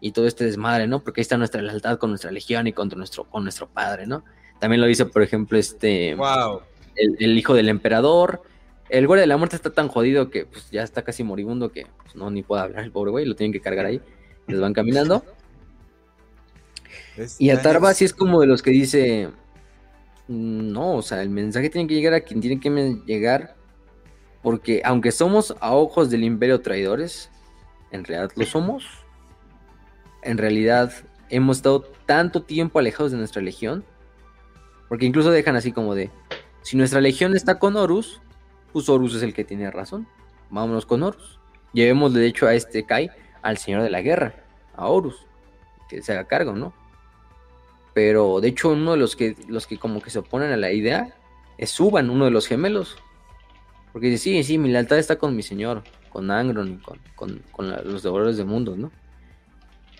[0.00, 1.04] y todo este desmadre, ¿no?
[1.04, 4.24] Porque ahí está nuestra lealtad con nuestra legión y contra nuestro, con nuestro padre, ¿no?
[4.58, 6.62] También lo dice, por ejemplo, este Wow.
[6.96, 8.42] El, el hijo del emperador.
[8.88, 11.86] El guardia de la muerte está tan jodido que pues, ya está casi moribundo que
[12.02, 14.00] pues, no ni puede hablar el pobre güey, lo tienen que cargar ahí.
[14.46, 15.24] Les van caminando.
[17.16, 19.28] Es- Y Atarba sí es como de los que dice,
[20.28, 22.70] "Mm, no, o sea, el mensaje tiene que llegar a quien tiene que
[23.06, 23.56] llegar,
[24.42, 27.30] porque aunque somos a ojos del imperio traidores,
[27.90, 28.84] en realidad lo somos.
[30.22, 30.92] En realidad
[31.28, 33.84] hemos estado tanto tiempo alejados de nuestra legión,
[34.88, 36.10] porque incluso dejan así como de,
[36.66, 38.20] si nuestra legión está con Horus,
[38.72, 40.08] pues Horus es el que tiene razón.
[40.50, 41.38] Vámonos con Horus.
[41.72, 43.10] Llevémosle de hecho a este Kai,
[43.42, 44.34] al señor de la guerra,
[44.74, 45.26] a Horus,
[45.88, 46.72] que se haga cargo, ¿no?
[47.94, 50.72] Pero de hecho uno de los que los que como que se oponen a la
[50.72, 51.14] idea
[51.56, 52.96] es Suban, uno de los gemelos.
[53.92, 57.70] Porque dice, sí, sí, mi lealtad está con mi señor, con Angron con, con- con
[57.70, 58.90] la- los devoradores de mundos, ¿no?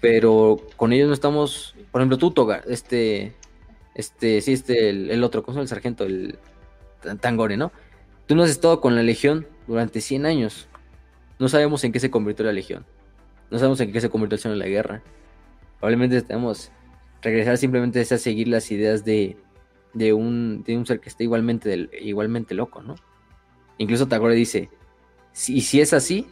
[0.01, 2.35] Pero con ellos no estamos, por ejemplo, tú,
[2.69, 3.35] este,
[3.95, 6.05] este, sí, este, el, el otro, ¿cómo se llama el sargento?
[6.05, 6.39] El
[7.07, 7.73] Tan- Tangore, ¿no?
[8.27, 10.69] Tú no has estado con la legión durante 100 años.
[11.39, 12.85] No sabemos en qué se convirtió la legión.
[13.51, 15.03] No sabemos en qué se convirtió el señor de la guerra.
[15.79, 16.73] Probablemente tenemos
[17.23, 19.37] regresar simplemente es a seguir las ideas de,
[19.95, 22.95] de, un, de un ser que está igualmente, igualmente loco, ¿no?
[23.79, 24.71] Incluso Tagore dice,
[25.49, 26.27] y si es así,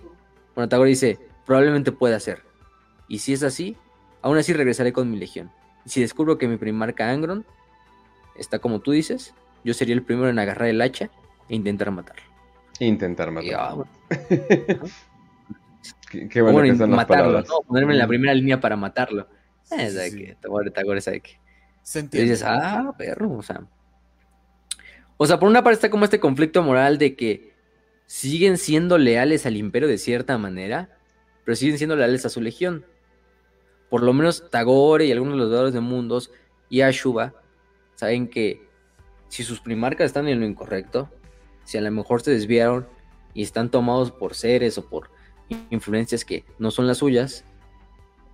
[0.55, 2.43] bueno, Tagore dice, probablemente pueda ser.
[3.09, 3.77] Y si es así,
[4.23, 5.51] aún así regresaré con mi legión.
[5.85, 7.45] Y si descubro que mi primarca Angron
[8.37, 9.35] está como tú dices,
[9.65, 11.11] yo sería el primero en agarrar el hacha
[11.49, 12.23] e intentar matarlo.
[12.81, 13.75] Intentar Y, ah, matar.
[13.77, 14.85] bueno,
[16.11, 17.49] Qué, qué bueno bueno, que son las matarlo, palabras.
[17.49, 17.61] ¿no?
[17.67, 18.09] Ponerme en la Mm.
[18.09, 19.29] primera línea para matarlo.
[19.73, 20.17] Eh, Sí, sí.
[20.19, 21.39] que Tagore, Tagore sabe que...
[21.83, 22.31] Se Y entiende.
[22.31, 23.63] dices, ah, perro, o sea.
[25.17, 27.53] O sea, por una parte está como este conflicto moral de que
[28.07, 30.91] siguen siendo leales al imperio de cierta manera,
[31.45, 32.85] pero siguen siendo leales a su legión.
[33.91, 36.31] Por lo menos Tagore y algunos de los dadores de mundos
[36.69, 37.35] y Ashuba
[37.97, 38.64] saben que
[39.35, 41.11] si sus primarcas están en lo incorrecto,
[41.65, 42.87] si a lo mejor se desviaron
[43.35, 45.11] y están tomados por seres o por
[45.71, 47.45] influencias que no son las suyas,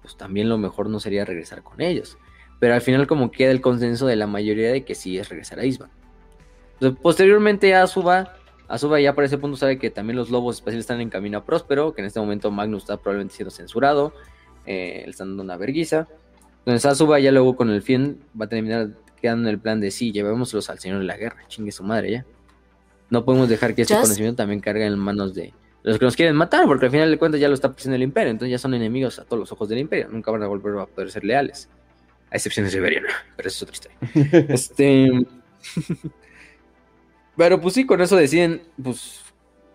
[0.02, 2.18] pues también lo mejor no sería regresar con ellos.
[2.58, 5.60] Pero al final como queda el consenso de la mayoría de que sí es regresar
[5.60, 5.62] a.
[5.62, 8.34] Entonces, posteriormente Azuba,
[8.68, 11.46] Azuba ya para ese punto sabe que también los lobos espaciales están en camino a
[11.46, 14.12] Próspero, que en este momento Magnus está probablemente siendo censurado,
[14.66, 16.08] eh, le están dando una verguiza.
[16.58, 18.90] Entonces Azuba ya luego con el fin va a terminar
[19.20, 22.10] quedando en el plan de sí, llevémoslos al señor de la guerra, chingue su madre
[22.10, 22.26] ya.
[23.10, 26.16] No podemos dejar que este Just- conocimiento también cargue en manos de los que nos
[26.16, 28.58] quieren matar, porque al final de cuentas ya lo está presionando el imperio, entonces ya
[28.58, 31.24] son enemigos a todos los ojos del imperio, nunca van a volver a poder ser
[31.24, 31.68] leales.
[32.30, 34.46] A excepción de Siberiano, pero eso es otra historia.
[34.54, 35.10] este.
[37.36, 39.20] pero pues sí, con eso deciden pues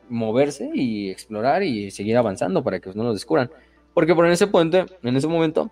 [0.08, 3.50] moverse y explorar y seguir avanzando para que pues, no los descubran.
[3.94, 5.72] Porque por en ese puente, en ese momento,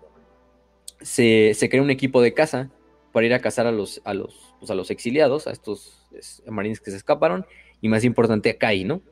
[1.00, 2.70] se, se crea un equipo de caza
[3.14, 6.42] para ir a cazar a los, a los, pues, a los exiliados, a estos es,
[6.48, 7.46] marines que se escaparon,
[7.80, 9.02] y más importante a Kai, ¿no?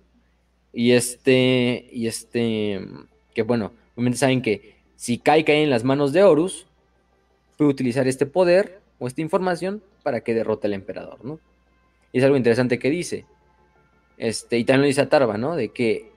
[0.73, 2.85] Y este, y este,
[3.33, 6.67] que bueno, obviamente saben que si Kai cae en las manos de Horus,
[7.57, 11.39] puede utilizar este poder o esta información para que derrote al emperador, ¿no?
[12.11, 13.25] Y es algo interesante que dice.
[14.19, 15.55] Este, y también lo dice Atarva, ¿no?
[15.55, 16.11] De que,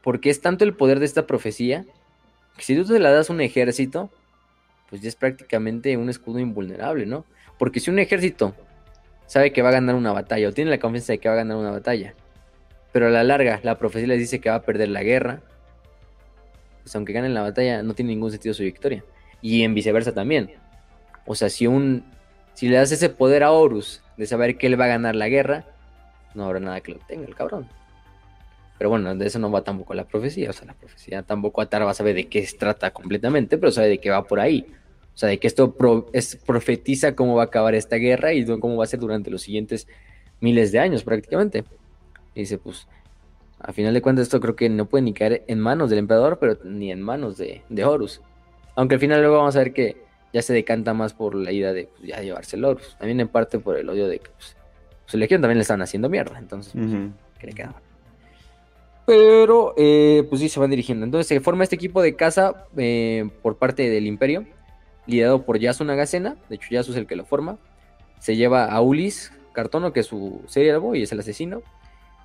[0.00, 1.84] porque es tanto el poder de esta profecía,
[2.56, 4.10] que si tú te la das a un ejército,
[4.90, 7.24] pues ya es prácticamente un escudo invulnerable, ¿no?
[7.58, 8.54] Porque si un ejército
[9.26, 11.38] sabe que va a ganar una batalla, o tiene la confianza de que va a
[11.38, 12.14] ganar una batalla,
[12.92, 15.40] pero a la larga la profecía les dice que va a perder la guerra,
[16.82, 19.04] pues aunque ganen la batalla, no tiene ningún sentido su victoria.
[19.40, 20.50] Y en viceversa también.
[21.24, 22.04] O sea, si un
[22.54, 25.28] si le das ese poder a Horus de saber que él va a ganar la
[25.28, 25.64] guerra,
[26.34, 27.68] no habrá nada que lo tenga el cabrón.
[28.76, 30.50] Pero bueno, de eso no va tampoco la profecía.
[30.50, 33.98] O sea, la profecía tampoco Atarva sabe de qué se trata completamente, pero sabe de
[33.98, 34.66] qué va por ahí.
[35.20, 38.42] O sea, de que esto pro- es, profetiza cómo va a acabar esta guerra y
[38.58, 39.86] cómo va a ser durante los siguientes
[40.40, 41.62] miles de años prácticamente.
[42.34, 42.88] Y dice, pues,
[43.58, 46.38] a final de cuentas esto creo que no puede ni caer en manos del emperador,
[46.38, 48.22] pero ni en manos de, de Horus.
[48.76, 49.98] Aunque al final luego vamos a ver que
[50.32, 52.96] ya se decanta más por la idea de pues, ya llevarse el Horus.
[52.98, 54.56] También en parte por el odio de que pues,
[55.04, 56.38] su legión también le están haciendo mierda.
[56.38, 56.86] Entonces, pues,
[57.38, 57.52] que le
[59.04, 61.04] pero eh, pues sí se van dirigiendo.
[61.04, 64.46] Entonces se forma este equipo de caza eh, por parte del Imperio,
[65.10, 66.36] liderado por Yasu Nagasena.
[66.48, 67.58] De hecho, Yasu es el que lo forma.
[68.18, 71.62] Se lleva a Ulis Cartono, que es su serial y es el asesino.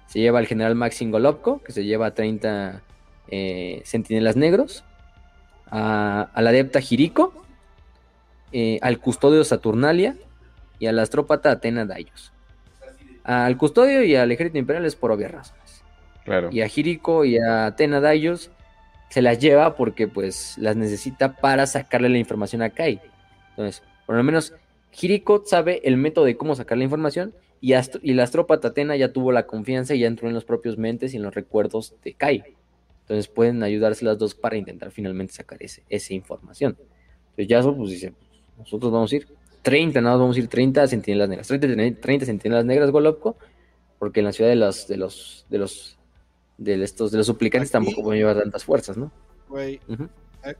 [0.07, 2.81] Se lleva al general Maxim Golovko, que se lleva a 30
[3.29, 4.83] eh, centinelas negros.
[5.69, 7.33] A, la adepta Jiriko.
[8.81, 10.15] al custodio Saturnalia.
[10.79, 12.31] Y al astrópata Atena Dayos.
[13.23, 15.83] Al custodio y al ejército imperial es por obvias razones.
[16.51, 18.51] Y a Jiriko y a Atena Dayos
[19.15, 22.99] se las lleva porque pues las necesita para sacarle la información a Kai.
[23.51, 24.53] Entonces, por lo menos
[24.91, 29.13] Jiriko sabe el método de cómo sacar la información y, y la tropa Atena ya
[29.13, 32.13] tuvo la confianza y ya entró en los propios mentes y en los recuerdos de
[32.13, 32.43] Kai.
[33.03, 36.75] Entonces pueden ayudarse las dos para intentar finalmente sacar ese, esa información.
[37.29, 38.11] Entonces Yasuo pues dice,
[38.57, 39.29] nosotros vamos a ir
[39.61, 43.37] 30, nada, vamos a ir 30 centinelas negras, 30, 30 centinelas negras Golovko,
[43.97, 45.97] porque en la ciudad de los, de los, de los
[46.57, 49.11] de estos de los suplicantes tampoco pueden llevar tantas fuerzas, ¿no?
[49.49, 49.79] Güey,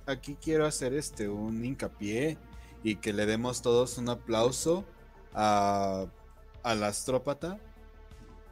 [0.06, 2.38] aquí quiero hacer este un hincapié
[2.84, 4.86] y que le demos todos un aplauso
[5.34, 6.06] a
[6.64, 7.60] al astrópata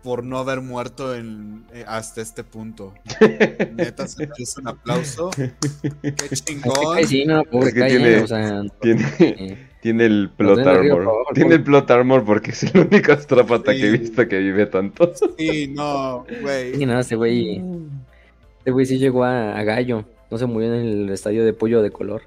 [0.03, 2.93] por no haber muerto en, eh, hasta este punto.
[3.73, 5.31] Neta, se merece un aplauso.
[5.31, 7.03] Qué chingón.
[7.07, 11.25] Sí, no, tiene, o sea, tiene, eh, tiene el plot armor.
[11.33, 15.11] tiene el plot armor porque es el único astrópata que he visto que vive tanto.
[15.37, 16.73] Sí, no, güey.
[16.75, 17.61] Sí, no, ese güey.
[18.61, 20.05] Ese güey sí llegó a, Gallo.
[20.31, 22.21] No se murió en el estadio de pollo de color.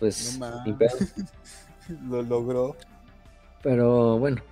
[0.00, 0.96] Pues, no ni pedo.
[2.10, 2.74] Lo logró.
[3.62, 4.42] Pero bueno.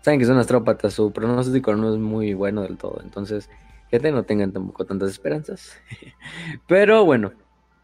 [0.00, 3.02] Saben que son astrópatas, su pronóstico no es muy bueno del todo.
[3.02, 3.50] Entonces,
[3.90, 5.76] gente, no tengan tampoco tantas esperanzas.
[6.66, 7.32] Pero bueno,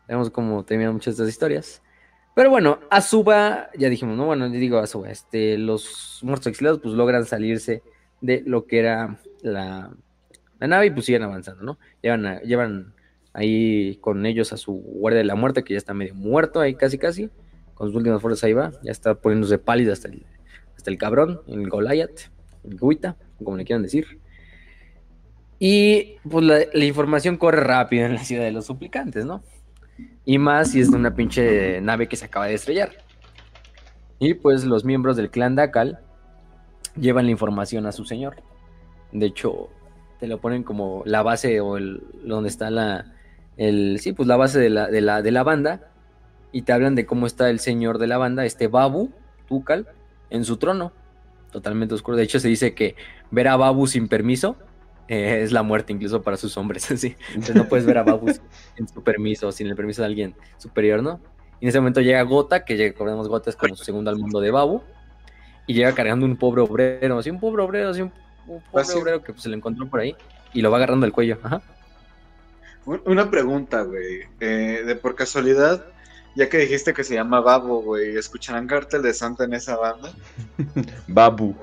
[0.08, 1.82] vemos cómo terminan muchas de estas historias.
[2.40, 4.24] Pero bueno, Azuba, ya dijimos, ¿no?
[4.24, 7.82] Bueno, digo Azuba, este, los muertos exiliados pues logran salirse
[8.22, 9.90] de lo que era la,
[10.58, 11.78] nave y pues siguen avanzando, ¿no?
[12.00, 12.94] Llevan, llevan
[13.34, 16.74] ahí con ellos a su guardia de la muerte, que ya está medio muerto ahí
[16.76, 17.28] casi casi,
[17.74, 20.24] con sus últimas fuerzas ahí va, ya está poniéndose pálido hasta el,
[20.78, 22.30] hasta el cabrón, el Goliath,
[22.64, 24.18] el Guita, como le quieran decir.
[25.58, 29.42] Y pues la, la información corre rápido en la ciudad de los suplicantes, ¿no?
[30.24, 32.90] Y más si es de una pinche nave que se acaba de estrellar.
[34.18, 36.00] Y pues los miembros del clan Dakal
[36.96, 38.36] llevan la información a su señor.
[39.12, 39.70] De hecho,
[40.20, 43.14] te lo ponen como la base o el donde está la
[43.56, 45.90] el sí, pues la base de la, de la, de la banda
[46.52, 49.10] y te hablan de cómo está el señor de la banda, este Babu
[49.48, 49.86] Tukal
[50.30, 50.92] en su trono,
[51.50, 52.16] totalmente oscuro.
[52.16, 52.96] De hecho se dice que
[53.30, 54.56] ver a Babu sin permiso
[55.10, 57.16] eh, es la muerte incluso para sus hombres, así.
[57.30, 58.32] Entonces no puedes ver a Babu
[58.76, 61.20] sin su permiso, sin el permiso de alguien superior, ¿no?
[61.58, 64.40] Y en ese momento llega Gota, que recordemos Gota es como su segundo al mundo
[64.40, 64.82] de Babu,
[65.66, 68.12] y llega cargando un pobre obrero, así un pobre obrero, así un,
[68.70, 70.14] pobre obrero que pues, se le encontró por ahí,
[70.54, 71.60] y lo va agarrando el cuello, ajá.
[72.86, 75.84] Una pregunta, güey, eh, de por casualidad,
[76.36, 80.12] ya que dijiste que se llama Babu, güey, ¿escucharán Cartel de Santa en esa banda?
[81.08, 81.56] Babu,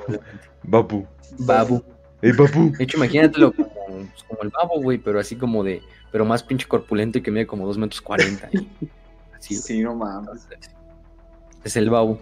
[0.64, 1.08] Babu.
[1.40, 1.97] Babu.
[2.21, 2.71] ¡Ey, papu!
[2.71, 5.81] De hecho, imagínatelo como, pues, como el babo, güey, pero así como de.
[6.11, 8.49] Pero más pinche corpulento y que mide como 2 metros 40.
[9.37, 10.47] Así, sí, no mames.
[11.63, 12.19] Es el babo.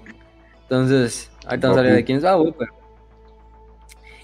[0.64, 2.74] Entonces, ahorita no sabía de quién es babo, pero.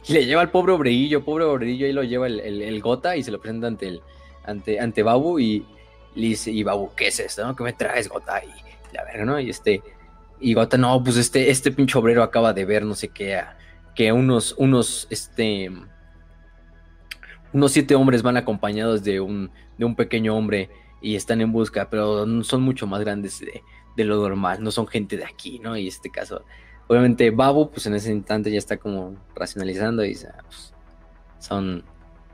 [0.07, 3.23] Y le lleva al pobre obreillo, pobre obreillo, ahí lo lleva el, el, gota y
[3.23, 4.01] se lo presenta ante el
[4.43, 5.65] ante, ante Babu y
[6.15, 7.45] le dice, y Babu, ¿qué es esto?
[7.45, 7.55] No?
[7.55, 8.41] ¿Qué me traes, Gota?
[8.43, 8.49] Y
[8.93, 9.39] la verga, ¿no?
[9.39, 9.81] Y este,
[10.39, 13.57] y Gota, no, pues este, este pinche obrero acaba de ver no sé qué a,
[13.95, 15.71] que unos, unos, este,
[17.53, 20.69] unos siete hombres van acompañados de un, de un pequeño hombre
[21.01, 23.63] y están en busca, pero son mucho más grandes de,
[24.03, 25.77] lo normal, no son gente de aquí, ¿no?
[25.77, 26.43] Y este caso,
[26.87, 30.73] obviamente Babu, pues en ese instante ya está como racionalizando y dice, ah, pues,
[31.39, 31.83] son,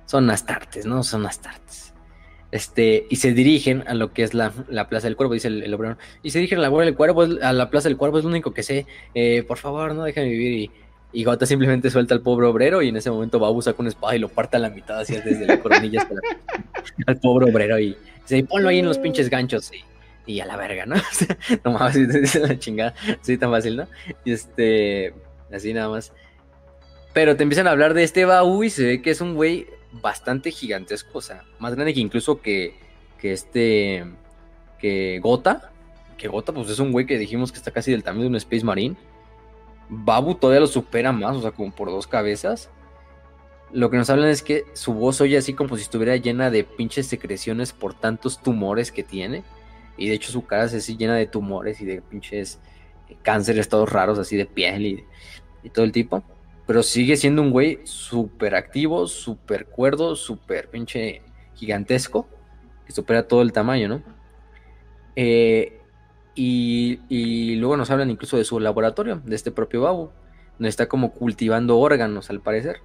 [0.06, 1.03] son astartes, ¿no?
[1.03, 1.94] Son astartes.
[2.52, 4.52] Este, y se dirigen a lo que es la,
[4.90, 5.98] Plaza del Cuervo, dice el, obrero.
[6.24, 8.53] Y se dirigen a la, del Cuervo, a la Plaza del Cuervo, es lo único
[8.53, 8.86] que sé.
[9.14, 10.53] Eh, por favor, no dejen vivir.
[10.53, 10.72] Y
[11.14, 14.16] y Gota simplemente suelta al pobre obrero y en ese momento Babu saca una espada
[14.16, 16.16] y lo parte a la mitad así desde la coronilla hasta
[17.08, 19.72] al pobre obrero y dice, ponlo ahí en los pinches ganchos
[20.26, 20.95] y, a la verga, ¿no?
[21.64, 23.88] no más, dice la chingada, así tan fácil, ¿no?
[24.26, 25.14] Y este,
[25.53, 26.11] así nada más.
[27.14, 29.68] Pero te empiezan a hablar de este Babu y se ve que es un güey
[29.94, 32.76] bastante gigantesco, o sea, más grande que incluso que,
[33.18, 34.06] que este,
[34.77, 35.72] que Gota,
[36.18, 38.36] que Gota pues es un güey que dijimos que está casi del tamaño de un
[38.36, 38.98] Space Marine
[39.90, 42.69] Babu todavía lo supera más, o sea, como por dos cabezas.
[43.72, 46.64] Lo que nos hablan es que su voz oye así como si estuviera llena de
[46.64, 49.43] pinches secreciones por tantos tumores que tiene.
[49.98, 52.59] Y de hecho su cara es así llena de tumores y de pinches
[53.24, 55.06] cánceres todos raros así de piel y,
[55.64, 56.24] y todo el tipo.
[56.66, 61.22] Pero sigue siendo un güey súper activo, súper cuerdo, súper pinche
[61.56, 62.27] gigantesco
[62.88, 64.01] que supera todo el tamaño, ¿no?
[65.16, 65.76] Eh,
[66.40, 70.11] y, luego nos hablan incluso de su laboratorio, de este propio Babu,
[70.59, 72.77] donde está como cultivando órganos, al parecer.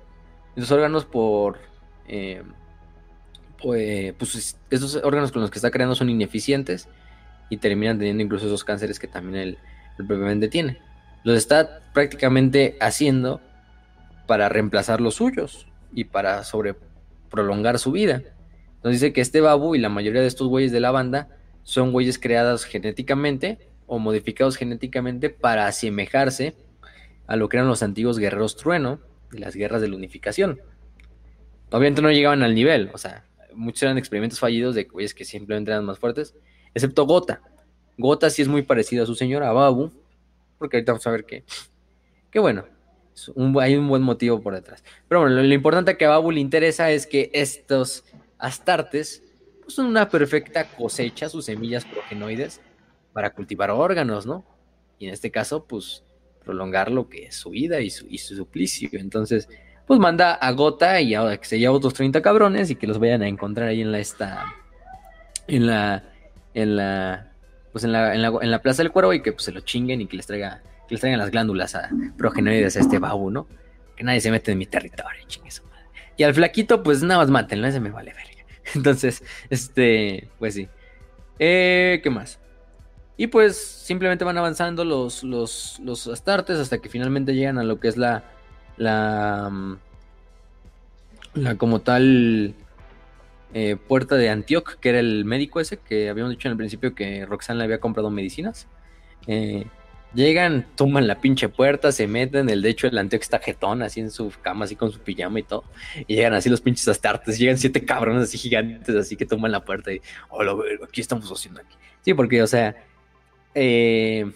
[0.56, 1.58] Esos órganos por...
[2.08, 2.42] Eh,
[3.60, 6.88] pues, pues esos órganos con los que está creando son ineficientes
[7.50, 9.58] y terminan teniendo incluso esos cánceres que también el,
[9.98, 10.80] el propiamente tiene.
[11.22, 13.40] Los está prácticamente haciendo
[14.26, 16.74] para reemplazar los suyos y para sobre
[17.30, 18.22] prolongar su vida.
[18.82, 21.28] Nos dice que este babu y la mayoría de estos güeyes de la banda
[21.62, 26.54] son güeyes creados genéticamente o modificados genéticamente para asemejarse
[27.26, 29.00] a lo que eran los antiguos guerreros trueno
[29.30, 30.60] de las guerras de la unificación.
[31.70, 33.24] Obviamente no llegaban al nivel, o sea,
[33.54, 36.34] muchos eran experimentos fallidos de güeyes que simplemente eran más fuertes,
[36.74, 37.40] excepto Gota.
[37.96, 39.92] Gota sí es muy parecido a su señora, a Babu,
[40.58, 41.44] porque ahorita vamos a ver que,
[42.30, 42.64] que bueno,
[43.60, 44.82] hay un buen motivo por detrás.
[45.08, 48.04] Pero bueno, lo, importante que a Babu le interesa es que estos
[48.38, 49.22] astartes
[49.74, 52.60] son una perfecta cosecha, sus semillas progenoides,
[53.12, 54.44] para cultivar órganos, ¿no?
[54.98, 56.04] Y en este caso, pues,
[56.44, 58.88] prolongar lo que es su vida y su, y su suplicio.
[58.92, 59.48] Entonces,
[59.86, 62.98] pues manda a Gota y ahora que se lleva otros 30 cabrones y que los
[62.98, 64.46] vayan a encontrar ahí en la esta.
[65.46, 66.04] En la.
[66.54, 67.32] En la.
[67.72, 69.60] Pues en la, en la, en la Plaza del Cuero y que pues, se lo
[69.60, 73.30] chinguen y que les traiga que les traigan las glándulas a progenoides a este babu,
[73.30, 73.46] ¿no?
[73.96, 75.86] Que nadie se mete en mi territorio, chingue su madre.
[76.16, 78.31] Y al flaquito, pues nada más mátenlo, ese me vale verga.
[78.74, 80.68] Entonces, este, pues sí.
[81.38, 82.38] Eh, ¿Qué más?
[83.16, 87.78] Y pues simplemente van avanzando los, los, los astartes hasta que finalmente llegan a lo
[87.78, 88.24] que es la,
[88.76, 89.78] la, mm,
[91.34, 92.54] la como tal
[93.54, 96.94] eh, puerta de Antioch, que era el médico ese que habíamos dicho en el principio
[96.94, 98.66] que Roxanne le había comprado medicinas.
[99.26, 99.66] Eh,
[100.14, 104.00] Llegan, toman la pinche puerta, se meten, el de hecho el anteo está jetón, así
[104.00, 105.64] en su cama, así con su pijama y todo.
[106.06, 109.64] Y llegan así los pinches astartes, llegan siete cabrones así gigantes, así que toman la
[109.64, 110.54] puerta y, hola,
[110.86, 111.76] aquí estamos haciendo aquí.
[112.02, 112.76] Sí, porque, o sea,
[113.54, 114.30] eh,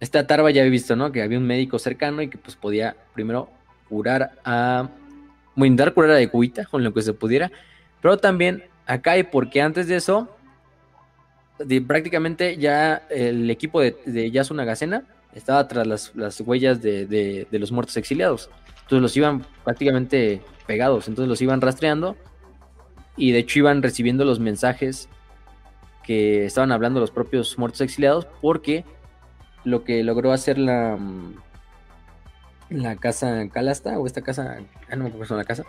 [0.00, 1.12] esta Tarba ya había visto, ¿no?
[1.12, 3.50] Que había un médico cercano y que pues podía primero
[3.88, 4.90] curar a,
[5.54, 7.52] bueno, dar curar a de cuita con lo que se pudiera,
[8.02, 10.28] pero también acá y porque antes de eso,
[11.86, 17.96] prácticamente ya el equipo de, de Yasuna Gacena estaba tras las, huellas de, los muertos
[17.96, 18.50] exiliados.
[18.82, 22.16] Entonces los iban prácticamente pegados, entonces los iban rastreando
[23.16, 25.08] y de hecho iban recibiendo los mensajes
[26.04, 28.84] que estaban hablando los propios muertos exiliados porque
[29.64, 31.34] lo que logró hacer la, mm,
[32.70, 34.58] la casa Calasta o esta casa,
[34.90, 35.64] ah, no me acuerdo la casa,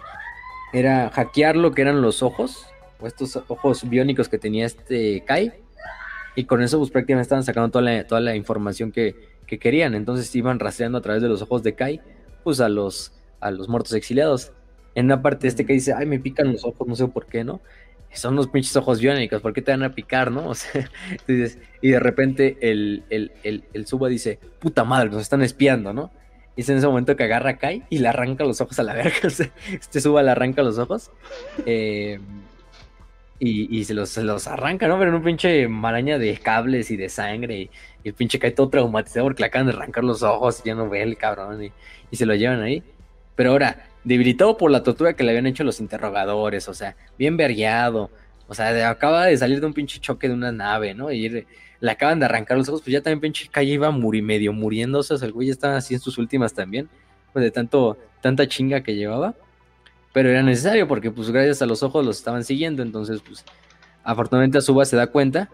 [0.73, 2.65] era hackear lo que eran los ojos
[2.99, 5.53] o estos ojos biónicos que tenía este Kai
[6.35, 9.95] y con eso pues prácticamente estaban sacando toda toda la información que, que querían.
[9.95, 11.99] Entonces iban rastreando a través de los ojos de Kai,
[12.41, 14.53] pues a los, a los muertos exiliados.
[14.95, 17.25] En una parte de este que dice, ay, me pican los ojos, no sé por
[17.25, 17.59] qué, ¿no?
[18.13, 20.47] Son los pinches ojos biónicos, ¿por qué te van a picar, no?
[20.49, 20.89] O sea,
[21.81, 23.31] y de repente el, el,
[23.73, 26.11] el, Suba dice, puta madre, nos están espiando, ¿no?
[26.55, 28.83] Y es en ese momento que agarra a Kai y le arranca los ojos a
[28.83, 29.15] la verga.
[29.73, 31.11] este Suba le arranca los ojos.
[31.65, 32.19] Eh,
[33.43, 34.99] y, se, los, los, arranca, ¿no?
[34.99, 37.61] Pero en un pinche maraña de cables y de sangre.
[37.61, 37.69] Y,
[38.03, 40.87] el pinche cae todo traumatizado porque le acaban de arrancar los ojos y ya no
[40.87, 41.71] ve el cabrón.
[42.11, 42.83] Y, se lo llevan ahí.
[43.35, 47.35] Pero ahora, debilitado por la tortura que le habían hecho los interrogadores, o sea, bien
[47.35, 48.11] vergueado.
[48.47, 51.11] O sea, acaba de salir de un pinche choque de una nave, ¿no?
[51.11, 54.53] Y le acaban de arrancar los ojos, pues ya también pinche calle iba muri, medio
[54.53, 55.15] muriéndose.
[55.15, 56.89] O sea, el güey ya estaba así en sus últimas también.
[57.33, 59.33] Pues de tanto, tanta chinga que llevaba
[60.13, 63.45] pero era necesario porque pues gracias a los ojos los estaban siguiendo, entonces pues
[64.03, 65.49] afortunadamente Azuba se da cuenta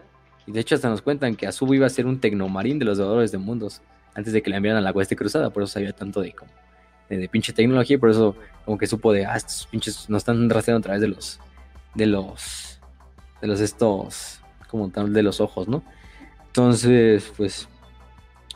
[0.46, 2.98] y de hecho hasta nos cuentan que Azuba iba a ser un tecnomarín de los
[2.98, 3.82] devoradores de mundos
[4.14, 6.50] antes de que le enviaran a la Oeste Cruzada, por eso sabía tanto de como
[7.08, 10.48] de, pinche tecnología y por eso como que supo de ah, estos pinches nos están
[10.50, 11.40] rastreando a través de los
[11.94, 12.80] de los
[13.40, 15.82] de los estos como tal de los ojos, ¿no?
[16.46, 17.68] Entonces, pues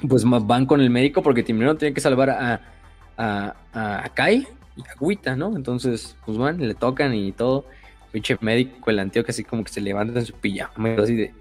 [0.09, 2.61] pues van con el médico porque primero tienen que salvar a,
[3.17, 5.57] a, a Kai y agüita, ¿no?
[5.57, 7.67] Entonces, pues van, le tocan y todo.
[8.11, 11.35] Pinche médico, el antioque así como que se levanta en su pijama así de,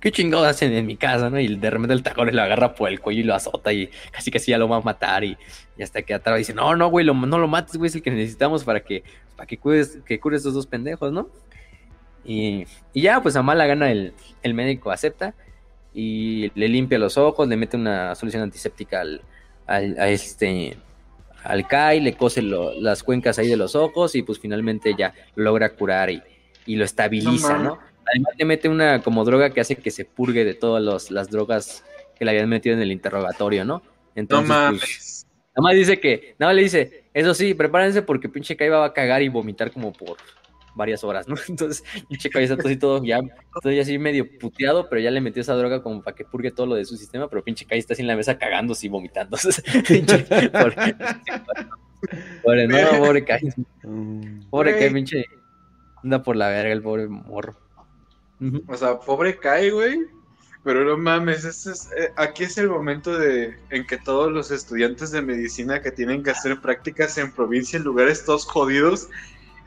[0.00, 1.40] ¿qué chingados hacen en mi casa, no?
[1.40, 4.30] Y de repente el tacón lo agarra por el cuello y lo azota y casi
[4.34, 5.36] así ya lo va a matar y,
[5.82, 8.64] hasta que atrás dice, no, no, güey, no lo mates, güey, es el que necesitamos
[8.64, 9.02] para que,
[9.36, 11.28] para que cures, que cures estos dos pendejos, ¿no?
[12.24, 15.34] Y, y ya, pues a mala gana el, el médico acepta
[15.94, 19.22] y le limpia los ojos, le mete una solución antiséptica al,
[19.66, 20.76] al a este
[21.44, 25.44] al Kai, le cose las cuencas ahí de los ojos y pues finalmente ya lo
[25.44, 26.22] logra curar y,
[26.66, 27.78] lo estabiliza, ¿no?
[28.06, 31.84] Además le mete una como droga que hace que se purgue de todas las drogas
[32.16, 33.82] que le habían metido en el interrogatorio, ¿no?
[34.14, 38.56] Entonces, pues, nada más dice que, nada más le dice, eso sí, prepárense porque pinche
[38.56, 40.16] Kai va a cagar y vomitar como por
[40.74, 41.34] varias horas, ¿no?
[41.48, 43.20] Entonces, pinche cabeza todo así todo ya,
[43.62, 46.50] todo ya así medio puteado, pero ya le metió esa droga como para que purgue
[46.50, 48.90] todo lo de su sistema, pero pinche Kai está así en la mesa cagándose y
[48.90, 49.36] vomitando.
[49.88, 50.18] pinche,
[50.50, 50.96] pobre,
[52.42, 53.48] pobre, no, pobre Kai.
[53.82, 54.48] Mm.
[54.50, 54.78] Pobre.
[54.78, 55.24] Kai, pinche.
[56.02, 57.56] Anda por la verga el pobre morro.
[58.66, 59.98] O sea, pobre Kai, güey.
[60.64, 64.52] Pero no mames, este es, eh, aquí es el momento de en que todos los
[64.52, 69.08] estudiantes de medicina que tienen que hacer prácticas en provincia, en lugares todos jodidos,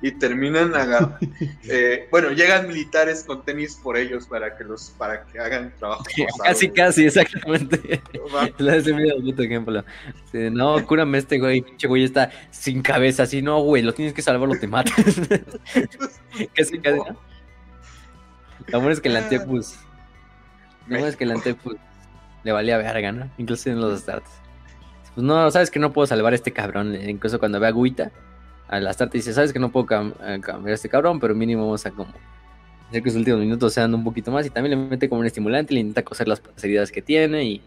[0.01, 1.17] y terminan aga-
[1.63, 6.03] eh, bueno, llegan militares con tenis por ellos para que los para que hagan trabajo.
[6.03, 6.75] forzado, Casi, güey.
[6.77, 8.01] casi, exactamente.
[8.57, 8.75] La
[9.43, 9.83] ejemplo.
[10.31, 14.13] Sí, no, cúrame este güey, pinche güey está sin cabeza, así, no, güey, lo tienes
[14.13, 14.93] que salvar o te matas.
[16.55, 17.19] casi, casi, ¿no?
[18.67, 19.75] Lo bueno es que el Antepus,
[20.87, 21.75] lo bueno es que el Antepus
[22.43, 23.29] le valía verga, ¿no?
[23.37, 24.29] Incluso en los starts.
[25.13, 27.71] Pues no, sabes que no puedo salvar a este cabrón, eh, incluso cuando ve a
[27.71, 28.11] Guita,
[28.67, 29.85] a la start dice, sabes que no puedo
[30.25, 32.11] eh, cambiar a este cabrón, pero mínimo vamos a como
[32.89, 35.27] hacer que sus últimos minutos sean un poquito más y también le mete como un
[35.27, 37.61] estimulante le intenta coser las heridas que tiene y,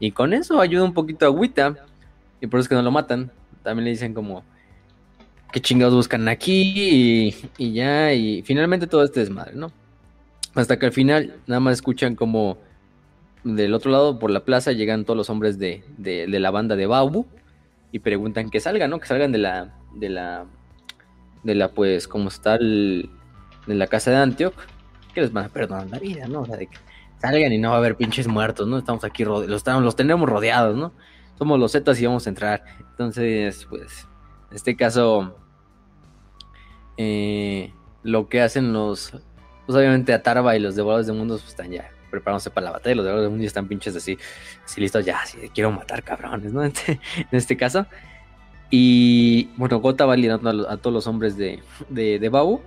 [0.00, 1.76] y con eso ayuda un poquito a Agüita
[2.40, 3.30] y por eso es que no lo matan.
[3.62, 4.44] También le dicen como
[5.52, 9.70] qué chingados buscan aquí y, ya y finalmente todo este desmadre, ¿no?
[10.54, 12.58] Hasta que al final nada más escuchan como
[13.44, 16.76] del otro lado por la plaza llegan todos los hombres de, de- de la banda
[16.76, 17.26] de Baubu
[17.92, 18.98] y preguntan que salgan, ¿no?
[18.98, 20.46] Que salgan de la de la
[21.42, 23.10] de la pues como está el,
[23.66, 24.54] de la casa de Antioch,
[25.14, 26.40] que les van a perdonar la vida, ¿no?
[26.40, 26.76] O sea, de que
[27.20, 28.78] salgan y no va a haber pinches muertos, ¿no?
[28.78, 30.92] Estamos aquí, los, los tenemos rodeados, ¿no?
[31.38, 32.64] Somos los Zetas y vamos a entrar.
[32.90, 34.08] Entonces, pues,
[34.50, 35.36] en este caso,
[36.96, 39.10] eh, lo que hacen los,
[39.66, 42.94] pues obviamente Atarva y los devoradores de mundos pues, están ya preparándose para la batalla,
[42.94, 44.16] los devoradores de mundos están pinches así,
[44.64, 46.62] así listos, ya, así, quiero matar cabrones, ¿no?
[46.64, 47.86] Este, en este caso.
[48.76, 52.60] Y bueno, Gota va liderando a, todos los hombres de, de, de Babu.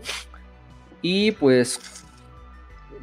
[1.01, 2.05] Y pues,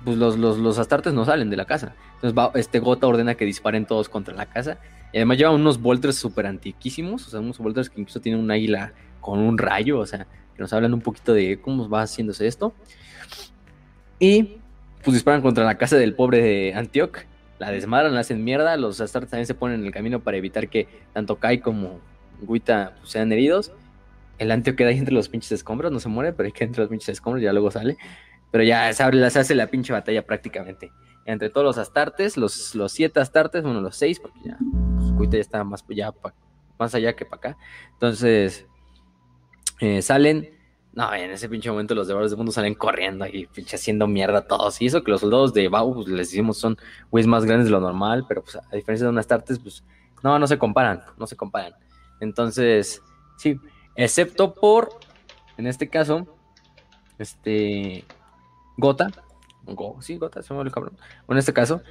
[0.07, 1.95] pues los, los, los astartes no salen de la casa.
[2.15, 4.79] Entonces va- este Gota ordena que disparen todos contra la casa.
[5.13, 7.27] Y además lleva unos volters súper antiquísimos.
[7.27, 9.99] O sea, unos volters que incluso tienen un águila con un rayo.
[9.99, 10.27] O sea,
[10.57, 12.73] que nos hablan un poquito de cómo va haciéndose esto.
[14.19, 14.57] Y
[15.03, 17.19] pues disparan contra la casa del pobre de Antioch.
[17.59, 18.79] La desmadran, la hacen mierda.
[18.79, 22.01] Los astartes también se ponen en el camino para evitar que tanto Kai como
[22.41, 23.73] Guita pues, sean heridos.
[24.39, 26.83] El Antioch queda ahí entre los pinches escombros, no se muere, pero hay que entre
[26.83, 27.97] los pinches escombros, ya luego sale.
[28.51, 30.93] Pero ya se, abre, se hace la pinche batalla prácticamente.
[31.27, 34.59] Entre todos los astartes, los, los siete astartes, bueno, los seis, porque ya
[35.17, 36.13] pues, ya está más, ya
[36.79, 37.57] más allá que para acá.
[37.93, 38.67] Entonces,
[39.81, 40.51] eh, salen.
[40.93, 44.39] No, en ese pinche momento los devoradores del mundo salen corriendo y pinche haciendo mierda
[44.39, 44.81] a todos.
[44.81, 46.77] Y eso que los soldados de Bau, pues les decimos, son
[47.11, 49.83] güeyes más grandes de lo normal, pero pues a diferencia de unas Astartes, pues
[50.23, 51.75] no, no se comparan, no se comparan.
[52.21, 53.03] Entonces,
[53.37, 53.61] sí,
[53.97, 54.91] excepto por,
[55.57, 56.27] en este caso,
[57.19, 58.05] este,
[58.77, 59.11] Gota,
[59.67, 60.97] Go, sí, Gota, se el cabrón.
[61.29, 61.83] En este caso,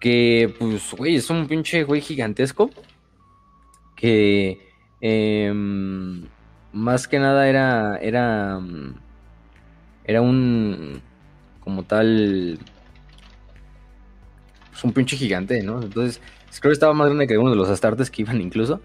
[0.00, 2.70] que pues, güey, es un pinche güey gigantesco,
[3.96, 4.68] que
[5.00, 6.26] em,
[6.72, 8.60] más que nada era, era,
[10.04, 11.00] era un,
[11.60, 12.58] como tal,
[14.70, 15.82] pues un pinche gigante, ¿no?
[15.82, 16.20] Entonces,
[16.60, 18.80] creo que estaba más grande que uno de los astartes que iban incluso.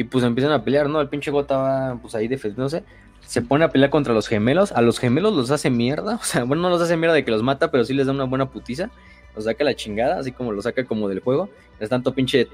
[0.00, 0.98] Y pues empiezan a pelear, ¿no?
[0.98, 2.84] El pinche Gota va pues ahí defendiéndose.
[3.20, 4.72] Se pone a pelear contra los gemelos.
[4.72, 6.14] A los gemelos los hace mierda.
[6.16, 8.12] O sea, bueno, no los hace mierda de que los mata, pero sí les da
[8.14, 8.88] una buena putiza.
[9.36, 11.50] Los saca la chingada, así como lo saca como del juego.
[11.80, 12.48] Es tanto pinche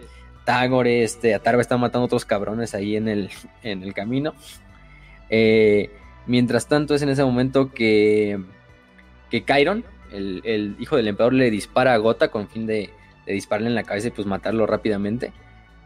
[0.44, 3.31] Tagore, este, Atarva está matando otros cabrones ahí en el,
[3.62, 4.34] en el camino.
[5.31, 5.92] Eh,
[6.26, 8.41] mientras tanto, es en ese momento que,
[9.31, 12.91] que Chiron, el, el hijo del emperador, le dispara a Gota con fin de,
[13.25, 15.33] de dispararle en la cabeza y pues matarlo rápidamente.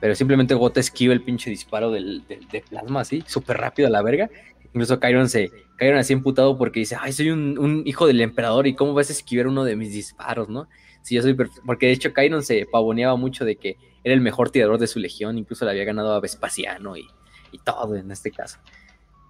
[0.01, 4.03] Pero simplemente Gota esquiva el pinche disparo del, de plasma así, súper rápido a la
[4.03, 4.31] verga.
[4.73, 8.75] Incluso Chiron se Chiron así emputado porque dice, ay, soy un, hijo del emperador y
[8.75, 10.69] cómo vas a esquivar uno de mis disparos, ¿no?
[11.03, 11.61] Si yo soy perfe-".
[11.67, 14.99] Porque de hecho Chiron se pavoneaba mucho de que era el mejor tirador de su
[14.99, 17.07] legión, incluso le había ganado a Vespasiano y,
[17.53, 18.59] y todo en este caso.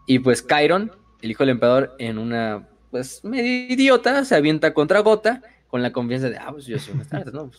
[0.07, 0.92] Y pues Chiron,
[1.23, 5.92] el hijo del emperador, en una, pues medio idiota, se avienta contra Gota con la
[5.92, 7.50] confianza de, ah, pues yo soy un ¿no?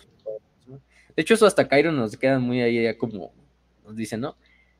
[1.22, 3.32] De hecho, eso hasta Chiron nos queda muy ahí ya como
[3.85, 4.35] nos dicen, ¿no?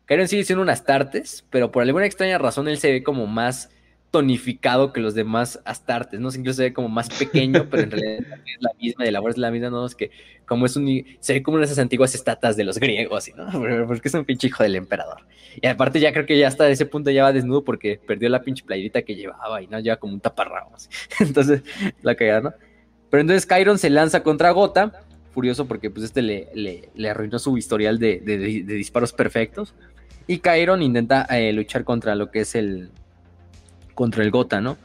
[0.09, 3.69] Chiron sigue siendo un Astartes, pero por alguna extraña razón él se ve como más
[4.09, 6.29] tonificado que los demás Astartes, ¿no?
[6.29, 9.37] Incluso se ve como más pequeño, pero en realidad es la misma, de labor es
[9.37, 9.85] la misma, ¿no?
[9.85, 10.09] Es que
[10.47, 11.05] como es un...
[11.19, 13.45] Se ve como una de esas antiguas estatuas de los griegos, ¿sí, ¿no?
[13.87, 15.27] Porque es un pinche hijo del emperador.
[15.61, 18.41] Y aparte ya creo que ya hasta ese punto ya va desnudo porque perdió la
[18.41, 20.75] pinche playerita que llevaba y no lleva como un taparrabo.
[20.75, 20.89] así.
[21.19, 21.61] Entonces,
[22.01, 22.53] la cagada, ¿no?
[23.11, 25.03] Pero entonces Chiron se lanza contra Gota,
[25.33, 29.73] furioso porque pues este le, le, le arruinó su historial de, de- disparos perfectos.
[30.27, 32.91] Y Chiron intenta eh, luchar contra lo que es el...
[33.95, 34.77] contra el Gota, ¿no?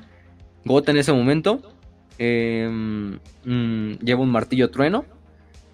[0.64, 1.62] Gota en ese momento
[2.18, 5.04] em, mm, lleva un martillo trueno.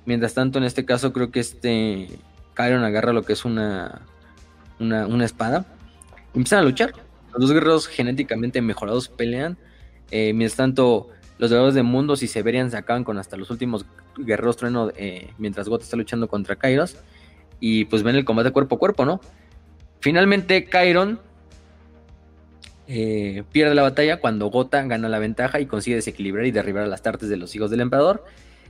[0.05, 2.09] Mientras tanto, en este caso, creo que este
[2.55, 4.03] Kyron agarra lo que es una,
[4.79, 5.65] una, espada.
[6.35, 6.93] Y empiezan a luchar.
[7.33, 9.57] Los dos guerreros genéticamente mejorados pelean.
[10.11, 11.09] Eh, mientras tanto,
[11.43, 13.85] los guerreros de Mundos y Severian se acaban con hasta los últimos
[14.17, 16.99] guerreros trueno eh, mientras Gota está luchando contra Kairos.
[17.59, 19.21] Y pues ven el combate cuerpo a cuerpo, ¿no?
[19.99, 21.19] Finalmente, Kyron
[22.87, 26.87] eh, pierde la batalla cuando Gota gana la ventaja y consigue desequilibrar y derribar a
[26.87, 28.25] las tartes de los hijos del emperador.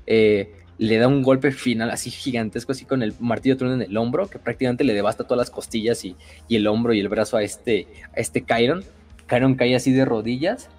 [0.06, 3.94] Eh, le da un golpe final así gigantesco, así con el martillo trueno en el
[3.98, 6.16] hombro, que prácticamente le devasta todas las costillas y,
[6.48, 7.86] el hombro y el brazo a este,
[8.16, 10.70] a este cae así de rodillas.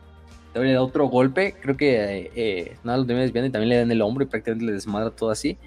[0.56, 3.82] Le da otro golpe, creo que eh, nada lo termina desviando y también le da
[3.82, 5.58] en el hombro y prácticamente le desmadra todo así.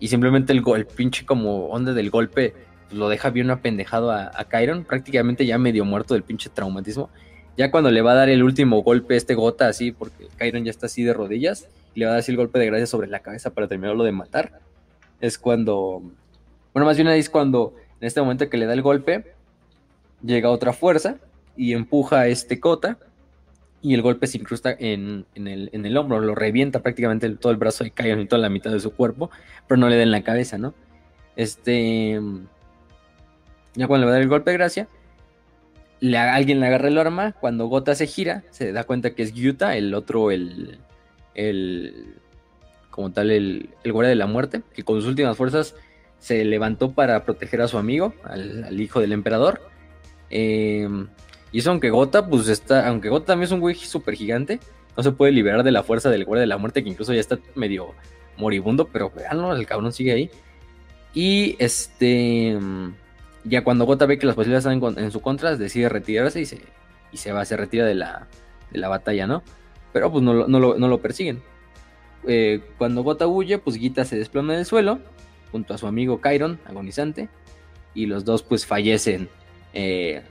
[0.00, 2.54] Y simplemente el, el pinche como onda del golpe
[2.90, 7.08] lo deja bien apendejado a, a Kyron, prácticamente ya medio muerto del pinche traumatismo.
[7.56, 10.70] Ya cuando le va a dar el último golpe este gota así, porque Kyron ya
[10.70, 13.20] está así de rodillas, le va a dar así el golpe de gracia sobre la
[13.20, 14.60] cabeza para terminarlo de matar,
[15.20, 16.02] es cuando,
[16.74, 19.32] bueno, más bien es cuando en este momento que le da el golpe,
[20.22, 21.16] llega otra fuerza
[21.56, 22.98] y empuja a este Kota
[23.82, 27.58] y el golpe se incrusta en, el, en el, hombro, lo revienta prácticamente todo el
[27.58, 29.30] brazo de Kyron y toda la mitad de su cuerpo,
[29.66, 30.74] pero no le da en la cabeza, ¿no?
[31.36, 32.20] Este,
[33.74, 34.88] ya cuando le va a dar el golpe de gracia,
[36.00, 37.32] le, alguien le agarra el arma.
[37.32, 40.78] Cuando Gota se gira, se da cuenta que es Gyuta, el otro, el.
[41.34, 42.14] el
[42.90, 45.74] como tal, el, el guardia de la muerte, que con sus últimas fuerzas
[46.18, 49.60] se levantó para proteger a su amigo, al, hijo del emperador.
[50.30, 51.08] Em,
[51.56, 54.60] y eso aunque Gota, pues está, aunque Gota también es un güey súper gigante,
[54.94, 57.20] no se puede liberar de la fuerza del guardia de la muerte, que incluso ya
[57.20, 57.94] está medio
[58.36, 60.30] moribundo, pero veanlo, el cabrón sigue ahí.
[61.14, 62.58] Y este...
[63.44, 66.60] Ya cuando Gota ve que las posibilidades están en, su contra, decide retirarse y se,
[67.10, 68.26] y se va, se retira de la,
[68.70, 69.42] de la batalla, ¿no?
[69.94, 71.40] Pero pues no, lo, persiguen.
[72.26, 74.98] Eh, cuando Gota huye, pues Gita se desploma en el suelo,
[75.52, 77.30] junto a su amigo Chiron, agonizante,
[77.94, 79.30] y los dos pues fallecen
[79.72, 80.22] eh,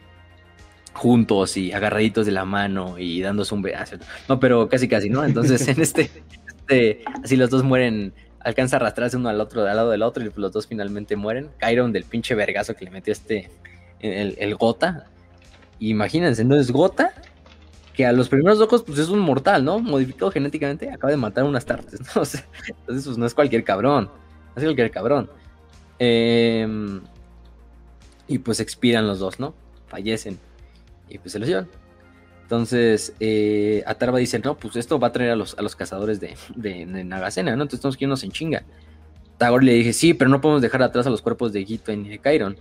[0.96, 3.98] juntos y agarraditos de la mano y dándose un beso.
[4.30, 5.24] No, pero casi casi, ¿no?
[5.24, 6.10] Entonces en este,
[6.48, 10.24] este así los dos mueren alcanza a arrastrarse uno al otro, al lado del otro,
[10.24, 11.50] y los dos finalmente mueren.
[11.58, 13.50] Cayeron del pinche vergazo que le metió este,
[14.00, 15.08] el, el Gota.
[15.80, 17.14] Imagínense, entonces Gota,
[17.94, 19.80] que a los primeros ojos, pues es un mortal, ¿no?
[19.80, 22.08] Modificado genéticamente, acaba de matar unas tartes, ¿no?
[22.78, 24.06] entonces, pues no es cualquier cabrón,
[24.56, 25.30] no es cualquier cabrón.
[25.98, 27.02] Em,
[28.28, 29.56] y pues expiran los dos, ¿no?
[29.88, 30.40] Fallecen.
[31.10, 31.68] Y pues se los llevan.
[32.46, 36.20] Entonces, eh, Atarba dice, no, pues esto va a traer a los, a los cazadores
[36.20, 37.64] de, de, Nagasena, ¿no?
[37.64, 38.64] Entonces tenemos que irnos en chinga.
[39.40, 42.08] Tagor le dije, sí, pero no podemos dejar atrás a los cuerpos de Gito y
[42.08, 42.56] de Kairon,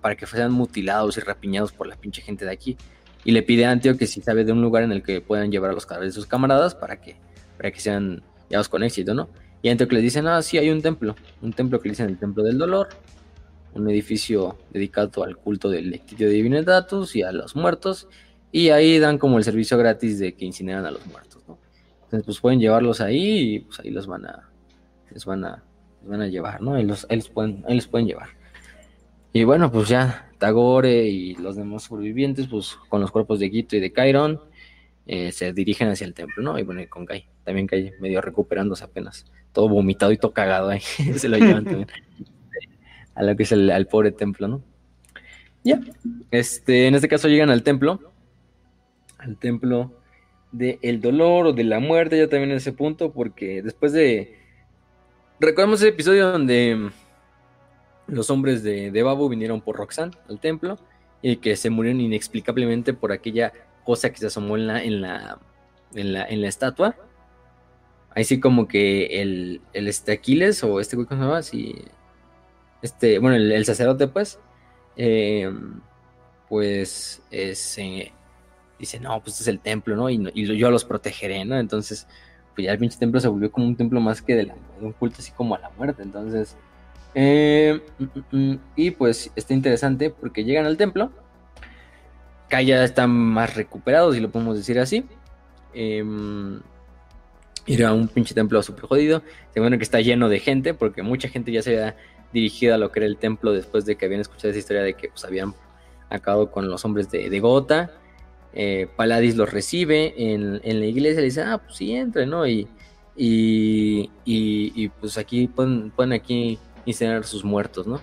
[0.00, 2.76] para que sean mutilados y rapiñados por la pinche gente de aquí.
[3.24, 5.50] Y le pide a Antio que si sabe de un lugar en el que puedan
[5.50, 7.16] llevar a los cadáveres de sus camaradas para que,
[7.56, 9.28] para que sean llevados con éxito, ¿no?
[9.60, 12.10] Y Antio que le dice, no, sí, hay un templo, un templo que le dicen
[12.10, 12.90] el Templo del Dolor,
[13.74, 18.08] un edificio dedicado al culto del Lectitio Divinitatus y a los muertos,
[18.52, 21.58] y ahí dan como el servicio gratis de que incineran a los muertos, ¿no?
[22.04, 24.48] Entonces, pues pueden llevarlos ahí y pues ahí los van a,
[25.10, 25.64] les van a,
[26.04, 26.74] van a llevar, ¿no?
[26.74, 28.28] Ahí los, pueden, ahí pueden llevar.
[29.32, 33.74] Y bueno, pues ya Tagore y los demás sobrevivientes, pues con los cuerpos de Gito
[33.74, 34.40] y de Chiron,
[35.06, 36.56] eh, se dirigen hacia el templo, ¿no?
[36.58, 40.80] Y bueno, con Kai, también Kai medio recuperándose apenas, todo vomitado y todo cagado ahí,
[41.16, 41.88] se lo llevan también
[43.14, 44.62] a lo que es el al pobre templo, ¿no?
[45.62, 45.80] Ya,
[46.30, 48.14] este, en este caso llegan al templo
[49.24, 49.92] al templo
[50.52, 54.38] del dolor o de la muerte, ya también en ese punto, porque después de...
[55.40, 56.90] Recordemos ese episodio donde
[58.06, 60.78] los hombres de, de Babu vinieron por Roxanne al templo
[61.22, 63.52] y que se murieron inexplicablemente por aquella
[63.82, 65.38] cosa que se asomó en la, en la,
[65.94, 66.94] en la, en la estatua.
[68.10, 71.42] Ahí sí como que el, el este Aquiles o este güey, ¿cómo se llama?
[71.42, 71.84] Sí,
[72.84, 74.38] este, bueno, el, sacerdote pues,
[74.98, 75.50] eh,
[76.50, 77.78] pues es,
[78.78, 80.10] dice, no, pues este es el templo, ¿no?
[80.10, 81.58] Y, yo los protegeré, ¿no?
[81.58, 82.06] Entonces,
[82.54, 85.16] pues ya el pinche templo se volvió como un templo más que de, un culto
[85.20, 86.02] así como a la muerte.
[86.02, 86.58] Entonces,
[87.14, 91.10] eh, mm, mm, mm, y pues está interesante porque llegan al templo,
[92.44, 95.06] acá ya están más recuperados, si lo podemos decir así.
[95.72, 96.04] Eh,
[97.66, 99.22] era un pinche templo súper jodido.
[99.54, 101.96] Se que está lleno de gente, porque mucha gente ya se había
[102.34, 104.92] dirigido a lo que era el templo después de que habían escuchado esa historia de
[104.92, 105.54] que pues, habían
[106.10, 107.90] acabado con los hombres de, de Gota
[108.56, 112.46] eh, Paladis los recibe en, la iglesia, le dice, ah, pues sí, entre, ¿no?
[112.46, 112.68] Y,
[113.16, 118.00] y, pues aquí pueden, pueden aquí incinerar sus muertos, ¿no?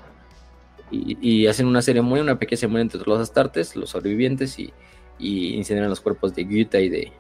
[0.92, 4.74] Y, hacen una ceremonia, una pequeña ceremonia entre los astartes, los sobrevivientes y,
[5.18, 7.14] y incendiaron los cuerpos de Gyuta y de,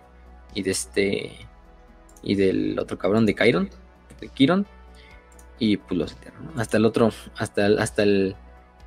[0.53, 1.31] y de este,
[2.21, 3.69] y del otro cabrón de Chiron,
[4.19, 4.67] de Kiron,
[5.61, 6.59] y pues los enterraron.
[6.59, 8.35] Hasta el otro, hasta el, hasta el,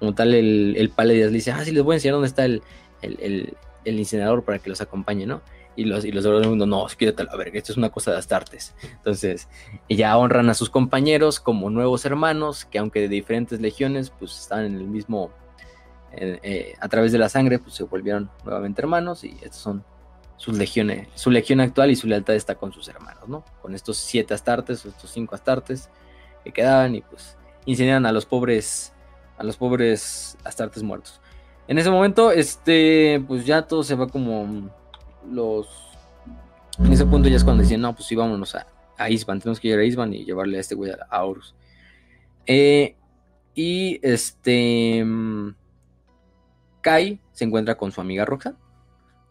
[0.01, 2.45] como tal, el, el Palladius le dice, ah, sí, les voy a enseñar dónde está
[2.45, 2.63] el,
[3.01, 5.41] el, el, el incinerador para que los acompañe, ¿no?
[5.77, 8.11] Y los, y los del mundo, no, quédate a la verga, esto es una cosa
[8.11, 8.75] de Astartes.
[8.83, 9.49] Entonces,
[9.89, 14.65] ya honran a sus compañeros como nuevos hermanos, que aunque de diferentes legiones, pues están
[14.65, 15.31] en el mismo,
[16.11, 19.85] eh, a través de la sangre, pues se volvieron nuevamente hermanos, y estos son
[20.37, 23.45] sus legiones, su legión actual y su lealtad está con sus hermanos, ¿no?
[23.63, 25.89] Con estos siete Astartes, estos cinco Astartes
[26.45, 28.93] que quedaban, y pues incendian a los pobres,
[29.39, 31.21] a los pobres Astartes muertos.
[31.67, 34.71] En ese momento, este, pues ya todo se va como
[35.31, 35.67] los...
[36.79, 38.67] En ese punto ya es cuando decían, no, pues sí, vámonos a,
[38.99, 41.55] a Isban, tenemos que ir a Isban y llevarle a este güey a, a Horus.
[42.47, 42.97] Eh,
[43.55, 45.05] y este...
[46.83, 48.59] Kai se encuentra con su amiga Roxanne,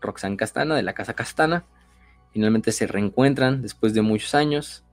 [0.01, 1.66] Roxanne Castana, de la casa Castana.
[2.32, 4.83] Finalmente se reencuentran después de muchos años.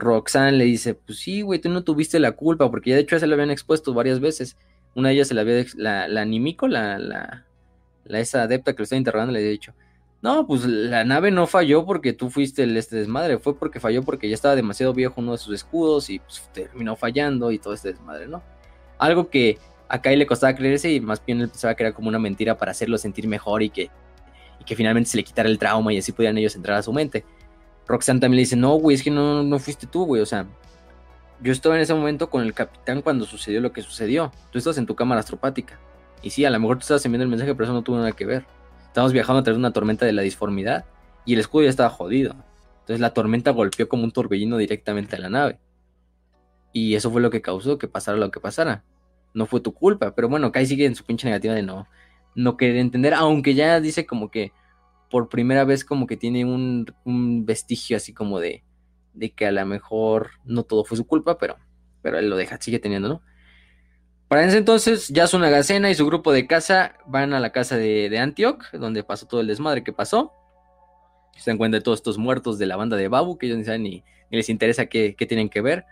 [0.00, 3.16] Roxanne le dice, pues sí, güey, tú no tuviste la culpa, porque ya de hecho
[3.16, 4.56] ya se le habían expuesto varias veces.
[4.94, 7.46] Una de ellas se la había, la, la Nimiko, la, la,
[8.04, 9.72] la, esa adepta que lo estaba interrogando, le había dicho,
[10.22, 14.02] no, pues la nave no falló porque tú fuiste el este desmadre, fue porque falló
[14.02, 17.72] porque ya estaba demasiado viejo uno de sus escudos y pues, terminó fallando y todo
[17.72, 18.42] este desmadre, ¿no?
[18.98, 22.08] Algo que a Kai le costaba creerse y más bien él pensaba que era como
[22.08, 23.90] una mentira para hacerlo sentir mejor y que,
[24.60, 26.92] y que finalmente se le quitara el trauma y así pudieran ellos entrar a su
[26.92, 27.24] mente.
[27.90, 30.46] Roxanne también le dice, no, güey, es que no, no fuiste tú, güey, o sea,
[31.42, 34.30] yo estaba en ese momento con el capitán cuando sucedió lo que sucedió.
[34.50, 35.78] Tú estás en tu cámara astropática.
[36.22, 38.12] Y sí, a lo mejor tú estabas enviando el mensaje, pero eso no tuvo nada
[38.12, 38.44] que ver.
[38.86, 40.84] Estábamos viajando a través de una tormenta de la disformidad
[41.24, 42.34] y el escudo ya estaba jodido.
[42.80, 45.58] Entonces la tormenta golpeó como un torbellino directamente a la nave.
[46.72, 48.84] Y eso fue lo que causó que pasara lo que pasara.
[49.32, 51.86] No fue tu culpa, pero bueno, Kai sigue en su pinche negativa de no,
[52.34, 54.52] no querer entender, aunque ya dice como que
[55.10, 56.86] por primera vez como que tiene un,
[57.44, 58.62] vestigio así como de,
[59.12, 61.56] de que a lo mejor no todo fue su culpa, pero,
[62.00, 63.22] pero él lo deja, sigue teniendo, ¿no?
[64.28, 68.16] Para ese entonces, ya Gacena y su grupo de casa van a la casa de,
[68.16, 70.32] Antioch, donde pasó todo el desmadre que pasó.
[71.36, 73.64] Se dan cuenta de todos estos muertos de la banda de Babu, que ellos ni
[73.64, 75.84] saben ni, ni les interesa qué, qué, tienen que ver.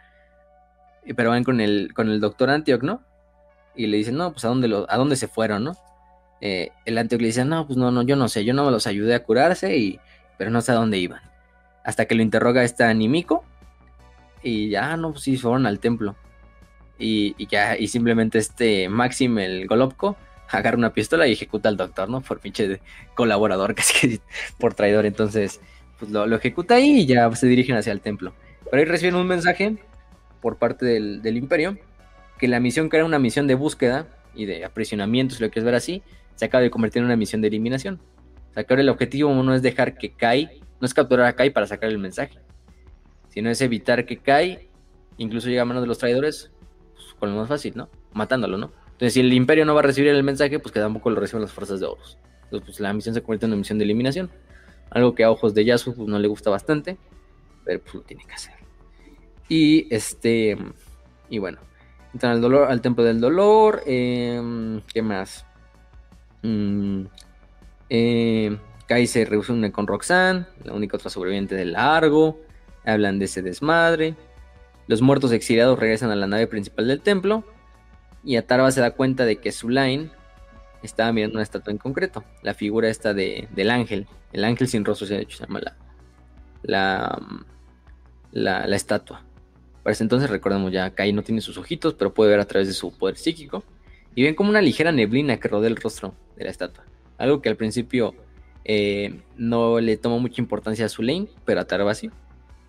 [1.17, 3.03] Pero van con el, con el doctor Antioch, ¿no?
[3.75, 5.77] Y le dicen, no, pues a dónde, lo, a dónde se fueron, ¿no?
[6.41, 8.71] Eh, el Antioch le dice, no, pues no, no, yo no sé, yo no me
[8.71, 10.01] los ayudé a curarse, y,
[10.37, 11.21] pero no sé a dónde iban.
[11.85, 13.45] Hasta que lo interroga esta Nimiko.
[14.43, 16.17] Y ya, no, pues sí, fueron al templo.
[16.99, 20.17] Y, ya, y simplemente este Maxim, el Golobko,
[20.51, 22.21] agarra una pistola y ejecuta al doctor, ¿no?
[22.21, 22.81] Por pinche
[23.15, 24.21] colaborador, casi que
[24.59, 25.07] por traidor.
[25.07, 25.61] Entonces,
[25.99, 28.33] pues lo, lo, ejecuta ahí y ya se dirigen hacia el templo.
[28.65, 29.77] Pero ahí reciben un mensaje
[30.41, 31.79] por parte del, del Imperio
[32.39, 35.65] que la misión que era una misión de búsqueda y de aprisionamiento, si lo quieres
[35.65, 36.03] ver así,
[36.39, 38.01] se acaba de convertir en una misión de eliminación.
[38.51, 41.33] O sea, que ahora el objetivo no es dejar que Kai, no es capturar a
[41.33, 42.39] Kai para sacar el mensaje,
[43.29, 44.69] sino es evitar que Kai
[45.17, 46.53] incluso llegue a manos de los traidores
[46.95, 47.89] pues, con lo más fácil, ¿no?
[48.13, 48.73] Matándolo, ¿no?
[48.93, 51.43] Entonces, si el Imperio no va a recibir el mensaje, pues que tampoco lo reciben
[51.43, 52.19] las fuerzas de Horus.
[52.45, 54.31] Entonces, pues la misión se convierte en una misión de eliminación.
[54.91, 56.97] Algo que a ojos de Yasu pues, no le gusta bastante,
[57.65, 58.55] pero pues lo tiene que hacer.
[59.49, 60.57] Y este,
[61.29, 61.59] y bueno,
[62.13, 63.83] entran al, dolor, al templo del dolor.
[63.87, 65.45] Eh, ¿Qué más?
[66.43, 67.05] Mm,
[67.91, 72.41] eh, Kai se reúne con Roxanne, la única otra sobreviviente del largo.
[72.85, 74.15] Hablan de ese desmadre.
[74.87, 77.45] Los muertos exiliados regresan a la nave principal del templo.
[78.25, 80.11] Y Atarva se da cuenta de que Sulain
[80.83, 82.25] estaba mirando una estatua en concreto.
[82.43, 84.07] La figura esta de, del ángel.
[84.33, 85.77] El ángel sin rostro se, llama la,
[86.63, 87.23] la,
[88.33, 89.23] la, la estatua.
[89.83, 92.69] Para ese entonces recordemos ya, Kai no tiene sus ojitos, pero puede ver a través
[92.69, 93.65] de su poder psíquico.
[94.19, 96.85] Y ven como una ligera neblina que rodea el rostro de la estatua.
[97.19, 98.17] Algo que al principio
[98.65, 102.11] eh, no le tomó mucha importancia a Sulain, pero a Tarva sí.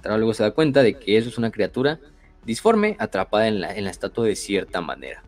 [0.03, 1.99] Tarva luego se da cuenta de que eso es una criatura
[2.45, 5.23] disforme atrapada en la, en la estatua de cierta manera.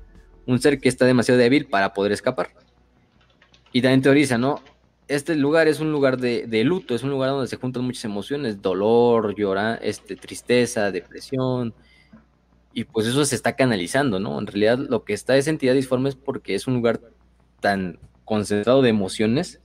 [0.45, 2.51] Un ser que está demasiado débil para poder escapar.
[3.71, 4.61] Y también teoriza, ¿no?
[5.07, 8.05] Este lugar es un lugar de, de, luto, es un lugar donde se juntan muchas
[8.05, 11.73] emociones, dolor, llorar, este, tristeza, depresión,
[12.73, 14.39] y pues eso se está canalizando, ¿no?
[14.39, 17.01] En realidad lo que está esa entidad disforme es porque es un lugar
[17.59, 19.59] tan concentrado de emociones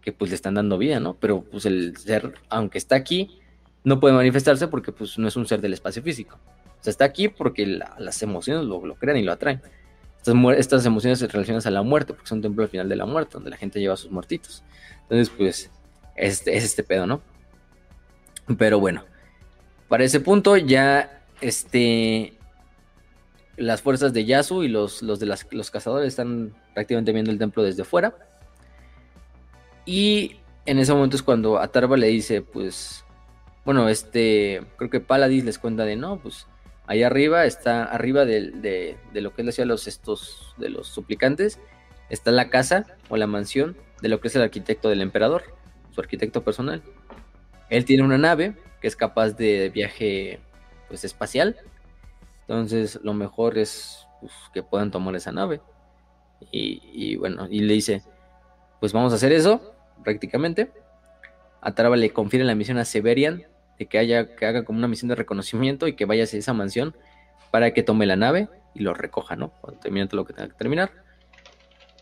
[0.00, 1.14] que pues le están dando vida, ¿no?
[1.14, 3.40] Pero pues el ser, aunque está aquí,
[3.84, 6.38] no puede manifestarse porque pues no es un ser del espacio físico.
[6.80, 9.60] O sea, está aquí porque la, las emociones lo, crean y lo atraen.
[10.18, 12.96] Estas, estas emociones se relacionan a la muerte, porque es un templo al final de
[12.96, 14.62] la muerte, donde la gente lleva a sus muertitos.
[15.02, 15.70] Entonces, pues,
[16.16, 17.22] es es este pedo, ¿no?
[18.58, 19.04] Pero bueno,
[19.88, 22.38] para ese punto ya este,
[23.56, 27.38] las fuerzas de Yasu y los, los de las, los cazadores están prácticamente viendo el
[27.38, 28.14] templo desde fuera.
[29.84, 33.04] Y en ese momento es cuando Atarva le dice, pues,
[33.64, 36.46] bueno, este, creo que Paladis les cuenta de, no, pues,
[36.86, 40.68] ahí arriba está, arriba de, de, lo que es la ciudad de los, estos, de
[40.68, 41.58] los suplicantes,
[42.10, 45.42] está la casa o la mansión de lo que es el arquitecto del emperador,
[45.90, 46.82] su arquitecto personal.
[47.70, 50.40] Él tiene una nave que es capaz de viaje,
[50.92, 51.56] pues, espacial.
[52.42, 55.62] Entonces, lo mejor es pues, que puedan tomar esa nave.
[56.50, 58.02] Y, bueno, y le dice,
[58.78, 60.70] pues vamos a hacer eso, prácticamente.
[61.62, 63.44] Ataraba le confiere la misión a Severian
[63.78, 66.52] de que haya que haga como una misión de reconocimiento y que vaya hacia esa
[66.52, 66.94] mansión
[67.50, 69.50] para que tome la nave y lo recoja, ¿no?
[69.62, 70.90] Cuando termine lo que tenga que terminar.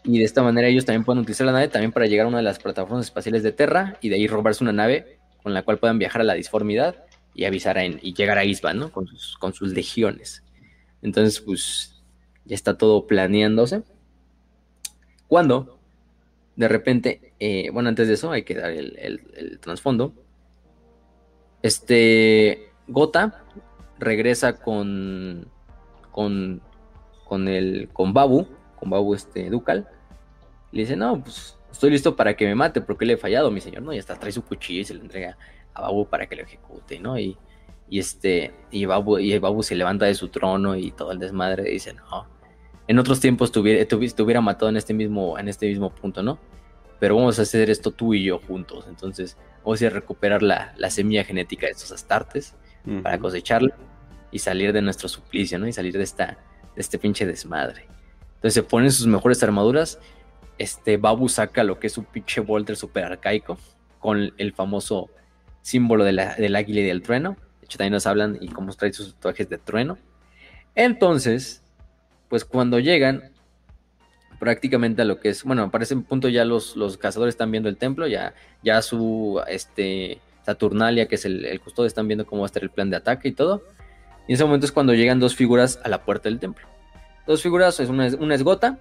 [0.03, 2.39] Y de esta manera ellos también pueden utilizar la nave también para llegar a una
[2.39, 5.79] de las plataformas espaciales de Terra y de ahí robarse una nave con la cual
[5.79, 8.93] puedan viajar a la disformidad y avisar a, y llegar a Isban, ¿no?
[8.93, 10.43] Con sus, con sus legiones.
[11.03, 12.03] Entonces, pues
[12.45, 13.83] ya está todo planeándose.
[15.29, 15.81] Cuando
[16.57, 20.13] de repente, eh, bueno, antes de eso hay que dar el, trasfondo.
[21.63, 23.45] Este, Gota
[23.99, 25.49] regresa con,
[26.11, 26.61] con,
[27.25, 28.47] con el, con Babu,
[28.79, 29.89] con Babu este Ducal.
[30.73, 33.63] Le dice, no, pues estoy listo para que me mate porque le he fallado, mi
[33.63, 33.95] señor, ¿no?
[33.95, 35.39] Y hasta trae su cuchillo y se le entrega
[35.75, 37.19] a Babu para que lo ejecute, ¿no?
[37.19, 37.37] Y,
[37.89, 41.69] y este, y Babu, y Babu se levanta de su trono y todo el desmadre
[41.69, 42.27] y dice, no,
[42.91, 46.41] en otros tiempos te hubiera, matado en este mismo, en este mismo punto, ¿no?
[46.99, 48.87] Pero vamos a hacer esto tú y yo juntos.
[48.89, 52.57] Entonces, vamos a, ir a recuperar la, semilla genética de estos astartes
[53.05, 53.77] para cosecharla
[54.33, 55.69] y salir de nuestro suplicio, ¿no?
[55.69, 56.39] Y salir de esta,
[56.75, 57.87] de este pinche desmadre.
[58.35, 60.01] Entonces se ponen sus mejores armaduras.
[60.59, 63.57] Este Babu saca lo que es un pinche Volter super arcaico
[64.01, 65.11] con el famoso
[65.63, 67.37] símbolo de del águila y del trueno.
[67.61, 69.99] De hecho, también nos hablan y cómo trae sus tatuajes de trueno.
[70.75, 71.63] Entonces,
[72.29, 73.31] pues cuando llegan
[74.39, 77.69] prácticamente a lo que es, bueno, para ese punto ya los, los cazadores están viendo
[77.69, 82.47] el templo, ya, ya su este, Saturnalia, que es el, custodio, están viendo cómo va
[82.47, 83.63] a estar el plan de ataque y todo.
[84.27, 86.67] Y en ese momento es cuando llegan dos figuras a la puerta del templo.
[87.27, 88.79] Dos figuras, es una, una es Gota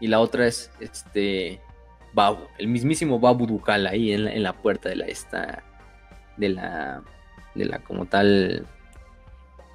[0.00, 1.60] y la otra es este
[2.14, 5.62] Babu, el mismísimo Babu Ducal ahí en la, en la puerta de la esta
[6.36, 7.02] de la
[7.54, 8.66] de la como tal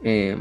[0.03, 0.37] eh,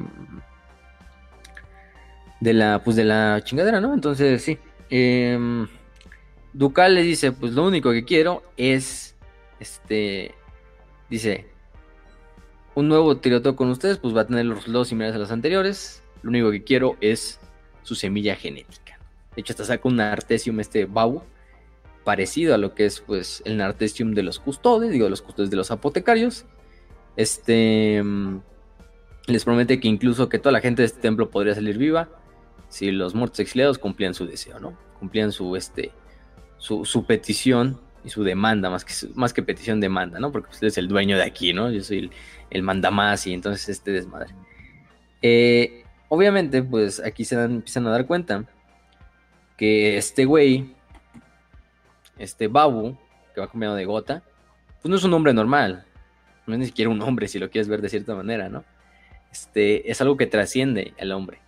[2.40, 3.94] de la, pues de la chingadera, ¿no?
[3.94, 4.58] Entonces, sí.
[4.90, 5.66] Em,
[6.52, 9.14] Ducal le dice, pues lo único que quiero es,
[9.60, 10.34] este,
[11.10, 11.46] dice,
[12.74, 16.02] un nuevo tiroteo con ustedes, pues va a tener los resultados similares a los anteriores.
[16.22, 17.40] Lo único que quiero es
[17.82, 18.98] su semilla genética.
[19.34, 21.22] De hecho, hasta saca un Artesium, este Bau,
[22.06, 25.56] parecido a lo que es, pues, el Artesium de los custodes, digo, los custodes de
[25.56, 26.46] los apotecarios.
[27.16, 28.42] Este, em,
[29.26, 32.08] les promete que incluso que toda la gente de este templo podría salir viva
[32.68, 34.78] si los muertos exiliados cumplían su deseo, ¿no?
[35.00, 35.90] Cumplían su, este,
[36.58, 40.30] su, petición y su demanda, más que, más que petición, demanda, ¿no?
[40.30, 41.72] Porque usted es el dueño de aquí, ¿no?
[41.72, 42.10] Yo soy el,
[42.50, 44.32] el mandamás y entonces este desmadre.
[45.22, 48.44] Eh, obviamente, pues aquí se empiezan a dar cuenta
[49.56, 50.75] que este güey,
[52.18, 52.96] este Babu,
[53.34, 54.22] que va comiendo de gota,
[54.82, 55.84] pues no es un hombre normal.
[56.46, 58.64] No es ni siquiera un hombre, si lo quieres ver de cierta manera, ¿no?
[59.32, 61.40] Este, es algo que trasciende al hombre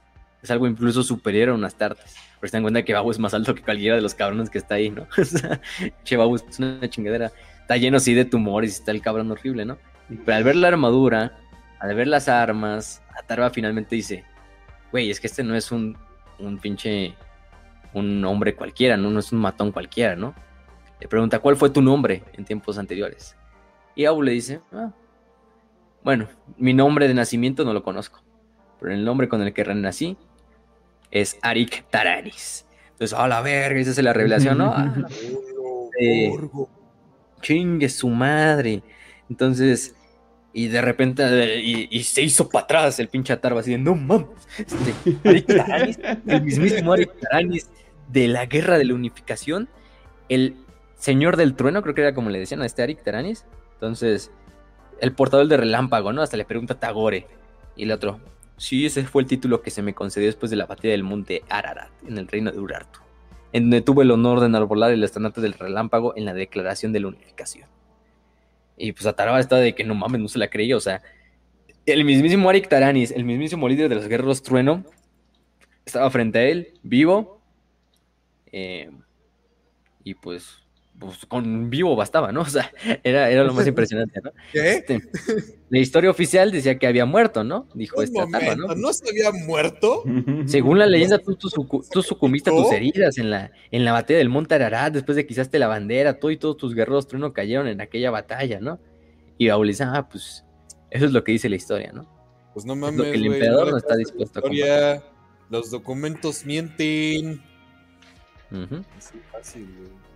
[0.42, 2.16] es algo incluso superior a unas tartas.
[2.40, 4.58] Pero se dan cuenta que Babu es más alto que cualquiera de los cabrones que
[4.58, 5.06] está ahí, ¿no?
[5.18, 5.60] o sea,
[6.04, 7.32] che, Babu es una chingadera.
[7.60, 9.78] Está lleno así de tumores está el cabrón horrible, ¿no?
[10.24, 11.38] Pero al ver la armadura,
[11.80, 14.24] al ver las armas, Atarva finalmente dice,
[14.90, 15.98] güey, es que este no es un,
[16.38, 17.14] un pinche,
[17.92, 19.10] un hombre cualquiera, ¿no?
[19.10, 20.34] No es un matón cualquiera, ¿no?
[21.00, 23.36] Le pregunta, ¿cuál fue tu nombre en tiempos anteriores?
[23.94, 24.92] Y Babu le dice, ah,
[26.02, 28.22] bueno, mi nombre de nacimiento no lo conozco,
[28.80, 30.16] pero el nombre con el que renací
[31.10, 32.66] es Arik Taranis.
[32.92, 34.72] Entonces, a la verga, esa es la revelación, ¿no?
[34.74, 34.94] Ah,
[36.00, 36.30] eh,
[37.40, 38.82] chingue su madre.
[39.30, 39.94] Entonces,
[40.52, 44.28] y de repente, y, se hizo para atrás el pinche Atarva, así de, no mames,
[44.58, 47.70] este, Arik Taranis, el mismísimo Arik Taranis
[48.08, 49.68] de la guerra de la unificación,
[50.28, 50.56] el
[50.98, 53.46] señor del trueno, creo que era como le decían a este Arik Taranis.
[53.74, 54.30] Entonces,
[55.00, 56.22] el portador de relámpago, ¿no?
[56.22, 57.26] Hasta le pregunta Tagore.
[57.76, 58.20] Y el otro,
[58.58, 61.44] Sí, ese fue el título que se me concedió después de la batalla del monte
[61.48, 62.98] Ararat, en el reino de Urartu,
[63.52, 66.98] en donde tuve el honor de enarbolar el estandarte del relámpago en la declaración de
[66.98, 67.68] la unificación.
[68.76, 71.02] Y pues Ataraba estaba de que no mames, no se la creía, o sea,
[71.86, 74.84] el mismísimo Arik Taranis, el mismísimo líder de los guerreros trueno,
[75.86, 77.40] estaba frente a él, vivo,
[78.50, 78.90] eh,
[80.02, 80.64] y pues
[80.98, 82.40] pues con vivo bastaba, ¿no?
[82.48, 82.70] O sea,
[83.04, 84.32] era, era lo más impresionante, ¿no?
[84.52, 84.70] ¿Qué?
[84.72, 85.00] Este,
[85.70, 87.68] la historia oficial decía que había muerto, ¿no?
[87.74, 88.74] Dijo Un esta etapa, ¿no?
[88.74, 90.02] ¿no se había muerto?
[90.46, 93.92] Según la leyenda, tú, tú, sucu- tú sucumbiste a tus heridas en la, en la
[93.92, 97.06] batalla del Monte Ararat, después de que izaste la bandera, tú y todos tus guerreros
[97.06, 98.80] trueno cayeron en aquella batalla, ¿no?
[99.36, 100.44] Y dice, ah, pues
[100.90, 102.08] eso es lo que dice la historia, ¿no?
[102.54, 105.02] Pues no lo mames, que el emperador no está dispuesto a historia.
[105.50, 107.40] Los documentos mienten.
[108.50, 108.82] Ujú.
[108.96, 110.07] Así fácil, güey.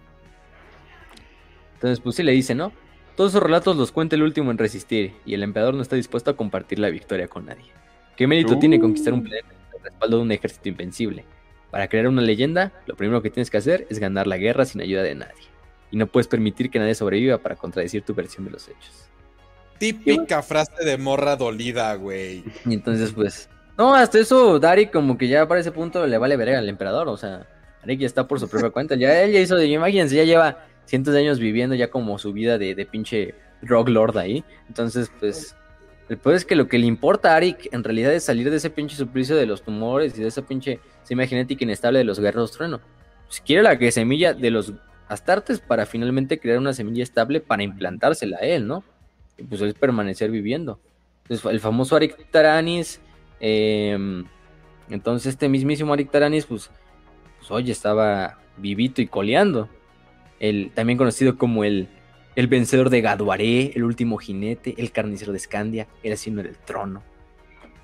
[1.83, 2.70] Entonces, pues sí le dice, ¿no?
[3.17, 6.31] Todos esos relatos los cuenta el último en resistir, y el emperador no está dispuesto
[6.31, 7.73] a compartir la victoria con nadie.
[8.17, 8.59] ¿Qué mérito Uh.
[8.61, 11.25] tiene conquistar un planeta con el respaldo de un ejército invencible?
[11.73, 14.81] Para crear una leyenda, lo primero que tienes que hacer es ganar la guerra sin
[14.81, 15.43] ayuda de nadie.
[15.91, 19.09] Y no puedes permitir que nadie sobreviva para contradecir tu versión de los hechos.
[19.78, 22.44] Típica frase de morra dolida, güey.
[22.65, 23.51] Y entonces, pues.
[23.77, 27.09] No, hasta eso, Darik, como que ya para ese punto le vale verga al emperador.
[27.09, 27.44] O sea,
[27.81, 28.94] Darik ya está por su propia cuenta.
[28.94, 32.59] Ya él ya hizo, imagínense, ya lleva cientos de años viviendo ya como su vida
[32.59, 34.44] de, de pinche drug lord ahí.
[34.69, 35.57] Entonces, pues.
[36.09, 38.57] El peor es que lo que le importa a Arik en realidad es salir de
[38.57, 42.20] ese pinche suplicio de los tumores y de esa pinche semilla genética inestable de los
[42.20, 42.81] guerreros trueno.
[43.27, 44.75] Pues quiere la que semilla de los
[45.09, 48.85] astartes para finalmente crear una semilla estable para implantársela a él, ¿no?
[49.39, 50.81] Y pues es permanecer viviendo.
[51.23, 53.01] Entonces, el famoso Arik Taranis.
[53.41, 54.25] eh,
[54.91, 56.70] entonces, este mismísimo Arik Taranis, pues,
[57.49, 59.69] pues, estaba vivito y coleando.
[60.43, 61.89] El, también conocido como el,
[62.37, 67.03] el vencedor de Gaduaré, el último jinete, el carnicero de Escandia, el asino del trono.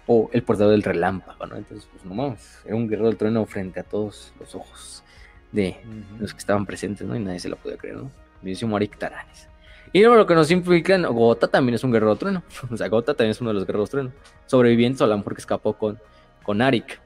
[0.07, 1.57] O el portador del relámpago, ¿no?
[1.57, 5.05] Entonces, pues no mames, era un guerrero del trono frente a todos los ojos
[5.53, 5.77] de
[6.19, 7.17] los que estaban presentes, ¿no?
[7.17, 8.11] Y nadie se lo podía creer, ¿no?
[8.43, 9.49] Mismísimo Arik Taranis.
[9.93, 12.43] Y luego lo que nos implican, Gota también es un guerrero trueno.
[12.71, 14.13] O sea, Gota también es uno de los guerreros trueno.
[14.47, 15.99] Sobreviviente, a lo mejor que escapó con,
[16.43, 17.01] con Arik.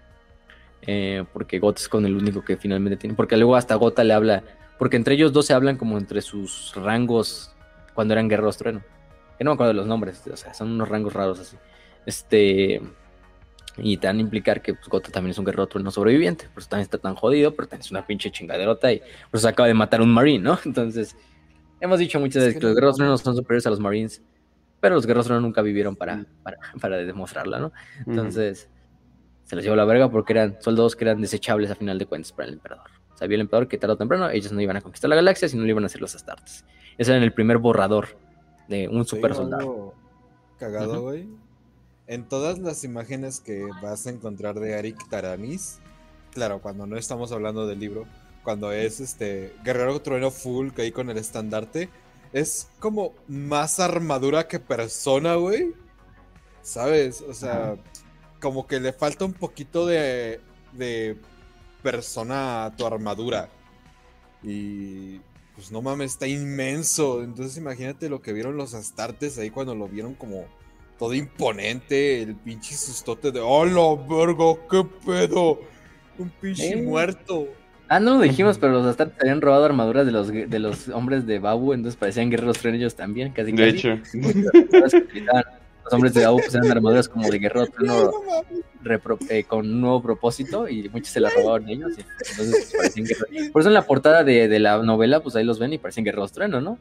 [0.83, 3.15] Eh, porque Gota es con el único que finalmente tiene.
[3.15, 4.43] Porque luego hasta Gota le habla.
[4.83, 7.55] Porque entre ellos dos se hablan como entre sus rangos
[7.94, 8.83] cuando eran guerreros trueno.
[9.39, 10.25] Que no me acuerdo de los nombres.
[10.27, 11.57] O sea, son unos rangos raros así.
[12.05, 12.83] Este.
[13.77, 16.49] Y te van a implicar que pues, Gota también es un guerrero trueno sobreviviente.
[16.52, 18.93] Por eso también está tan jodido, pero también es una pinche chingaderota.
[18.93, 18.99] Y
[19.31, 20.59] por eso acaba de matar a un marine, ¿no?
[20.65, 21.17] Entonces.
[21.81, 24.20] Hemos dicho muchas Es veces que los guerreros truenos son superiores a los marines.
[24.81, 27.73] Pero los guerreros truenos nunca vivieron para, para, para demostrarla, ¿no?
[28.05, 28.69] Entonces,
[29.44, 32.33] se los llevó la verga porque eran soldados que eran desechables a final de cuentas
[32.33, 33.02] para el emperador.
[33.23, 35.62] Sabía el emperador que tarde o temprano ellos no iban a conquistar la galaxia, sino
[35.62, 36.65] lo iban a hacer los astartes.
[36.99, 38.09] Ese era el primer borrador
[38.67, 39.94] de un super soldado.
[40.59, 41.28] Cagado, güey.
[42.09, 45.78] En todas las imágenes que vas a encontrar de Arik Taranis,
[46.33, 48.07] claro, cuando no estamos hablando del libro,
[48.42, 51.91] cuando es este Guerrero Trueno Full, que ahí con el estandarte,
[52.33, 55.75] es como más armadura que persona, güey.
[56.62, 57.20] ¿Sabes?
[57.20, 57.76] O sea,
[58.41, 60.41] como que le falta un poquito de,
[60.73, 61.18] de
[61.83, 63.49] persona a tu armadura.
[64.43, 65.20] Y
[65.55, 67.23] pues no mames, está inmenso.
[67.23, 70.44] Entonces imagínate lo que vieron los astartes ahí cuando lo vieron como
[70.99, 74.55] todo imponente, el pinche sustote de ¡Hola, verga!
[74.70, 75.61] ¿Qué pedo?
[76.19, 76.83] Un pinche Eh.
[76.83, 77.49] muerto.
[77.89, 81.27] Ah, no lo dijimos, pero los astartes habían robado armaduras de los, de los hombres
[81.27, 83.77] de Babu, entonces parecían guerreros ellos también, casi De casi.
[83.77, 83.99] hecho.
[85.85, 88.11] Los hombres de pues eran armaduras como de guerrero No
[89.28, 91.93] eh, con un nuevo propósito y muchos se la robaron ellos.
[91.97, 93.49] y entonces parecían guerreros.
[93.51, 96.05] Por eso en la portada de, de la novela, pues ahí los ven y parecen
[96.05, 96.78] guerreros trueno, ¿no?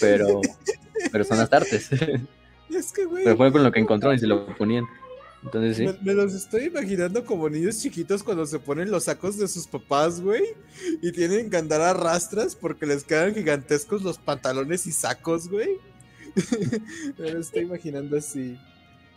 [0.00, 0.40] Pero,
[1.10, 1.90] pero son astartes.
[2.70, 3.24] Es que, güey.
[3.24, 4.84] pero fue con lo que encontraron y se lo ponían.
[5.42, 5.86] Entonces sí.
[5.86, 9.66] Me, me los estoy imaginando como niños chiquitos cuando se ponen los sacos de sus
[9.66, 10.44] papás, güey.
[11.02, 15.80] Y tienen que andar a rastras porque les quedan gigantescos los pantalones y sacos, güey.
[17.18, 18.58] me lo estoy imaginando así.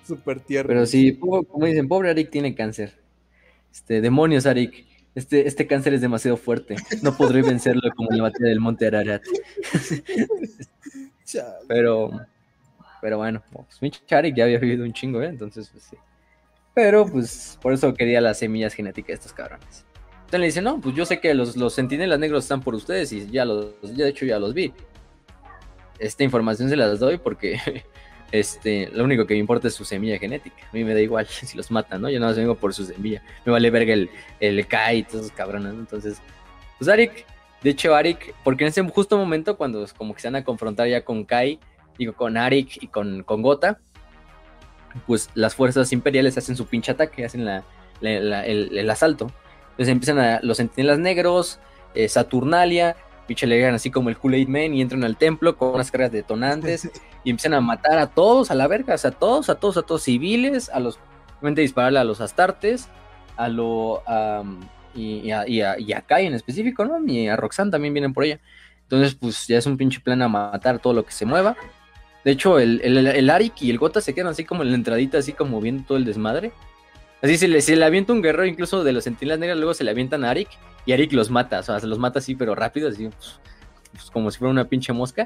[0.06, 0.68] Súper tierno.
[0.68, 2.94] Pero sí, como dicen, pobre Arik tiene cáncer.
[3.72, 4.86] Este, demonios, Arik.
[5.16, 6.76] Este, este cáncer es demasiado fuerte.
[7.02, 9.24] No podré vencerlo como en la batalla del Monte Ararat.
[11.68, 12.12] Pero,
[13.02, 15.28] pero bueno, pues pinche Arik ya había vivido un chingo, ¿eh?
[15.28, 15.98] Entonces, pues sí.
[16.76, 19.86] Pero, pues, por eso quería las semillas genéticas de estos cabrones.
[20.26, 23.12] Entonces le dice, no, pues yo sé que los, los centinelas negros están por ustedes
[23.12, 24.74] y ya los, ya de hecho ya los vi.
[26.04, 27.60] Esta información se las doy porque
[28.32, 30.56] este, lo único que me importa es su semilla genética.
[30.70, 32.10] A mí me da igual si los matan, ¿no?
[32.10, 33.22] Yo nada más vengo por su semilla.
[33.46, 34.10] Me vale verga el,
[34.40, 35.74] el Kai y todos esos cabrones.
[35.74, 36.22] Entonces,
[36.78, 37.26] pues Arik,
[37.62, 40.44] de hecho Arik, porque en ese justo momento cuando es como que se van a
[40.44, 41.60] confrontar ya con Kai,
[41.98, 43.80] digo, con Arik y con, con Gota,
[45.08, 47.64] pues las fuerzas imperiales hacen su pinche ataque, hacen la,
[48.02, 49.32] el asalto.
[49.74, 51.60] Entonces empiezan a los centinelas negros,
[51.96, 52.96] eh, Saturnalia,
[53.28, 56.12] pinche le llegan así como el Kool-Aid Man y entran al templo con unas cargas
[56.12, 56.90] detonantes
[57.24, 59.78] y empiezan a matar a todos a la verga, o sea, a todos, a todos,
[59.78, 61.00] a todos civiles, a los,
[61.40, 62.88] obviamente dispararle a los astartes,
[63.38, 64.04] a lo,
[64.94, 67.04] y, y a, y, a, y a Kai en específico, ¿no?
[67.06, 68.40] Y a Roxanne también vienen por ella.
[68.84, 71.56] Entonces, pues ya es un pinche plan a matar todo lo que se mueva.
[72.24, 74.76] De hecho, el, el, el Arik y el Gota se quedan así como en la
[74.76, 76.52] entradita, así como viendo todo el desmadre.
[77.24, 79.86] Así se le, se le avienta un guerrero, incluso de los sentinelas negras, luego se
[79.86, 80.50] le avientan a Arik
[80.86, 83.40] y Arik los mata, o sea, se los mata así, pero rápido, así pues,
[83.94, 85.26] pues, como si fuera una pinche mosca.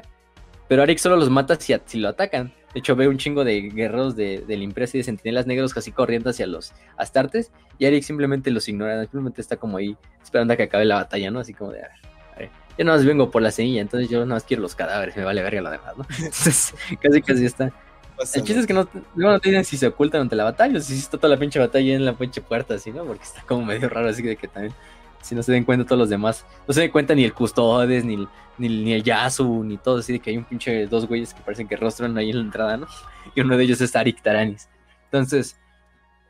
[0.68, 2.52] Pero Arik solo los mata si, si lo atacan.
[2.72, 5.90] De hecho, ve un chingo de guerreros de, del impreso y de sentinelas negros casi
[5.90, 7.50] corriendo hacia los astartes.
[7.78, 11.32] Y Arik simplemente los ignora, simplemente está como ahí esperando a que acabe la batalla,
[11.32, 11.40] ¿no?
[11.40, 11.90] Así como de, a ver,
[12.32, 12.50] a ver.
[12.78, 15.24] Yo nada más vengo por la semilla, entonces yo nada más quiero los cadáveres, me
[15.24, 16.04] vale verga lo demás, ¿no?
[17.00, 17.72] Casi casi está.
[18.20, 20.80] El chiste es que no, no te dicen si se ocultan ante la batalla o
[20.80, 23.04] si está toda la pinche batalla en la pinche puerta, así, ¿no?
[23.04, 24.74] Porque está como medio raro, así de que también,
[25.22, 28.04] si no se den cuenta todos los demás, no se den cuenta ni el Custodes,
[28.04, 31.06] ni el, ni, ni el Yasu, ni todo, así de que hay un pinche dos
[31.06, 32.86] güeyes que parecen que rostran ahí en la entrada, ¿no?
[33.34, 34.68] Y uno de ellos es Arik Taranis.
[35.04, 35.56] Entonces,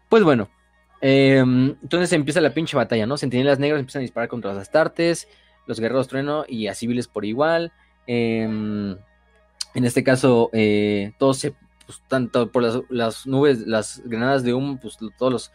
[0.09, 0.51] pues bueno,
[1.01, 3.17] eh, entonces empieza la pinche batalla, ¿no?
[3.17, 5.29] Sentinelas negros empiezan a disparar contra los astartes,
[5.67, 7.73] los guerreros trueno y a civiles por igual.
[8.07, 8.97] Eh,
[9.75, 11.55] en este caso, eh, todos se
[11.89, 15.53] pues, tanto por las, nubes, las granadas de humo, pues todos los,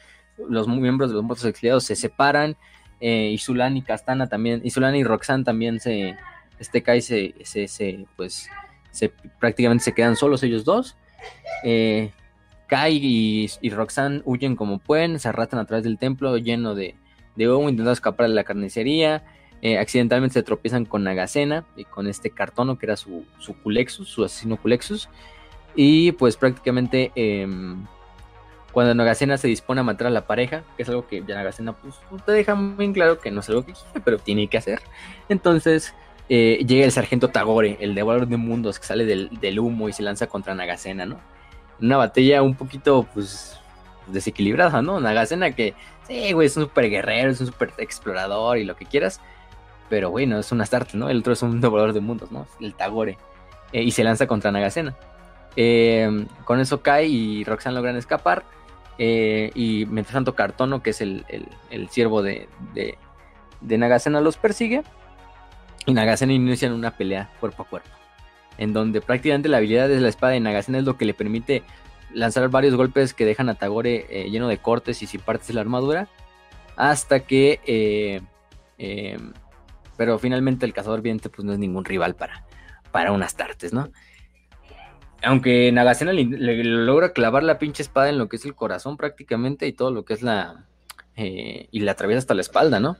[0.50, 2.58] los miembros de los muertos exiliados se separan.
[3.00, 6.18] Eh, y Castana también, y Roxanne también se,
[6.58, 8.50] este Kai se, se, se, pues,
[8.90, 10.98] se, prácticamente se quedan solos ellos dos.
[11.64, 12.12] Eh,
[12.66, 16.96] Kai y, y, Roxanne huyen como pueden, se arrastran a través del templo lleno de,
[17.36, 19.24] de humo, intentando escapar de la carnicería.
[19.62, 24.10] Eh, accidentalmente se tropiezan con Nagacena y con este cartono que era su, su Culexus,
[24.10, 25.10] su asesino Culexus.
[25.76, 27.48] Y pues prácticamente eh,
[28.74, 31.74] cuando Nagacena se dispone a matar a la pareja, que es algo que ya Nagacena
[31.74, 31.96] pues,
[32.26, 34.82] te deja muy claro que no es algo que quiere, pero tiene que hacer.
[35.30, 35.94] Entonces
[36.28, 39.94] eh, llega el sargento Tagore, el devorador de mundos, que sale del, del, humo y
[39.94, 41.20] se lanza contra Nagacena, ¿no?
[41.82, 43.60] Una batalla un poquito pues
[44.08, 45.00] desequilibrada, ¿no?
[45.00, 45.76] Nagacena que,
[46.08, 49.22] sí, güey, es un super guerrero, es un super explorador y lo que quieras.
[49.90, 51.10] Pero bueno, es un Astarte, ¿no?
[51.10, 52.48] El otro es un devorador de mundos, ¿no?
[52.60, 53.18] El Tagore.
[53.72, 54.96] Eh, y se lanza contra Nagacena.
[55.56, 58.44] Eh, con eso Kai y Roxanne logran escapar.
[58.98, 61.26] Eh, y mientras tanto, Cartono, que es el,
[61.70, 62.98] el, siervo de, de,
[63.62, 64.84] de, Nagacena, los persigue.
[65.86, 67.90] Y Nagacena inician una pelea cuerpo a cuerpo.
[68.58, 71.64] En donde prácticamente la habilidad de la espada de Nagacena es lo que le permite
[72.14, 75.56] lanzar varios golpes que dejan a Tagore eh, lleno de cortes y sin partes de
[75.56, 76.08] la armadura.
[76.76, 78.22] Hasta que.
[79.96, 82.44] Pero finalmente el cazador viente pues no es ningún rival para,
[82.92, 83.90] para unas tartes, ¿no?
[85.24, 86.24] Aunque Nagacena le,
[86.64, 90.06] logra clavar la pinche espada en lo que es el corazón prácticamente y todo lo
[90.06, 90.66] que es la...
[91.16, 92.98] Eh, y le atraviesa hasta la espalda, ¿no?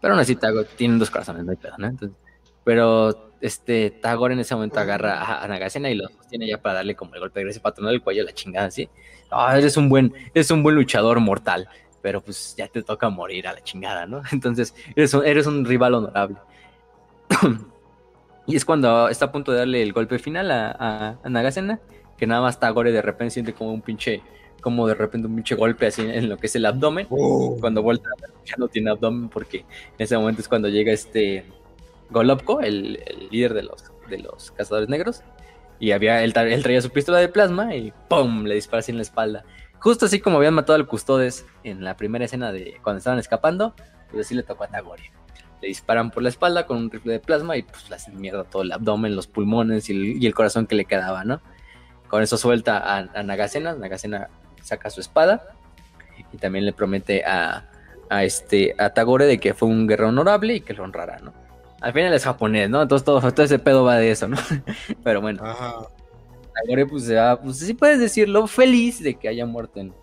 [0.00, 1.86] Pero aún así Tagore tienen dos corazones, no hay pedo, ¿no?
[1.86, 2.16] Entonces,
[2.64, 6.76] pero este Tagore en ese momento agarra a, a Nagacena y lo sostiene ya para
[6.76, 8.88] darle como el golpe de gracia patronal del cuello a la chingada, ¿sí?
[9.30, 11.68] Oh, eres un buen, eres un buen luchador mortal,
[12.02, 14.22] pero pues ya te toca morir a la chingada, ¿no?
[14.32, 16.36] Entonces, eres un, eres un rival honorable.
[18.50, 21.80] Y es cuando está a punto de darle el golpe final a, a, a Nagacena,
[22.18, 24.22] que nada más Tagore de repente siente como un pinche,
[24.60, 27.06] como de repente un pinche golpe así en lo que es el abdomen.
[27.10, 27.56] Oh.
[27.60, 28.10] Cuando vuelta
[28.44, 29.66] ya no tiene abdomen porque en
[29.98, 31.44] ese momento es cuando llega este
[32.10, 35.22] Golobko, el, el líder de los, de los cazadores negros.
[35.78, 38.44] Y había, él, él, traía su pistola de plasma y ¡pum!
[38.44, 39.44] le dispara así en la espalda.
[39.78, 43.74] Justo así como habían matado al Custodes en la primera escena de cuando estaban escapando,
[44.10, 45.19] pues así le tocó a Tagore
[45.60, 48.44] le disparan por la espalda con un rifle de plasma y pues le hacen mierda
[48.44, 51.40] todo el abdomen, los pulmones y el, y el corazón que le quedaba, ¿no?
[52.08, 54.28] Con eso suelta a, a, Nagacena, Nagacena
[54.62, 55.54] saca su espada
[56.32, 57.68] y también le promete a,
[58.08, 61.32] a, este, a Tagore de que fue un guerrero honorable y que lo honrará, ¿no?
[61.80, 62.82] Al final es japonés, ¿no?
[62.82, 64.36] Entonces todo, todo ese pedo va de eso, ¿no?
[65.04, 65.44] Pero bueno.
[65.44, 65.74] Ajá.
[66.54, 69.94] Tagore pues se va, pues sí puedes decirlo, feliz de que haya muerto en...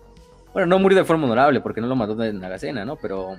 [0.52, 2.96] Bueno, no murió de forma honorable porque no lo mató de Nagacena, ¿no?
[2.96, 3.36] Pero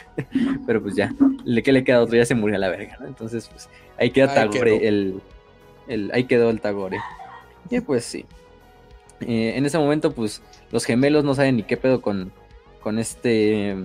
[0.66, 1.12] Pero pues ya,
[1.44, 3.06] le que le queda otro, ya se murió a la verga, ¿no?
[3.06, 5.20] Entonces, pues ahí queda Tagore, el,
[5.88, 6.98] el, ahí quedó el Tagore.
[7.70, 8.24] Y pues sí.
[9.20, 12.32] Eh, en ese momento, pues los gemelos no saben ni qué pedo con,
[12.80, 13.76] con este,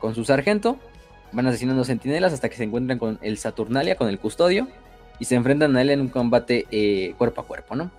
[0.00, 0.76] con su sargento.
[1.32, 4.68] Van asesinando sentinelas hasta que se encuentran con el Saturnalia, con el custodio,
[5.18, 7.90] y se enfrentan a él en un combate eh, cuerpo a cuerpo, ¿no?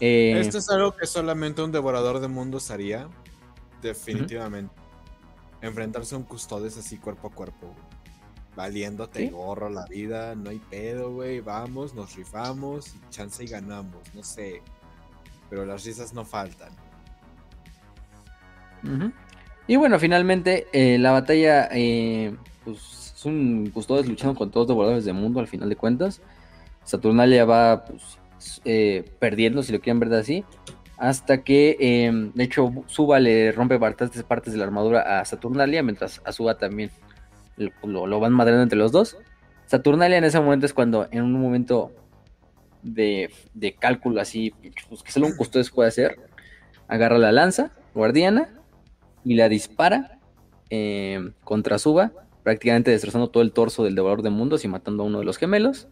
[0.00, 3.08] Eh, Esto es algo que solamente un devorador de mundos haría,
[3.82, 4.72] definitivamente.
[5.60, 7.74] Enfrentarse a un custodes así cuerpo a cuerpo.
[8.54, 9.28] Valiéndote ¿Sí?
[9.28, 11.40] gorro la vida, no hay pedo, güey.
[11.40, 14.62] Vamos, nos rifamos, chance y ganamos, no sé.
[15.50, 16.70] Pero las risas no faltan.
[18.84, 19.12] Uh -huh.
[19.66, 24.68] Y bueno, finalmente eh, la batalla, eh, pues es un custodes luchando con todos los
[24.68, 26.20] devoradores del mundo al final de cuentas.
[26.84, 28.18] Saturnalia va pues,
[28.64, 30.44] eh, perdiendo, si lo quieren ver así
[30.98, 35.82] hasta que, eh, de hecho, Suba le rompe bastantes partes de la armadura a Saturnalia,
[35.82, 36.90] mientras a Suba también
[37.56, 39.16] lo, van madreando entre los dos.
[39.66, 41.92] Saturnalia en ese momento es cuando, en un momento
[42.82, 44.52] de, de cálculo así,
[44.88, 46.18] pues, que solo un custodes puede hacer,
[46.88, 48.48] agarra la lanza guardiana
[49.24, 50.18] y la dispara
[50.70, 52.12] eh, contra Suba,
[52.42, 55.36] prácticamente destrozando todo el torso del devorador de mundos y matando a uno de los
[55.36, 55.86] gemelos.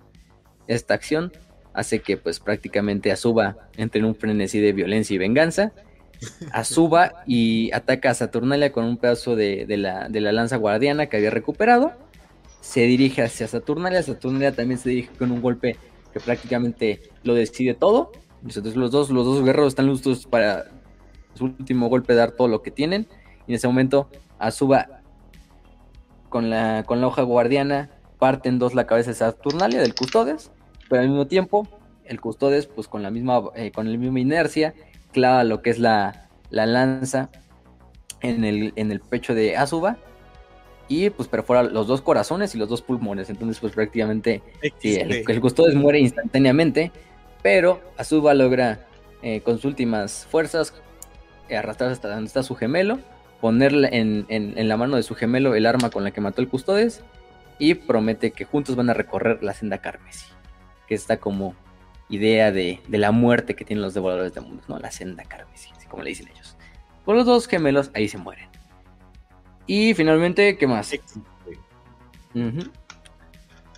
[0.66, 1.32] Esta acción
[1.76, 5.72] hace que pues prácticamente Azuba entre en un frenesí de violencia y venganza.
[6.50, 11.18] Azuba y ataca a Saturnalia con un pedazo de, la, de la lanza guardiana que
[11.18, 11.92] había recuperado.
[12.62, 14.02] Se dirige hacia Saturnalia.
[14.02, 15.76] Saturnalia también se dirige con un golpe
[16.14, 18.10] que prácticamente lo decide todo.
[18.42, 20.64] Entonces los dos, los dos guerreros están listos para
[21.34, 23.06] su último golpe dar todo lo que tienen.
[23.46, 25.02] Y en ese momento Azuba
[26.30, 30.50] con la, con la hoja guardiana parte en dos la cabeza de Saturnalia del Custodes,
[30.88, 31.66] pero al mismo tiempo
[32.04, 34.74] el Custodes pues con la misma, eh, con la misma inercia
[35.12, 37.30] clava lo que es la, la lanza
[38.20, 39.96] en el, en el pecho de Azuba
[40.88, 43.28] y pues perfora los dos corazones y los dos pulmones.
[43.28, 44.42] Entonces, pues prácticamente
[44.82, 46.92] el, el, Custodes muere instantáneamente,
[47.42, 48.86] pero Azuba logra
[49.22, 50.74] eh, con sus últimas fuerzas
[51.50, 52.98] arrastrarse hasta donde está su gemelo
[53.40, 57.02] ponerle en, la mano de su gemelo el arma con la que mató el Custodes
[57.58, 60.26] y promete que juntos van a recorrer la senda carmesí,
[60.86, 61.54] que está como
[62.08, 64.78] idea de, la muerte que tienen los devoradores de mundos, ¿no?
[64.78, 66.56] La senda carmesí, así como le dicen ellos.
[67.04, 68.48] Por los dos gemelos ahí se mueren.
[69.66, 70.92] Y finalmente, ¿qué más?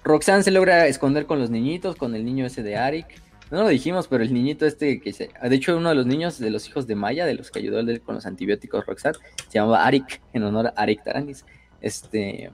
[0.05, 3.07] Roxanne se logra esconder con los niñitos, con el niño ese de Arik
[3.51, 5.31] no lo dijimos, pero el niñito este que se.
[5.43, 7.81] De hecho, uno de los niños de los hijos de Maya, de los que ayudó
[8.05, 11.47] con los antibióticos Roxanne, se llamaba Arik, en honor a Arik Taranguis.
[11.81, 12.51] Este.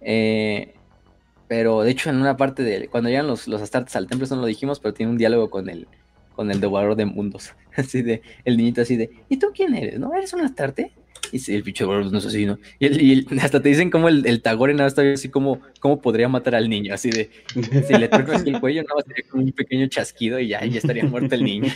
[0.00, 0.74] Eh,
[1.52, 2.88] pero de hecho, en una parte de.
[2.88, 5.50] Cuando llegan los, los astartes al templo, eso no lo dijimos, pero tiene un diálogo
[5.50, 5.86] con el,
[6.34, 7.52] con el devorador de mundos.
[7.76, 8.22] Así de.
[8.46, 9.10] El niñito así de.
[9.28, 9.98] ¿Y tú quién eres?
[9.98, 10.14] ¿No?
[10.14, 10.92] ¿Eres un astarte?
[11.30, 12.58] Y el pinche no es así, ¿no?
[12.78, 16.54] Y, hasta te dicen como el, el Tagore nada está así como cómo podría matar
[16.54, 17.28] al niño, así de
[17.86, 20.78] si le toca el cuello, nada más sería como un pequeño chasquido y ya, ya
[20.78, 21.70] estaría muerto el niño.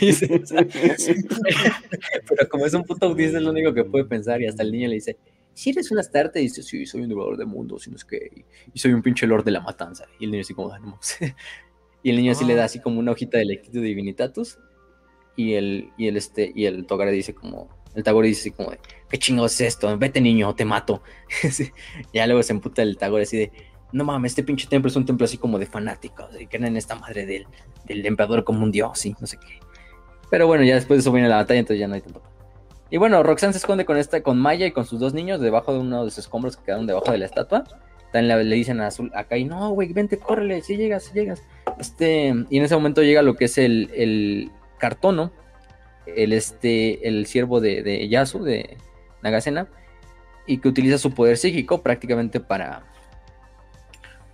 [2.27, 4.71] pero como es un puto autista, es lo único que puede pensar, y hasta el
[4.71, 5.17] niño le dice,
[5.57, 8.77] si eres un astarte, dice, sí, soy un devorador de mundo, sino es que, y
[8.77, 10.05] soy un pinche lord de la matanza.
[10.19, 10.99] Y el niño así como, ah, no,
[12.03, 14.59] y el niño así le da así como una hojita de Lectito Divinitatus,
[15.35, 18.69] y el, y el, este, y el Togare dice como, el Tagore dice así como
[18.69, 18.77] de,
[19.09, 19.97] ¿qué chingados es esto?
[19.97, 21.01] Vete niño, te mato.
[22.13, 23.51] ya luego se emputa el Tagore así de,
[23.93, 26.77] no mames, este pinche templo es un templo así como de fanáticos, y creen en
[26.77, 27.47] esta madre del,
[27.85, 29.59] del emperador como un dios, y no sé qué.
[30.29, 32.36] Pero bueno, ya después de eso viene la batalla, entonces ya no hay tanto.
[32.89, 35.73] Y bueno, Roxanne se esconde con esta, con Maya y con sus dos niños debajo
[35.73, 37.63] de uno de los escombros que quedaron debajo de la estatua.
[38.11, 41.43] También le, dicen a Azul acá y no, güey, vente, córrele, si llegas, si llegas.
[41.79, 45.31] Este, y en ese momento llega lo que es el, el cartono,
[46.05, 48.77] el, este, el siervo de, de Yasu, de
[49.21, 49.67] Nagasena,
[50.45, 52.83] y que utiliza su poder psíquico prácticamente para,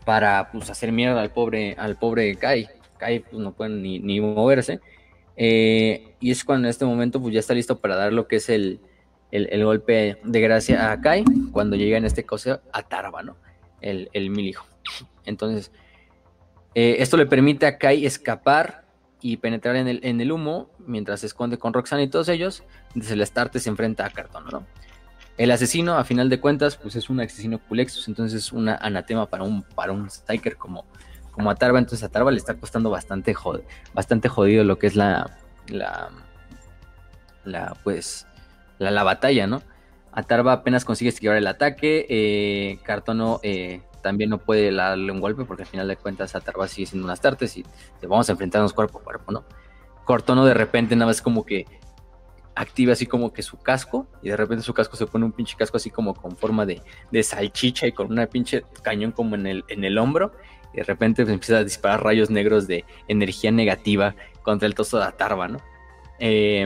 [0.05, 2.69] para pues, hacer mierda al pobre, al pobre Kai.
[2.97, 4.79] Kai pues, no puede ni, moverse.
[5.35, 8.37] Eh, y es cuando en este momento pues, ya está listo para dar lo que
[8.37, 8.79] es el,
[9.31, 13.37] el, golpe de gracia a Kai, cuando llega en este caso a Tarba, ¿no?
[13.81, 14.65] El, el mil hijo.
[15.25, 15.71] Entonces,
[16.75, 18.85] eh, esto le permite a Kai escapar
[19.21, 22.63] y penetrar en el, en el humo mientras se esconde con Roxanne y todos ellos.
[22.93, 24.65] Desde el Astarte se enfrenta a Cartón, ¿no?
[25.37, 29.27] El asesino, a final de cuentas, pues es un asesino culexus, entonces es una anatema
[29.27, 30.85] para un, para un Striker como,
[31.33, 31.79] como Atarva.
[31.79, 33.35] Entonces a Atarva le está costando bastante,
[33.93, 35.37] bastante jodido lo que es la,
[35.67, 36.09] la,
[37.43, 38.25] la pues,
[38.79, 39.61] la, la batalla, ¿no?
[40.13, 45.43] Atarva apenas consigue esquivar el ataque, eh, Cartono eh, también no puede darle un golpe
[45.43, 47.65] porque al final de cuentas Atarba sigue siendo unas tartes y
[48.03, 49.43] vamos a enfrentarnos cuerpo a cuerpo, ¿no?
[50.05, 51.65] Cortono de repente nada más como que
[52.55, 55.55] activa así como que su casco y de repente su casco se pone un pinche
[55.57, 56.83] casco así como con forma de,
[57.23, 60.33] salchicha y con una pinche cañón como en el, en el hombro
[60.73, 64.97] y de repente pues, empieza a disparar rayos negros de energía negativa contra el toso
[64.97, 65.59] de Atarba, ¿no?
[66.19, 66.65] Eh,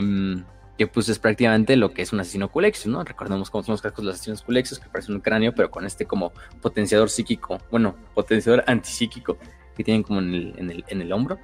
[0.78, 3.02] que pues es prácticamente lo que es un asesino culexus, ¿no?
[3.02, 5.84] Recordemos cómo son los cascos de los asesinos culexus, que parecen un cráneo, pero con
[5.84, 9.38] este como potenciador psíquico, bueno, potenciador antipsíquico
[9.76, 11.38] que tienen como en el, en el, en el hombro.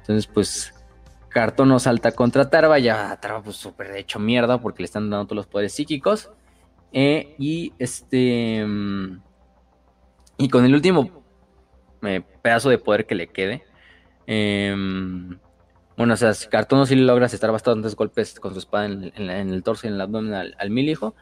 [0.00, 0.74] Entonces, pues,
[1.30, 5.36] Cartono salta contra Tarva, ya Tarva pues súper hecho mierda porque le están dando todos
[5.36, 6.30] los poderes psíquicos.
[6.92, 8.64] Eh, y este...
[8.66, 9.22] Mm,
[10.36, 11.24] y con el último
[12.02, 13.64] eh, pedazo de poder que le quede,
[14.26, 14.74] eh,
[15.98, 19.84] bueno, o sea, Cartono sí logras estar bastantes golpes con su espada en, el torso
[19.84, 21.16] y en el abdomen al, mil hijo.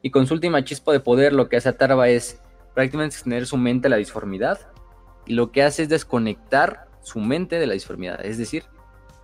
[0.00, 2.40] Y con su última chispa de poder, lo que hace a Tarva es
[2.72, 4.58] prácticamente extender su mente a la disformidad.
[5.26, 8.24] Y lo que hace es desconectar su mente de la disformidad.
[8.24, 8.64] Es decir,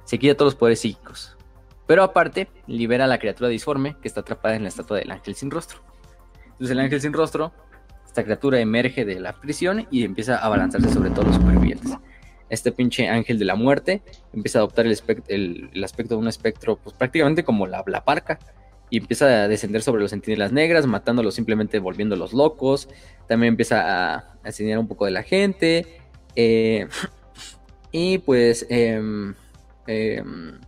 [0.04, 1.38] se quita todos los poderes psíquicos.
[1.86, 5.34] Pero aparte, libera a la criatura disforme que está atrapada en la estatua del ángel
[5.34, 5.80] sin rostro.
[6.44, 7.54] Entonces el ángel sin rostro
[8.08, 11.92] esta criatura emerge de la prisión y empieza a abalanzarse sobre todos los supervivientes.
[12.50, 14.92] Este pinche ángel de la muerte empieza a adoptar el,
[15.84, 18.38] aspecto de un espectro, pues prácticamente como la, la parca,
[18.90, 22.88] y empieza a descender sobre los sentinelas negras, matándolos simplemente volviéndolos locos.
[23.26, 26.00] También empieza a asesinar un poco de la gente.
[26.34, 26.88] Eh,
[27.92, 29.34] y pues, em,
[29.86, 30.58] em,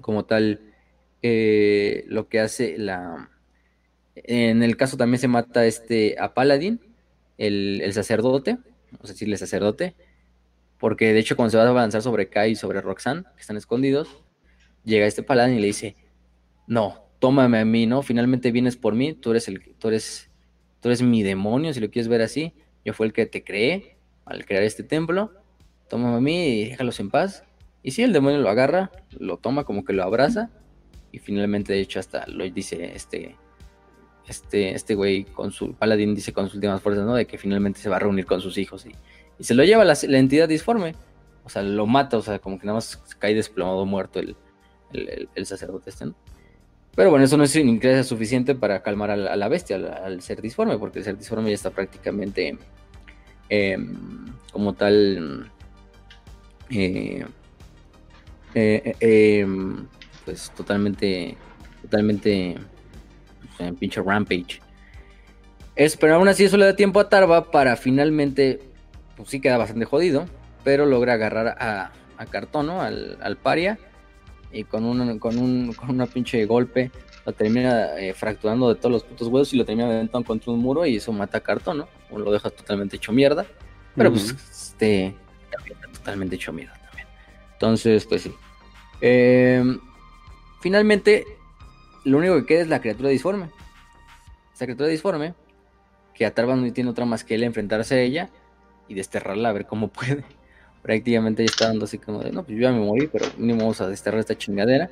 [0.00, 0.60] como tal,
[1.22, 3.30] eh, lo que hace la...
[4.24, 6.80] En el caso también se mata este, a Paladin,
[7.38, 8.58] el, sacerdote,
[8.92, 9.94] vamos a decirle sacerdote,
[10.78, 13.56] porque de hecho cuando se va a avanzar sobre Kai y sobre Roxanne, que están
[13.56, 14.22] escondidos,
[14.84, 15.96] llega este Paladin y le dice,
[16.66, 18.02] no, tómame a mí, ¿no?
[18.02, 20.30] Finalmente vienes por mí, tú eres el, tú eres,
[20.80, 23.96] tú eres mi demonio, si lo quieres ver así, yo fui el que te creé
[24.24, 25.32] al crear este templo,
[25.88, 27.44] tómame a mí y déjalos en paz.
[27.82, 30.50] Y si el demonio lo agarra, lo toma como que lo abraza,
[31.12, 33.36] y finalmente de hecho hasta lo dice este,
[34.26, 37.14] este, este güey con su, Paladín dice con sus últimas fuerzas, ¿no?
[37.14, 38.92] De que finalmente se va a reunir con sus hijos y
[39.40, 40.94] y se lo lleva la, la, entidad disforme.
[41.44, 44.36] O sea, lo mata, o sea, como que nada más cae desplomado muerto el,
[45.46, 46.14] sacerdote este, ¿no?
[46.94, 50.76] Pero bueno, eso no es ingreso suficiente para calmar a la, bestia, al, ser disforme,
[50.76, 52.58] porque el ser disforme ya está prácticamente
[53.48, 55.50] em, como tal,
[56.68, 57.24] eh,
[58.54, 59.86] eh, em,
[60.26, 61.36] pues totalmente,
[61.80, 62.56] totalmente,
[63.60, 64.60] en pinche rampage.
[65.76, 68.60] Es, pero aún así eso le da tiempo a Tarva para finalmente
[69.16, 70.26] pues sí queda bastante jodido,
[70.64, 73.78] pero logra agarrar a, a Cartono, al, al, paria,
[74.52, 76.90] y con un, con un con una pinche golpe
[77.26, 80.60] lo termina eh, fracturando de todos los putos huesos y lo termina aventando contra un
[80.60, 83.46] muro y eso mata a Cartono, o lo deja totalmente hecho mierda,
[83.94, 85.14] pero pues este
[85.92, 87.06] totalmente hecho mierda también.
[87.52, 88.34] Entonces, pues sí.
[89.00, 89.78] Em,
[90.60, 91.24] finalmente,
[92.04, 93.50] lo único que queda es la criatura disforme.
[94.54, 95.34] Esa criatura disforme,
[96.14, 98.30] que Atarva no tiene otra más que él enfrentarse a ella
[98.88, 100.24] y desterrarla a ver cómo puede.
[100.82, 103.60] Prácticamente ya está dando así como de, no, pues yo ya me morí, pero mínimo
[103.60, 104.90] vamos a desterrar esta chingadera.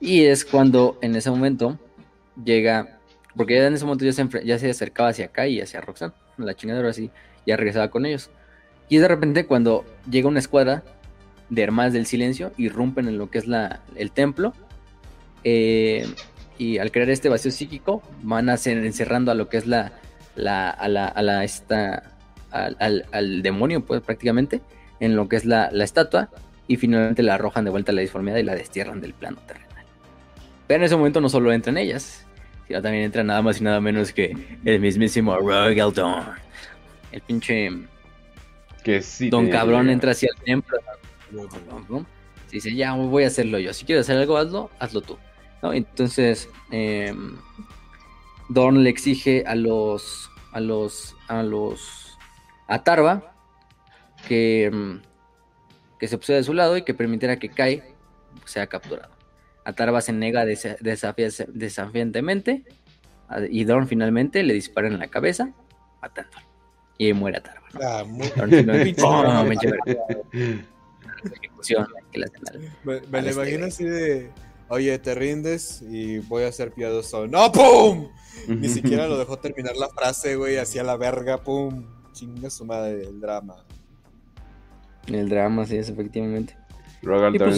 [0.00, 1.78] Y es cuando en ese momento
[2.42, 2.98] llega,
[3.36, 6.14] porque ya en ese momento ya se, ya se acercaba hacia acá y hacia Roxanne,
[6.38, 7.10] la chingadera así,
[7.46, 8.30] ya regresaba con ellos.
[8.88, 10.82] Y es de repente cuando llega una escuadra
[11.48, 14.54] de hermanas del silencio, irrumpen en lo que es la, el templo.
[15.44, 16.06] Eh,
[16.58, 19.92] y al crear este vacío psíquico, van a ser encerrando a lo que es la,
[20.36, 22.10] la, a la, a la esta,
[22.50, 24.60] al, demonio, pues prácticamente,
[25.00, 26.28] en lo que es la, estatua,
[26.68, 29.84] y finalmente la arrojan de vuelta a la disformidad y la destierran del plano terrenal.
[30.66, 32.26] Pero en ese momento no solo entran ellas,
[32.68, 36.24] sino también entra nada más y nada menos que el mismísimo Royal Dawn.
[37.10, 37.70] El pinche.
[38.84, 39.30] Que sí.
[39.30, 40.78] Don Cabrón entra hacia el templo.
[42.52, 43.72] dice, ya voy a hacerlo yo.
[43.72, 45.18] Si quieres hacer algo, hazlo, hazlo tú.
[45.62, 47.14] Entonces, eh,
[48.48, 50.30] Dorn le exige a los.
[50.52, 51.16] a los.
[51.28, 52.18] a los
[52.66, 53.34] a Tarva
[54.28, 55.00] que, mm,
[55.98, 57.82] que se pusiera de su lado y que permitiera que Kai
[58.44, 59.12] sea capturado.
[59.64, 62.64] A Tarva se nega desafiantemente
[63.50, 65.52] y Dorn finalmente le dispara en la cabeza,
[66.00, 66.46] matándolo.
[66.96, 67.68] Y muere a Tarva.
[67.82, 68.28] Ah, muy...
[72.84, 74.30] me, me lo imagino así de,
[74.70, 77.26] oye, te rindes y voy a ser piadoso.
[77.26, 78.08] ¡No, pum!
[78.48, 81.84] Ni siquiera lo dejó terminar la frase, güey, a la verga, pum.
[82.12, 83.56] Chinga su madre el drama.
[85.06, 86.56] El drama, sí, es efectivamente.
[87.02, 87.56] Rogal pues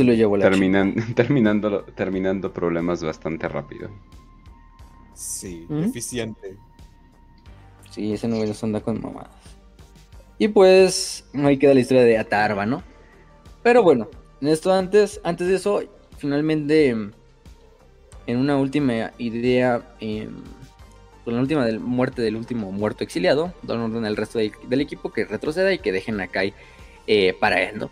[1.17, 3.91] terminando, terminando problemas bastante rápido.
[5.15, 6.57] Sí, eficiente.
[7.91, 9.31] Sí, ese novelo anda con mamadas.
[10.39, 12.83] Y pues, ahí queda la historia de Atarva, ¿no?
[13.63, 14.09] Pero bueno,
[14.41, 15.83] en esto antes, antes de eso,
[16.23, 20.29] finalmente, en una última idea, eh,
[21.25, 25.25] con la última muerte del último muerto exiliado, Don ordena al resto del equipo que
[25.25, 26.55] retroceda y que dejen a Kai
[27.09, 27.91] eh, para Endo.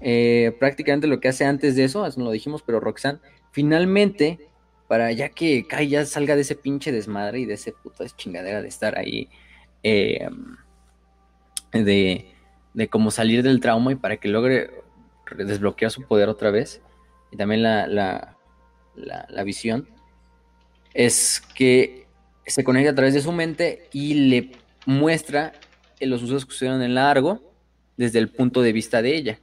[0.00, 3.20] Eh, prácticamente lo que hace antes de eso, eso no lo dijimos, pero Roxanne,
[3.52, 4.40] finalmente,
[4.88, 8.62] para ya que Kai ya salga de ese pinche desmadre y de ese puta chingadera
[8.62, 9.28] de estar ahí,
[9.84, 10.28] eh,
[11.72, 12.32] de,
[12.74, 14.70] de como salir del trauma y para que logre
[15.36, 16.80] desbloquear su poder otra vez,
[17.30, 18.36] y también la, la,
[18.94, 19.88] la visión,
[20.94, 22.06] es que
[22.46, 24.52] se conecta a través de su mente y le
[24.86, 25.52] muestra
[26.00, 27.52] los sucesos que sucedieron en largo
[27.96, 29.38] desde el punto de vista de ella.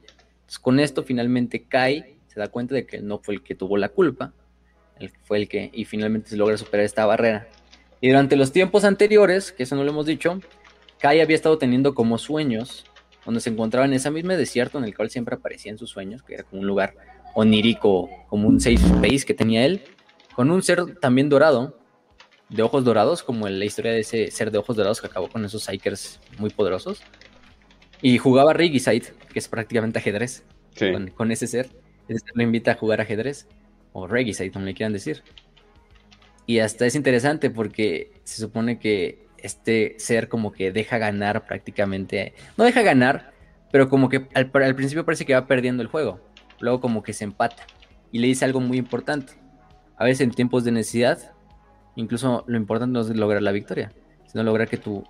[0.62, 3.88] con esto finalmente Kai se da cuenta de que no fue el que tuvo la
[3.88, 4.32] culpa,
[5.24, 7.48] fue el que, y finalmente se logra superar esta barrera.
[8.00, 10.40] Y durante los tiempos anteriores, que eso no lo hemos dicho,
[10.98, 12.84] Kai había estado teniendo como sueños,
[13.24, 16.22] donde se encontraba en ese mismo desierto en el cual siempre aparecía en sus sueños,
[16.22, 16.94] que era como un lugar
[17.36, 19.82] onírico, como un safe space que tenía él,
[20.34, 21.78] con un ser también dorado,
[22.48, 25.28] de ojos dorados, como en la historia de ese ser de ojos dorados que acabó
[25.28, 27.02] con esos Psykers muy poderosos.
[28.00, 30.44] Y jugaba Regicide, que es prácticamente ajedrez,
[31.14, 31.66] con, ese ser.
[32.08, 33.46] Ese ser lo invita a jugar ajedrez,
[33.92, 35.22] o Regicide, como le quieran decir.
[36.46, 42.32] Y hasta es interesante porque se supone que este ser como que deja ganar prácticamente,
[42.56, 43.32] no deja ganar,
[43.72, 46.20] pero como que al, principio parece que va perdiendo el juego,
[46.60, 47.64] luego como que se empata
[48.12, 49.34] y le dice algo muy importante.
[49.96, 51.32] A veces en tiempos de necesidad,
[51.94, 53.92] incluso lo importante no es lograr la victoria,
[54.26, 55.04] sino lograr que tu,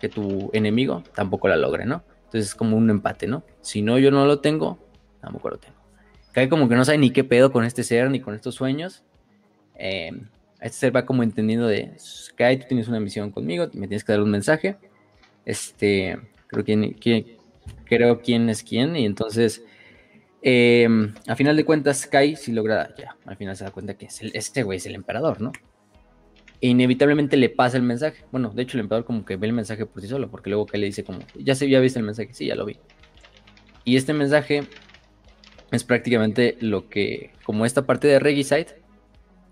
[0.00, 2.02] que tu enemigo tampoco la logre, ¿no?
[2.24, 3.44] Entonces es como un empate, ¿no?
[3.60, 4.78] Si no, yo no lo tengo,
[5.20, 5.76] tampoco lo tengo.
[6.32, 9.02] Cae como que no sabe ni qué pedo con este ser ni con estos sueños.
[9.74, 10.12] Eh,
[10.60, 14.12] este ser va como entendiendo de, Sky, tú tienes una misión conmigo, me tienes que
[14.12, 14.76] dar un mensaje.
[15.44, 16.96] Este, creo quién,
[17.84, 19.64] creo quién es quién, y entonces,
[20.42, 24.08] em, a final de cuentas, Sky si logra, ya, al final se da cuenta que
[24.32, 25.52] este güey es el emperador, ¿no?
[26.60, 28.24] E inevitablemente le pasa el mensaje.
[28.30, 30.66] Bueno, de hecho el emperador como que ve el mensaje por sí solo, porque luego
[30.66, 32.78] Kai le dice como, ya se había visto el mensaje, sí, ya lo vi.
[33.84, 34.64] Y este mensaje
[35.70, 38.80] es prácticamente lo que, como esta parte de Regicide,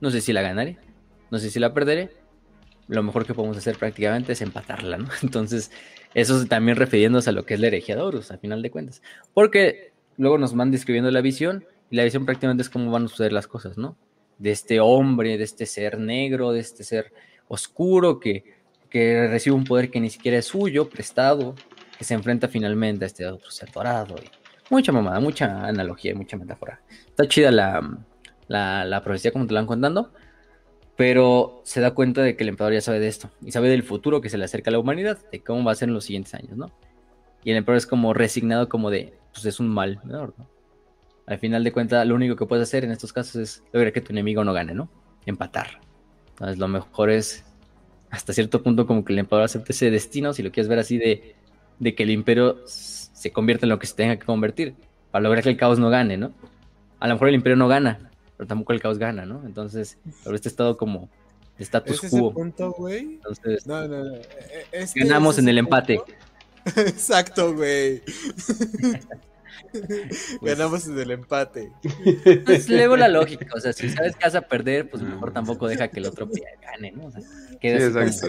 [0.01, 0.79] no sé si la ganaré,
[1.31, 2.11] no sé si la perderé.
[2.89, 5.09] Lo mejor que podemos hacer prácticamente es empatarla, ¿no?
[5.23, 5.71] Entonces,
[6.15, 9.03] eso también refiriéndose a lo que es la herejía de Horus, a final de cuentas.
[9.35, 9.88] Porque
[10.19, 13.33] luego nos van describiendo la visión, y la visión prácticamente es cómo van a suceder
[13.33, 13.97] las cosas, ¿no?
[14.37, 17.13] De este hombre, de este ser negro, de este ser
[17.49, 18.45] oscuro que,
[18.91, 21.55] que recibe un poder que ni siquiera es suyo, prestado,
[21.97, 24.17] que se enfrenta finalmente a este otro ser dorado.
[24.23, 24.29] Y
[24.71, 26.83] mucha mamada, mucha analogía, mucha metáfora.
[27.07, 27.99] Está chida la,
[28.49, 30.13] la, la profecía como te la van contando
[30.99, 33.85] pero se da cuenta de que el emperador ya sabe de esto y sabe del
[33.85, 36.03] futuro que se le acerca a la humanidad, de cómo va a ser en los
[36.03, 36.73] siguientes años, ¿no?
[37.45, 40.33] Y el emperador es como resignado como de, pues es un mal ¿no?
[41.27, 44.01] Al final de cuentas, lo único que puedes hacer en estos casos es lograr que
[44.01, 44.89] tu enemigo no gane, ¿no?
[45.27, 45.81] Empatar.
[46.31, 47.45] Entonces lo mejor es,
[48.09, 50.97] hasta cierto punto, como que el emperador acepte ese destino, si lo quieres ver así,
[50.97, 51.37] de,
[51.79, 54.75] de que el imperio se convierta en lo que se tenga que convertir,
[55.11, 56.33] para lograr que el caos no gane, ¿no?
[56.99, 59.45] A lo mejor el imperio no gana, pero tampoco el caos gana, ¿no?
[59.45, 61.11] Entonces, sobre este estado como
[61.59, 62.29] de status ¿Es quo.
[62.29, 63.01] Ese punto, güey?
[63.01, 64.15] Entonces, no, no, no.
[64.15, 66.01] E, e, ganamos en el empate.
[66.77, 68.03] Exacto, güey.
[70.43, 71.71] Ganamos en el empate.
[72.45, 75.69] Pues luego la lógica, o sea, si sabes que vas a perder, pues mejor tampoco
[75.69, 76.29] deja que el otro
[76.63, 77.07] gane, ¿no?
[77.07, 78.29] O sea, sí, exacto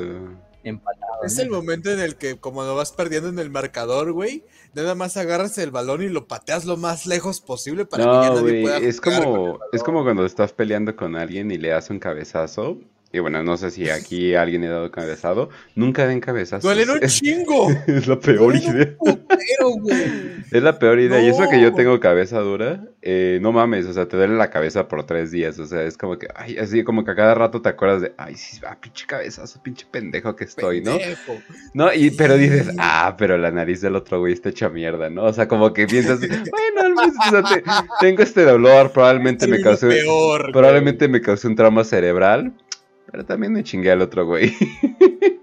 [0.64, 1.24] empatado.
[1.24, 4.43] Es el momento en el que, como lo vas perdiendo en el marcador, güey,
[4.74, 8.30] nada más agarras el balón y lo pateas lo más lejos posible para que ya
[8.33, 11.99] nadie pueda es como Es como cuando estás peleando con alguien y le das un
[11.99, 12.77] cabezazo
[13.11, 15.49] y bueno, no sé si aquí alguien ha dado cabezado.
[15.73, 16.63] Nunca den cabezazos.
[16.63, 17.67] ¡Duelen un chingo!
[17.88, 18.95] es la peor idea.
[20.51, 21.19] es la peor idea.
[21.19, 24.51] Y eso que yo tengo cabeza dura, eh, no mames, o sea, te duele la
[24.51, 25.57] cabeza por tres días.
[25.57, 28.13] O sea, es como que, ay, así como que a cada rato te acuerdas de,
[28.15, 30.95] ay, sí, ah, pinche cabezazo, pinche pendejo que estoy, ¿no?
[31.73, 35.23] No, y, pero dices, ah, pero la nariz del otro güey está hecha mierda, ¿no?
[35.23, 39.61] O sea, como que piensas, bueno, al menos, o sea, tengo este dolor, probablemente me
[39.61, 40.03] causé,
[40.53, 42.53] probablemente me causé un trauma cerebral
[43.11, 44.55] pero también me chingué al otro güey.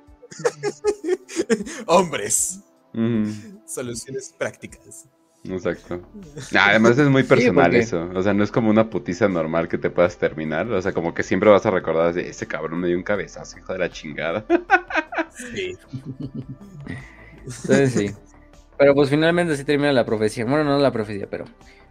[1.87, 2.61] Hombres.
[3.67, 5.09] Soluciones prácticas.
[5.45, 6.01] Exacto.
[6.59, 8.09] Además es muy personal eso.
[8.15, 10.71] O sea, no es como una putiza normal que te puedas terminar.
[10.73, 13.59] O sea, como que siempre vas a recordar de ese cabrón me dio un cabezazo,
[13.59, 14.45] hijo de la chingada.
[15.37, 15.77] Sí.
[17.39, 18.11] Entonces sí.
[18.79, 20.45] Pero pues finalmente sí termina la profecía.
[20.45, 21.45] Bueno, no la profecía, pero.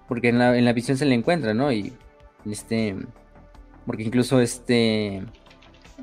[0.08, 1.72] Porque en la, en la visión se le encuentra, ¿no?
[1.72, 1.94] Y
[2.50, 2.96] este.
[3.86, 5.24] Porque incluso este.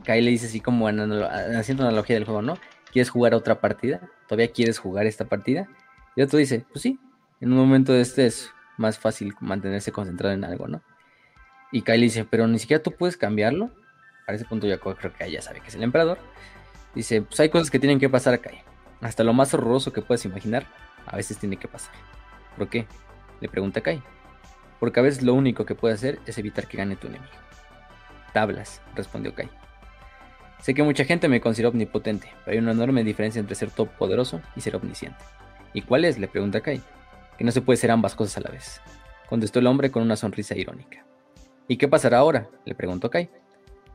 [0.05, 2.59] Kai le dice así como haciendo analogía del juego, ¿no?
[2.93, 4.01] ¿Quieres jugar otra partida?
[4.29, 5.69] ¿Todavía quieres jugar esta partida?
[6.17, 6.99] Y otro dice, pues sí,
[7.41, 10.83] en un momento de este es más fácil mantenerse concentrado en algo, ¿no?
[11.71, 13.71] Y Kai le dice, pero ni siquiera tú puedes cambiarlo.
[14.27, 16.19] Para ese punto ya creo que ya sabe que es el emperador.
[16.95, 18.61] Dice, pues hay cosas que tienen que pasar Kai.
[19.01, 20.67] Hasta lo más horroroso que puedes imaginar,
[21.07, 21.95] a veces tiene que pasar.
[22.57, 22.87] ¿Por qué?
[23.41, 24.03] Le pregunta Kai.
[24.79, 27.33] Porque a veces lo único que puede hacer es evitar que gane tu enemigo.
[28.33, 29.51] Tablas, respondió Kai.
[30.63, 34.41] Sé que mucha gente me considera omnipotente, pero hay una enorme diferencia entre ser todopoderoso
[34.55, 35.19] y ser omnisciente.
[35.75, 36.21] ¿Y cuál es?
[36.21, 36.81] le pregunta Kai.
[37.37, 38.81] Que no se puede ser ambas cosas a la vez.
[39.29, 41.05] Contestó el hombre con una sonrisa irónica.
[41.67, 42.49] ¿Y qué pasará ahora?
[42.65, 43.29] le preguntó Kai.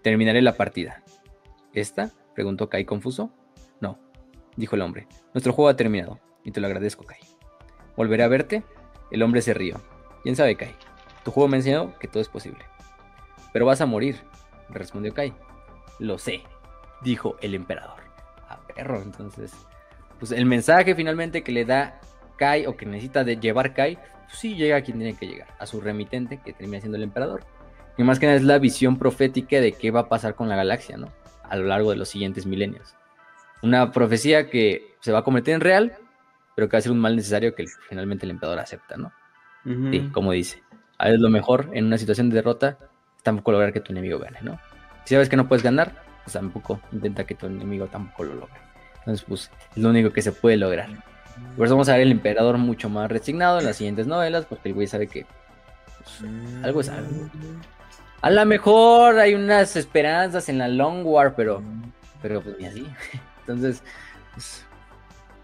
[0.01, 1.03] Terminaré la partida.
[1.71, 2.11] ¿Esta?
[2.35, 3.31] preguntó Kai confuso.
[3.79, 3.97] No,
[4.57, 5.07] dijo el hombre.
[5.33, 7.19] Nuestro juego ha terminado, y te lo agradezco, Kai.
[7.95, 8.63] ¿Volveré a verte?
[9.09, 9.81] El hombre se rió.
[10.23, 10.75] ¿Quién sabe, Kai?
[11.23, 12.65] Tu juego me enseñó que todo es posible.
[13.53, 14.17] Pero vas a morir,
[14.69, 15.33] respondió Kai.
[15.99, 16.43] Lo sé,
[17.01, 18.01] dijo el emperador.
[18.49, 19.53] A perro, entonces.
[20.19, 21.99] Pues el mensaje finalmente que le da
[22.37, 25.47] Kai o que necesita de llevar Kai, pues sí llega a quien tiene que llegar,
[25.59, 27.43] a su remitente, que termina siendo el emperador.
[27.97, 30.55] Y más que nada es la visión profética de qué va a pasar con la
[30.55, 31.09] galaxia, ¿no?
[31.49, 32.95] a lo largo de los siguientes milenios.
[33.61, 35.97] Una profecía que se va a convertir en real,
[36.55, 39.11] pero que va a ser un mal necesario que finalmente el emperador acepta, ¿no?
[39.91, 40.63] Sí, como dice.
[40.97, 42.77] A veces lo mejor en una situación de derrota
[43.21, 44.59] tampoco lograr que tu enemigo gane, ¿no?
[45.03, 48.59] Si sabes que no puedes ganar, tampoco intenta que tu enemigo tampoco lo logre.
[48.99, 50.89] Entonces, pues es lo único que se puede lograr.
[51.55, 54.69] Por eso vamos a ver el emperador mucho más resignado en las siguientes novelas, porque
[54.69, 55.25] el güey sabe que
[56.03, 56.31] pues,
[56.63, 57.29] algo es algo.
[58.21, 61.61] A lo mejor hay unas esperanzas en la Long War, pero,
[62.21, 62.87] pero pues ni así.
[63.41, 63.83] Entonces,
[64.33, 64.65] pues,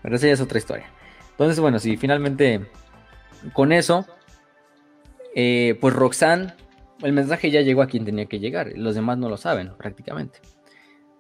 [0.02, 0.88] pero esa ya es otra historia.
[1.32, 2.70] Entonces, bueno, sí, finalmente
[3.54, 4.06] con eso,
[5.36, 6.54] eh, pues Roxanne,
[7.02, 8.72] el mensaje ya llegó a quien tenía que llegar.
[8.76, 10.40] Los demás no lo saben, prácticamente.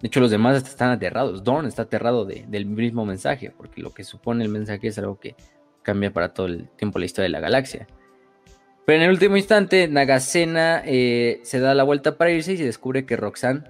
[0.04, 1.46] De hecho, los demás están aterrados.
[1.46, 5.38] Dawn está aterrado del mismo mensaje, porque lo que supone el mensaje es algo que
[5.82, 7.88] cambia para todo el tiempo la historia de la galaxia.
[8.86, 12.66] Pero en el último instante, Nagasena eh, se da la vuelta para irse y se
[12.66, 13.64] descubre que Roxanne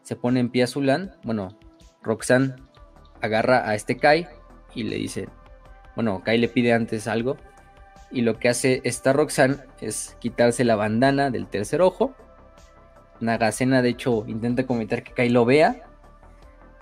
[0.00, 1.16] se pone en pie a Zulan.
[1.22, 1.58] Bueno,
[2.02, 2.54] Roxanne
[3.20, 4.26] agarra a este Kai
[4.74, 5.28] y le dice,
[5.94, 7.36] bueno, Kai le pide antes algo.
[8.10, 12.14] Y lo que hace esta Roxanne es quitarse la bandana del tercer ojo
[13.20, 15.82] Nagasena, de hecho, intenta comentar que Kai lo vea.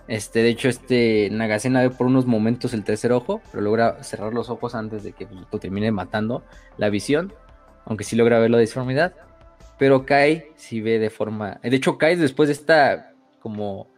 [0.09, 4.33] Este, de hecho, este Nagasena ve por unos momentos el tercer ojo, pero logra cerrar
[4.33, 6.45] los ojos antes de que lo termine matando
[6.77, 7.33] la visión.
[7.85, 9.15] Aunque sí logra ver la disformidad.
[9.79, 11.61] Pero Kai sí ve de forma.
[11.63, 13.13] De hecho, Kai después de esta.
[13.41, 13.89] como.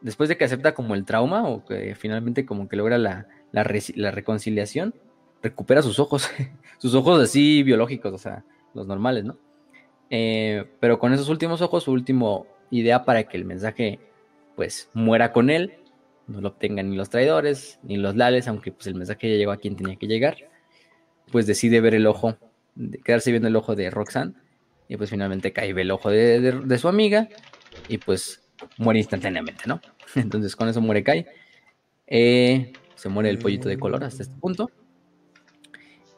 [0.00, 3.62] Después de que acepta como el trauma, o que finalmente como que logra la, la
[3.62, 4.94] reconciliación,
[5.42, 6.30] recupera sus ojos.
[6.78, 9.36] sus ojos así biológicos, o sea, los normales, ¿no?
[10.10, 14.00] Eh, pero con esos últimos ojos, su última idea para que el mensaje
[14.56, 15.78] pues muera con él,
[16.26, 19.52] no lo obtengan ni los traidores ni los lales, aunque pues el mensaje ya llegó
[19.52, 20.36] a quien tenía que llegar,
[21.30, 22.36] pues decide ver el ojo,
[23.04, 24.34] quedarse viendo el ojo de Roxanne
[24.88, 27.28] y pues finalmente cae el ojo de, su amiga
[27.88, 28.42] y pues
[28.76, 29.80] muere instantáneamente, ¿no?
[30.16, 31.26] Entonces con eso muere Kai.
[32.06, 34.70] Eh, se muere el pollito de color hasta este punto.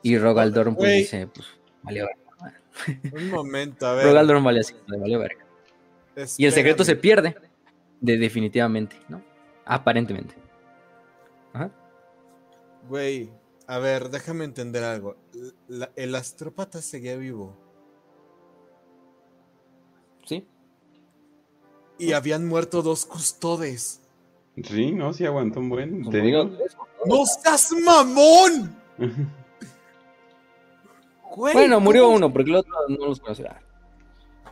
[0.03, 1.47] Y Rogaldorn pues dice, pues
[1.83, 2.03] vale,
[3.13, 4.07] un momento, a ver.
[4.07, 5.45] Rogaldor vale así, vale verga.
[6.37, 7.35] Y el secreto se pierde,
[8.01, 9.23] de, definitivamente, ¿no?
[9.65, 10.35] Aparentemente.
[11.53, 11.71] Ajá.
[12.89, 13.31] Güey,
[13.67, 15.17] a ver, déjame entender algo.
[15.97, 17.57] el astrópata seguía vivo.
[20.27, 20.47] Sí.
[21.99, 24.01] Y habían muerto dos custodes.
[24.63, 26.11] Sí, no, sí aguantó un buen.
[26.11, 26.51] Te digo.
[27.07, 28.77] ¡No seas mamón!
[31.37, 33.61] bueno, murió uno, porque el otro no los conocía.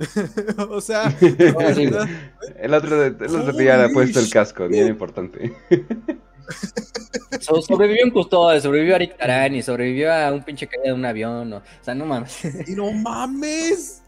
[0.70, 5.54] o sea, el otro, el otro ya le ha puesto el casco, bien importante.
[7.40, 11.52] sobrevivió un custodio, sobrevivió a Rick Tarani, sobrevivió a un pinche caída de un avión.
[11.52, 12.38] O sea, no mames.
[12.66, 14.02] ¡Y no mames!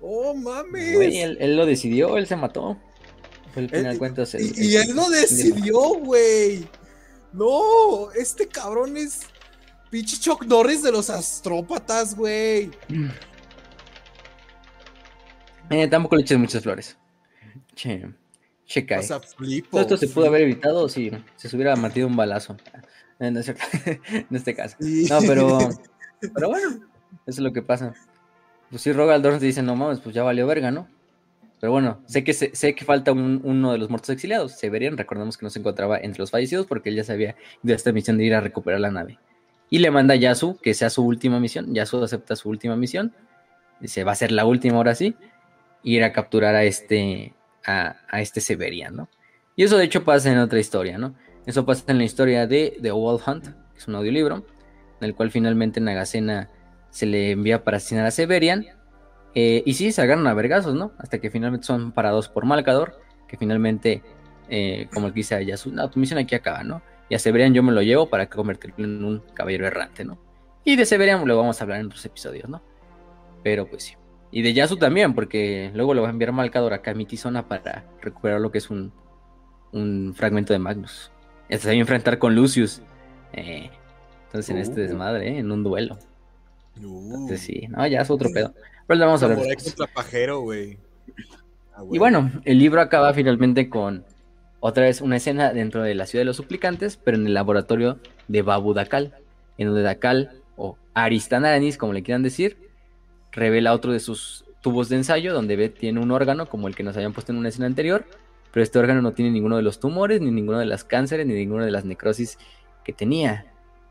[0.00, 0.94] ¡Oh mames!
[0.94, 2.78] Güey, él, lo decidió, él se mató.
[3.52, 4.34] Fue el final cuentas.
[4.34, 6.66] y él lo decidió, güey.
[7.32, 9.22] No, este cabrón es
[9.94, 12.68] Pinche Chuck Norris de los astrópatas, güey.
[15.70, 16.98] Eh, tampoco le eches muchas flores.
[17.76, 18.04] Che,
[18.66, 18.98] che cae.
[18.98, 22.56] O sea, flipo, esto se pudo haber evitado si se hubiera metido un balazo.
[23.20, 23.28] Eh,
[24.10, 24.76] en este caso.
[24.80, 25.60] No, pero,
[26.34, 26.80] pero bueno, eso
[27.26, 27.94] es lo que pasa.
[28.70, 30.88] Pues si Rogaldorn se dice, no mames, pues ya valió verga, ¿no?
[31.60, 34.58] Pero bueno, sé que sé que falta uno de los muertos exiliados.
[34.58, 37.74] Se verían, recordemos que no se encontraba entre los fallecidos porque él ya sabía de
[37.74, 39.20] esta misión de ir a recuperar la nave.
[39.74, 41.74] Y le manda a Yasu que sea su última misión.
[41.74, 43.12] Yasu acepta su última misión.
[43.80, 45.16] Dice, va a ser la última ahora sí.
[45.82, 47.34] Ir a capturar a este,
[47.66, 49.08] a, este Severian, ¿no?
[49.56, 51.16] Y eso de hecho pasa en otra historia, ¿no?
[51.44, 54.46] Eso pasa en la historia de The Wild Hunt, que es un audiolibro,
[55.00, 56.50] en el cual finalmente Nagasena
[56.90, 58.66] se le envía para asesinar a Severian.
[59.34, 60.92] Eh, y sí, se agarran a vergazos, ¿no?
[60.98, 64.04] Hasta que finalmente son parados por Malcador, que finalmente,
[64.48, 66.80] eh, como que dice a Yasu, no, tu misión aquí acaba, ¿no?
[67.14, 70.18] Y a Severian yo me lo llevo para convertirlo en un caballero errante, ¿no?
[70.64, 72.60] Y de Severian lo vamos a hablar en otros episodios, ¿no?
[73.44, 73.94] Pero pues sí.
[74.32, 77.84] Y de Yasu también, porque luego lo va a enviar Malcador acá a Mitizona para
[78.02, 78.92] recuperar lo que es un,
[79.70, 81.12] un fragmento de Magnus.
[81.42, 82.82] Hasta se va a enfrentar con Lucius.
[83.32, 83.70] Eh,
[84.26, 84.82] entonces en este uh.
[84.82, 85.38] desmadre, ¿eh?
[85.38, 85.96] en un duelo.
[86.82, 87.12] Uh.
[87.14, 88.52] Entonces sí, no, ya es otro pedo.
[88.88, 89.38] Pero le vamos a hablar.
[91.92, 94.04] Y bueno, el libro acaba finalmente con
[94.66, 97.98] otra vez una escena dentro de la ciudad de los suplicantes, pero en el laboratorio
[98.28, 99.12] de Babu Dakal,
[99.58, 102.56] en donde Dakal, o Aristanaranis, como le quieran decir,
[103.30, 106.82] revela otro de sus tubos de ensayo, donde ve tiene un órgano, como el que
[106.82, 108.06] nos habían puesto en una escena anterior,
[108.52, 111.34] pero este órgano no tiene ninguno de los tumores, ni ninguno de las cánceres, ni
[111.34, 112.38] ninguno de las necrosis
[112.84, 113.44] que tenía.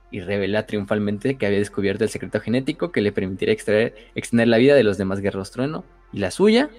[0.09, 4.73] Y revela triunfalmente que había descubierto el secreto genético que le permitiría extender la vida
[4.73, 6.71] de los demás guerreros trueno y la suya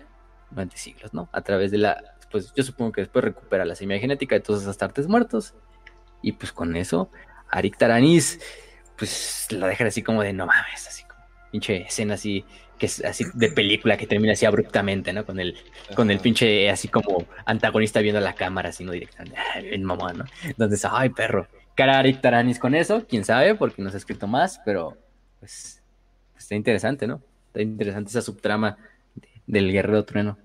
[0.50, 1.28] durante siglos, ¿no?
[1.30, 4.62] A través de la pues yo supongo que después recupera la semilla genética de todos
[4.62, 5.54] esos astartes muertos.
[6.20, 7.08] Y pues con eso,
[7.48, 8.40] Arik Taranis,
[8.98, 11.22] pues la dejan así como de no mames, así como
[11.52, 12.44] pinche escena así
[12.76, 15.24] que es así de película que termina así abruptamente, ¿no?
[15.24, 15.56] Con el,
[15.94, 19.38] con el pinche así como antagonista viendo la cámara, así no directamente,
[19.72, 20.24] en mamá, ¿no?
[20.42, 21.46] Entonces, ay, perro.
[21.76, 24.98] Cara Arik Taranis con eso, quién sabe, porque no se ha escrito más, pero
[25.38, 25.80] pues
[26.36, 27.22] está interesante, ¿no?
[27.46, 28.76] Está interesante esa subtrama
[29.46, 30.36] del Guerrero Trueno.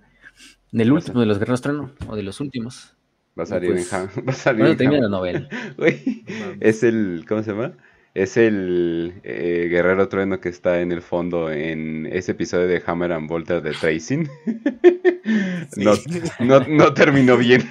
[0.71, 2.95] Del último de los Guerreros Trueno, o de los últimos.
[3.37, 4.09] Va a salir Pues, en Ham.
[4.27, 5.47] Va a salir Bueno, en termina la novela.
[5.77, 6.23] Güey,
[6.59, 7.25] es el.
[7.27, 7.73] ¿Cómo se llama?
[8.15, 13.13] Es el eh, guerrero trueno que está en el fondo en ese episodio de Hammer
[13.13, 14.27] and Volter de Tracing.
[15.77, 15.93] no,
[16.39, 17.63] no, no terminó bien.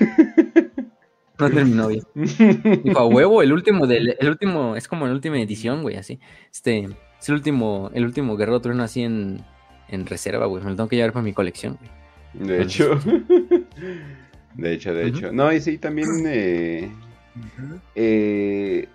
[1.38, 2.02] No terminó bien.
[2.14, 6.18] Dijo, a huevo, el último del, el último, es como la última edición, güey, así.
[6.52, 6.88] Este,
[7.20, 9.44] es el último, el último Guerrero Trueno así en,
[9.88, 10.62] en reserva, güey.
[10.62, 11.97] Me lo tengo que llevar para mi colección, güey.
[12.32, 12.98] De hecho.
[14.54, 15.32] De hecho, de hecho.
[15.32, 16.24] No, y sí, también.
[16.26, 16.98] eh,
[17.94, 18.88] eh,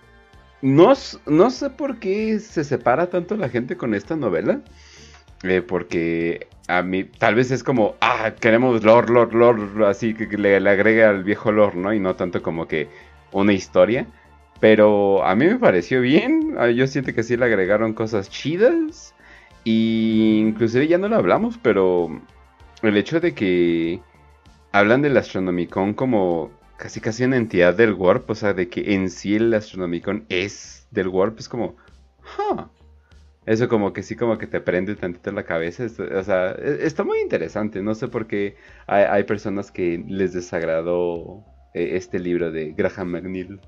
[0.62, 0.94] no,
[1.28, 4.62] no sé por qué se separa tanto la gente con esta novela.
[5.44, 10.28] eh, porque a mí tal vez es como, ah, queremos lore, lore, lore, así que
[10.38, 11.94] le, le agrega al viejo lore, ¿no?
[11.94, 12.90] Y no tanto como que
[13.32, 14.08] una historia.
[14.60, 16.56] Pero a mí me pareció bien.
[16.60, 19.16] ah, Yo siento que sí le agregaron cosas chidas.
[19.66, 22.22] Y inclusive ya no lo hablamos, pero
[22.90, 24.02] el hecho de que
[24.72, 29.10] hablan del Astronomicon como casi casi una entidad del Warp, o sea, de que en
[29.10, 31.76] sí el Astronomicon es del Warp, es como,
[32.40, 32.64] huh.
[33.46, 35.86] Eso como que sí, como que te prende tantito la cabeza.
[35.86, 37.82] O sea, e- está muy interesante.
[37.82, 38.56] No sé por qué
[38.88, 43.60] hay, hay personas que les desagradó eh, este libro de Graham McNeil.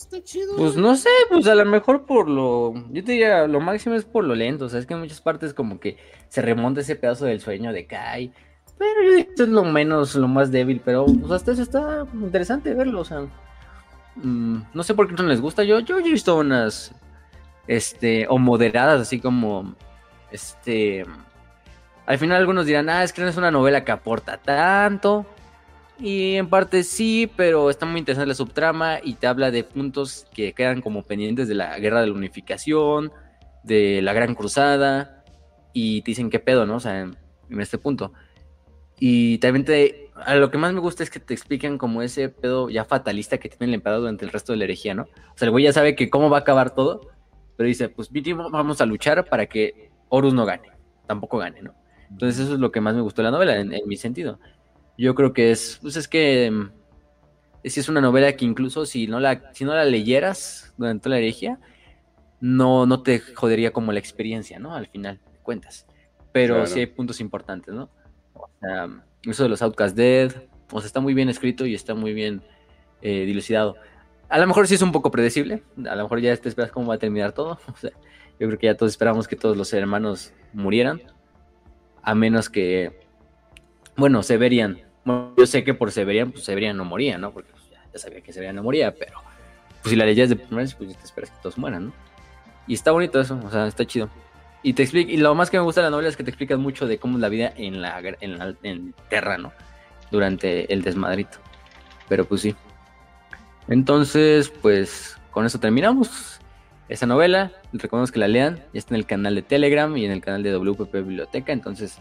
[0.00, 0.56] Está chido.
[0.56, 2.72] Pues no sé, pues a lo mejor por lo.
[2.90, 4.64] Yo te diría, lo máximo es por lo lento.
[4.64, 5.98] O sea, es que en muchas partes como que
[6.30, 8.32] se remonta ese pedazo del sueño de Kai.
[8.78, 10.80] Pero yo diría que es lo menos, lo más débil.
[10.82, 13.00] Pero pues hasta eso está interesante verlo.
[13.00, 13.26] O sea,
[14.16, 15.64] mm, no sé por qué no les gusta.
[15.64, 16.94] Yo, yo, yo he visto unas.
[17.66, 19.74] Este, o moderadas, así como.
[20.32, 21.04] Este.
[22.06, 25.26] Al final algunos dirán, ah, es que no es una novela que aporta tanto.
[26.00, 30.26] Y en parte sí, pero está muy interesante la subtrama y te habla de puntos
[30.32, 33.12] que quedan como pendientes de la guerra de la unificación,
[33.64, 35.24] de la gran cruzada,
[35.74, 36.76] y te dicen qué pedo, ¿no?
[36.76, 37.16] O sea, en,
[37.60, 38.14] este punto.
[38.98, 42.30] Y también te, a lo que más me gusta es que te explican como ese
[42.30, 45.02] pedo ya fatalista que tiene el emperador durante el resto de la herejía, ¿no?
[45.02, 47.10] O sea, el güey ya sabe que cómo va a acabar todo,
[47.56, 50.70] pero dice, pues mínimo vamos a luchar para que Horus no gane,
[51.06, 51.74] tampoco gane, ¿no?
[52.10, 54.40] Entonces eso es lo que más me gustó de la novela, en mi sentido.
[55.00, 56.52] Yo creo que es, pues es que
[57.62, 61.16] es, es una novela que incluso si no la, si no la leyeras durante toda
[61.16, 61.58] la herejía,
[62.40, 64.74] no, no te jodería como la experiencia, ¿no?
[64.74, 65.86] Al final de cuentas.
[66.32, 66.66] Pero Claro.
[66.66, 67.88] sí hay puntos importantes, ¿no?
[68.60, 68.88] Sea,
[69.22, 70.32] eso de los Outcast Dead,
[70.70, 72.42] o sea, está muy bien escrito y está muy bien
[73.00, 73.76] eh, dilucidado.
[74.28, 76.88] A lo mejor sí es un poco predecible, a lo mejor ya te esperas cómo
[76.88, 77.58] va a terminar todo.
[77.72, 77.90] O sea,
[78.38, 81.00] yo creo que ya todos esperamos que todos los hermanos murieran,
[82.02, 83.00] a menos que,
[83.96, 87.32] bueno, Severian, yo sé que por Severian, pues Severian no moría, ¿no?
[87.32, 89.20] Porque pues, ya, ya sabía que Severian no moría, pero
[89.82, 91.92] pues si la leyes de primeras, pues ya te esperas que todos mueran, ¿no?
[92.66, 94.10] Y está bonito eso, o sea, está chido.
[94.62, 96.30] Y te explica, y lo más que me gusta de la novela es que te
[96.30, 99.52] explican mucho de cómo es la vida en la en, la, en Terra, ¿no?
[100.10, 101.38] Durante el desmadrito.
[102.08, 102.54] Pero pues sí.
[103.68, 106.40] Entonces, pues con eso terminamos
[106.88, 107.52] esa novela.
[107.72, 108.56] Les recomendamos que la lean.
[108.74, 111.52] Ya está en el canal de Telegram y en el canal de WPP Biblioteca.
[111.52, 111.98] Entonces,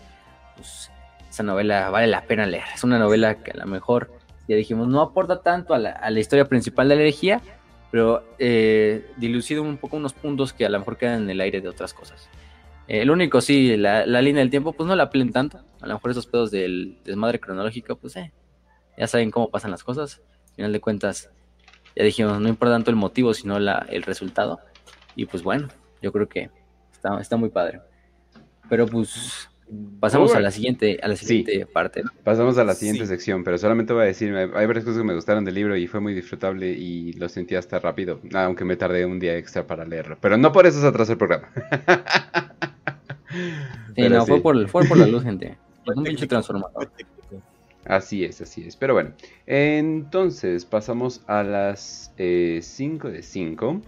[0.57, 0.91] pues
[1.39, 2.65] esa novela vale la pena leer.
[2.75, 4.11] Es una novela que a lo mejor,
[4.49, 7.41] ya dijimos, no aporta tanto a la, a la historia principal de la herejía,
[7.91, 9.09] pero eh,
[9.61, 12.27] un poco unos puntos que a lo mejor quedan en el aire de otras cosas.
[12.89, 15.59] Eh, el único, sí, la, la línea del tiempo, pues no la apelen tanto.
[15.79, 18.33] A lo mejor esos pedos del desmadre cronológico, pues eh,
[18.97, 20.21] ya saben cómo pasan las cosas.
[20.49, 21.31] Al final de cuentas,
[21.95, 24.59] ya dijimos, no importa tanto el motivo, sino la, el resultado.
[25.15, 25.69] Y pues bueno,
[26.01, 26.49] yo creo que
[26.91, 27.79] está, está muy padre.
[28.67, 29.49] Pero pues
[29.99, 31.25] pasamos a la siguiente, a la Sí.
[31.25, 32.03] siguiente parte.
[32.03, 32.11] ¿no?
[32.23, 33.07] Pasamos a la siguiente Sí.
[33.09, 35.87] sección, pero solamente voy a decir, hay varias cosas que me gustaron del libro y
[35.87, 39.85] fue muy disfrutable y lo sentí hasta rápido, aunque me tardé un día extra para
[39.85, 40.17] leerlo.
[40.19, 41.49] Pero no por eso se atrasó el programa.
[43.95, 44.31] Sí, no, sí.
[44.31, 45.55] Fue, por, fue por la luz, gente.
[45.85, 46.89] Fue un pinche transformador.
[47.85, 48.75] Así es, así es.
[48.75, 49.11] Pero bueno,
[49.45, 53.81] entonces pasamos a las 5 de 5.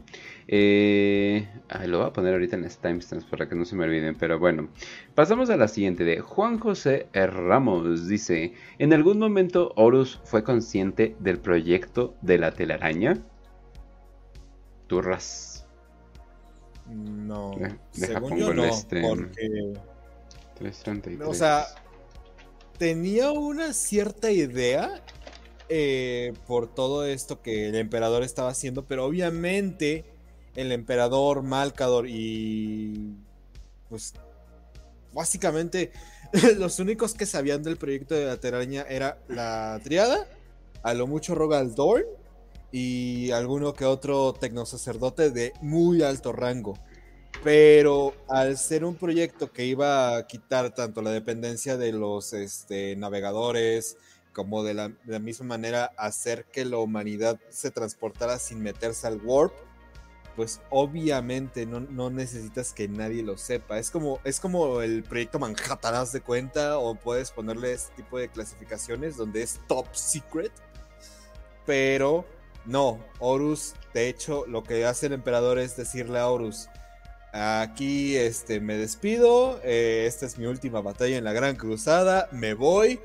[0.53, 3.85] Eh, ay, lo voy a poner ahorita en las timestamps para que no se me
[3.85, 4.15] olviden.
[4.15, 4.67] Pero bueno,
[5.15, 8.09] pasamos a la siguiente de Juan José Ramos.
[8.09, 13.17] Dice: ¿En algún momento Horus fue consciente del proyecto de la telaraña?
[14.87, 15.65] Turras.
[16.89, 19.73] No, Eh, deja según yo no, este- porque,
[20.55, 21.29] 333.
[21.29, 21.63] o sea,
[22.77, 25.01] tenía una cierta idea
[25.69, 30.10] eh, por todo esto que el emperador estaba haciendo, pero obviamente
[30.55, 33.15] el emperador Malcador y
[33.89, 34.13] pues
[35.13, 35.91] básicamente
[36.57, 40.27] los únicos que sabían del proyecto de la telaraña era la triada,
[40.83, 42.05] a lo mucho Rogal Dorn
[42.71, 46.77] y alguno que otro tecnosacerdote de muy alto rango.
[47.43, 52.95] Pero al ser un proyecto que iba a quitar tanto la dependencia de los este,
[52.95, 53.97] navegadores,
[54.31, 59.07] como de la, de la, misma manera hacer que la humanidad se transportara sin meterse
[59.07, 59.53] al warp,
[60.35, 63.79] pues obviamente no, necesitas que nadie lo sepa.
[63.79, 68.17] Es como, es como el proyecto Manhattan, haz de cuenta, o puedes ponerle este tipo
[68.17, 70.51] de clasificaciones donde es top secret.
[71.65, 72.25] Pero
[72.65, 76.69] no, Horus, de hecho, lo que hace el emperador es decirle a Horus,
[77.33, 82.53] aquí este, me despido, eh, esta es mi última batalla en la Gran Cruzada, me
[82.53, 82.99] voy.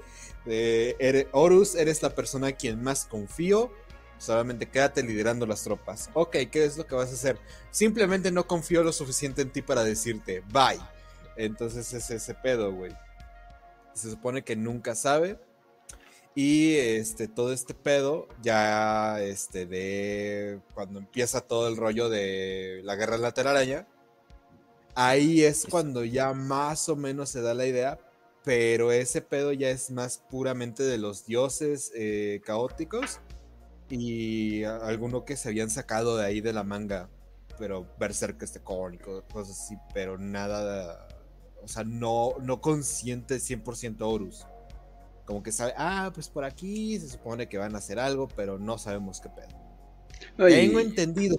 [0.47, 3.73] Eh, Horus, eres la persona a quien más confío
[4.19, 6.11] Solamente quédate liderando las tropas.
[6.15, 7.39] Ok, ¿qué es lo que vas a hacer?
[7.71, 10.81] Simplemente no confío lo suficiente en ti para decirte bye.
[11.37, 12.97] Entonces es ese pedo, güey.
[13.93, 15.39] Se supone que nunca sabe.
[16.35, 22.95] Y este, todo este pedo, ya este, de cuando empieza todo el rollo de la
[22.95, 23.87] guerra de la telaraña,
[24.95, 27.99] ahí es cuando ya más o menos se da la idea,
[28.45, 33.21] pero ese pedo ya es más puramente de los dioses eh, caóticos
[33.89, 37.09] y alguno que se habían sacado de ahí de la manga,
[37.59, 41.09] pero Berserk este cónico, cosas así, pero nada,
[41.63, 44.47] o sea, no, no consciente 100% Horus.
[45.25, 48.59] Como que sabe, ah, pues por aquí se supone que van a hacer algo, pero
[48.59, 49.67] no sabemos qué pedo.
[50.37, 51.37] Tengo entendido.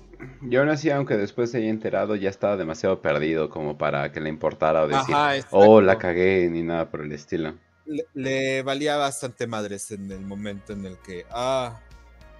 [0.49, 4.19] Y aún así, aunque después se haya enterado, ya estaba demasiado perdido como para que
[4.19, 5.15] le importara o decir,
[5.51, 7.55] oh, la cagué, ni nada por el estilo.
[7.85, 11.79] Le, le, valía bastante madres en el momento en el que, ah,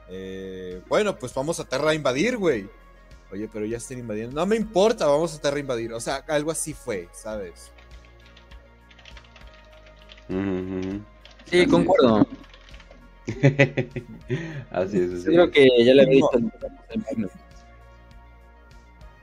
[0.10, 2.70] eh, bueno, pues vamos a Terra a invadir, güey.
[3.32, 4.36] Oye, pero ya están invadiendo.
[4.36, 5.94] No me importa, vamos a Terra a invadir.
[5.94, 7.72] O sea, algo así fue, ¿sabes?
[11.46, 12.28] Sí, concuerdo.
[14.72, 15.26] así es.
[15.26, 17.30] Creo que ya le había dicho el Magno.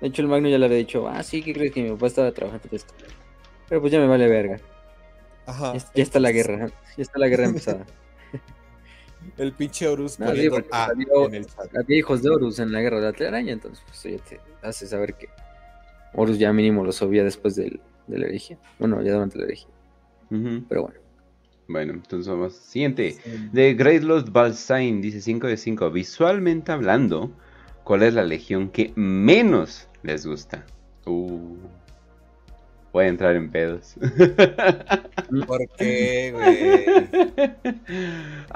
[0.01, 2.07] De hecho, el Magno ya le había dicho, ah, sí, ¿qué crees que mi papá
[2.07, 2.93] estaba trabajando esto?
[3.69, 4.61] Pero pues ya me vale verga.
[5.47, 5.75] Ajá.
[5.75, 7.87] Ya, ya está la guerra, ya está la guerra empezada.
[9.37, 11.77] El pinche Horus no, sí, en el chat.
[11.77, 14.87] Había hijos de Horus en la guerra de la telaraña, entonces pues ya te hace
[14.87, 15.29] saber que
[16.15, 18.59] Horus ya mínimo lo sabía después del, de la herejía.
[18.79, 19.71] Bueno, ya durante la herejía.
[20.69, 21.01] Pero bueno.
[21.69, 22.55] Bueno, entonces vamos.
[22.55, 23.13] Siguiente.
[23.13, 23.49] Sí.
[23.53, 25.91] De Great Lost Balsain dice 5 de 5.
[25.91, 27.33] Visualmente hablando,
[27.85, 30.67] ¿cuál es la legión que menos les gusta?
[31.07, 31.57] Uh
[32.95, 33.95] voy a entrar en pedos.
[35.49, 36.87] ¿Por qué, güey?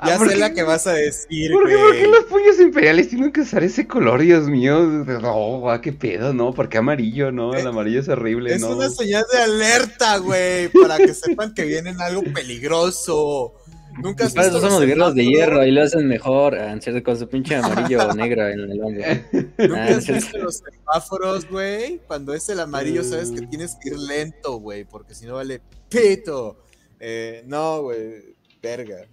[0.07, 3.33] Ya sé la que vas a decir, ¿Por qué, ¿Por qué los puños imperiales tienen
[3.33, 4.79] que usar ese color, Dios mío?
[4.79, 6.55] No, qué pedo, ¿no?
[6.55, 7.53] ¿Por qué amarillo, no?
[7.53, 8.69] El amarillo es horrible, es ¿no?
[8.69, 13.55] Es una señal de alerta, güey, para que sepan que vienen algo peligroso.
[14.03, 16.57] Nunca has visto los guerreros de hierro y lo hacen mejor,
[17.05, 19.05] con su pinche amarillo o negro en el hombro.
[19.59, 22.01] ¿Nunca has visto los semáforos, güey?
[22.07, 25.61] Cuando es el amarillo, sabes que tienes que ir lento, güey, porque si no vale
[25.89, 26.65] pito.
[27.01, 29.07] Eh, no, güey, verga.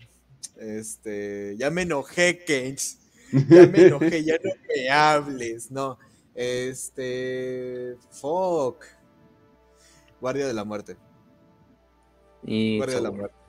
[0.58, 2.98] Este, ya me enojé, Kench.
[3.50, 5.98] Ya me enojé, ya no me hables, no.
[6.34, 8.84] Este, fuck.
[10.22, 10.98] Guardia de la muerte.
[12.44, 13.44] Y Guardia de la muerte.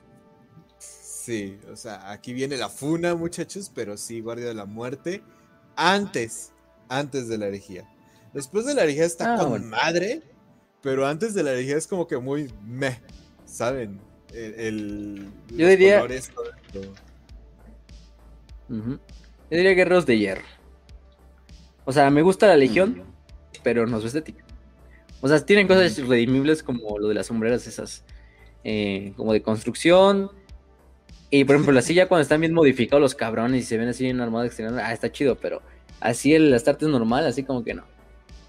[1.27, 5.21] Sí, o sea, aquí viene la funa, muchachos, pero sí, Guardia de la Muerte.
[5.75, 6.53] Antes,
[6.87, 7.85] antes de la herejía.
[8.33, 9.65] Después de la herejía está ah, con bueno.
[9.67, 10.21] madre,
[10.81, 13.01] pero antes de la herejía es como que muy meh,
[13.43, 13.99] ¿saben?
[14.33, 15.97] El, el Yo diría.
[15.97, 16.31] Colores,
[16.71, 16.93] todo
[18.69, 18.99] uh -huh.
[19.51, 20.45] Yo diría guerreros de hierro.
[21.83, 23.59] O sea, me gusta la legión, -huh.
[23.63, 24.45] pero no su estética.
[25.19, 26.07] O sea, tienen cosas -huh.
[26.07, 28.05] redimibles como lo de las sombreras esas.
[28.63, 30.31] Eh, como de construcción,
[31.29, 34.07] y por ejemplo, así ya cuando están bien modificados los cabrones y se ven así
[34.07, 35.61] en una armada exterior, ah, está chido, pero
[35.99, 37.83] así el Astarte es normal, así como que no.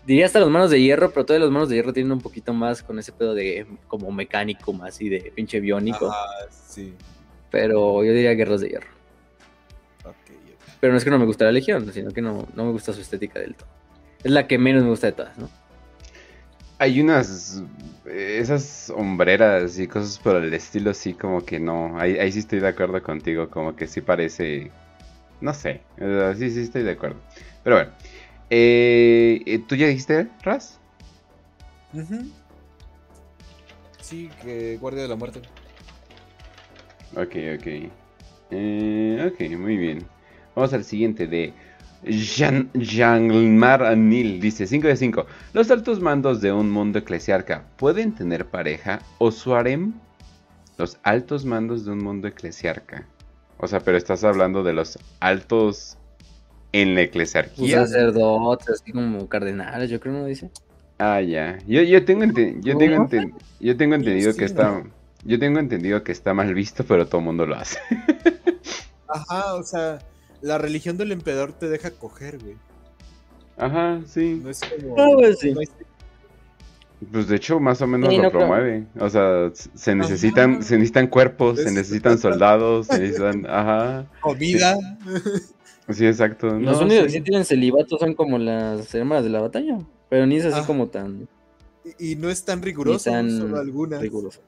[0.06, 2.54] Diría hasta los manos de hierro, pero todos los manos de hierro tienen un poquito
[2.54, 6.10] más con ese pedo de como mecánico, más y de pinche biónico.
[6.10, 6.94] Ah, sí.
[7.50, 8.88] Pero yo diría guerras de hierro.
[10.00, 10.56] Okay, okay.
[10.80, 12.92] Pero no es que no me gusta la legión, sino que no, no me gusta
[12.92, 13.68] su estética del todo.
[14.22, 15.50] Es la que menos me gusta de todas, ¿no?
[16.78, 17.62] Hay unas,
[18.06, 22.60] esas hombreras y cosas por el estilo, sí, como que no, ahí, ahí sí estoy
[22.60, 24.70] de acuerdo contigo, como que sí parece,
[25.40, 25.80] no sé,
[26.36, 27.16] sí, sí estoy de acuerdo.
[27.64, 27.90] Pero bueno,
[28.50, 30.78] eh, ¿tú ya dijiste, Raz?
[31.92, 32.30] Uh -huh.
[34.00, 35.40] Sí, que Guardia de la Muerte.
[37.14, 37.90] Ok, ok.
[38.50, 40.06] Eh, ok, muy bien.
[40.54, 41.52] Vamos al siguiente de
[42.04, 44.40] Jean, Jean-Mar Anil.
[44.40, 45.26] Dice 5 de 5.
[45.52, 49.94] Los altos mandos de un mundo eclesiarca pueden tener pareja o su harem.
[50.76, 53.06] Los altos mandos de un mundo eclesiarca.
[53.58, 55.98] O sea, pero estás hablando de los altos
[56.72, 57.86] en la eclesiarquía.
[57.86, 60.50] sacerdotes, así como cardenales, yo creo, ¿no dice?
[60.98, 61.58] Ah, ya.
[61.66, 62.24] Yo, yo tengo,
[62.60, 63.08] yo tengo,
[63.60, 64.82] yo tengo entendido que está...
[65.24, 67.78] Yo tengo entendido que está mal visto, pero todo el mundo lo hace.
[69.08, 69.98] Ajá, o sea,
[70.40, 72.56] la religión del emperador te deja coger, güey.
[73.56, 74.40] Ajá, sí.
[74.42, 74.94] No es como.
[75.00, 75.52] Ah, pues sí.
[75.52, 75.70] no es-
[77.12, 78.40] Pues de hecho, más o menos Sí, lo no creo.
[78.40, 78.86] promueve.
[78.98, 80.62] O sea, se necesitan, Ajá.
[80.62, 83.46] se necesitan cuerpos, se Es- necesitan soldados, se necesitan.
[83.48, 84.06] Ajá.
[84.20, 84.76] comida.
[85.90, 86.48] Sí, exacto.
[86.58, 87.16] Los No, únicos que sí.
[87.18, 89.78] sí tienen celibato son como las hermanas de la batalla.
[90.10, 90.66] Pero ni es así Ah.
[90.66, 91.28] como tan
[91.98, 94.00] Y, y no es tan riguroso, tan solo algunas.
[94.00, 94.40] riguroso.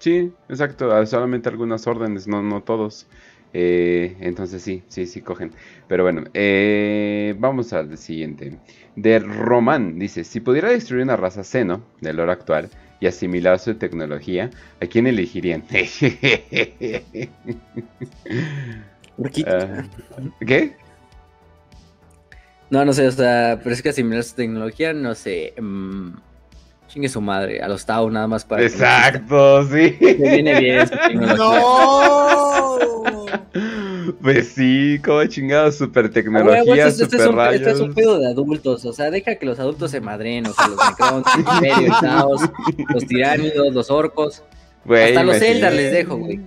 [0.00, 0.90] Sí, exacto.
[0.92, 3.06] ah, Solamente algunas órdenes, no, no todos.
[3.52, 5.52] Eh, entonces sí, sí, sí cogen.
[5.88, 8.58] Pero bueno, eh, vamos al siguiente.
[8.96, 12.70] De Román dice, si pudiera destruir una raza seno del lore actual
[13.00, 15.64] y asimilar su tecnología, ¿a quién elegirían?
[19.46, 19.84] Ah,
[20.46, 20.76] ¿Qué?
[22.70, 25.54] No, no sé, o sea, pero es que asimilar su tecnología, no sé.
[25.60, 26.10] mm,
[26.88, 28.66] chingue su madre, a los Tau nada más para.
[28.68, 29.98] que Exacto, sí.
[30.00, 30.16] exista.
[30.18, 31.36] Me viene bien su tecnología.
[31.44, 32.59] ¡No!
[34.22, 37.60] Pues sí, como chingados, super güey, tecnología, güey, este, este super es un, rayos.
[37.60, 40.52] este es un pedo de adultos, o sea, deja que los adultos se madren, o
[40.52, 41.26] sea, los Necrons,
[41.88, 42.42] los Taos,
[42.92, 44.42] los tiránidos, los orcos,
[44.84, 45.40] Güey, hasta los.
[45.40, 46.40] Eldar les dejo, güey.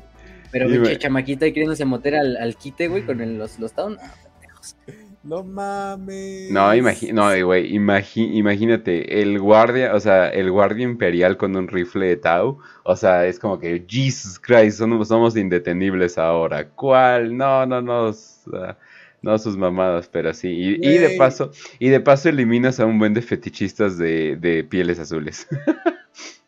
[0.51, 3.85] Pero pinche chamaquita ahí queriéndose meter al, al quite, güey, con el- los, los no,
[3.87, 4.75] pendejos.
[5.23, 6.51] No mames.
[6.51, 11.67] No, imagi no, güey, imagi- imagínate, el guardia, o sea, el guardia imperial con un
[11.69, 16.67] rifle de Tau, o sea, es como que, Jesus Christ, somos, somos indetenibles ahora.
[16.69, 17.37] ¿Cuál?
[17.37, 18.77] No, no, no, o sea,
[19.21, 20.49] no sus mamadas, pero sí.
[20.49, 24.65] Y, y de paso, y de paso eliminas a un buen de fetichistas de, de
[24.65, 25.47] pieles azules.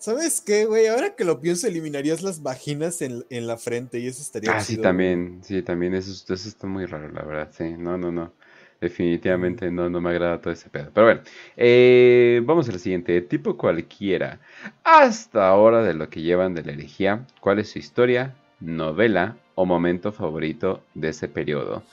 [0.00, 0.88] ¿Sabes qué, güey?
[0.88, 4.64] Ahora que lo pienso, eliminarías las vaginas en, en la frente y eso estaría Ah,
[4.64, 8.10] sí, también, sí, también, eso, es- eso está muy raro, la verdad, sí, no, no,
[8.10, 8.32] no,
[8.80, 11.22] definitivamente no, no me agrada todo ese pedo, pero bueno,
[11.56, 14.40] eh, vamos al siguiente, tipo cualquiera,
[14.82, 19.66] hasta ahora de lo que llevan de la herejía, ¿cuál es su historia, novela o
[19.66, 21.84] momento favorito de ese periodo?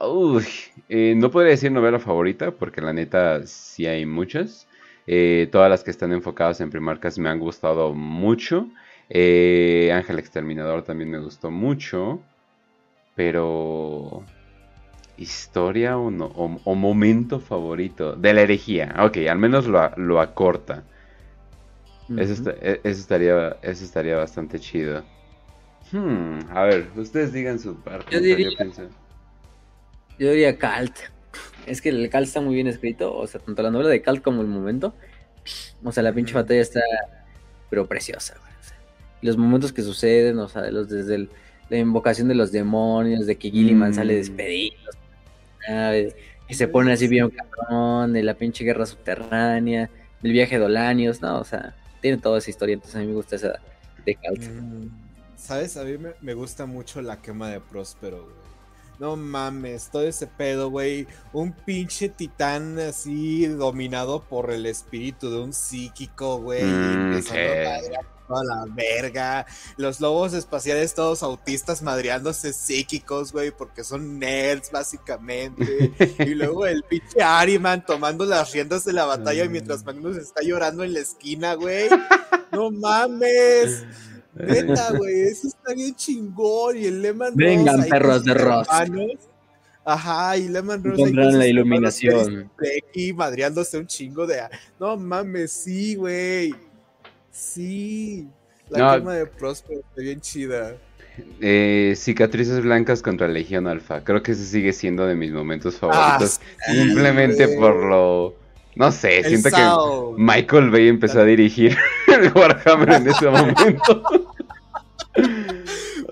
[0.00, 0.46] Uy,
[0.88, 4.66] eh, no podría decir novela favorita, porque la neta sí hay muchas,
[5.06, 8.68] eh, todas las que están enfocadas en primarcas me han gustado mucho.
[9.10, 12.20] Eh, Ángel Exterminador también me gustó mucho.
[13.14, 14.24] Pero.
[15.16, 18.16] ¿Historia o, no- o- o momento favorito?
[18.16, 18.96] De la herejía.
[18.98, 20.82] Ok, al menos lo, lo acorta.
[22.18, 25.04] Eso, e- eso estaría, eso estaría bastante chido.
[25.92, 28.06] Hmm, a ver, ustedes digan su parte.
[28.10, 28.50] Yo diría-.
[30.18, 30.96] Yo diría Calt.
[31.66, 34.22] Es que el Calt está muy bien escrito, o sea, tanto la novela de Calt
[34.22, 34.94] como el momento.
[35.82, 36.80] O sea, la pinche batalla está,
[37.70, 38.52] pero preciosa, güey.
[38.60, 38.76] o sea,
[39.22, 41.30] los momentos que suceden, o sea, los desde el-
[41.70, 43.94] la invocación de los demonios, de que Gilliman Mm.
[43.94, 44.76] sale despedido,
[45.66, 46.14] ¿sabes?
[46.46, 49.88] y se pone así bien cabrón, de la pinche guerra subterránea,
[50.20, 51.38] del viaje de Olanios, ¿no?
[51.38, 53.58] O sea, tiene toda esa historia, entonces a mí me gusta esa
[54.04, 54.42] de Calt.
[54.42, 54.88] Mm,
[55.36, 55.76] ¿Sabes?
[55.78, 58.43] A mí me, me gusta mucho la quema de Próspero, güey.
[58.98, 61.06] No mames, todo ese pedo, güey.
[61.32, 66.62] Un pinche titán así dominado por el espíritu de un psíquico, güey.
[66.64, 67.20] Mm,
[68.28, 69.46] a la verga.
[69.76, 75.92] Los lobos espaciales todos autistas madreándose psíquicos, güey, porque son nerds, básicamente.
[76.20, 79.50] y luego el pinche Ariman tomando las riendas de la batalla Mm.
[79.50, 81.88] mientras Magnus está llorando en la esquina, güey.
[82.52, 83.84] No mames.
[84.36, 86.76] Neta, güey, eso está bien chingón.
[86.76, 88.66] Y el Lemon Vengan, perros de Ross.
[89.86, 92.50] Ajá, y ahí Encontrarán con la iluminación.
[92.58, 94.40] Becky madreándose un chingo de.
[94.80, 96.54] No mames, sí, güey.
[97.30, 98.26] Sí.
[98.70, 99.10] La No.
[99.10, 100.74] de Próspero está bien chida.
[101.40, 104.02] Eh, cicatrices blancas contra Legión Alfa.
[104.02, 106.40] Creo que ese sigue siendo de mis momentos favoritos.
[106.66, 107.58] sí, Simplemente güey.
[107.58, 108.34] por lo.
[108.76, 110.16] No sé, El siento Sao.
[110.16, 111.76] que Michael Bay empezó a dirigir
[112.22, 114.02] el Warhammer en ese momento.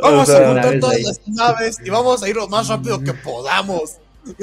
[0.01, 1.03] Vamos O sea, a juntar naves todas ahí.
[1.05, 3.97] las naves y vamos a ir lo más rápido que podamos.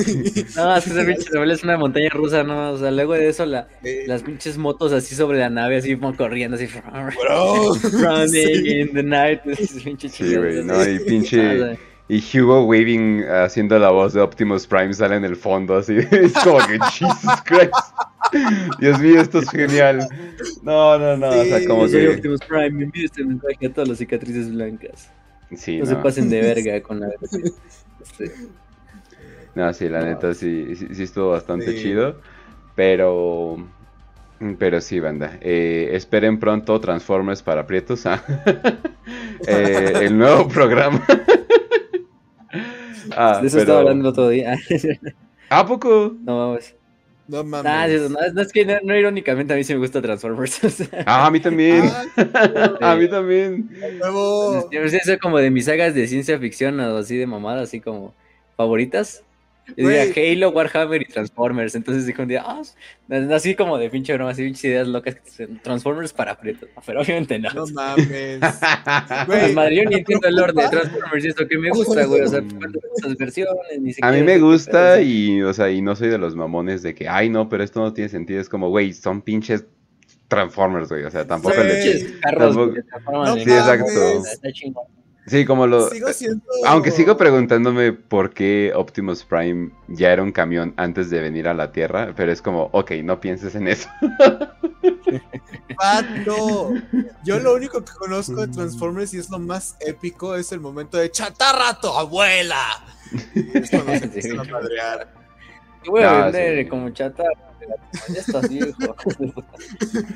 [0.57, 2.71] No, es que esa pinche novela es una montaña rusa, ¿no?
[2.73, 5.95] O sea, luego de eso, la, Eh, las pinches motos así sobre la nave, así
[5.95, 6.67] como corriendo, así.
[6.67, 7.75] bro.
[7.75, 8.79] Running Sí.
[8.81, 9.39] in the night.
[9.45, 11.57] Es pinche Sí, güey, no, y pinche.
[11.59, 11.77] sea,
[12.09, 15.95] Y Hugo Weaving haciendo la voz de Optimus Prime sale en el fondo, así.
[16.11, 17.71] Es como que Jesus Christ.
[18.79, 20.07] Dios mío, esto es genial.
[20.63, 22.09] No, no, no, o sea, Sí, como Yo soy que...
[22.15, 25.09] Optimus Prime, me envío este mensaje a todas las cicatrices blancas.
[25.55, 27.07] Sí, No, se pasen de verga con la...
[28.17, 28.25] Sí.
[29.55, 31.83] No, sí, la neta sí, sí, sí estuvo bastante Sí.
[31.83, 32.21] chido.
[32.75, 33.67] Pero.
[34.57, 35.37] Pero sí, banda.
[35.41, 38.05] Eh, esperen pronto Transformers para Prietos.
[38.05, 38.23] ah.
[39.47, 41.03] Eh, el nuevo programa.
[43.15, 44.55] Ah, De eso pero- estaba hablando el otro día.
[45.49, 46.15] ¿A poco?
[46.21, 46.75] no vamos.
[47.29, 47.71] No mames.
[47.71, 50.63] Ah, no, no, es que no, no, irónicamente a mí sí me gusta Transformers.
[50.63, 51.83] o sea, Ah, a mí también.
[52.81, 53.69] Ah, a mí también.
[54.01, 54.67] huevo.
[54.71, 57.81] Yo sé, eso como de mis sagas de ciencia ficción o así de mamada, así
[57.81, 58.15] como
[58.57, 59.23] favoritas.
[59.75, 60.03] Diría.
[60.33, 61.75] Halo, Warhammer y Transformers.
[61.75, 62.61] Entonces dijo un día, ah,
[63.33, 66.69] así como de pinche broma, así pinches ideas locas que dicen, Transformers para prietos.
[66.75, 67.49] No, Pero obviamente no.
[67.53, 68.39] No mames.
[69.25, 72.21] Pues, madre, yo ni entiendo el lore de Transformers y esto que me gusta, güey.
[72.21, 75.95] O sea, cuántas versiones, ni A siquiera mí me gusta y, o sea, y no
[75.95, 78.39] soy de los mamones de que, ay, no, pero esto no tiene sentido.
[78.41, 79.65] Es como, güey, son pinches
[80.27, 81.03] Transformers, güey.
[81.05, 81.67] O sea, tampoco Güey.
[81.67, 81.73] le...
[81.75, 84.23] Pinches carros Tampoco- No Sí, exacto.
[84.31, 84.83] Está chingón.
[85.29, 85.89] Sí, como lo...
[85.89, 86.43] Sigo siendo.
[86.65, 91.53] Aunque sigo preguntándome por qué Optimus Prime ya era un camión antes de venir a
[91.53, 93.89] la Tierra, pero es como, ok, no pienses en eso.
[95.77, 96.73] Pato.
[97.23, 100.97] Yo lo único que conozco de Transformers y es lo más épico es el momento
[100.97, 102.83] de chatarra tu abuela.
[103.35, 105.13] Y es cuando se empiezan a madrear.
[105.83, 106.69] Te voy a No, vender sí.
[106.69, 107.23] como chata.
[108.07, 108.71] Ya estás viejo.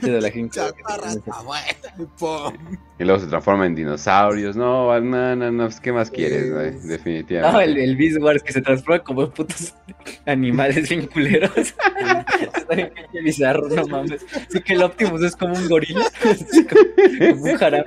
[0.02, 0.56] Chido, la gente.
[0.60, 2.74] Chatarra abuela.
[2.98, 4.56] y luego se transforma en dinosaurios.
[4.56, 6.72] No, no, no, no, pues, ¿qué más quieres, güey?
[6.74, 7.64] No, Definitivamente.
[7.64, 9.76] el, el Beast Wars que se transforma como putos
[10.26, 11.52] animales bien culeros.
[11.56, 14.26] Está bien pinche bizarro, no mames.
[14.48, 16.06] Así que el Optimus es como un gorila.
[16.22, 17.84] Como, como un jarabe.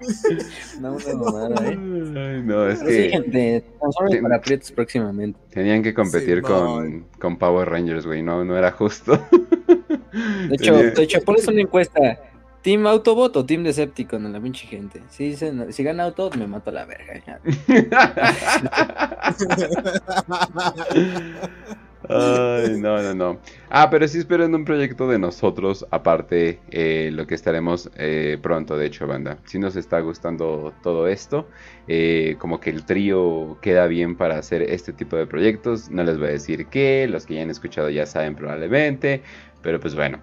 [0.80, 1.76] No, una mamada, eh.
[1.76, 3.64] Ay, no, es Pero sí, que gente,
[4.10, 4.16] Sí.
[4.22, 5.38] para aprietos próximamente.
[5.50, 7.04] tenían que competir con, Simón.
[7.18, 8.22] con Power Rangers, güey.
[8.22, 9.12] No, no era justo.
[9.12, 12.20] De hecho, Tenía- de hecho, pones una encuesta.
[12.62, 15.00] ¿Team Autobot o Team Decepticon en la pinche gente?
[15.10, 17.40] Si, dicen- si gana Autobot, me mato a la verga.
[22.08, 23.38] Ay, no, no, no.
[23.68, 28.76] Ah, pero sí esperen un proyecto de nosotros, aparte eh, lo que estaremos eh, pronto,
[28.76, 29.38] de hecho, banda.
[29.44, 31.48] Si nos está gustando todo esto,
[31.86, 35.90] eh, como que el trío queda bien para hacer este tipo de proyectos.
[35.90, 39.22] No les voy a decir qué, los que ya han escuchado ya saben probablemente,
[39.62, 40.18] pero pues bueno.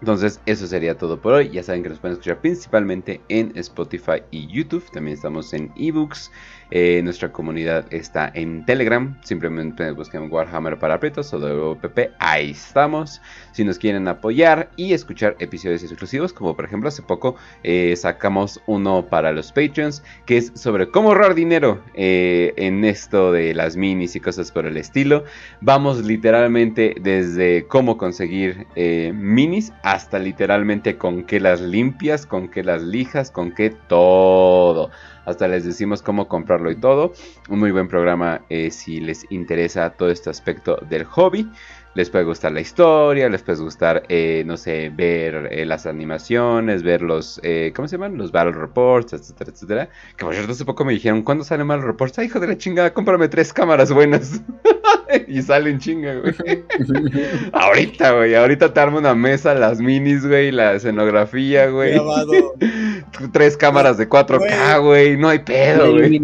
[0.00, 1.50] Entonces, eso sería todo por hoy.
[1.50, 4.90] Ya saben que nos pueden escuchar principalmente en Spotify y YouTube.
[4.92, 6.30] También estamos en ebooks.
[6.70, 9.16] Eh, nuestra comunidad está en Telegram.
[9.22, 12.12] Simplemente busquen Warhammer para Pretos o WPP.
[12.18, 13.20] Ahí estamos.
[13.52, 18.60] Si nos quieren apoyar y escuchar episodios exclusivos, como por ejemplo hace poco eh, sacamos
[18.66, 23.76] uno para los Patreons, que es sobre cómo ahorrar dinero eh, en esto de las
[23.76, 25.24] minis y cosas por el estilo.
[25.60, 28.66] Vamos literalmente desde cómo conseguir
[29.14, 34.90] minis hasta literalmente con qué las limpias, con qué las lijas, con qué todo.
[35.24, 37.12] Hasta les decimos cómo comprarlo y todo.
[37.48, 41.48] Un muy buen programa eh, si les interesa todo este aspecto del hobby.
[41.94, 46.84] Les puede gustar la historia, les puede gustar, eh, no sé, ver eh, las animaciones,
[46.84, 48.16] ver los, eh, ¿cómo se llaman?
[48.16, 49.88] Los Battle Reports, etcétera, etcétera.
[50.16, 52.18] Que por cierto hace poco me dijeron, ¿cuándo salen Battle Reports?
[52.20, 54.40] Ay, hijo de la chingada, cómprame tres cámaras buenas.
[55.26, 56.34] y salen chinga, güey.
[57.52, 61.94] ahorita, güey, ahorita te armo una mesa, las minis, güey, la escenografía, güey.
[61.94, 62.54] Grabado.
[63.32, 66.20] Tres cámaras de 4K, güey, no hay pedo, güey.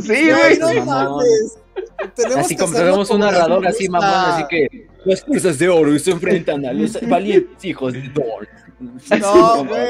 [0.00, 0.58] Sí, güey.
[0.58, 1.24] no mamón.
[2.14, 6.10] Tenemos Así como tenemos un narrador así, mamón, así que las fuerzas de oro se
[6.12, 8.48] enfrentan a los valientes hijos de Thor.
[9.20, 9.88] No, güey.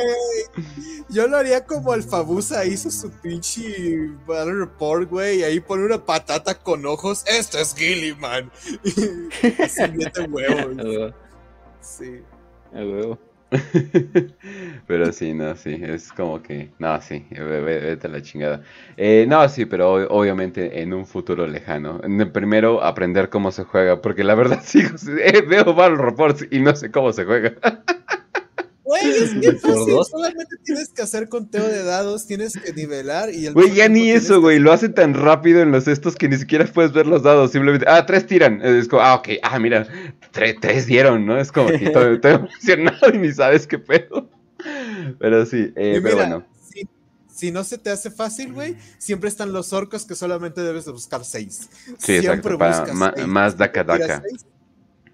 [1.08, 5.40] Yo lo haría como el Fabusa hizo su pinche Battle Report, güey.
[5.40, 7.24] Y ahí pone una patata con ojos.
[7.26, 8.50] Esto es Gilliman.
[9.62, 9.82] Así
[10.28, 10.76] huevos.
[10.76, 11.14] huevo,
[11.80, 12.20] Sí.
[12.72, 13.18] a huevo.
[14.86, 18.62] Pero sí, no, sí, es como que, no, sí, ve- ve- vete a la chingada.
[18.96, 22.00] Eh, no, sí, pero ob- obviamente en un futuro lejano.
[22.32, 24.82] Primero aprender cómo se juega, porque la verdad sí,
[25.48, 27.54] veo Battle Reports y no sé cómo se juega.
[28.86, 29.94] Güey, es que Por fácil.
[29.94, 30.08] dos.
[30.10, 34.10] Solamente tienes que hacer conteo de dados, tienes que nivelar y el Güey, ya ni
[34.12, 37.06] eso, que- güey, lo hace tan rápido en los estos que ni siquiera puedes ver
[37.08, 39.88] los dados, simplemente, ah, tres tiran, es como, ah, ok, ah, mira,
[40.30, 41.36] tres, tres dieron, ¿no?
[41.38, 44.30] Es como que estoy, emocionado y ni sabes qué pedo.
[45.18, 46.46] Pero sí, eh, pero bueno.
[46.72, 46.88] si,
[47.32, 50.92] si no se te hace fácil, güey, siempre están los orcos que solamente debes de
[50.92, 51.68] buscar seis.
[51.98, 53.26] Sí, siempre exacto, para buscas seis.
[53.26, 54.22] más daca daca.
[54.28, 54.46] seis.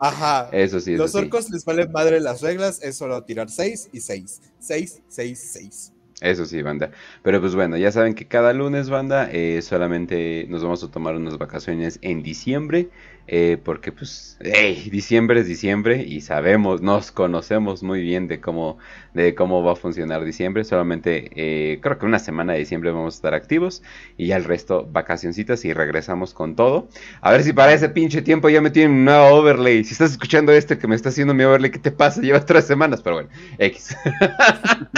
[0.02, 0.48] Ajá.
[0.50, 1.18] Eso sí, eso Los sí.
[1.18, 4.40] orcos les vale madre las reglas, es solo tirar 6 y 6.
[4.58, 5.92] 6, 6, 6.
[6.20, 6.90] Eso sí, banda.
[7.22, 11.14] Pero pues bueno, ya saben que cada lunes, banda, eh, solamente nos vamos a tomar
[11.14, 12.90] unas vacaciones en diciembre.
[13.28, 18.78] Eh, porque pues, hey, diciembre es diciembre y sabemos, nos conocemos muy bien de cómo,
[19.15, 20.65] de cómo va a funcionar diciembre.
[20.65, 23.83] Solamente eh, creo que una semana de diciembre vamos a estar activos
[24.17, 26.89] y ya el resto vacacioncitas y regresamos con todo.
[27.20, 29.84] A ver si para ese pinche tiempo ya me tienen un nuevo overlay.
[29.84, 32.20] Si estás escuchando este que me está haciendo mi overlay, ¿qué te pasa?
[32.20, 33.28] Llevas tres semanas, pero bueno,
[33.59, 33.97] X.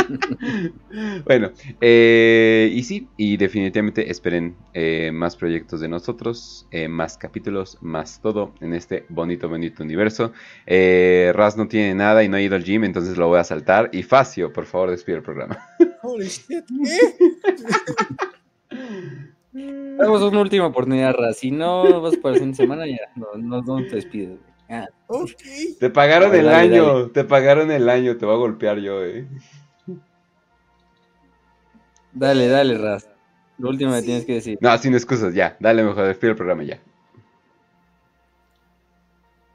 [1.24, 4.56] bueno, eh, y sí, y definitivamente esperen
[5.12, 10.32] más proyectos de nosotros, más capítulos, más todo en este bonito, bonito universo.
[10.66, 13.44] Eh, Raz no tiene nada y no ha ido al gym, entonces lo voy a
[13.44, 13.90] saltar.
[13.92, 15.58] Y Facio, por favor, despide el programa.
[16.02, 16.64] Holy shit,
[19.98, 21.38] Damos una última oportunidad, Raz.
[21.38, 24.38] Si no vas para el fin de semana, ya no, no, no te despides.
[24.68, 24.88] Ah.
[25.78, 29.26] Te pagaron el año, te pagaron el año, te voy a golpear yo, eh.
[32.12, 33.08] Dale, dale, Raz.
[33.58, 34.58] Lo último que tienes que decir.
[34.60, 35.56] No, sin excusas, ya.
[35.60, 36.80] Dale mejor, despide el programa ya.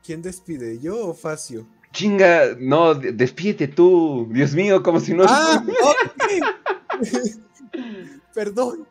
[0.09, 0.79] ¿Quién despide?
[0.79, 1.67] ¿Yo o Facio?
[1.93, 4.27] Chinga, no, despídete tú.
[4.31, 5.23] Dios mío, como si no.
[5.27, 5.63] Ah,
[8.33, 8.87] Perdón.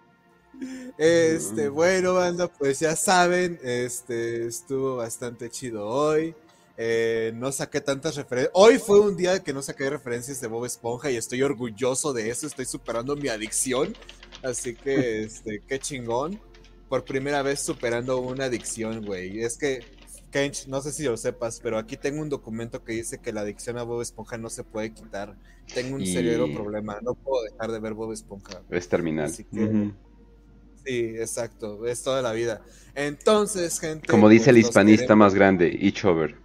[0.96, 6.36] Este, bueno, banda, pues ya saben, este, estuvo bastante chido hoy.
[6.76, 8.52] Eh, no saqué tantas referencias.
[8.54, 12.30] Hoy fue un día que no saqué referencias de Bob Esponja y estoy orgulloso de
[12.30, 12.46] eso.
[12.46, 13.92] Estoy superando mi adicción.
[14.44, 16.40] Así que, este, qué chingón.
[16.88, 19.42] Por primera vez superando una adicción, güey.
[19.42, 19.97] Es que
[20.30, 23.42] Kench, no sé si lo sepas, pero aquí tengo un documento que dice que la
[23.42, 25.36] adicción a Bob Esponja no se puede quitar.
[25.72, 28.62] Tengo un serio problema, no puedo dejar de ver Bob Esponja.
[28.70, 29.30] Es terminal.
[29.30, 29.46] Sí,
[30.86, 32.62] exacto, es toda la vida.
[32.94, 34.06] Entonces, gente.
[34.08, 36.36] Como dice el pues, hispanista más grande, each over.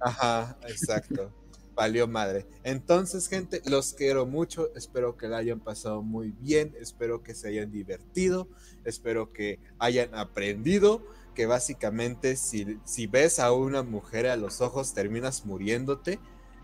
[0.00, 1.32] Ajá, exacto.
[1.74, 2.46] Valió madre.
[2.64, 4.74] Entonces, gente, los quiero mucho.
[4.74, 6.74] Espero que la hayan pasado muy bien.
[6.80, 8.48] Espero que se hayan divertido.
[8.84, 11.02] Espero que hayan aprendido
[11.36, 16.18] que básicamente si, si ves a una mujer a los ojos terminas muriéndote.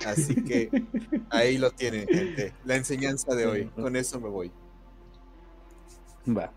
[0.04, 0.70] Así que
[1.30, 2.54] ahí lo tienen, gente.
[2.64, 3.66] La enseñanza de hoy.
[3.76, 4.50] Con eso me voy.
[6.26, 6.52] Va.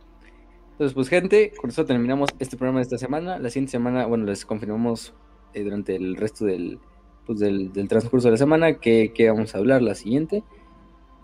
[0.72, 3.38] Entonces, pues, gente, con eso terminamos este programa de esta semana.
[3.38, 5.14] La siguiente semana, bueno, les confirmamos
[5.54, 6.80] eh, durante el resto del,
[7.26, 10.44] pues, del, transcurso de la semana que, que, vamos a hablar la siguiente.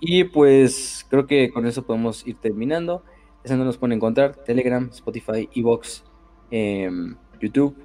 [0.02, 3.03] Y pues creo que con eso podemos ir terminando.
[3.44, 6.03] Eso nos pueden encontrar Telegram, Spotify, Evox,
[6.51, 7.75] Em, YouTube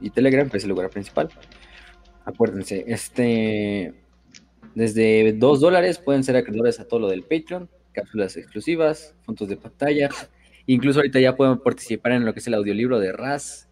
[0.00, 1.28] y Telegram, que es el lugar principal.
[2.24, 3.94] Acuérdense, este
[4.74, 9.56] desde 2 dólares pueden ser acreedores a todo lo del Patreon, cápsulas exclusivas, puntos de
[9.56, 10.10] pantalla.
[10.66, 13.68] Incluso ahorita ya pueden participar en lo que es el audiolibro de Raz.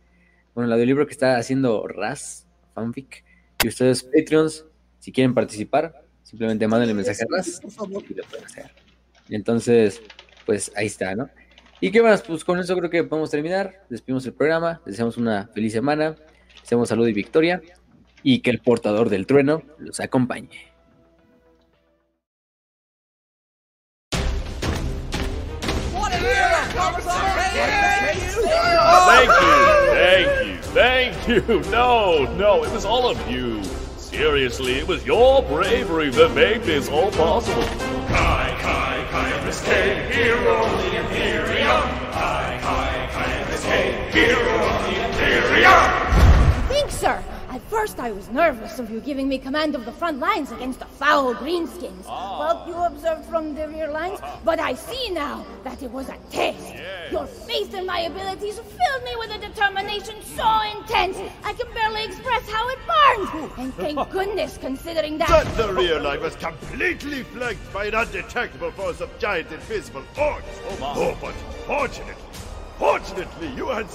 [0.55, 3.25] Bueno, el audiolibro que está haciendo Raz, fanfic.
[3.63, 4.65] Y ustedes, Patreons,
[4.99, 8.71] si quieren participar, simplemente manden el mensaje a Raz y lo pueden hacer.
[9.29, 10.01] Entonces,
[10.47, 11.29] pues ahí está, ¿no?
[11.81, 12.23] ¿Y qué más?
[12.23, 13.85] Pues con eso creo que podemos terminar.
[13.89, 14.81] Despedimos el programa.
[14.87, 16.17] deseamos una feliz semana.
[16.61, 17.61] Deseamos salud y victoria.
[18.23, 20.75] Y que el portador del trueno los acompañe.
[29.07, 31.71] Thank you, thank you, thank you.
[31.71, 33.63] No, no, it was all of you.
[33.97, 38.04] Seriously, it was your bravery that made this all possible.
[39.55, 41.83] Kai, Kai, Kai, MSK, hero of the Imperium.
[42.13, 46.04] Kai, Kai, Kai, MSK, hero of the Imperium.
[47.75, 47.95] Thanks, sir.
[47.95, 50.79] At first I was nervous of you giving me command of the front lines against
[50.79, 52.05] the foul greenskins.
[52.07, 52.39] Oh.
[52.39, 54.39] Well, you observed from the rear lines, uh-huh.
[54.45, 56.75] but I see now that it was a test.
[56.75, 57.13] Yes.
[57.13, 62.05] Your faith in my abilities filled me with a determination so intense I can barely
[62.05, 63.53] express how it burned.
[63.59, 65.29] And thank goodness, considering that...
[65.29, 70.43] But the rear line was completely flanked by an undetectable force of giant invisible orcs.
[70.69, 70.93] Oh, my.
[70.97, 71.35] oh but
[71.67, 72.15] fortunately,
[72.79, 73.91] fortunately, you had